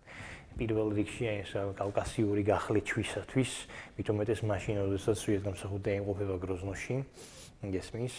პირველ 0.60 0.90
რიგში 0.98 1.26
ეს 1.30 1.52
კავკასიური 1.80 2.41
გახლეჩვისათვის 2.52 3.52
მithumetes 3.95 4.40
მაშინ 4.44 4.76
როდესაც 4.84 5.19
ვიეტნამსახურდა 5.30 5.90
იმყოფება 6.03 6.36
გროზნოში 6.44 6.95
გესმის 7.64 8.15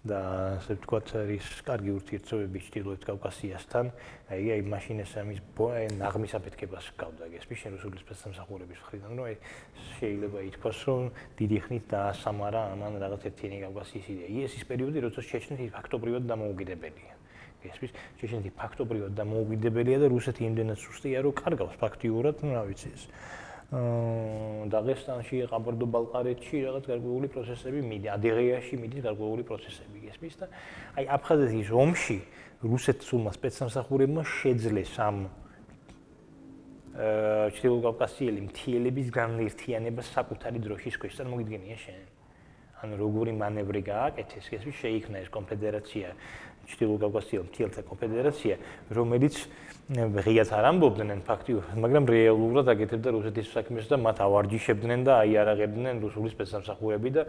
და 0.00 0.18
ასე 0.56 0.80
ვთქვათ, 0.80 1.10
არის 1.12 1.44
კარგი 1.68 1.90
ურთიერთობები 1.92 2.58
ჩtildeოეთ 2.64 3.02
კავკასიასთან. 3.04 3.84
აი, 4.32 4.44
აი 4.56 4.60
მაშინ 4.64 4.96
ეს 5.04 5.12
ამის 5.20 5.40
ნაღმის 6.00 6.32
აფეთქებას 6.40 6.84
ჰქავდა, 6.96 7.24
გესმის, 7.28 7.58
შენ 7.60 7.72
რუსული 7.76 8.00
სპეცსამსახურების 8.00 8.80
მხრიდან, 8.80 9.12
რომ 9.20 9.28
შეიძლება 10.00 10.38
ითქვას, 10.48 10.78
რომ 10.88 11.02
დიდი 11.36 11.58
ხნით 11.68 11.84
დაასამარა 11.92 12.60
ამან 12.72 12.92
რაღაც 12.96 13.22
ერთიანი 13.28 13.58
კავკასიის 13.60 14.06
იდეა. 14.08 14.28
ეს 14.40 14.52
ის 14.56 14.64
პერიოდი, 14.64 14.98
როცა 15.04 15.20
ჩეჩნეთი 15.20 15.66
ფაქტობრივად 15.76 16.22
დამოუკიდებელია. 16.32 17.12
გესმის, 17.60 17.92
ჩეჩნეთი 18.16 18.50
ფაქტობრივად 18.56 19.12
დამოუკიდებელია 19.20 19.98
და 20.00 20.06
რუსეთი 20.08 20.42
იმდენად 20.48 20.78
სუსტია, 20.80 21.20
რომ 21.20 21.32
კარგავს 21.36 21.76
ფაქტიურად, 21.76 22.40
ну, 22.40 22.56
რა 22.56 22.64
ვიცი 22.72 22.88
ეს. 22.88 23.04
დაღესტანში, 23.70 25.46
ყაბარდო-ბალყარეთში 25.46 26.62
რაღაც 26.66 26.84
გარკვეული 26.90 27.28
პროცესები 27.30 27.80
მიდი, 27.86 28.08
ადიღეაში 28.10 28.74
მიდის 28.82 29.02
გარკვეული 29.06 29.42
პროცესები, 29.46 29.96
გესმის 30.10 30.34
და 30.42 30.46
აი 30.98 31.04
აფხაზეთის 31.14 31.70
ომში 31.70 32.18
რუსეთს 32.66 33.08
უმა 33.14 33.30
სპეცსამსახურებმა 33.38 34.22
შეძლეს 34.26 34.94
ამ 34.98 35.18
აა 36.98 37.46
ჩრდილოკავკასიელი 37.54 38.40
მთიელების 38.50 39.08
განერთიანება 39.14 40.02
საკუთარი 40.02 40.58
დროშის 40.66 40.98
ქვეშ. 40.98 41.12
წარმოგიდგენია 41.22 41.76
შენ? 41.78 42.19
ან 42.80 42.96
როგორი 42.96 43.32
მანევრი 43.36 43.82
გააკეთეს, 43.84 44.46
გესმის, 44.50 44.76
შეიქმნა 44.80 45.16
ეს 45.20 45.28
კონფედერაცია, 45.28 46.08
ჩრდილოკავკასიელ 46.70 47.42
მთიელთა 47.50 47.82
კონფედერაცია, 47.90 48.54
რომელიც 48.94 49.36
ღიაც 49.90 50.50
არ 50.54 50.64
ამბობდნენ 50.70 51.20
ფაქტიურად, 51.26 51.74
მაგრამ 51.82 52.04
რეალურად 52.06 52.66
აკეთებდა 52.70 53.08
რუსეთის 53.10 53.50
საქმეს 53.50 53.90
და 53.90 53.96
მათ 53.98 54.16
ავარჯიშებდნენ 54.22 55.00
და 55.02 55.12
აიარაღებდნენ 55.26 55.94
რუსული 56.04 56.30
სპეცსამსახურები 56.30 57.10
და 57.10 57.22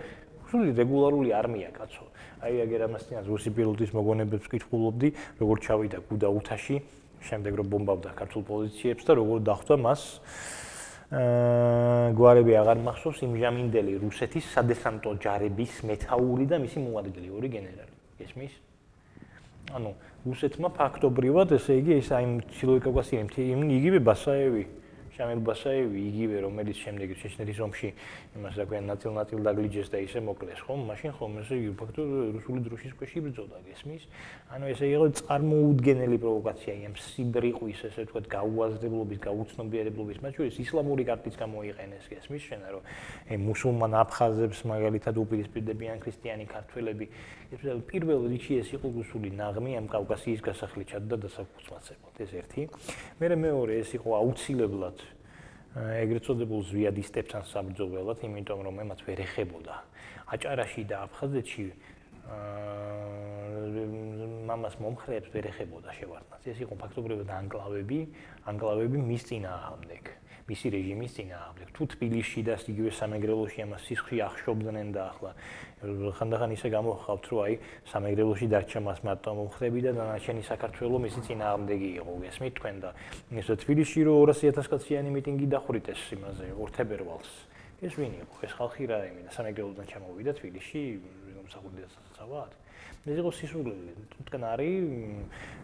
რუსული 0.45 0.75
რეგულარული 0.77 1.29
არმია 1.33 1.73
კაცო. 1.73 2.05
აი 2.45 2.53
აგერ 2.69 2.81
ამასთანაც 2.85 3.25
რუსი 3.25 3.49
პილოტის 3.55 3.91
მოგონებებს 3.97 4.45
ვკითხულობდი, 4.45 5.09
როგორ 5.41 5.55
ჩავიდა 5.65 5.97
გუდაუთაში, 6.05 6.75
შემდეგ 7.21 7.53
რომ 7.61 7.67
ბომბავდა 7.71 8.09
ქართულ 8.17 8.43
პოზიციებს 8.45 9.03
და 9.05 9.11
როგორ 9.17 9.37
დახვდა 9.45 9.75
მას 9.81 10.01
გვარები 11.11 12.53
აღარ 12.55 12.79
მახსოვს 12.87 13.19
იმჟამინდელი 13.27 13.97
რუსეთის 13.99 14.45
სადესანტო 14.55 15.11
ჯარების 15.19 15.83
მეთაური 15.83 16.45
და 16.47 16.55
მისი 16.63 16.79
მოადგილე 16.87 17.27
ორი 17.35 17.49
გენერალი. 17.51 17.93
ესმის? 18.23 18.53
ანუ 19.75 19.91
რუსეთმა 20.23 20.69
ფაქტობრივად 20.71 21.51
ესე 21.59 21.73
იგი 21.83 21.91
ეს 21.99 22.09
აი 22.15 22.25
ჩილოიკავკასიემ 22.55 23.27
იგივე 23.75 23.99
ბასაევი 24.07 24.63
შამილ 25.15 25.41
ბასაევი 25.43 25.99
იგივე 26.11 26.37
რომელიც 26.47 26.77
შემდეგ 26.81 27.09
ჩეჩნეთის 27.19 27.59
ომში 27.67 27.89
იმას 28.39 28.55
რა 28.55 28.65
ქვია 28.69 28.81
ნაციონალ 28.87 29.43
დაგლიჯეს 29.43 29.87
და 29.91 29.97
ისე 30.07 30.19
მოკლეს. 30.23 30.59
ხომ? 30.63 30.79
მაშინ 30.87 31.11
ხომ? 31.19 31.31
ესე 31.41 31.55
ფაქტო 31.75 32.01
რუსული 32.35 32.59
დროშის 32.63 32.93
ქვეშ 32.95 33.11
იბრძოდა 33.19 33.57
გესმის 33.67 34.03
ანუ 34.55 34.65
ესე 34.71 34.87
იყო 34.87 35.07
წარმოუდგენელი 35.19 36.17
პროვოკაცია 36.23 36.73
იმ 36.87 36.95
სიბრიყვის 36.95 37.79
ესე 37.91 38.01
ვთქვათ 38.07 38.25
გაუაზრებლობის 38.31 39.19
გაუცნობიერებლობის 39.27 40.17
მათ 40.23 40.33
შორის 40.39 40.55
ისლამური 40.63 41.03
კარტიც 41.11 41.35
გამოიყენეს 41.43 42.05
გესმის 42.11 42.43
შენა 42.47 42.67
რომ 42.71 42.83
ე 43.31 43.35
მუსულმან 43.41 43.91
აფხაზებს 44.01 44.59
მაგალითად 44.71 45.15
უპირისპირდებიან 45.23 45.97
ქრისტიანი 46.03 46.45
ქართველები. 46.47 47.05
ეს 47.51 47.61
პირველ 47.91 48.31
რიგში 48.31 48.53
ეს 48.63 48.69
იყო 48.79 48.87
რუსული 48.95 49.29
ნაღმი 49.35 49.71
ამ 49.75 49.87
კავკასიის 49.91 50.39
გასახლით 50.39 50.87
ჩადდა 50.95 51.15
დასაკუთრებად 51.19 52.15
ეს 52.23 52.31
ერთი. 52.31 52.61
მე 53.19 53.35
მეორე 53.35 53.73
ეს 53.83 53.91
იყო 53.99 54.09
აუცილებლად 54.21 54.97
ეგრეთ 55.75 56.23
წოდებულ 56.27 56.61
ზვიადისტებთან 56.67 57.43
საბრძოლველად, 57.47 58.17
იმიტომ 58.27 58.59
რომ 58.67 58.75
ემაც 58.83 58.99
ვერ 59.07 59.19
ეხებოდა. 59.23 59.75
აჭარაში 60.31 60.83
და 60.87 60.95
აფხაზეთში 61.07 61.65
აა 62.31 63.11
მამას 64.51 64.75
მომხრეებს 64.83 65.29
ვერ 65.31 65.47
ეხებოდა 65.51 65.93
შევარდნას. 65.95 66.43
ეს 66.51 66.57
იყო 66.65 66.75
ფაქტობრივად 66.81 67.29
ანკლავები, 67.39 67.99
ანკლავები 68.51 68.97
მის 69.09 69.23
წინააღმდეგ. 69.29 70.03
მისი 70.51 70.67
რეჟიმის 70.75 71.11
წინააღმდეგ. 71.15 71.67
თუ 71.71 71.83
თბილისში 71.95 72.41
და 72.43 72.53
იგივე 72.71 72.91
სამეგრელოში 72.99 73.59
ამას 73.63 73.81
სისხლი 73.87 74.17
ახშობდნენ 74.27 74.87
და 74.91 75.01
ახლა 75.11 75.31
ხანდახან 75.81 76.51
ისე 76.55 76.69
გამოხავთ, 76.69 77.23
რომ 77.31 77.39
აი 77.41 77.53
სამეგრელოში 77.89 78.47
დარჩა 78.53 78.79
მას 78.85 78.99
მარტო 79.01 79.31
მომხრები 79.37 79.79
და 79.81 79.91
დანარჩენი 79.97 80.43
საქართველო 80.45 80.95
მისი 81.05 81.19
წინააღმდეგი 81.25 81.89
იყო, 82.01 82.11
გესმით 82.21 82.53
თქვენ 82.61 82.75
და 82.85 82.89
ესე 83.41 83.53
თბილისში 83.65 84.01
რო 84.05 84.13
200.000 84.29 84.71
კაციანი 84.71 85.09
მიტინგი 85.09 85.47
დახვრიტეს 85.51 86.01
იმაზე 86.17 86.47
ორთებერვალს. 86.61 87.31
ეს 87.81 87.93
ვინ 87.97 88.13
იყო? 88.21 88.35
ეს 88.45 88.53
ხალხი 88.61 88.83
რა 88.85 88.97
იმენა 89.09 89.29
სამეგრელოდან 89.33 89.85
ჩამოვიდა 89.89 90.31
თბილისში, 90.37 90.81
რომელსაც 91.33 91.61
საერთოდ 92.21 92.61
ეს 93.01 93.17
იყო 93.17 93.31
სისულელი 93.33 93.93
თქნარი 94.29 94.69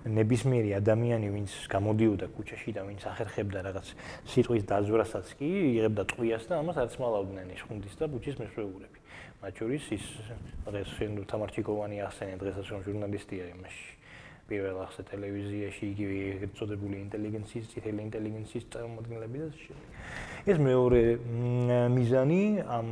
ნებისმიერი 0.10 0.72
ადამიანი 0.82 1.28
ვინც 1.30 1.54
გამოდიოდა 1.70 2.34
ქუჩაში 2.34 2.74
და 2.74 2.82
ვინც 2.90 3.06
ახერხებდა 3.14 3.62
რაღაც 3.62 3.94
სიტყვის 4.34 4.66
დაზვრასაც 4.66 5.38
კი 5.38 5.50
იღებდა 5.78 6.04
ტყვიას 6.10 6.50
და 6.50 6.58
ამას 6.66 6.82
არც 6.82 6.98
მალავდნენ 6.98 7.54
ის 7.54 7.62
ხუნდის 7.70 7.94
და 8.02 8.10
ბუჩის 8.10 8.42
მეშვეურები 8.42 8.97
მათ 9.42 9.60
შორის 9.62 9.84
ის 9.94 10.06
დღეს 10.66 10.90
შენ 10.98 11.22
თამარჩიკოვანი 11.30 11.98
ახსენე 12.08 12.36
დღესაც 12.42 12.66
რომ 12.74 12.80
ჟურნალისტია 12.88 13.46
იმაში 13.54 13.98
პირველ 14.48 14.78
ახსე 14.86 15.04
ტელევიზიაში 15.12 15.84
იგივე 15.92 16.18
ეგრეთ 16.32 16.54
წოდებული 16.58 16.96
ინტელიგენციის, 17.04 17.66
ციფრული 17.74 18.04
ინტელიგენციის 18.08 18.66
წარმომადგენლები 18.74 19.42
და 19.44 19.48
ეს 20.48 20.62
მეორე 20.64 21.02
მიზანი 21.92 22.42
ამ 22.64 22.90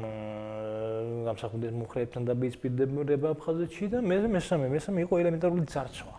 გამსახურდეს 1.29 1.73
მუხრებთან 1.79 2.27
და 2.27 2.33
ბიცპირდება 2.43 3.31
აფხაზეთში 3.35 3.85
და 3.95 4.03
მე 4.03 4.17
მესამე 4.35 4.67
მესამე 4.75 5.05
იყო 5.07 5.21
ელემენტარული 5.23 5.63
ძარცვა. 5.71 6.15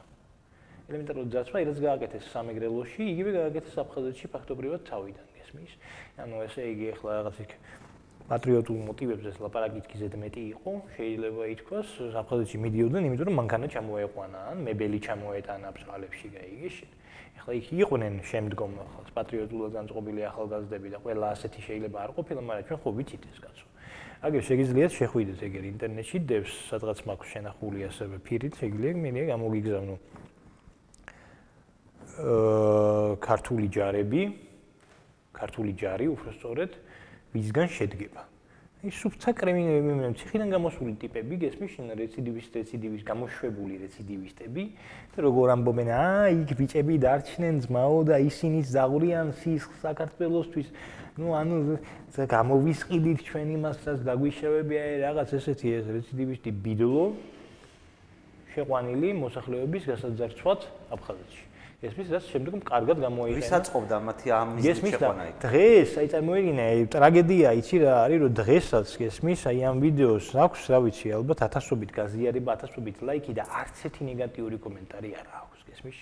ელემენტარული 0.88 1.28
ძარცვა, 1.36 1.56
რაც 1.68 1.78
გააკეთეს 1.84 2.24
სამეგრელოში, 2.32 3.02
იგივე 3.12 3.30
გააკეთეს 3.36 3.74
აფხაზეთში 3.84 4.26
ფაქტობრივად 4.32 4.80
თავიდან. 4.88 5.26
გესმის? 5.36 5.72
ანუ 6.24 6.36
ესე 6.46 6.62
იგი 6.72 6.86
ახლა 6.96 7.10
რაღაც 7.20 7.36
იქ 7.44 7.52
პატრიოტულ 8.26 8.78
მოტივებზე 8.90 9.30
ლაპარაკიც 9.38 9.92
ზედმეტი 10.02 10.42
იყო, 10.50 10.72
შეიძლება 10.96 11.42
ითქვას, 11.54 11.90
საფრთხეში 12.10 12.58
მიდიოდნენ, 12.58 13.02
იმიტომ 13.06 13.28
რომ 13.30 13.36
მანქანა 13.38 13.66
ჩამოეყვანა, 13.70 14.38
ან 14.50 14.56
მებელი 14.66 14.98
ჩამოეტანა 15.06 15.68
ბრალებში 15.76 16.26
გაიგეში. 16.34 16.86
ახლა 17.38 17.52
იქ 17.54 17.66
იყვნენ 17.86 18.14
შემდგომ 18.26 18.70
ახლა 18.82 19.02
პატრიოტულად 19.14 19.70
განწყობილი 19.78 20.20
ახალგაზრდები 20.26 20.88
და 20.90 20.98
ყველა 21.06 21.26
ასეთი 21.36 21.60
შეიძლება 21.66 21.98
არ 22.02 22.10
ყოფილა, 22.16 22.40
მაგრამ 22.42 22.64
ჩვენ 22.66 22.78
ხო 22.82 22.90
ვიცით 22.98 23.22
ეს 23.30 23.38
კაცო. 23.46 23.66
აგერ 24.26 24.42
შეგიძლიათ 24.48 24.92
შეხვიდეთ 24.98 25.40
ეგერ 25.46 25.64
ინტერნეტში 25.70 26.18
დევს, 26.26 26.52
სადღაც 26.66 26.98
მაქვს 27.06 27.28
შენახული 27.30 27.78
ასევე 27.86 28.16
ფირით, 28.26 28.54
შეგიძლიათ 28.58 28.96
მე 29.06 29.22
გამოგიგზავნო. 29.30 29.96
აა 32.16 33.20
ქართული 33.22 33.66
ჯარები, 33.70 34.22
ქართული 35.36 35.72
ჯარი 35.76 36.06
უბრალოდ 36.10 36.72
ვისგან 37.36 37.68
შედგება. 37.76 38.22
ის 38.86 38.98
სუფთა 39.02 39.32
კრიმინალები, 39.34 40.08
ციხიდან 40.20 40.50
გამოსული 40.52 40.92
ტიპები, 41.00 41.34
გესმის 41.42 41.70
შენ 41.74 41.86
რეციდივისტ, 41.96 42.58
რეციდივის 42.60 43.02
გამოშვებული 43.08 43.74
რეციდივისტები 43.82 44.64
და 45.16 45.18
როგორ 45.26 45.46
ამბობენ, 45.56 45.88
აა 45.96 46.26
იქ 46.44 46.50
ბიჭები 46.60 46.94
დარჩნენ 47.02 47.56
ძმაო 47.66 47.98
და 48.06 48.16
ისინი 48.22 48.60
ზაღვრიან 48.62 49.32
სისხლს 49.42 49.80
საქართველოსთვის. 49.80 50.68
ну 51.16 51.32
ანუ 51.32 51.80
გამოვისყიდით 52.28 53.24
ჩვენ 53.24 53.48
იმასაც 53.56 54.04
დაგვიშევებია 54.04 54.82
რაღაც 55.08 55.32
ესეთი 55.40 55.68
ეს 55.80 55.86
რეციდივისტი 55.96 56.50
ბიდლო 56.60 57.04
შეყვანილი 58.52 59.08
მოსახლეობის 59.24 59.82
გასაძარცვად 59.96 60.60
აფხაზეთში 60.92 61.45
ესმის 61.86 62.08
რაც 62.14 62.24
შემდგომ 62.32 62.60
კარგად 62.66 62.96
გამოიყენა. 63.06 63.38
ვისაწყობდა 63.40 63.96
მათი 64.06 64.26
ამ 64.36 64.48
მიზნის 64.56 64.92
შეყვანა 64.96 65.22
იქ? 65.30 65.36
დღეს, 65.46 65.90
აი 66.00 66.06
წარმოიდგინე, 66.12 66.66
ტრაგედია 66.94 67.48
იცი 67.60 67.76
რა 67.82 67.92
არის, 68.06 68.18
რომ 68.22 68.32
დღესაც 68.40 68.86
ესმის 69.06 69.40
აი 69.50 69.58
ამ 69.70 69.76
ვიდეოს 69.84 70.26
აქვს, 70.46 70.60
რა 70.72 70.78
ვიცი, 70.86 71.06
ალბათ 71.18 71.38
ათასობით 71.46 71.90
გაზიარება, 71.98 72.50
ათასობით 72.56 72.96
ლაიქი 73.06 73.32
და 73.38 73.44
არც 73.46 73.76
ერთი 73.86 74.02
ნეგატიური 74.10 74.56
კომენტარი 74.66 75.10
არ 75.20 75.26
აქვს, 75.40 75.60
ესმის. 75.76 75.98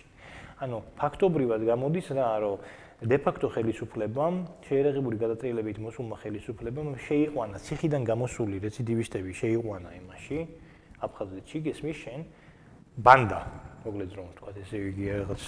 ანუ 0.64 0.76
ფაქტობრივად 0.96 1.60
გამოდის 1.66 2.06
რა, 2.14 2.28
რომ 2.40 2.56
facto 3.04 3.50
ხელისუფლებამ, 3.52 4.34
შეერაღებული 4.64 5.16
გადატრიალებით 5.20 5.78
მოსულმა 5.82 6.16
ხელისუფლებამ 6.24 6.88
შეიყვანა 7.04 7.56
ციხიდან 7.60 8.02
გამოსული 8.06 8.56
რეციდივისტები 8.64 9.32
შეიყვანა 9.34 9.90
იმაში, 10.00 10.38
აფხაზეთში, 11.04 11.58
გესმის 11.68 11.96
შენ? 12.00 12.20
ბანდა 12.96 13.40
მოგლეც 13.84 14.12
რომ 14.18 14.28
თქვა 14.38 14.50
ესე 14.64 14.78
იგი 14.90 15.06
რაღაც 15.14 15.42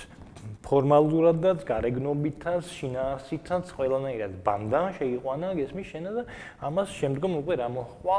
ფორმალურადაც 0.67 1.59
გარეგნობითაც 1.71 2.65
შინაარსითაც 2.79 3.73
ყველანაირად 3.77 4.33
ბანდა 4.47 4.83
შეიყვანა 4.99 5.49
გესმის 5.61 5.87
შენა 5.93 6.11
და 6.17 6.23
ამას 6.69 6.89
შემდგომ 7.01 7.33
უკვე 7.41 7.55
რა 7.63 7.69
მოხვა 7.77 8.19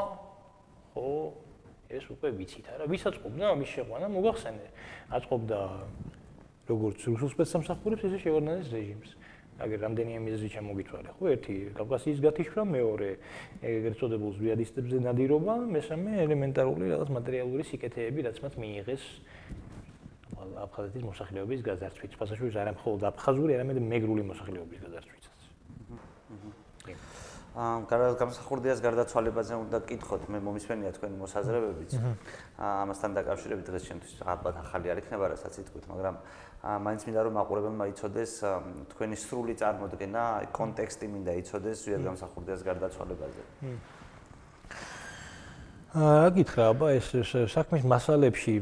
ხო 0.97 1.11
ეს 1.87 2.05
უკვე 2.11 2.29
ვიცით 2.35 2.67
არა. 2.73 2.85
ვისაც 2.91 3.15
ყოფნა 3.23 3.45
ამის 3.55 3.69
შეყვანა 3.77 4.07
მოგახსენე. 4.11 4.67
აწყობდა 5.15 5.59
როგორც 6.67 6.99
რუსულ 7.07 7.29
სპეცსამსახურებს 7.31 8.03
ესე 8.07 8.19
შევარდნაძის 8.25 8.69
რეჟიმს. 8.75 9.11
აგერ 9.57 9.79
რამდენიმე 9.81 10.19
მიზეზი 10.21 10.49
ჩამოგითვალე 10.53 11.09
ხო 11.17 11.25
ერთი 11.33 11.55
კავკასიის 11.77 12.19
გათიშვა 12.21 12.63
მეორე 12.77 13.09
ეგრეთ 13.65 13.95
წოდებულ 13.97 14.31
ზვიადისტებზე 14.37 14.97
ნადირობა 15.01 15.53
მესამე 15.73 16.11
ელემენტარული 16.25 16.85
რაღაც 16.93 17.09
მატერიალური 17.17 17.63
სიკეთეები 17.65 18.19
რაც 18.27 18.37
მათ 18.45 18.53
მიიღეს 18.61 19.03
აფხაზეთის 20.65 21.03
მოსახლეობის 21.07 21.61
გაზარცვით. 21.67 22.11
ფასაშუის 22.19 22.55
არა 22.61 22.71
მხოლოდ 22.77 23.01
აფხაზური, 23.11 23.51
არამედ 23.57 23.77
მეგრული 23.91 24.23
მოსახლეობის 24.31 24.79
გაზარცვითაც. 24.85 25.39
აა, 27.57 27.89
გარდა 27.89 28.07
გამსახურდიას 28.21 28.79
გარდაცვალებაზე 28.85 29.53
უნდა 29.57 29.77
გკითხოთ, 29.89 30.21
მე 30.29 30.39
მომისმენია 30.45 30.91
თქვენი 30.93 31.15
მოსაზრებებიც. 31.17 31.91
აა, 31.97 32.73
ამასთან 32.85 33.11
დაკავშირებით 33.17 33.65
დღეს 33.65 33.83
შემთთვის 33.89 34.13
ალბათ 34.21 34.55
ახალი 34.61 34.87
არ 34.93 34.97
იქნება, 35.01 35.25
რასაც 35.33 35.53
იტყვით, 35.65 35.85
მაგრამ 35.89 36.15
აა, 36.61 36.77
მაინც 36.85 37.01
მინდა 37.09 37.21
რომ 37.25 37.33
მაყურებელმა 37.33 37.85
იცოდეს 37.97 38.33
თქვენი 38.93 39.15
სრული 39.17 39.53
წარმოდგენა, 39.57 40.23
კონტექსტი 40.53 41.05
მინდა 41.17 41.31
იცოდეს 41.41 41.77
ზუსტად 41.81 42.03
გამსახურდიას 42.05 42.61
გარდაცვალებაზე. 42.61 43.41
რა 45.97 46.29
გითხრა 46.35 46.65
აბა 46.73 46.89
ეს 46.93 47.07
საქმის 47.49 47.85
მასალებში 47.89 48.53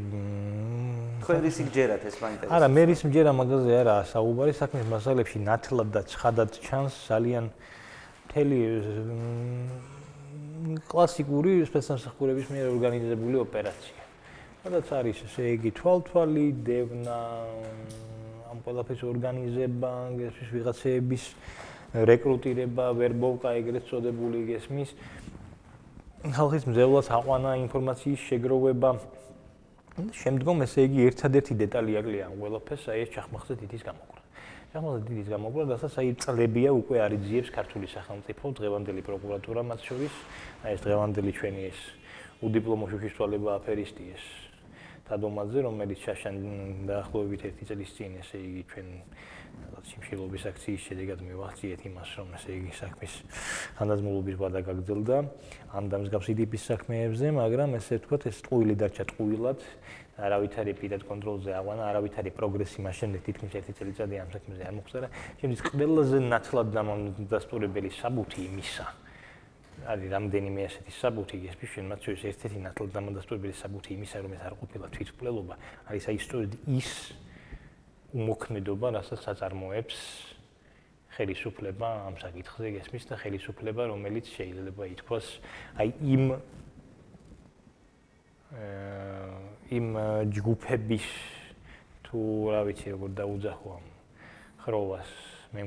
თქვენ 1.26 1.40
რის 1.44 1.57
გჯერათ 1.68 2.03
ეს 2.07 2.16
მაინტერესებს? 2.22 2.53
არა 2.56 2.68
მე 2.72 2.84
რის 2.88 3.02
მჯერა 3.10 3.32
მაგაზე 3.36 3.74
არა 3.82 3.95
საუბარი 4.12 4.53
საქმის 4.56 4.86
მასალებში 4.94 5.41
ნათლად 5.44 5.90
და 5.95 6.02
ცხადად 6.12 6.60
ჩანს 6.64 6.95
ძალიან 7.10 7.49
მთელი 8.30 8.60
კლასიკური 10.88 11.53
სპეცსამსახურების 11.68 12.48
მიერ 12.56 12.68
ორგანიზებული 12.72 13.38
ოპერაცია. 13.44 13.99
სადაც 14.64 14.88
არის 14.95 15.18
ესე 15.28 15.44
იგი 15.60 15.72
თვალთვალი 15.76 16.45
დევნა 16.64 17.20
ამ 18.53 18.57
ყველაფერს 18.64 19.03
ორგანიზება 19.12 19.91
ეს 20.30 20.38
ვიღაცეების 20.56 21.24
რეკრუტირება 21.95 22.86
ვერბოვკა 22.95 23.49
ეგრეთ 23.60 23.84
წოდებული 23.91 24.40
გესმის 24.52 24.90
ხალხის 26.34 26.64
მზევლად 26.65 27.07
აყვანა 27.19 27.52
ინფორმაციის 27.65 28.22
შეგროვება. 28.30 28.89
შემდგომ 29.95 30.57
ესე 30.65 30.89
იგი 30.89 30.99
ერთადერთი 31.10 31.53
დეტალი 31.61 31.91
აკლია 32.02 32.26
ყველაფერს 32.34 32.85
აი 32.91 32.99
ეს 33.06 33.10
ჩახმახზე 33.15 33.53
დიდის 33.61 33.84
გამოყრა 33.85 34.22
ჩახმახზე 34.76 35.02
დიდის 35.07 35.27
გამოყრა 35.31 35.64
რასაც 35.72 35.93
აი 36.02 36.10
წლებია 36.19 36.69
უკვე 36.76 36.97
არიძიებს 37.06 37.49
ქართული 37.56 37.88
სახელმწიფო 37.88 38.45
დღევანდელი 38.60 39.02
პროკურატურა 39.07 39.61
მათ 39.72 39.80
შორის. 39.88 40.14
აი 40.68 40.72
ეს 40.76 40.81
დღევანდელი 40.84 41.31
ჩვენი 41.31 41.61
ეს 41.72 41.80
უდიპლომო 42.43 42.85
შუშიშვალება 42.91 43.49
აფერისტი 43.56 44.03
ეს. 44.11 44.23
თადომაძე 45.07 45.60
რომელიც 45.64 45.99
შაშან 46.03 46.35
დაახლოებით 46.91 47.41
ერთი 47.47 47.64
წელი 47.69 47.85
წინ 47.95 48.11
ესე 48.19 48.38
იგი 48.41 48.64
ჩვენ 48.68 48.88
სიმშილობის 49.86 50.44
აქციის 50.49 50.86
შედეგად 50.90 51.19
მივახციეთ 51.26 51.82
იმას, 51.86 52.10
რომ 52.18 52.32
ესე 52.38 52.56
იგი 52.57 52.72
საქმის 52.73 53.14
ანდაზმულობის 53.86 54.38
ვადა 54.41 54.61
გაგრძელდა 54.65 55.18
ამ 55.77 55.90
დამსგავსი 55.94 56.34
ტიპის 56.41 56.64
საქმეებზე, 56.72 57.32
მაგრამ 57.38 57.77
ესე 57.77 57.99
ვთქვათ, 58.02 58.26
ეს 58.32 58.41
ტყუილი 58.48 58.76
დარჩა 58.82 59.06
ტყუილად, 59.14 59.60
არავითარი 60.15 60.73
პირად 60.80 61.02
კონტროლზე 61.06 61.52
აღვანა, 61.60 61.84
არავითარი 61.91 62.32
პროგრესი 62.34 62.82
მას 62.82 62.95
შემდეგ 63.03 63.22
თითქმის 63.30 63.53
ერთი 63.61 63.73
წელიწადი 63.77 64.15
ამ 64.26 64.30
საქმეზე 64.34 64.64
არ 64.65 64.73
მოხდა. 64.80 65.07
შემდის 65.44 65.61
ყველაზე 65.69 66.18
ნაცლად 66.34 66.68
დამასწორებელი 66.76 67.90
საბუთი 68.02 68.40
იმისა 68.49 68.86
არის 69.86 70.07
რამდენიმე 70.15 70.61
ასეთი 70.65 70.91
საბუთი 70.98 71.38
ეს 71.52 71.56
ფიშვენ 71.60 71.86
მათ 71.91 71.99
შორის 72.07 72.22
ერთ-ერთი 72.32 72.60
ნაცლად 72.64 72.90
დამასწორებელი 72.95 73.56
საბუთი 73.60 73.91
იმისა 73.99 74.18
რომ 74.23 74.32
ეს 74.38 74.41
არ 74.48 74.53
ყოფილა 74.61 74.88
თვითმკვლელობა 74.95 75.56
არის 75.91 76.03
აი 76.10 76.18
სწორედ 76.26 76.52
ის 76.80 76.91
უმოქმედობა, 78.16 78.88
რასაც 78.96 79.22
აწარმოებს 79.36 79.98
ხელისუფლება 81.16 81.90
ამ 82.08 82.16
საკითხზე 82.20 82.72
გესმის 82.76 83.06
და 83.12 83.16
ხელისუფლება, 83.20 83.88
რომელიც 83.92 84.26
შეიძლება 84.36 84.84
ითქვას, 84.96 85.28
აი 85.80 85.90
იმ 86.16 86.24
იმ 89.76 89.88
ჯგუფების 90.32 91.08
თუ 92.08 92.20
რა 92.54 92.62
ვიცი 92.70 92.88
როგორ 92.96 93.10
დაუძახო 93.20 93.70
ამ 93.76 93.86
ხროვას 94.64 95.12
მე 95.52 95.62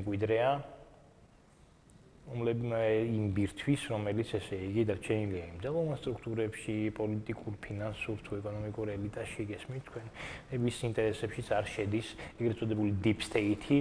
უმლებმა 2.29 2.81
იმ 3.09 3.25
ბირთვის, 3.37 3.83
რომელიც 3.89 4.29
ესე 4.37 4.57
იგი 4.69 4.83
დარჩენილია 4.91 5.45
იმ 5.49 5.57
ძალოვან 5.65 5.97
სტრუქტურებში, 6.03 6.75
პოლიტიკურ, 6.99 7.53
ფინანსურ 7.65 8.19
თუ 8.21 8.31
ეკონომიკურ 8.41 8.87
ელიტაში, 8.95 9.47
გესმით 9.49 9.83
თქვენ, 9.89 10.07
ეს 10.53 10.79
ინტერესებშიც 10.89 11.49
არ 11.57 11.67
შედის. 11.73 12.09
ეგრეთ 12.37 12.57
წოდებული 12.61 12.91
deep 13.01 13.25
state-ი, 13.25 13.81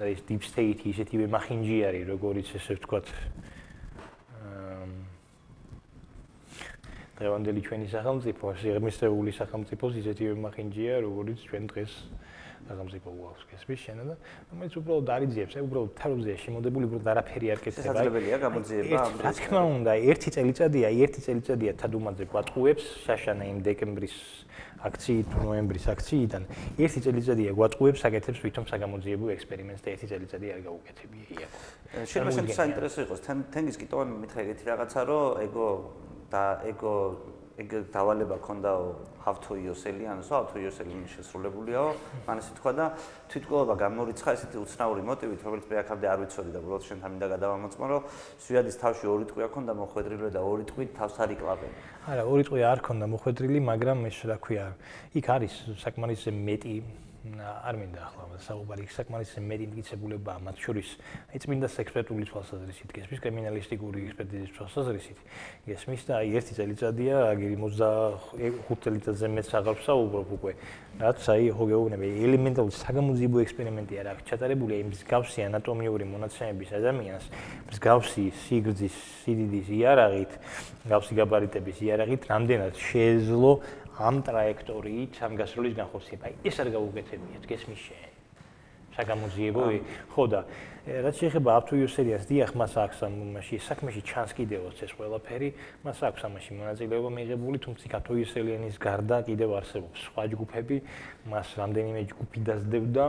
და 0.00 0.04
ეს 0.10 0.20
deep 0.26 0.42
state-ი 0.42 0.86
ისეთივე 0.96 1.26
მახინჯიარი, 1.30 2.00
როგორიც 2.10 2.48
ესე 2.58 2.74
ვთქვათ, 2.80 3.06
დღევანდელი 7.20 7.60
ჩვენი 7.60 7.86
სახელმწიფო, 7.92 8.44
სიღრმისეული 8.64 9.32
სახელმწიფოს 9.36 9.94
ისეთივე 10.00 10.34
მახინჯია, 10.40 10.94
როგორიც 11.04 11.38
ჩვენ 11.46 11.64
დღეს 11.68 11.92
სახელმწიფო 12.70 13.08
გვაქვს 13.18 13.44
გესმის 13.50 13.80
შენა 13.84 14.02
და 14.06 14.14
რომელიც 14.50 14.74
უბრალოდ 14.80 15.08
არიძიებს, 15.16 15.54
აი 15.58 15.62
უბრალოდ 15.66 15.92
თაროზე 16.00 16.32
შემოდებული 16.44 16.84
უბრალოდ 16.86 17.08
არაფერი 17.10 17.46
არ 17.50 17.60
კეთდება. 17.66 17.84
შესაძლებელია 17.90 18.36
გამოძიება 18.46 18.96
ამ 19.00 19.14
რა 19.26 19.32
თქმა 19.34 19.62
უნდა, 19.74 19.92
ერთი 20.10 20.28
წელიწადია, 20.34 20.88
ერთი 21.04 21.20
წელიწადია 21.26 21.72
თადუმაძე 21.82 22.24
გვატყუებს 22.30 22.84
შაშანა 23.04 23.44
იმ 23.50 23.58
დეკემბრის 23.66 24.16
აქციით, 24.80 25.28
ნოემბრის 25.44 25.86
აქციიდან. 25.92 26.42
ერთი 26.80 26.98
წელიწადია 27.04 27.50
გვატყუებს 27.58 28.00
საკეთებს 28.00 28.40
ვითომ 28.40 28.64
საგამოძიებო 28.70 29.26
ექსპერიმენტს 29.36 29.82
და 29.84 29.88
ერთი 29.92 30.06
წელიწადი 30.08 30.46
არ 30.54 30.60
გაუკეთებია 30.64 31.24
იაკო. 31.36 31.58
შეიძლება 31.90 32.54
საინტერესო 32.60 32.98
იყოს 33.04 33.20
თენგის 33.52 33.76
კიტო 33.76 33.96
მითხა 34.08 34.38
ეგეთი 34.40 34.64
რაღაცა 34.70 35.00
რომ 35.10 35.24
ეგო 35.44 35.68
და 36.32 36.44
ეგო 36.70 36.94
ეგ 37.60 37.92
დავალება 37.92 38.36
ქონდა 38.40 38.70
ავთო 39.28 39.56
იოსელიანს, 39.60 40.28
ავთო 40.32 40.62
იოსელიანი 40.64 41.08
შესრულებულია, 41.12 41.82
მან 42.24 42.40
ესე 42.40 42.54
თქვა 42.56 42.72
და 42.72 42.86
თვითკვლობა 43.28 43.74
გამორიცხა 43.84 44.32
ესეთი 44.32 44.56
უცნაური 44.64 45.04
მოტივით, 45.04 45.44
რომელიც 45.44 45.66
მე 45.68 45.76
აქამდე 45.82 46.06
არ 46.08 46.18
ვიცოდი 46.24 46.50
და 46.56 46.62
უბრალოდ 46.64 46.86
შენთან 46.88 47.10
მინდა 47.12 47.26
გადავამოწმო, 47.34 47.84
რომ 47.92 48.08
სვიადის 48.40 48.80
თავში 48.80 49.04
ორი 49.12 49.24
ტყვია 49.28 49.48
ქონდა 49.52 49.72
მოხვედრილი 49.76 50.30
და 50.32 50.40
ორი 50.40 50.64
ტყვით 50.72 50.90
თავს 50.96 51.14
არ 51.20 51.30
იკლავენ. 51.36 51.72
არა, 52.08 52.22
ორი 52.24 52.42
ტყვია 52.48 52.66
არ 52.72 52.80
ქონდა 52.80 53.06
მოხვედრილი, 53.12 53.58
მაგრამ 53.60 53.98
ეს 54.08 54.18
რა 54.24 54.36
ქვია, 54.40 54.66
იქ 55.20 55.26
არის 55.36 55.54
საკმარისზე 55.84 56.32
მეტი 56.32 56.76
არ 57.20 57.76
მინდა 57.76 58.00
ახლა 58.00 58.38
საუბარი 58.40 58.86
საკმარისზე 58.96 59.40
მეტი 59.44 59.66
მტკიცებულება 59.68 60.34
მათ 60.40 60.60
შორის 60.64 60.92
აი 61.28 61.40
წმინდა 61.44 61.68
ექსპერტული 61.84 62.24
თვალსაზრისით 62.30 62.94
გესმის 62.96 63.20
კრიმინალისტიკური 63.20 64.04
ექსპერტიზის 64.08 64.54
თვალსაზრისით 64.56 65.18
გესმის 65.68 66.06
და 66.08 66.14
აი 66.16 66.32
ერთი 66.40 66.56
წელიწადია 66.56 67.16
აგერი 67.36 67.56
25 67.60 68.80
წელიწადზე 68.86 69.28
მეც 69.36 69.52
აღარ 69.60 69.76
ვსაუბრობ 69.84 70.32
უკვე 70.40 70.52
რაც 71.04 71.20
აი 71.28 71.52
ხო 71.60 71.64
გეუბნები 71.68 72.08
ელემენტარული 72.24 72.74
საგამოძიებო 72.80 73.44
ექსპერიმენტი 73.44 74.00
არა 74.00 74.16
ჩატარებული 74.24 74.72
აი 74.80 74.84
მსგავსი 74.88 75.44
ანატომიური 75.44 76.04
მონაცემების 76.08 76.72
ადამიანს 76.80 77.24
მსგავსი 77.68 78.24
სიგრძის 78.48 78.96
სიდიდის 79.20 79.68
იარაღით 79.76 80.32
მსგავსი 80.88 81.12
გაბარიტების 81.20 81.84
იარაღით 81.84 82.22
რამდენად 82.32 82.74
შეეძლო 82.80 83.52
ამ 84.00 84.24
ტრაექტორიით 84.24 85.14
ამ 85.20 85.32
გასროლის 85.36 85.74
განხორციელება. 85.76 86.26
ეს 86.48 86.56
არ 86.56 86.68
გაუგეთებიათ, 86.72 87.44
გესმის 87.44 87.80
შენ. 87.84 88.10
საგამოძიებო, 88.90 89.62
ხო 90.12 90.24
და 90.26 90.40
რაც 90.90 91.14
შეეხება 91.20 91.50
აფთუიო 91.60 91.88
სერიას, 91.94 92.24
დიახ, 92.26 92.50
მას 92.58 92.72
აქვს 92.74 92.98
ამაში 93.06 93.56
საქმეში 93.62 94.02
ჩანს 94.02 94.32
კიდევაც 94.34 94.76
ეს 94.82 94.92
ყველაფერი, 94.98 95.48
მას 95.86 95.98
აქვს 96.10 96.22
ამაში 96.26 96.50
მონაწილეობა 96.58 97.10
მიიღებული, 97.14 97.56
თუმცა 97.62 97.86
აფთუიო 98.00 98.26
სერიანის 98.34 98.76
გარდა 98.82 99.16
კიდევ 99.30 99.50
არსებობს 99.60 99.98
სხვა 100.10 100.22
ჯგუფები, 100.34 100.76
მას 101.30 101.48
რამდენიმე 101.60 102.00
ჯგუფი 102.10 102.38
დაძდებდა, 102.50 103.04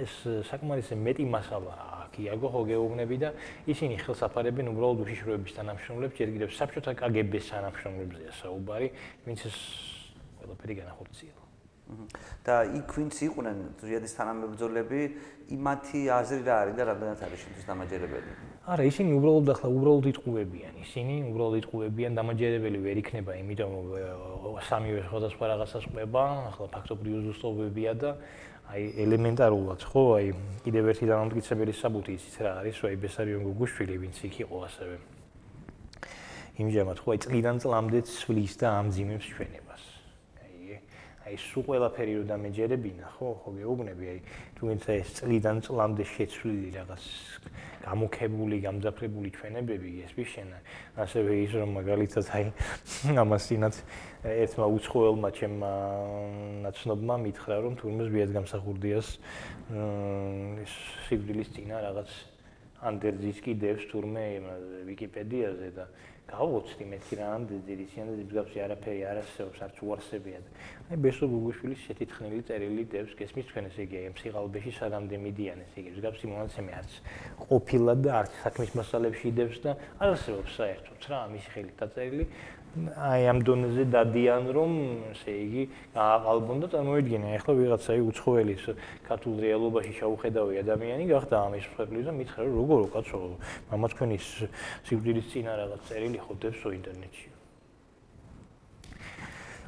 ეს 0.00 0.12
საკმარისი 0.48 0.94
მეტი 0.96 1.24
მასალაა. 1.28 1.98
იაგო 2.18 2.48
ხო 2.50 2.60
გეუბნები 2.66 3.16
და 3.22 3.30
ისინი 3.70 3.94
ხელსაფარებენ 4.02 4.74
უბრალოდ 4.74 4.98
უშიშროების 5.06 5.52
თანამშრომლებს, 5.54 6.14
ჯერ 6.18 6.28
კიდევ 6.34 6.50
საბჭოთა 6.50 6.92
კგბ-ს 6.98 7.46
თანამშრომლებზეა 7.52 8.32
საუბარი, 8.42 8.88
ვინც 9.22 9.40
ეს 9.46 9.56
ყველაფერი 10.48 10.74
განახორციელა. 10.80 11.44
და 12.44 12.54
იქ 12.68 12.88
ვინც 12.92 13.16
იყვნენ 13.24 13.58
ზრიადის 13.80 14.12
თანამებრძოლები, 14.12 15.00
იმათი 15.56 16.00
აზრი 16.12 16.40
რა 16.44 16.54
არის 16.60 16.74
და 16.76 16.84
რამდენად 16.84 17.20
არის 17.24 17.40
შენთვის 17.44 17.64
დამაჯერებელი? 17.64 18.30
არა, 18.68 18.82
ისინი 18.92 19.10
უბრალოდ 19.16 19.46
ახლა 19.56 19.68
უბრალოდ 19.72 20.06
იტყუებიან. 20.12 20.72
ისინი 20.84 21.14
უბრალოდ 21.32 21.56
იტყუებიან, 21.64 22.12
დამაჯერებელი 22.20 22.78
ვერ 22.84 22.96
იქნება, 23.00 23.30
იმიტომ 23.40 23.72
სამივე 24.68 25.00
სხვადასხვა 25.08 25.44
რაღაცას 25.48 25.84
ყვება, 25.88 26.22
ახლა 26.52 26.66
ფაქტობრივი 26.76 27.16
უზუსტობებია 27.24 27.92
და 27.96 28.10
აი 28.68 28.82
ელემენტარულად 29.08 29.80
ხო, 29.88 30.02
აი 30.20 30.26
კიდევ 30.68 30.84
ერთი 30.92 31.04
დამამტკიცებელი 31.08 31.72
საბუთი 31.72 32.12
ისიც 32.20 32.34
რა 32.44 32.52
არის, 32.60 32.76
რომ 32.84 32.88
აი 32.92 32.96
ბესარიონ 33.00 33.42
გუგუშვილი 33.48 33.94
ვინც 33.96 34.16
იქ 34.28 34.34
იყო 34.44 34.56
ასევე. 34.68 34.96
იმჟამად 36.60 36.96
ხო, 37.00 37.08
აი 37.16 37.18
წლიდან 37.24 37.56
წლამდე 37.64 37.98
ცვლის 38.12 38.52
და 38.60 38.66
ამძიმებს 38.76 39.24
ჩვენება. 39.32 39.68
აი 41.28 41.36
სულ 41.38 41.64
ყველაფერი 41.68 42.12
რო 42.18 42.24
დამეჯერებინა, 42.28 43.06
ხო, 43.16 43.28
ხო 43.44 43.50
გეუბნები, 43.58 44.04
აი 44.08 44.20
თუმცა 44.58 44.90
ეს 44.96 45.08
წლიდან 45.20 45.56
წლამდე 45.60 46.04
შეცვლილი 46.08 46.68
რაღაც 46.78 47.04
გამოქებული, 47.84 48.56
გამძაფრებული 48.64 49.28
ჩვენებები 49.36 49.90
ეს 50.08 50.12
ვიშენა, 50.16 50.58
ასევე 51.04 51.32
ის 51.44 51.52
რომ 51.60 51.70
მაგალითად 51.78 52.24
აი 52.32 52.44
ამასინაც 53.22 53.74
ერთმა 54.24 54.66
უცხოელმა 54.76 55.28
ჩემმა 55.38 55.72
ნაცნობმა 56.66 57.14
მითხრა 57.22 57.56
რომ 57.64 57.74
თურმე 57.78 58.02
ზვიად 58.08 58.30
გამსახურდიას 58.34 59.08
ის 60.64 60.72
სიკვდილის 61.06 61.48
წინა 61.54 61.76
რაღაც 61.86 62.10
ანდერძის 62.88 63.38
კიდევს 63.42 63.86
თურმე 63.90 64.24
ვიკიპედიაზე 64.90 65.68
და 65.78 65.86
გავუცდი 66.28 66.84
მეთქი 66.92 67.16
რა 67.18 67.26
ამ 67.34 67.44
ძირისიან 67.48 68.08
და 68.12 68.24
ძგავსი 68.30 68.60
არაფერი 68.64 69.00
არ 69.08 69.20
არსებობს 69.22 69.60
არც 69.64 69.78
უარსებია 69.80 70.40
და 70.44 70.50
აი 70.92 70.98
ბესო 71.04 71.24
გუგუშვილის 71.32 71.84
შეთითხნილი 71.88 72.40
წერილი 72.48 72.84
დევს 72.92 73.12
გესმის 73.16 73.48
თქვენ 73.48 73.68
ესე 73.70 73.86
იგი 73.88 73.96
აი 74.02 74.12
ფსიქალბეში 74.18 74.72
საგამდე 74.76 75.16
მიდიან 75.24 75.62
ესე 75.64 75.78
იგი 75.82 75.90
ძგავსი 75.96 76.26
მონაცემი 76.28 76.72
არც 76.78 76.92
ყოფილა 77.48 77.94
და 78.04 78.10
არც 78.20 78.32
საქმის 78.44 78.72
მასალებში 78.76 79.32
დევს 79.40 79.58
და 79.64 79.72
არ 80.04 80.08
არსებობს 80.12 80.52
საერთოდ 80.60 81.08
რა 81.08 81.20
მისი 81.32 81.48
ხელით 81.56 81.76
დაწერილი 81.80 82.24
აი 82.98 83.22
ამ 83.32 83.38
დონეზე 83.46 83.84
დადიან 83.92 84.48
რომ 84.56 84.72
ესე 85.12 85.34
იგი 85.44 85.62
აყალბონ 86.04 86.64
და 86.64 86.68
წარმოიდგინე 86.74 87.28
ახლა 87.38 87.52
ვიღაცა 87.60 87.90
აი 87.94 88.02
უცხოელის 88.10 88.64
ქართულ 89.08 89.34
რეალობაში 89.44 89.92
შაუხედავი 90.00 90.60
ადამიანი 90.64 91.04
გახდა 91.12 91.36
ამის 91.48 91.66
ფერფლი 91.76 92.02
და 92.08 92.12
მითხრა 92.18 92.40
რომ 92.48 92.58
როგორო 92.62 92.86
კაცო 92.94 93.18
მამა 93.70 93.86
თქვენის 93.94 94.26
სიკვდილის 94.90 95.26
წინა 95.32 95.52
რაღაც 95.62 95.80
წერილი 95.88 96.18
ხოდებსო 96.26 96.68
ინტერნეტში. 96.78 97.28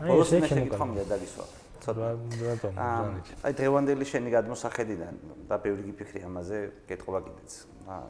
აი 0.00 0.20
ესე 0.20 0.38
კითხვა 0.48 1.04
დაგისვა. 1.14 1.46
ცოტა 1.80 2.08
რატომ 2.44 2.78
აი 3.44 3.52
დღევანდელი 3.56 4.04
შენი 4.12 4.32
გადმოსახედიდან 4.36 5.14
და 5.48 5.56
ბევრი 5.64 5.82
გიფიქრი 5.88 6.20
ამაზე 6.28 6.58
კეთყობა 6.88 7.20
კიდეც 7.26 7.52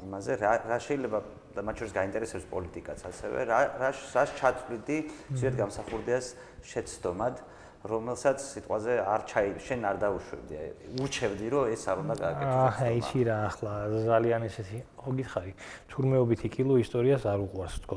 იმაზე 0.06 0.36
რა 0.40 0.52
რა 0.70 0.78
შეიძლება 0.86 1.20
და 1.54 1.62
მათ 1.66 1.74
შორის 1.80 1.94
გაინტერესებს 1.96 2.46
პოლიტიკაც 2.50 2.98
ასევე 3.10 3.38
რა 3.50 3.60
რა 3.80 3.90
ჩათვლიდი 4.40 4.98
ზედ 5.40 5.54
გამსახურდიას 5.60 6.26
შეცდომად 6.70 7.40
რომელსაც 7.90 8.42
სიტყვაზე 8.44 8.94
არ 9.08 9.22
ჩაი 9.30 9.52
შენ 9.64 9.84
არ 9.88 9.96
დაუშვებდი 10.04 10.54
აი 10.60 10.70
უჩევდი 11.00 11.46
რომ 11.54 11.70
ეს 11.72 11.82
არ 11.88 12.02
უნდა 12.04 12.14
გააკეთოს 12.20 12.80
აა 12.80 12.90
ისი 13.00 13.20
რა 13.24 13.36
ახლა 13.48 13.72
ძალიან 14.04 14.42
ესეთი 14.48 14.80
ხო 15.00 15.10
გითხარი 15.20 15.52
თურმეობითი 15.88 16.48
კილო 16.56 16.74
ისტორიას 16.84 17.24
არ 17.24 17.40
უყვარს 17.48 17.76
თქო 17.80 17.96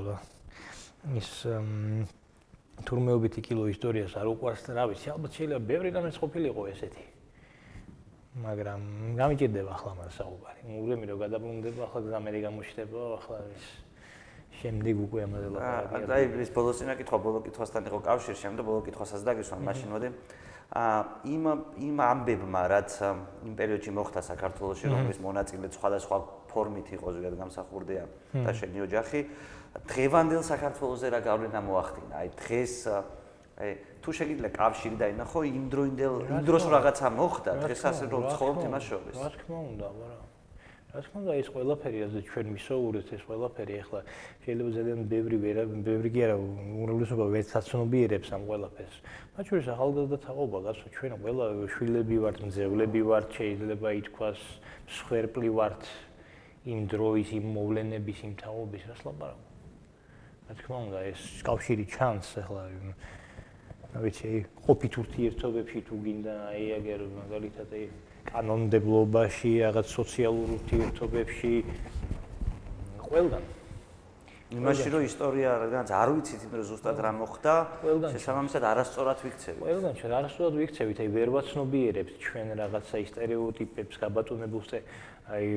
ის 1.19 1.29
თურმეობითი 2.87 3.41
კილო 3.43 3.65
ისტორიას 3.75 4.15
არ 4.23 4.27
უყვარს 4.31 4.63
და 4.71 4.71
რა 4.79 4.83
ვიცი 4.87 5.07
ალბათ 5.19 5.31
შეიძლება 5.35 5.67
ბევრი 5.67 5.89
რამე 5.91 6.15
ყოფილიყო 6.15 6.63
ესეთი 6.71 7.03
მაგრამ 8.33 8.81
გამიჭirdება 9.13 9.71
ახლა 9.77 9.91
მას 9.93 10.13
საუბარი. 10.17 10.61
მურემი 10.65 11.05
რომ 11.05 11.17
გადაბრუნდება, 11.21 11.81
ახლა 11.85 11.99
გზამერი 12.01 12.39
გამოჩნდება, 12.41 13.01
ახლა 13.21 13.37
ის 13.53 13.65
შემდეგ 14.57 14.95
უკვე 15.05 15.19
ამაზე 15.27 15.47
ლაპარაკია. 15.53 16.05
აი 16.17 16.23
ეს 16.41 16.49
ბოლო 16.49 16.71
წინა 16.73 16.93
კითხვა, 16.97 17.17
ბოლო 17.21 17.39
კითხვასთან 17.45 17.81
იყო 17.93 17.99
კავშირი, 18.09 18.37
შემდეგ 18.41 18.63
ბოლო 18.65 18.81
კითხვასაც 18.89 19.21
დაგისვან 19.21 19.59
მაშინ 19.69 19.89
მოდი. 19.93 20.07
აა 20.73 20.99
იმ 21.29 21.43
იმ 21.77 21.97
ამბებმა, 22.01 22.61
რაც 22.73 22.91
იმ 23.45 23.53
პერიოდში 23.53 23.91
მოხდა 23.93 24.21
საქართველოში, 24.25 24.85
რომლის 24.89 25.19
მონაწილე 25.21 25.69
სხვადასხვა 25.69 26.17
ფორმით 26.49 26.87
იყო 26.97 27.07
ზოგადად 27.13 27.37
გამსახურდია 27.37 28.03
და 28.33 28.51
შენი 28.57 28.79
ოჯახი, 28.81 29.19
დღევანდელ 29.93 30.41
საქართველოსზე 30.41 31.07
რა 31.13 31.19
გავლენა 31.21 31.59
მოახდინა? 31.61 32.13
აი 32.17 32.27
დღეს 32.41 32.73
აი 33.53 33.71
თუ 34.01 34.09
შეგიძლია 34.17 34.49
კავშირი 34.49 34.97
დაინახო 34.97 35.39
იმ 35.45 35.65
დროინდელ 35.73 36.15
იმ 36.25 36.39
დროს 36.49 36.63
რაღაცა 36.73 37.07
მოხდა 37.13 37.51
დღეს 37.61 37.81
ასე 37.89 38.05
რომ 38.09 38.23
ცხოვრობთ 38.33 38.61
იმას 38.65 38.83
შორის. 38.89 39.15
რა 39.21 39.29
თქმა 39.37 39.59
უნდა 39.73 39.87
არა 39.93 40.21
რა 40.93 41.01
თქმა 41.05 41.17
უნდა 41.21 41.33
ეს 41.41 41.47
ყველაფერი 41.53 41.99
ასე 42.05 42.19
ჩვენ 42.33 42.47
მისაურეთ 42.53 43.07
ეს 43.13 43.23
ყველაფერი 43.29 43.73
ახლა 43.83 43.99
შეიძლება 44.45 44.69
ძალიან 44.77 44.99
ბევრი 45.13 45.37
ვერა 45.45 45.63
ბევრი 45.69 46.09
კი 46.13 46.19
არა 46.25 46.35
უმრავლესობა 46.41 47.25
ვერ 47.33 47.45
საცნობიერებს 47.53 48.29
ამ 48.33 48.43
ყველაფერს. 48.49 48.97
მათ 49.37 49.45
შორის 49.49 49.67
ახალგაზრდა 49.73 50.17
თაობა 50.25 50.59
გასო 50.65 50.85
ჩვენ 50.97 51.13
ყველა 51.21 51.45
შვილები 51.73 52.17
ვართ 52.25 52.37
მძევლები 52.45 53.01
ვართ 53.09 53.29
შეიძლება 53.37 53.87
ითქვას 54.01 54.39
სხერპლი 54.97 55.49
ვართ 55.57 55.83
იმ 56.73 56.79
დროის 56.89 57.29
იმ 57.37 57.45
მოვლენების 57.57 58.19
იმ 58.23 58.33
თაობის 58.41 58.83
რას 58.89 59.01
ლაპარაკობ 59.05 59.49
რა 60.47 60.53
თქმა 60.59 60.77
უნდა 60.87 60.99
ეს 61.09 61.21
კავშირი 61.47 61.85
ჩანს 61.89 62.27
ახლა 62.43 62.61
ვიცი, 63.93 64.29
ყოფით 64.65 64.93
ურთიერთობებში 65.03 65.79
თუ 65.85 65.95
გინდა 66.03 66.33
აი 66.49 66.63
აგერ 66.77 67.01
მაგალითად 67.13 67.73
აი 67.77 67.83
კანონმდებლობაში, 68.29 69.51
რაღაც 69.65 69.87
სოციალურ 69.93 70.47
ურთიერთობებში 70.57 71.53
ყველგან 73.05 73.43
იმაში 74.53 74.89
რომ 74.93 75.03
ისტორია 75.07 75.49
რადგანაც 75.63 75.89
არ 75.97 76.09
ვიცით 76.13 76.41
იმ 76.45 76.51
რომ 76.53 76.65
ზუსტად 76.69 76.97
რა 77.01 77.11
მოხდა, 77.17 77.53
შესაბამისად 78.13 78.63
არასწორად 78.69 79.19
ვიქცევით. 79.25 79.61
ყველგან 79.65 79.93
ჩვენ 79.97 80.11
არასწორად 80.13 80.53
ვიქცევით, 80.61 80.97
აი 81.01 81.09
ვერ 81.09 81.29
ვაცნობიერებთ 81.33 82.13
ჩვენ 82.21 82.47
რაღაცა 82.61 82.95
სტერეოტიპებს, 83.09 83.95
გაბატონებულს 83.97 84.69
აი 85.33 85.47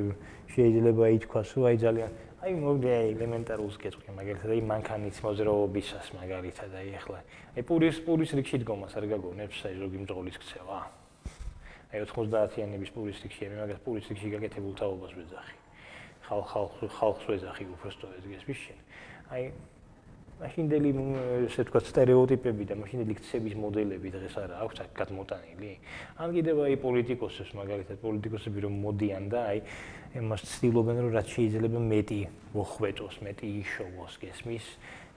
შეიძლება 0.57 1.05
ითქვას, 1.19 1.49
რომ 1.57 1.65
აი 1.69 1.77
ძალიან 1.85 2.11
აი 2.47 2.53
მოდი 2.63 2.89
აი 2.95 3.07
ელემენტარულს 3.17 3.77
გეტყვი 3.83 4.13
მაგალითად 4.17 4.51
აი 4.55 4.61
მანქანის 4.71 5.19
მოძრაობისას 5.25 6.07
მაგალითად 6.15 6.71
აი 6.79 6.89
ახლა 7.01 7.21
აი 7.59 7.63
პურის 7.67 7.99
პურის 8.07 8.31
რიგში 8.39 8.63
დგომას 8.63 8.95
არ 8.95 9.05
გაგონებს 9.11 9.59
აი 9.67 9.75
ზოგი 9.83 9.99
მძღოლის 10.07 10.37
ქცევა. 10.47 10.79
აი 11.91 11.99
90-იანების 12.07 12.91
პურის 12.95 13.19
რიგში 13.27 13.51
მე 13.51 13.57
მაგას 13.67 13.81
პურის 13.83 14.07
რიგში 14.15 14.29
გაკეთებულ 14.37 14.73
თაობას 14.79 15.13
ვეძახი 15.19 15.66
ხალხს 16.27 16.91
ხალხს 16.99 17.25
ეძახი 17.37 17.65
უფრო 17.77 17.89
სწორედ 17.95 18.25
ეს 18.35 18.45
მაშინ. 18.51 18.79
აი 19.31 19.43
მაშინდელი 20.37 20.91
ესე 21.49 21.65
თქვა 21.65 21.81
стереოტიპები 21.81 22.65
და 22.69 22.75
მაშინდელი 22.77 23.15
ქცევის 23.17 23.55
მოდელები 23.57 24.09
დღეს 24.13 24.35
არა 24.37 24.55
აქვს 24.67 24.77
აქ 24.85 24.91
გადმოტანილი. 25.01 25.71
ან 26.21 26.29
კიდევ 26.37 26.57
აი 26.67 26.75
პოლიტიკოსებს 26.83 27.53
მაგალითად 27.57 27.97
პოლიტიკოსები 28.05 28.59
რომ 28.67 28.75
მოდიან 28.85 29.25
და 29.33 29.41
აი 29.49 29.59
იმას 30.21 30.43
ცდილობენ 30.51 30.97
რომ 31.07 31.11
რაც 31.17 31.29
შეიძლება 31.37 31.81
მეტი 31.81 32.21
მოხვეტოს, 32.53 33.15
მეტი 33.25 33.47
იშოვოს 33.65 34.15
გესმის 34.21 34.67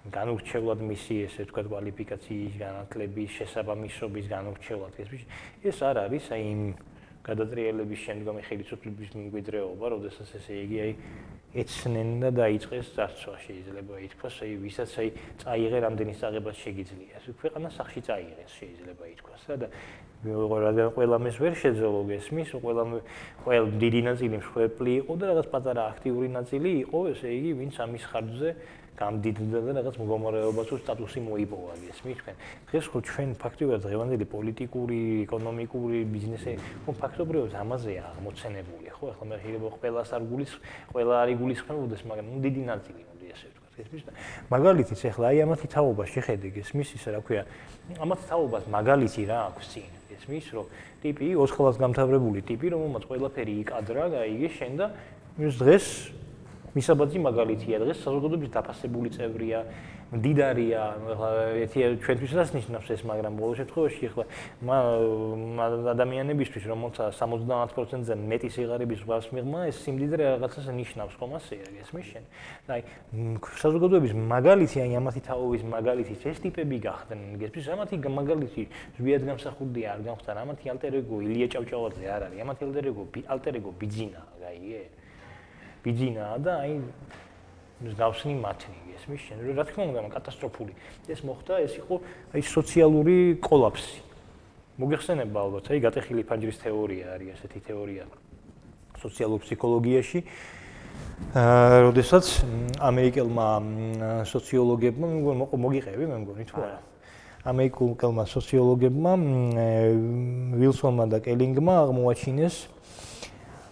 განურჩევლად 0.07 0.79
მისი 0.87 1.15
ესე 1.27 1.43
თქვა 1.51 1.61
კვალიფიკაციის 1.67 2.53
განათლების 2.63 3.29
შესაბამისობის 3.35 4.25
განურჩევლად 4.31 4.93
ეს 5.03 5.09
ეს 5.67 5.77
არ 5.83 5.95
არის 6.07 6.25
აი 6.31 6.43
იმ 6.55 6.61
გადატრიალების 7.29 7.99
შემდგომი 8.05 8.41
ხელისუფლების 8.49 9.09
მემკვიდრეობა, 9.15 9.85
როდესაც 9.95 10.29
ესე 10.39 10.53
იგი 10.65 10.77
აი 10.85 10.91
ეცნენ 11.49 12.09
და 12.21 12.29
დაიწყეს 12.37 12.87
წარსვა 12.93 13.35
შეიძლება 13.45 13.93
ითქვას, 14.05 14.35
აი 14.45 14.51
ვისაც 14.61 14.91
აი 15.01 15.09
წაიღე 15.41 15.77
რამდენი 15.85 16.13
საღებას 16.21 16.57
შეგიძლია. 16.61 17.13
ეს 17.17 17.25
ქვეყანა 17.41 17.69
სახში 17.73 18.01
წაიღეს 18.05 18.51
შეიძლება 18.59 19.03
ითქვას 19.13 19.43
და 19.57 19.67
ყველა 20.19 20.85
ყველა 20.93 21.17
მეს 21.25 21.35
ვერ 21.41 21.53
შეძლო 21.57 22.01
გესმის, 22.11 22.49
ყველა 22.59 22.83
ყველა 23.45 23.65
დიდი 23.81 24.01
ნაწილი 24.09 24.35
მსხვერპლი 24.43 24.91
იყო 25.01 25.13
და 25.15 25.25
რაღაც 25.31 25.47
პატარა 25.53 25.83
აქტიური 25.95 26.29
ნაწილი 26.37 26.69
იყო, 26.83 26.99
ესე 27.13 27.29
იგი, 27.39 27.51
ვინც 27.59 27.75
ამის 27.81 28.03
ხარჯზე 28.11 28.49
გამდიდდა 28.99 29.59
და 29.63 29.71
რაღაც 29.79 29.95
მდგომარეობას 29.95 30.65
თუ 30.69 30.75
სტატუსი 30.83 31.19
მოიპოვა 31.23 31.73
გესმის 31.79 32.17
თქვენ. 32.19 32.35
დღეს 32.67 32.85
ხო 32.91 32.99
ჩვენ 33.07 33.29
ფაქტობრივად 33.39 33.81
დღევანდელი 33.87 34.25
პოლიტიკური, 34.35 34.99
ეკონომიკური 35.23 35.99
ბიზნესი 36.11 36.53
ხო 36.83 36.91
ფაქტობრივად 36.99 37.53
ამაზეა 37.63 38.03
აღმოცენებული, 38.11 38.85
ხო? 38.91 39.05
ახლა 39.15 39.25
მე 39.29 39.35
შეიძლება 39.39 39.69
ყველას 39.79 40.09
არ 40.19 40.23
გულის, 40.27 40.51
ყველა 40.91 41.13
არ 41.23 41.29
იგულისხმებოდეს, 41.35 42.01
მაგრამ 42.11 42.27
ნუ 42.27 42.37
დიდი 42.43 42.61
ნაწილი 42.67 43.01
მოდი 43.07 43.25
ასე 43.33 43.45
ვთქვათ, 43.47 43.71
გესმის 43.79 44.03
და 44.03 44.11
მაგალითიც 44.51 44.99
ახლა 45.09 45.25
აი 45.31 45.37
ამათი 45.47 45.67
თაობა 45.71 46.03
შეხედე 46.11 46.47
გესმის 46.59 46.89
ისა 46.99 47.09
რა 47.15 47.21
ქვია, 47.23 47.43
ამათ 48.03 48.19
თაობას 48.27 48.63
მაგალითი 48.67 49.21
რა 49.31 49.37
აქვს 49.47 49.65
წინ, 49.71 49.91
გესმის, 50.11 50.47
რომ 50.59 50.65
ტიპი 50.99 51.25
400-ს 51.39 51.77
გამთავრებული 51.79 52.39
ტიპი, 52.43 52.67
რომელმაც 52.75 53.03
ყველაფერი 53.07 53.53
იკადრა, 53.63 54.03
გაიგე 54.19 54.49
შენ 54.59 54.71
და 54.75 54.87
დღეს 55.39 55.85
მისაბაძი 56.75 57.19
მაგალითია 57.25 57.79
დღეს 57.81 58.03
საზოგადოების 58.05 58.51
დაფასებული 58.53 59.09
წევრია 59.15 59.59
მდიდარია 60.09 60.81
ახლა 61.13 61.29
ერთი 61.61 61.81
ჩვენთვისაც 62.01 62.49
ნიშნავს 62.57 62.87
ეს 62.97 63.01
მაგრამ 63.05 63.33
ბოლო 63.37 63.53
შემთხვევაში 63.61 64.09
ახლა 64.09 64.25
ადამიანებისთვის 65.93 66.63
რომელთა 66.65 67.03
70%-ზე 67.13 68.17
მეტი 68.17 68.49
სიღარიბის 68.57 69.01
ვას 69.05 69.29
მიღმა 69.29 69.59
ეს 69.69 69.77
სიმდიდრე 69.85 70.23
რაღაცას 70.33 70.65
ნიშნავს 70.73 71.13
ხომ 71.13 71.31
ასეა 71.37 71.69
გესმის 71.77 72.05
შენ 72.09 72.25
და 72.65 72.71
აი 72.73 72.81
საზოგადოების 73.61 74.13
მაგალითი 74.33 74.77
აი 74.81 74.97
ამათი 74.97 75.21
თაობის 75.29 75.61
მაგალითი 75.77 76.13
ეს 76.25 76.41
ტიპები 76.41 76.77
გახდნენ 76.89 77.21
გესმის 77.45 77.69
ამათი 77.69 77.95
მაგალითი 78.09 78.63
ზვიად 78.97 79.21
გამსახურდია 79.29 79.87
არ 79.93 80.01
გამხდარ 80.09 80.35
ამათი 80.41 80.65
ალტერეგო 80.73 81.15
ილია 81.21 81.47
ჭავჭავაძე 81.53 82.05
არ 82.17 82.21
არის 82.33 82.39
ამათი 82.49 82.61
ალტერეგო 82.65 83.03
ალტერეგო 83.29 83.69
ბიძინა 83.77 84.21
გაიგე 84.41 84.81
ბიძინაა 85.83 86.37
და 86.43 86.53
აი 86.65 86.73
მსგავსნი 87.79 88.33
მათნი 88.43 88.77
ესმის 88.99 89.21
შენ 89.23 89.37
რა 89.55 89.63
თქმა 89.63 89.83
უნდა 89.87 90.01
კატასტროფული. 90.11 90.73
ეს 91.07 91.23
მოხდა 91.23 91.53
ეს 91.63 91.73
იყო 91.79 91.95
აი 92.35 92.41
სოციალური 92.43 93.17
კოლაფსი. 93.39 93.99
მოგეხსენება 94.79 95.37
ალბათ 95.39 95.65
აი 95.71 95.79
გატეხილი 95.87 96.23
ფანჯრის 96.27 96.57
თეორია 96.59 97.05
არის 97.15 97.39
ესეთი 97.39 97.59
თეორია 97.67 98.03
სოციალურ 98.99 99.39
ფსიქოლოგიაში. 99.43 100.19
აა 101.39 101.77
როდესაც 101.87 102.25
ამერიკელმა 102.83 103.47
სოციოლოგებმა 104.27 105.07
მოგიყევი 105.55 106.03
მე 106.11 106.17
მგონი 106.23 106.45
თუ 106.51 106.55
არა? 106.59 106.79
ამერიკულმა 107.47 108.23
სოციოლოგებმა 108.27 109.11
ვილსონმა 110.59 111.05
და 111.11 111.17
კელინგმა 111.23 111.73
აღმოაჩინეს 111.87 112.55
აა 112.67 112.78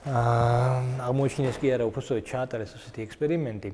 აღმოჩინეს 0.07 1.57
კი 1.59 1.71
არა 1.75 1.85
უბრალოდ 1.89 2.23
ჩაატარეს 2.23 2.71
ასეთი 2.79 3.03
ექსპერიმენტი. 3.03 3.69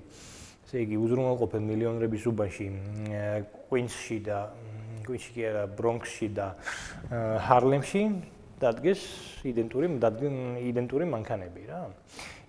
ესე 0.66 0.78
იგი 0.82 0.98
უზრუნველყოფენ 0.98 1.62
მილიონების 1.70 2.24
უბანში 2.34 2.68
კვინსში 3.70 4.18
და 4.26 4.38
კვინსში 5.06 5.32
კი 5.36 5.44
არა 5.46 5.64
ბრონქსში 5.78 6.28
და 6.34 6.48
ჰარლემში 7.46 8.02
დადგეს 8.58 9.02
იდენტური 9.46 9.88
იდენტური 10.74 11.06
მანქანები 11.14 11.62
რა. 11.70 11.82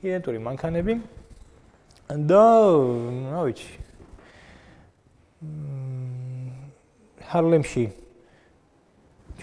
იდენტური 0.01 0.39
მანქანები 0.49 0.95
და 2.09 2.45
რა 3.35 3.41
ვიცი 3.45 3.73
ჰარლემში 7.29 7.85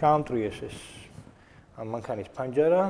ჩაამტრიეს 0.02 0.58
ეს 0.66 0.78
მანქანის 1.82 2.30
ფანჯარა 2.38 2.82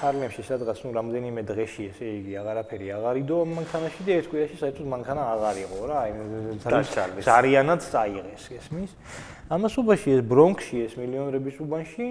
ჰარლემში 0.00 0.42
სადღაც 0.48 0.80
ნუ 0.84 0.90
რამდენიმე 0.96 1.42
დღეში 1.48 1.82
ესე 1.92 2.06
იგი 2.18 2.32
აღარაფერი 2.40 2.86
აღარიდო 2.96 3.36
მანქანაში 3.52 4.06
და 4.08 4.12
ერთ 4.18 4.28
კვირაში 4.32 4.56
საერთოდ 4.62 4.86
მანქანა 4.94 5.22
აღარ 5.34 5.56
იყო 5.64 5.78
რა. 5.90 5.98
აი 6.08 7.24
ზარიანად 7.28 7.80
წაიღეს 7.84 8.44
ესმის 8.58 8.92
ამასობაში 9.52 10.08
ეს 10.16 10.22
ბრონქსში 10.32 10.76
ეს 10.86 10.92
მილიონერების 10.96 11.56
უბანში 11.60 12.06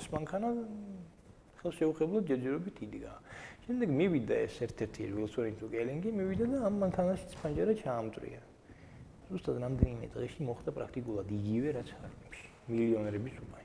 ეს 0.00 0.04
მანქანა 0.14 0.48
ხელშეუხებლად 1.60 2.24
ჯერჯერობით 2.32 2.76
იდგა 2.88 3.14
შემდეგ 3.66 3.88
მივიდა 3.98 4.36
ეს 4.46 4.54
ერთ-ერთი 4.66 5.00
ვილსონი 5.16 5.52
თუ 5.60 5.66
გელინგი 5.74 6.10
მივიდა 6.16 6.46
და 6.52 6.58
ამ 6.66 6.74
მანქანაში 6.82 7.36
ფანჯარა 7.42 7.74
ჩაამწრია 7.82 8.42
ზუსტად 9.30 9.56
რამდენიმე 9.64 10.06
დღეში 10.16 10.40
მოხდა 10.48 10.70
პრაქტიკულად 10.76 11.28
იგივე 11.38 11.68
რაც 11.78 11.88
ჰარლემში 11.98 12.46
მილიონერების 12.72 13.36
უბანში 13.44 13.61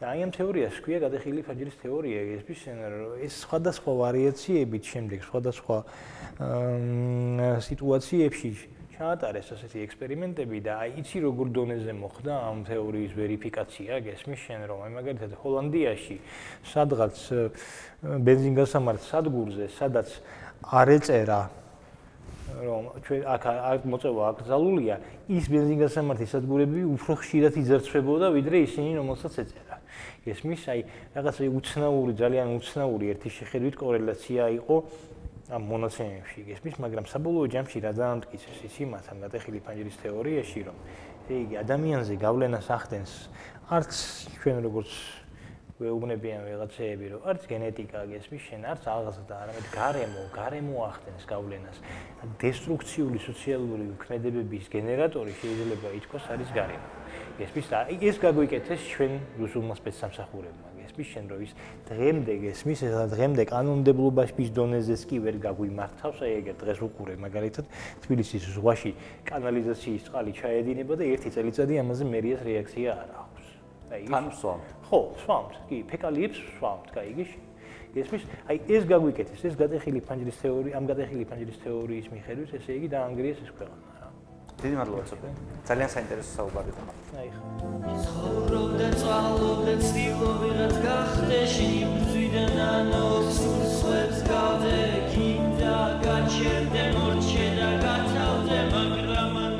და 0.00 0.14
აი 0.16 0.22
ამ 0.24 0.30
თეორიას 0.32 0.76
ქვია 0.80 0.98
გადახილი 1.04 1.42
ფაჯრის 1.44 1.76
თეორია 1.84 2.20
ეს 2.40 2.64
ეს 3.20 3.34
სხვადასხვა 3.44 3.92
ვარიაციებით 4.00 4.84
შემდეგ 4.96 5.20
სხვადასხვა 5.28 5.76
სიტუაციებში 7.68 8.50
ჩაატარეს 8.96 9.52
ასეთი 9.52 9.84
ექსპერიმენტები 9.84 10.58
და 10.64 10.72
აი 10.80 11.04
იცი 11.04 11.20
როგორ 11.24 11.52
დონეზე 11.52 11.92
მოხდა 12.00 12.32
ამ 12.48 12.58
თეორიის 12.64 13.12
ვერიფიკაცია 13.12 14.00
გესმის 14.08 14.40
შენ 14.40 14.60
რომ 14.72 14.78
აი 14.88 14.90
მაგალითად 14.96 15.32
ჰოლანდიაში 15.44 16.16
სადღაც 16.72 17.16
ბენზინგასამართ 18.24 19.00
სადგურზე 19.04 19.68
სადაც 19.76 20.08
არ 20.80 20.88
ეწერა 20.96 21.40
რომ 22.64 22.84
ჩვენ 23.04 23.20
აქ 23.36 23.44
აქ 23.52 23.80
მოწევა 23.84 24.22
აკრძალულია 24.32 24.96
ის 25.28 25.44
ბენზინგასამართი 25.52 26.26
სადგურები 26.32 26.80
უფრო 26.96 27.12
ხშირად 27.20 27.54
იძერცვებოდა 27.62 28.26
ვიდრე 28.36 28.56
ისინი 28.64 28.96
რომელსაც 29.00 29.34
ეწერა 29.44 29.69
ესმის 30.28 30.62
აი 30.68 30.80
რაღაცა 31.16 31.48
უცნაური 31.60 32.12
ძალიან 32.20 32.48
უცნაური 32.60 33.06
ერთი 33.14 33.30
შეხედვით 33.40 33.74
კორელაცია 33.80 34.42
იყო 34.60 34.76
ამ 35.50 35.62
მონაცემებში 35.66 36.40
ესმის 36.54 36.76
მაგრამ 36.84 37.06
საბოლოო 37.08 37.46
ჯამში 37.54 37.78
რა 37.80 37.92
დაამტკიცეს 37.96 38.58
ის 38.68 38.76
იმას 38.84 39.08
ამ 39.10 39.18
გატეხილი 39.24 39.60
ფანჯრის 39.64 39.96
თეორიაში 40.04 40.60
რომ 40.68 40.76
იგი 41.30 41.56
ადამიანზე 41.64 42.14
გავლენას 42.20 42.68
ახდენს 42.76 43.12
არც 43.70 43.92
ჩვენ 44.42 44.56
როგორც 44.66 44.92
ვეუბნებიან 45.80 46.42
ვიღაცეები 46.44 47.06
რომ 47.14 47.26
არც 47.32 47.44
გენეტიკა 47.48 48.00
გესმის 48.12 48.42
შენ 48.50 48.66
არც 48.68 48.88
აღაზრდა 48.94 49.24
და 49.30 49.36
არამედ 49.44 49.66
გარემო 49.72 50.24
გარემო 50.36 50.76
ახდენს 50.90 51.24
გავლენას. 51.32 51.78
დესტრუქციული 52.44 53.18
სოციალური 53.24 53.86
ქმედებების 54.04 54.68
გენერატორი 54.76 55.32
შეიძლება 55.40 55.94
ითქვას 56.00 56.24
არის 56.36 56.50
გარემო 56.52 56.99
გესმის 57.38 57.66
და 57.70 57.78
ეს 57.94 58.16
გაგვიკეთეს 58.22 58.82
ჩვენ 58.90 59.12
რუსულმა 59.40 59.74
სპეცსამსახურებმა 59.78 60.68
გესმის 60.80 61.08
შენ 61.14 61.24
რომ 61.30 61.40
ის 61.46 61.52
დღემდე 61.90 62.34
გესმის 62.44 62.80
ეს 62.88 62.94
დღემდე 63.14 63.44
კანონმდებლობაში 63.50 64.46
დონეზეს 64.56 65.02
კი 65.10 65.18
ვერ 65.24 65.36
გაგვიმართავს 65.44 66.18
აი 66.26 66.32
ეგერ 66.40 66.56
დღეს 66.62 66.80
უყურე 66.86 67.14
მაგალითად 67.26 67.64
თბილისის 68.06 68.42
ზღვაში 68.56 68.92
კანალიზაციის 69.30 70.02
წყალი 70.10 70.32
ჩაედინება 70.40 70.94
და 70.98 71.04
ერთი 71.14 71.30
წელიწადი 71.36 71.74
ამაზე 71.84 72.04
მერიას 72.10 72.40
რეაქცია 72.48 72.90
არ 72.98 73.10
აქვს. 73.22 73.46
აი 73.90 74.02
თან 74.10 74.26
სვამთ. 74.40 74.66
ხო 74.90 75.00
სვამთ. 75.22 75.52
კი 75.70 75.76
ფეკალიებს 75.90 76.38
სვამთ 76.58 76.86
გაიგე 76.94 77.24
გესმის 77.94 78.22
აი 78.46 78.56
ეს 78.70 78.84
გაგვიკეთეს 78.86 79.42
ეს 79.50 79.54
გადახილი 79.58 80.00
ფანჯრის 80.06 80.36
თეორია 80.42 80.78
ამ 80.78 80.84
გადახილი 80.90 81.24
ფანჯრის 81.26 81.58
თეორიის 81.64 82.06
მიხედვით 82.14 82.50
ესე 82.58 82.76
იგი 82.78 82.88
დაანგრიეს 82.94 83.42
ეს 83.42 83.50
ქვეყანა 83.58 83.89
დიდი 84.62 84.76
მადლობა 84.80 85.04
ცოტა. 85.10 85.28
ძალიან 85.68 85.90
საინტერესო 85.94 86.30
საუბარი 86.36 86.68
იყო. 86.72 86.82
აი 87.20 87.28
ხა. 87.34 87.42
ცხოვრობდა, 88.04 88.88
წვალობდა, 89.00 89.74
ცდილობიღაც 89.86 90.74
გახდე 90.86 91.40
შიმძვიდან 91.54 92.56
ანუ 92.74 93.06
სულს 93.38 94.18
გავდე, 94.30 94.78
გინდა 95.12 95.76
გაჩერდე, 96.04 96.84
მორჩე 96.96 97.46
და 97.58 97.70
გათავდე, 97.84 98.58
მაგრამ 98.74 99.59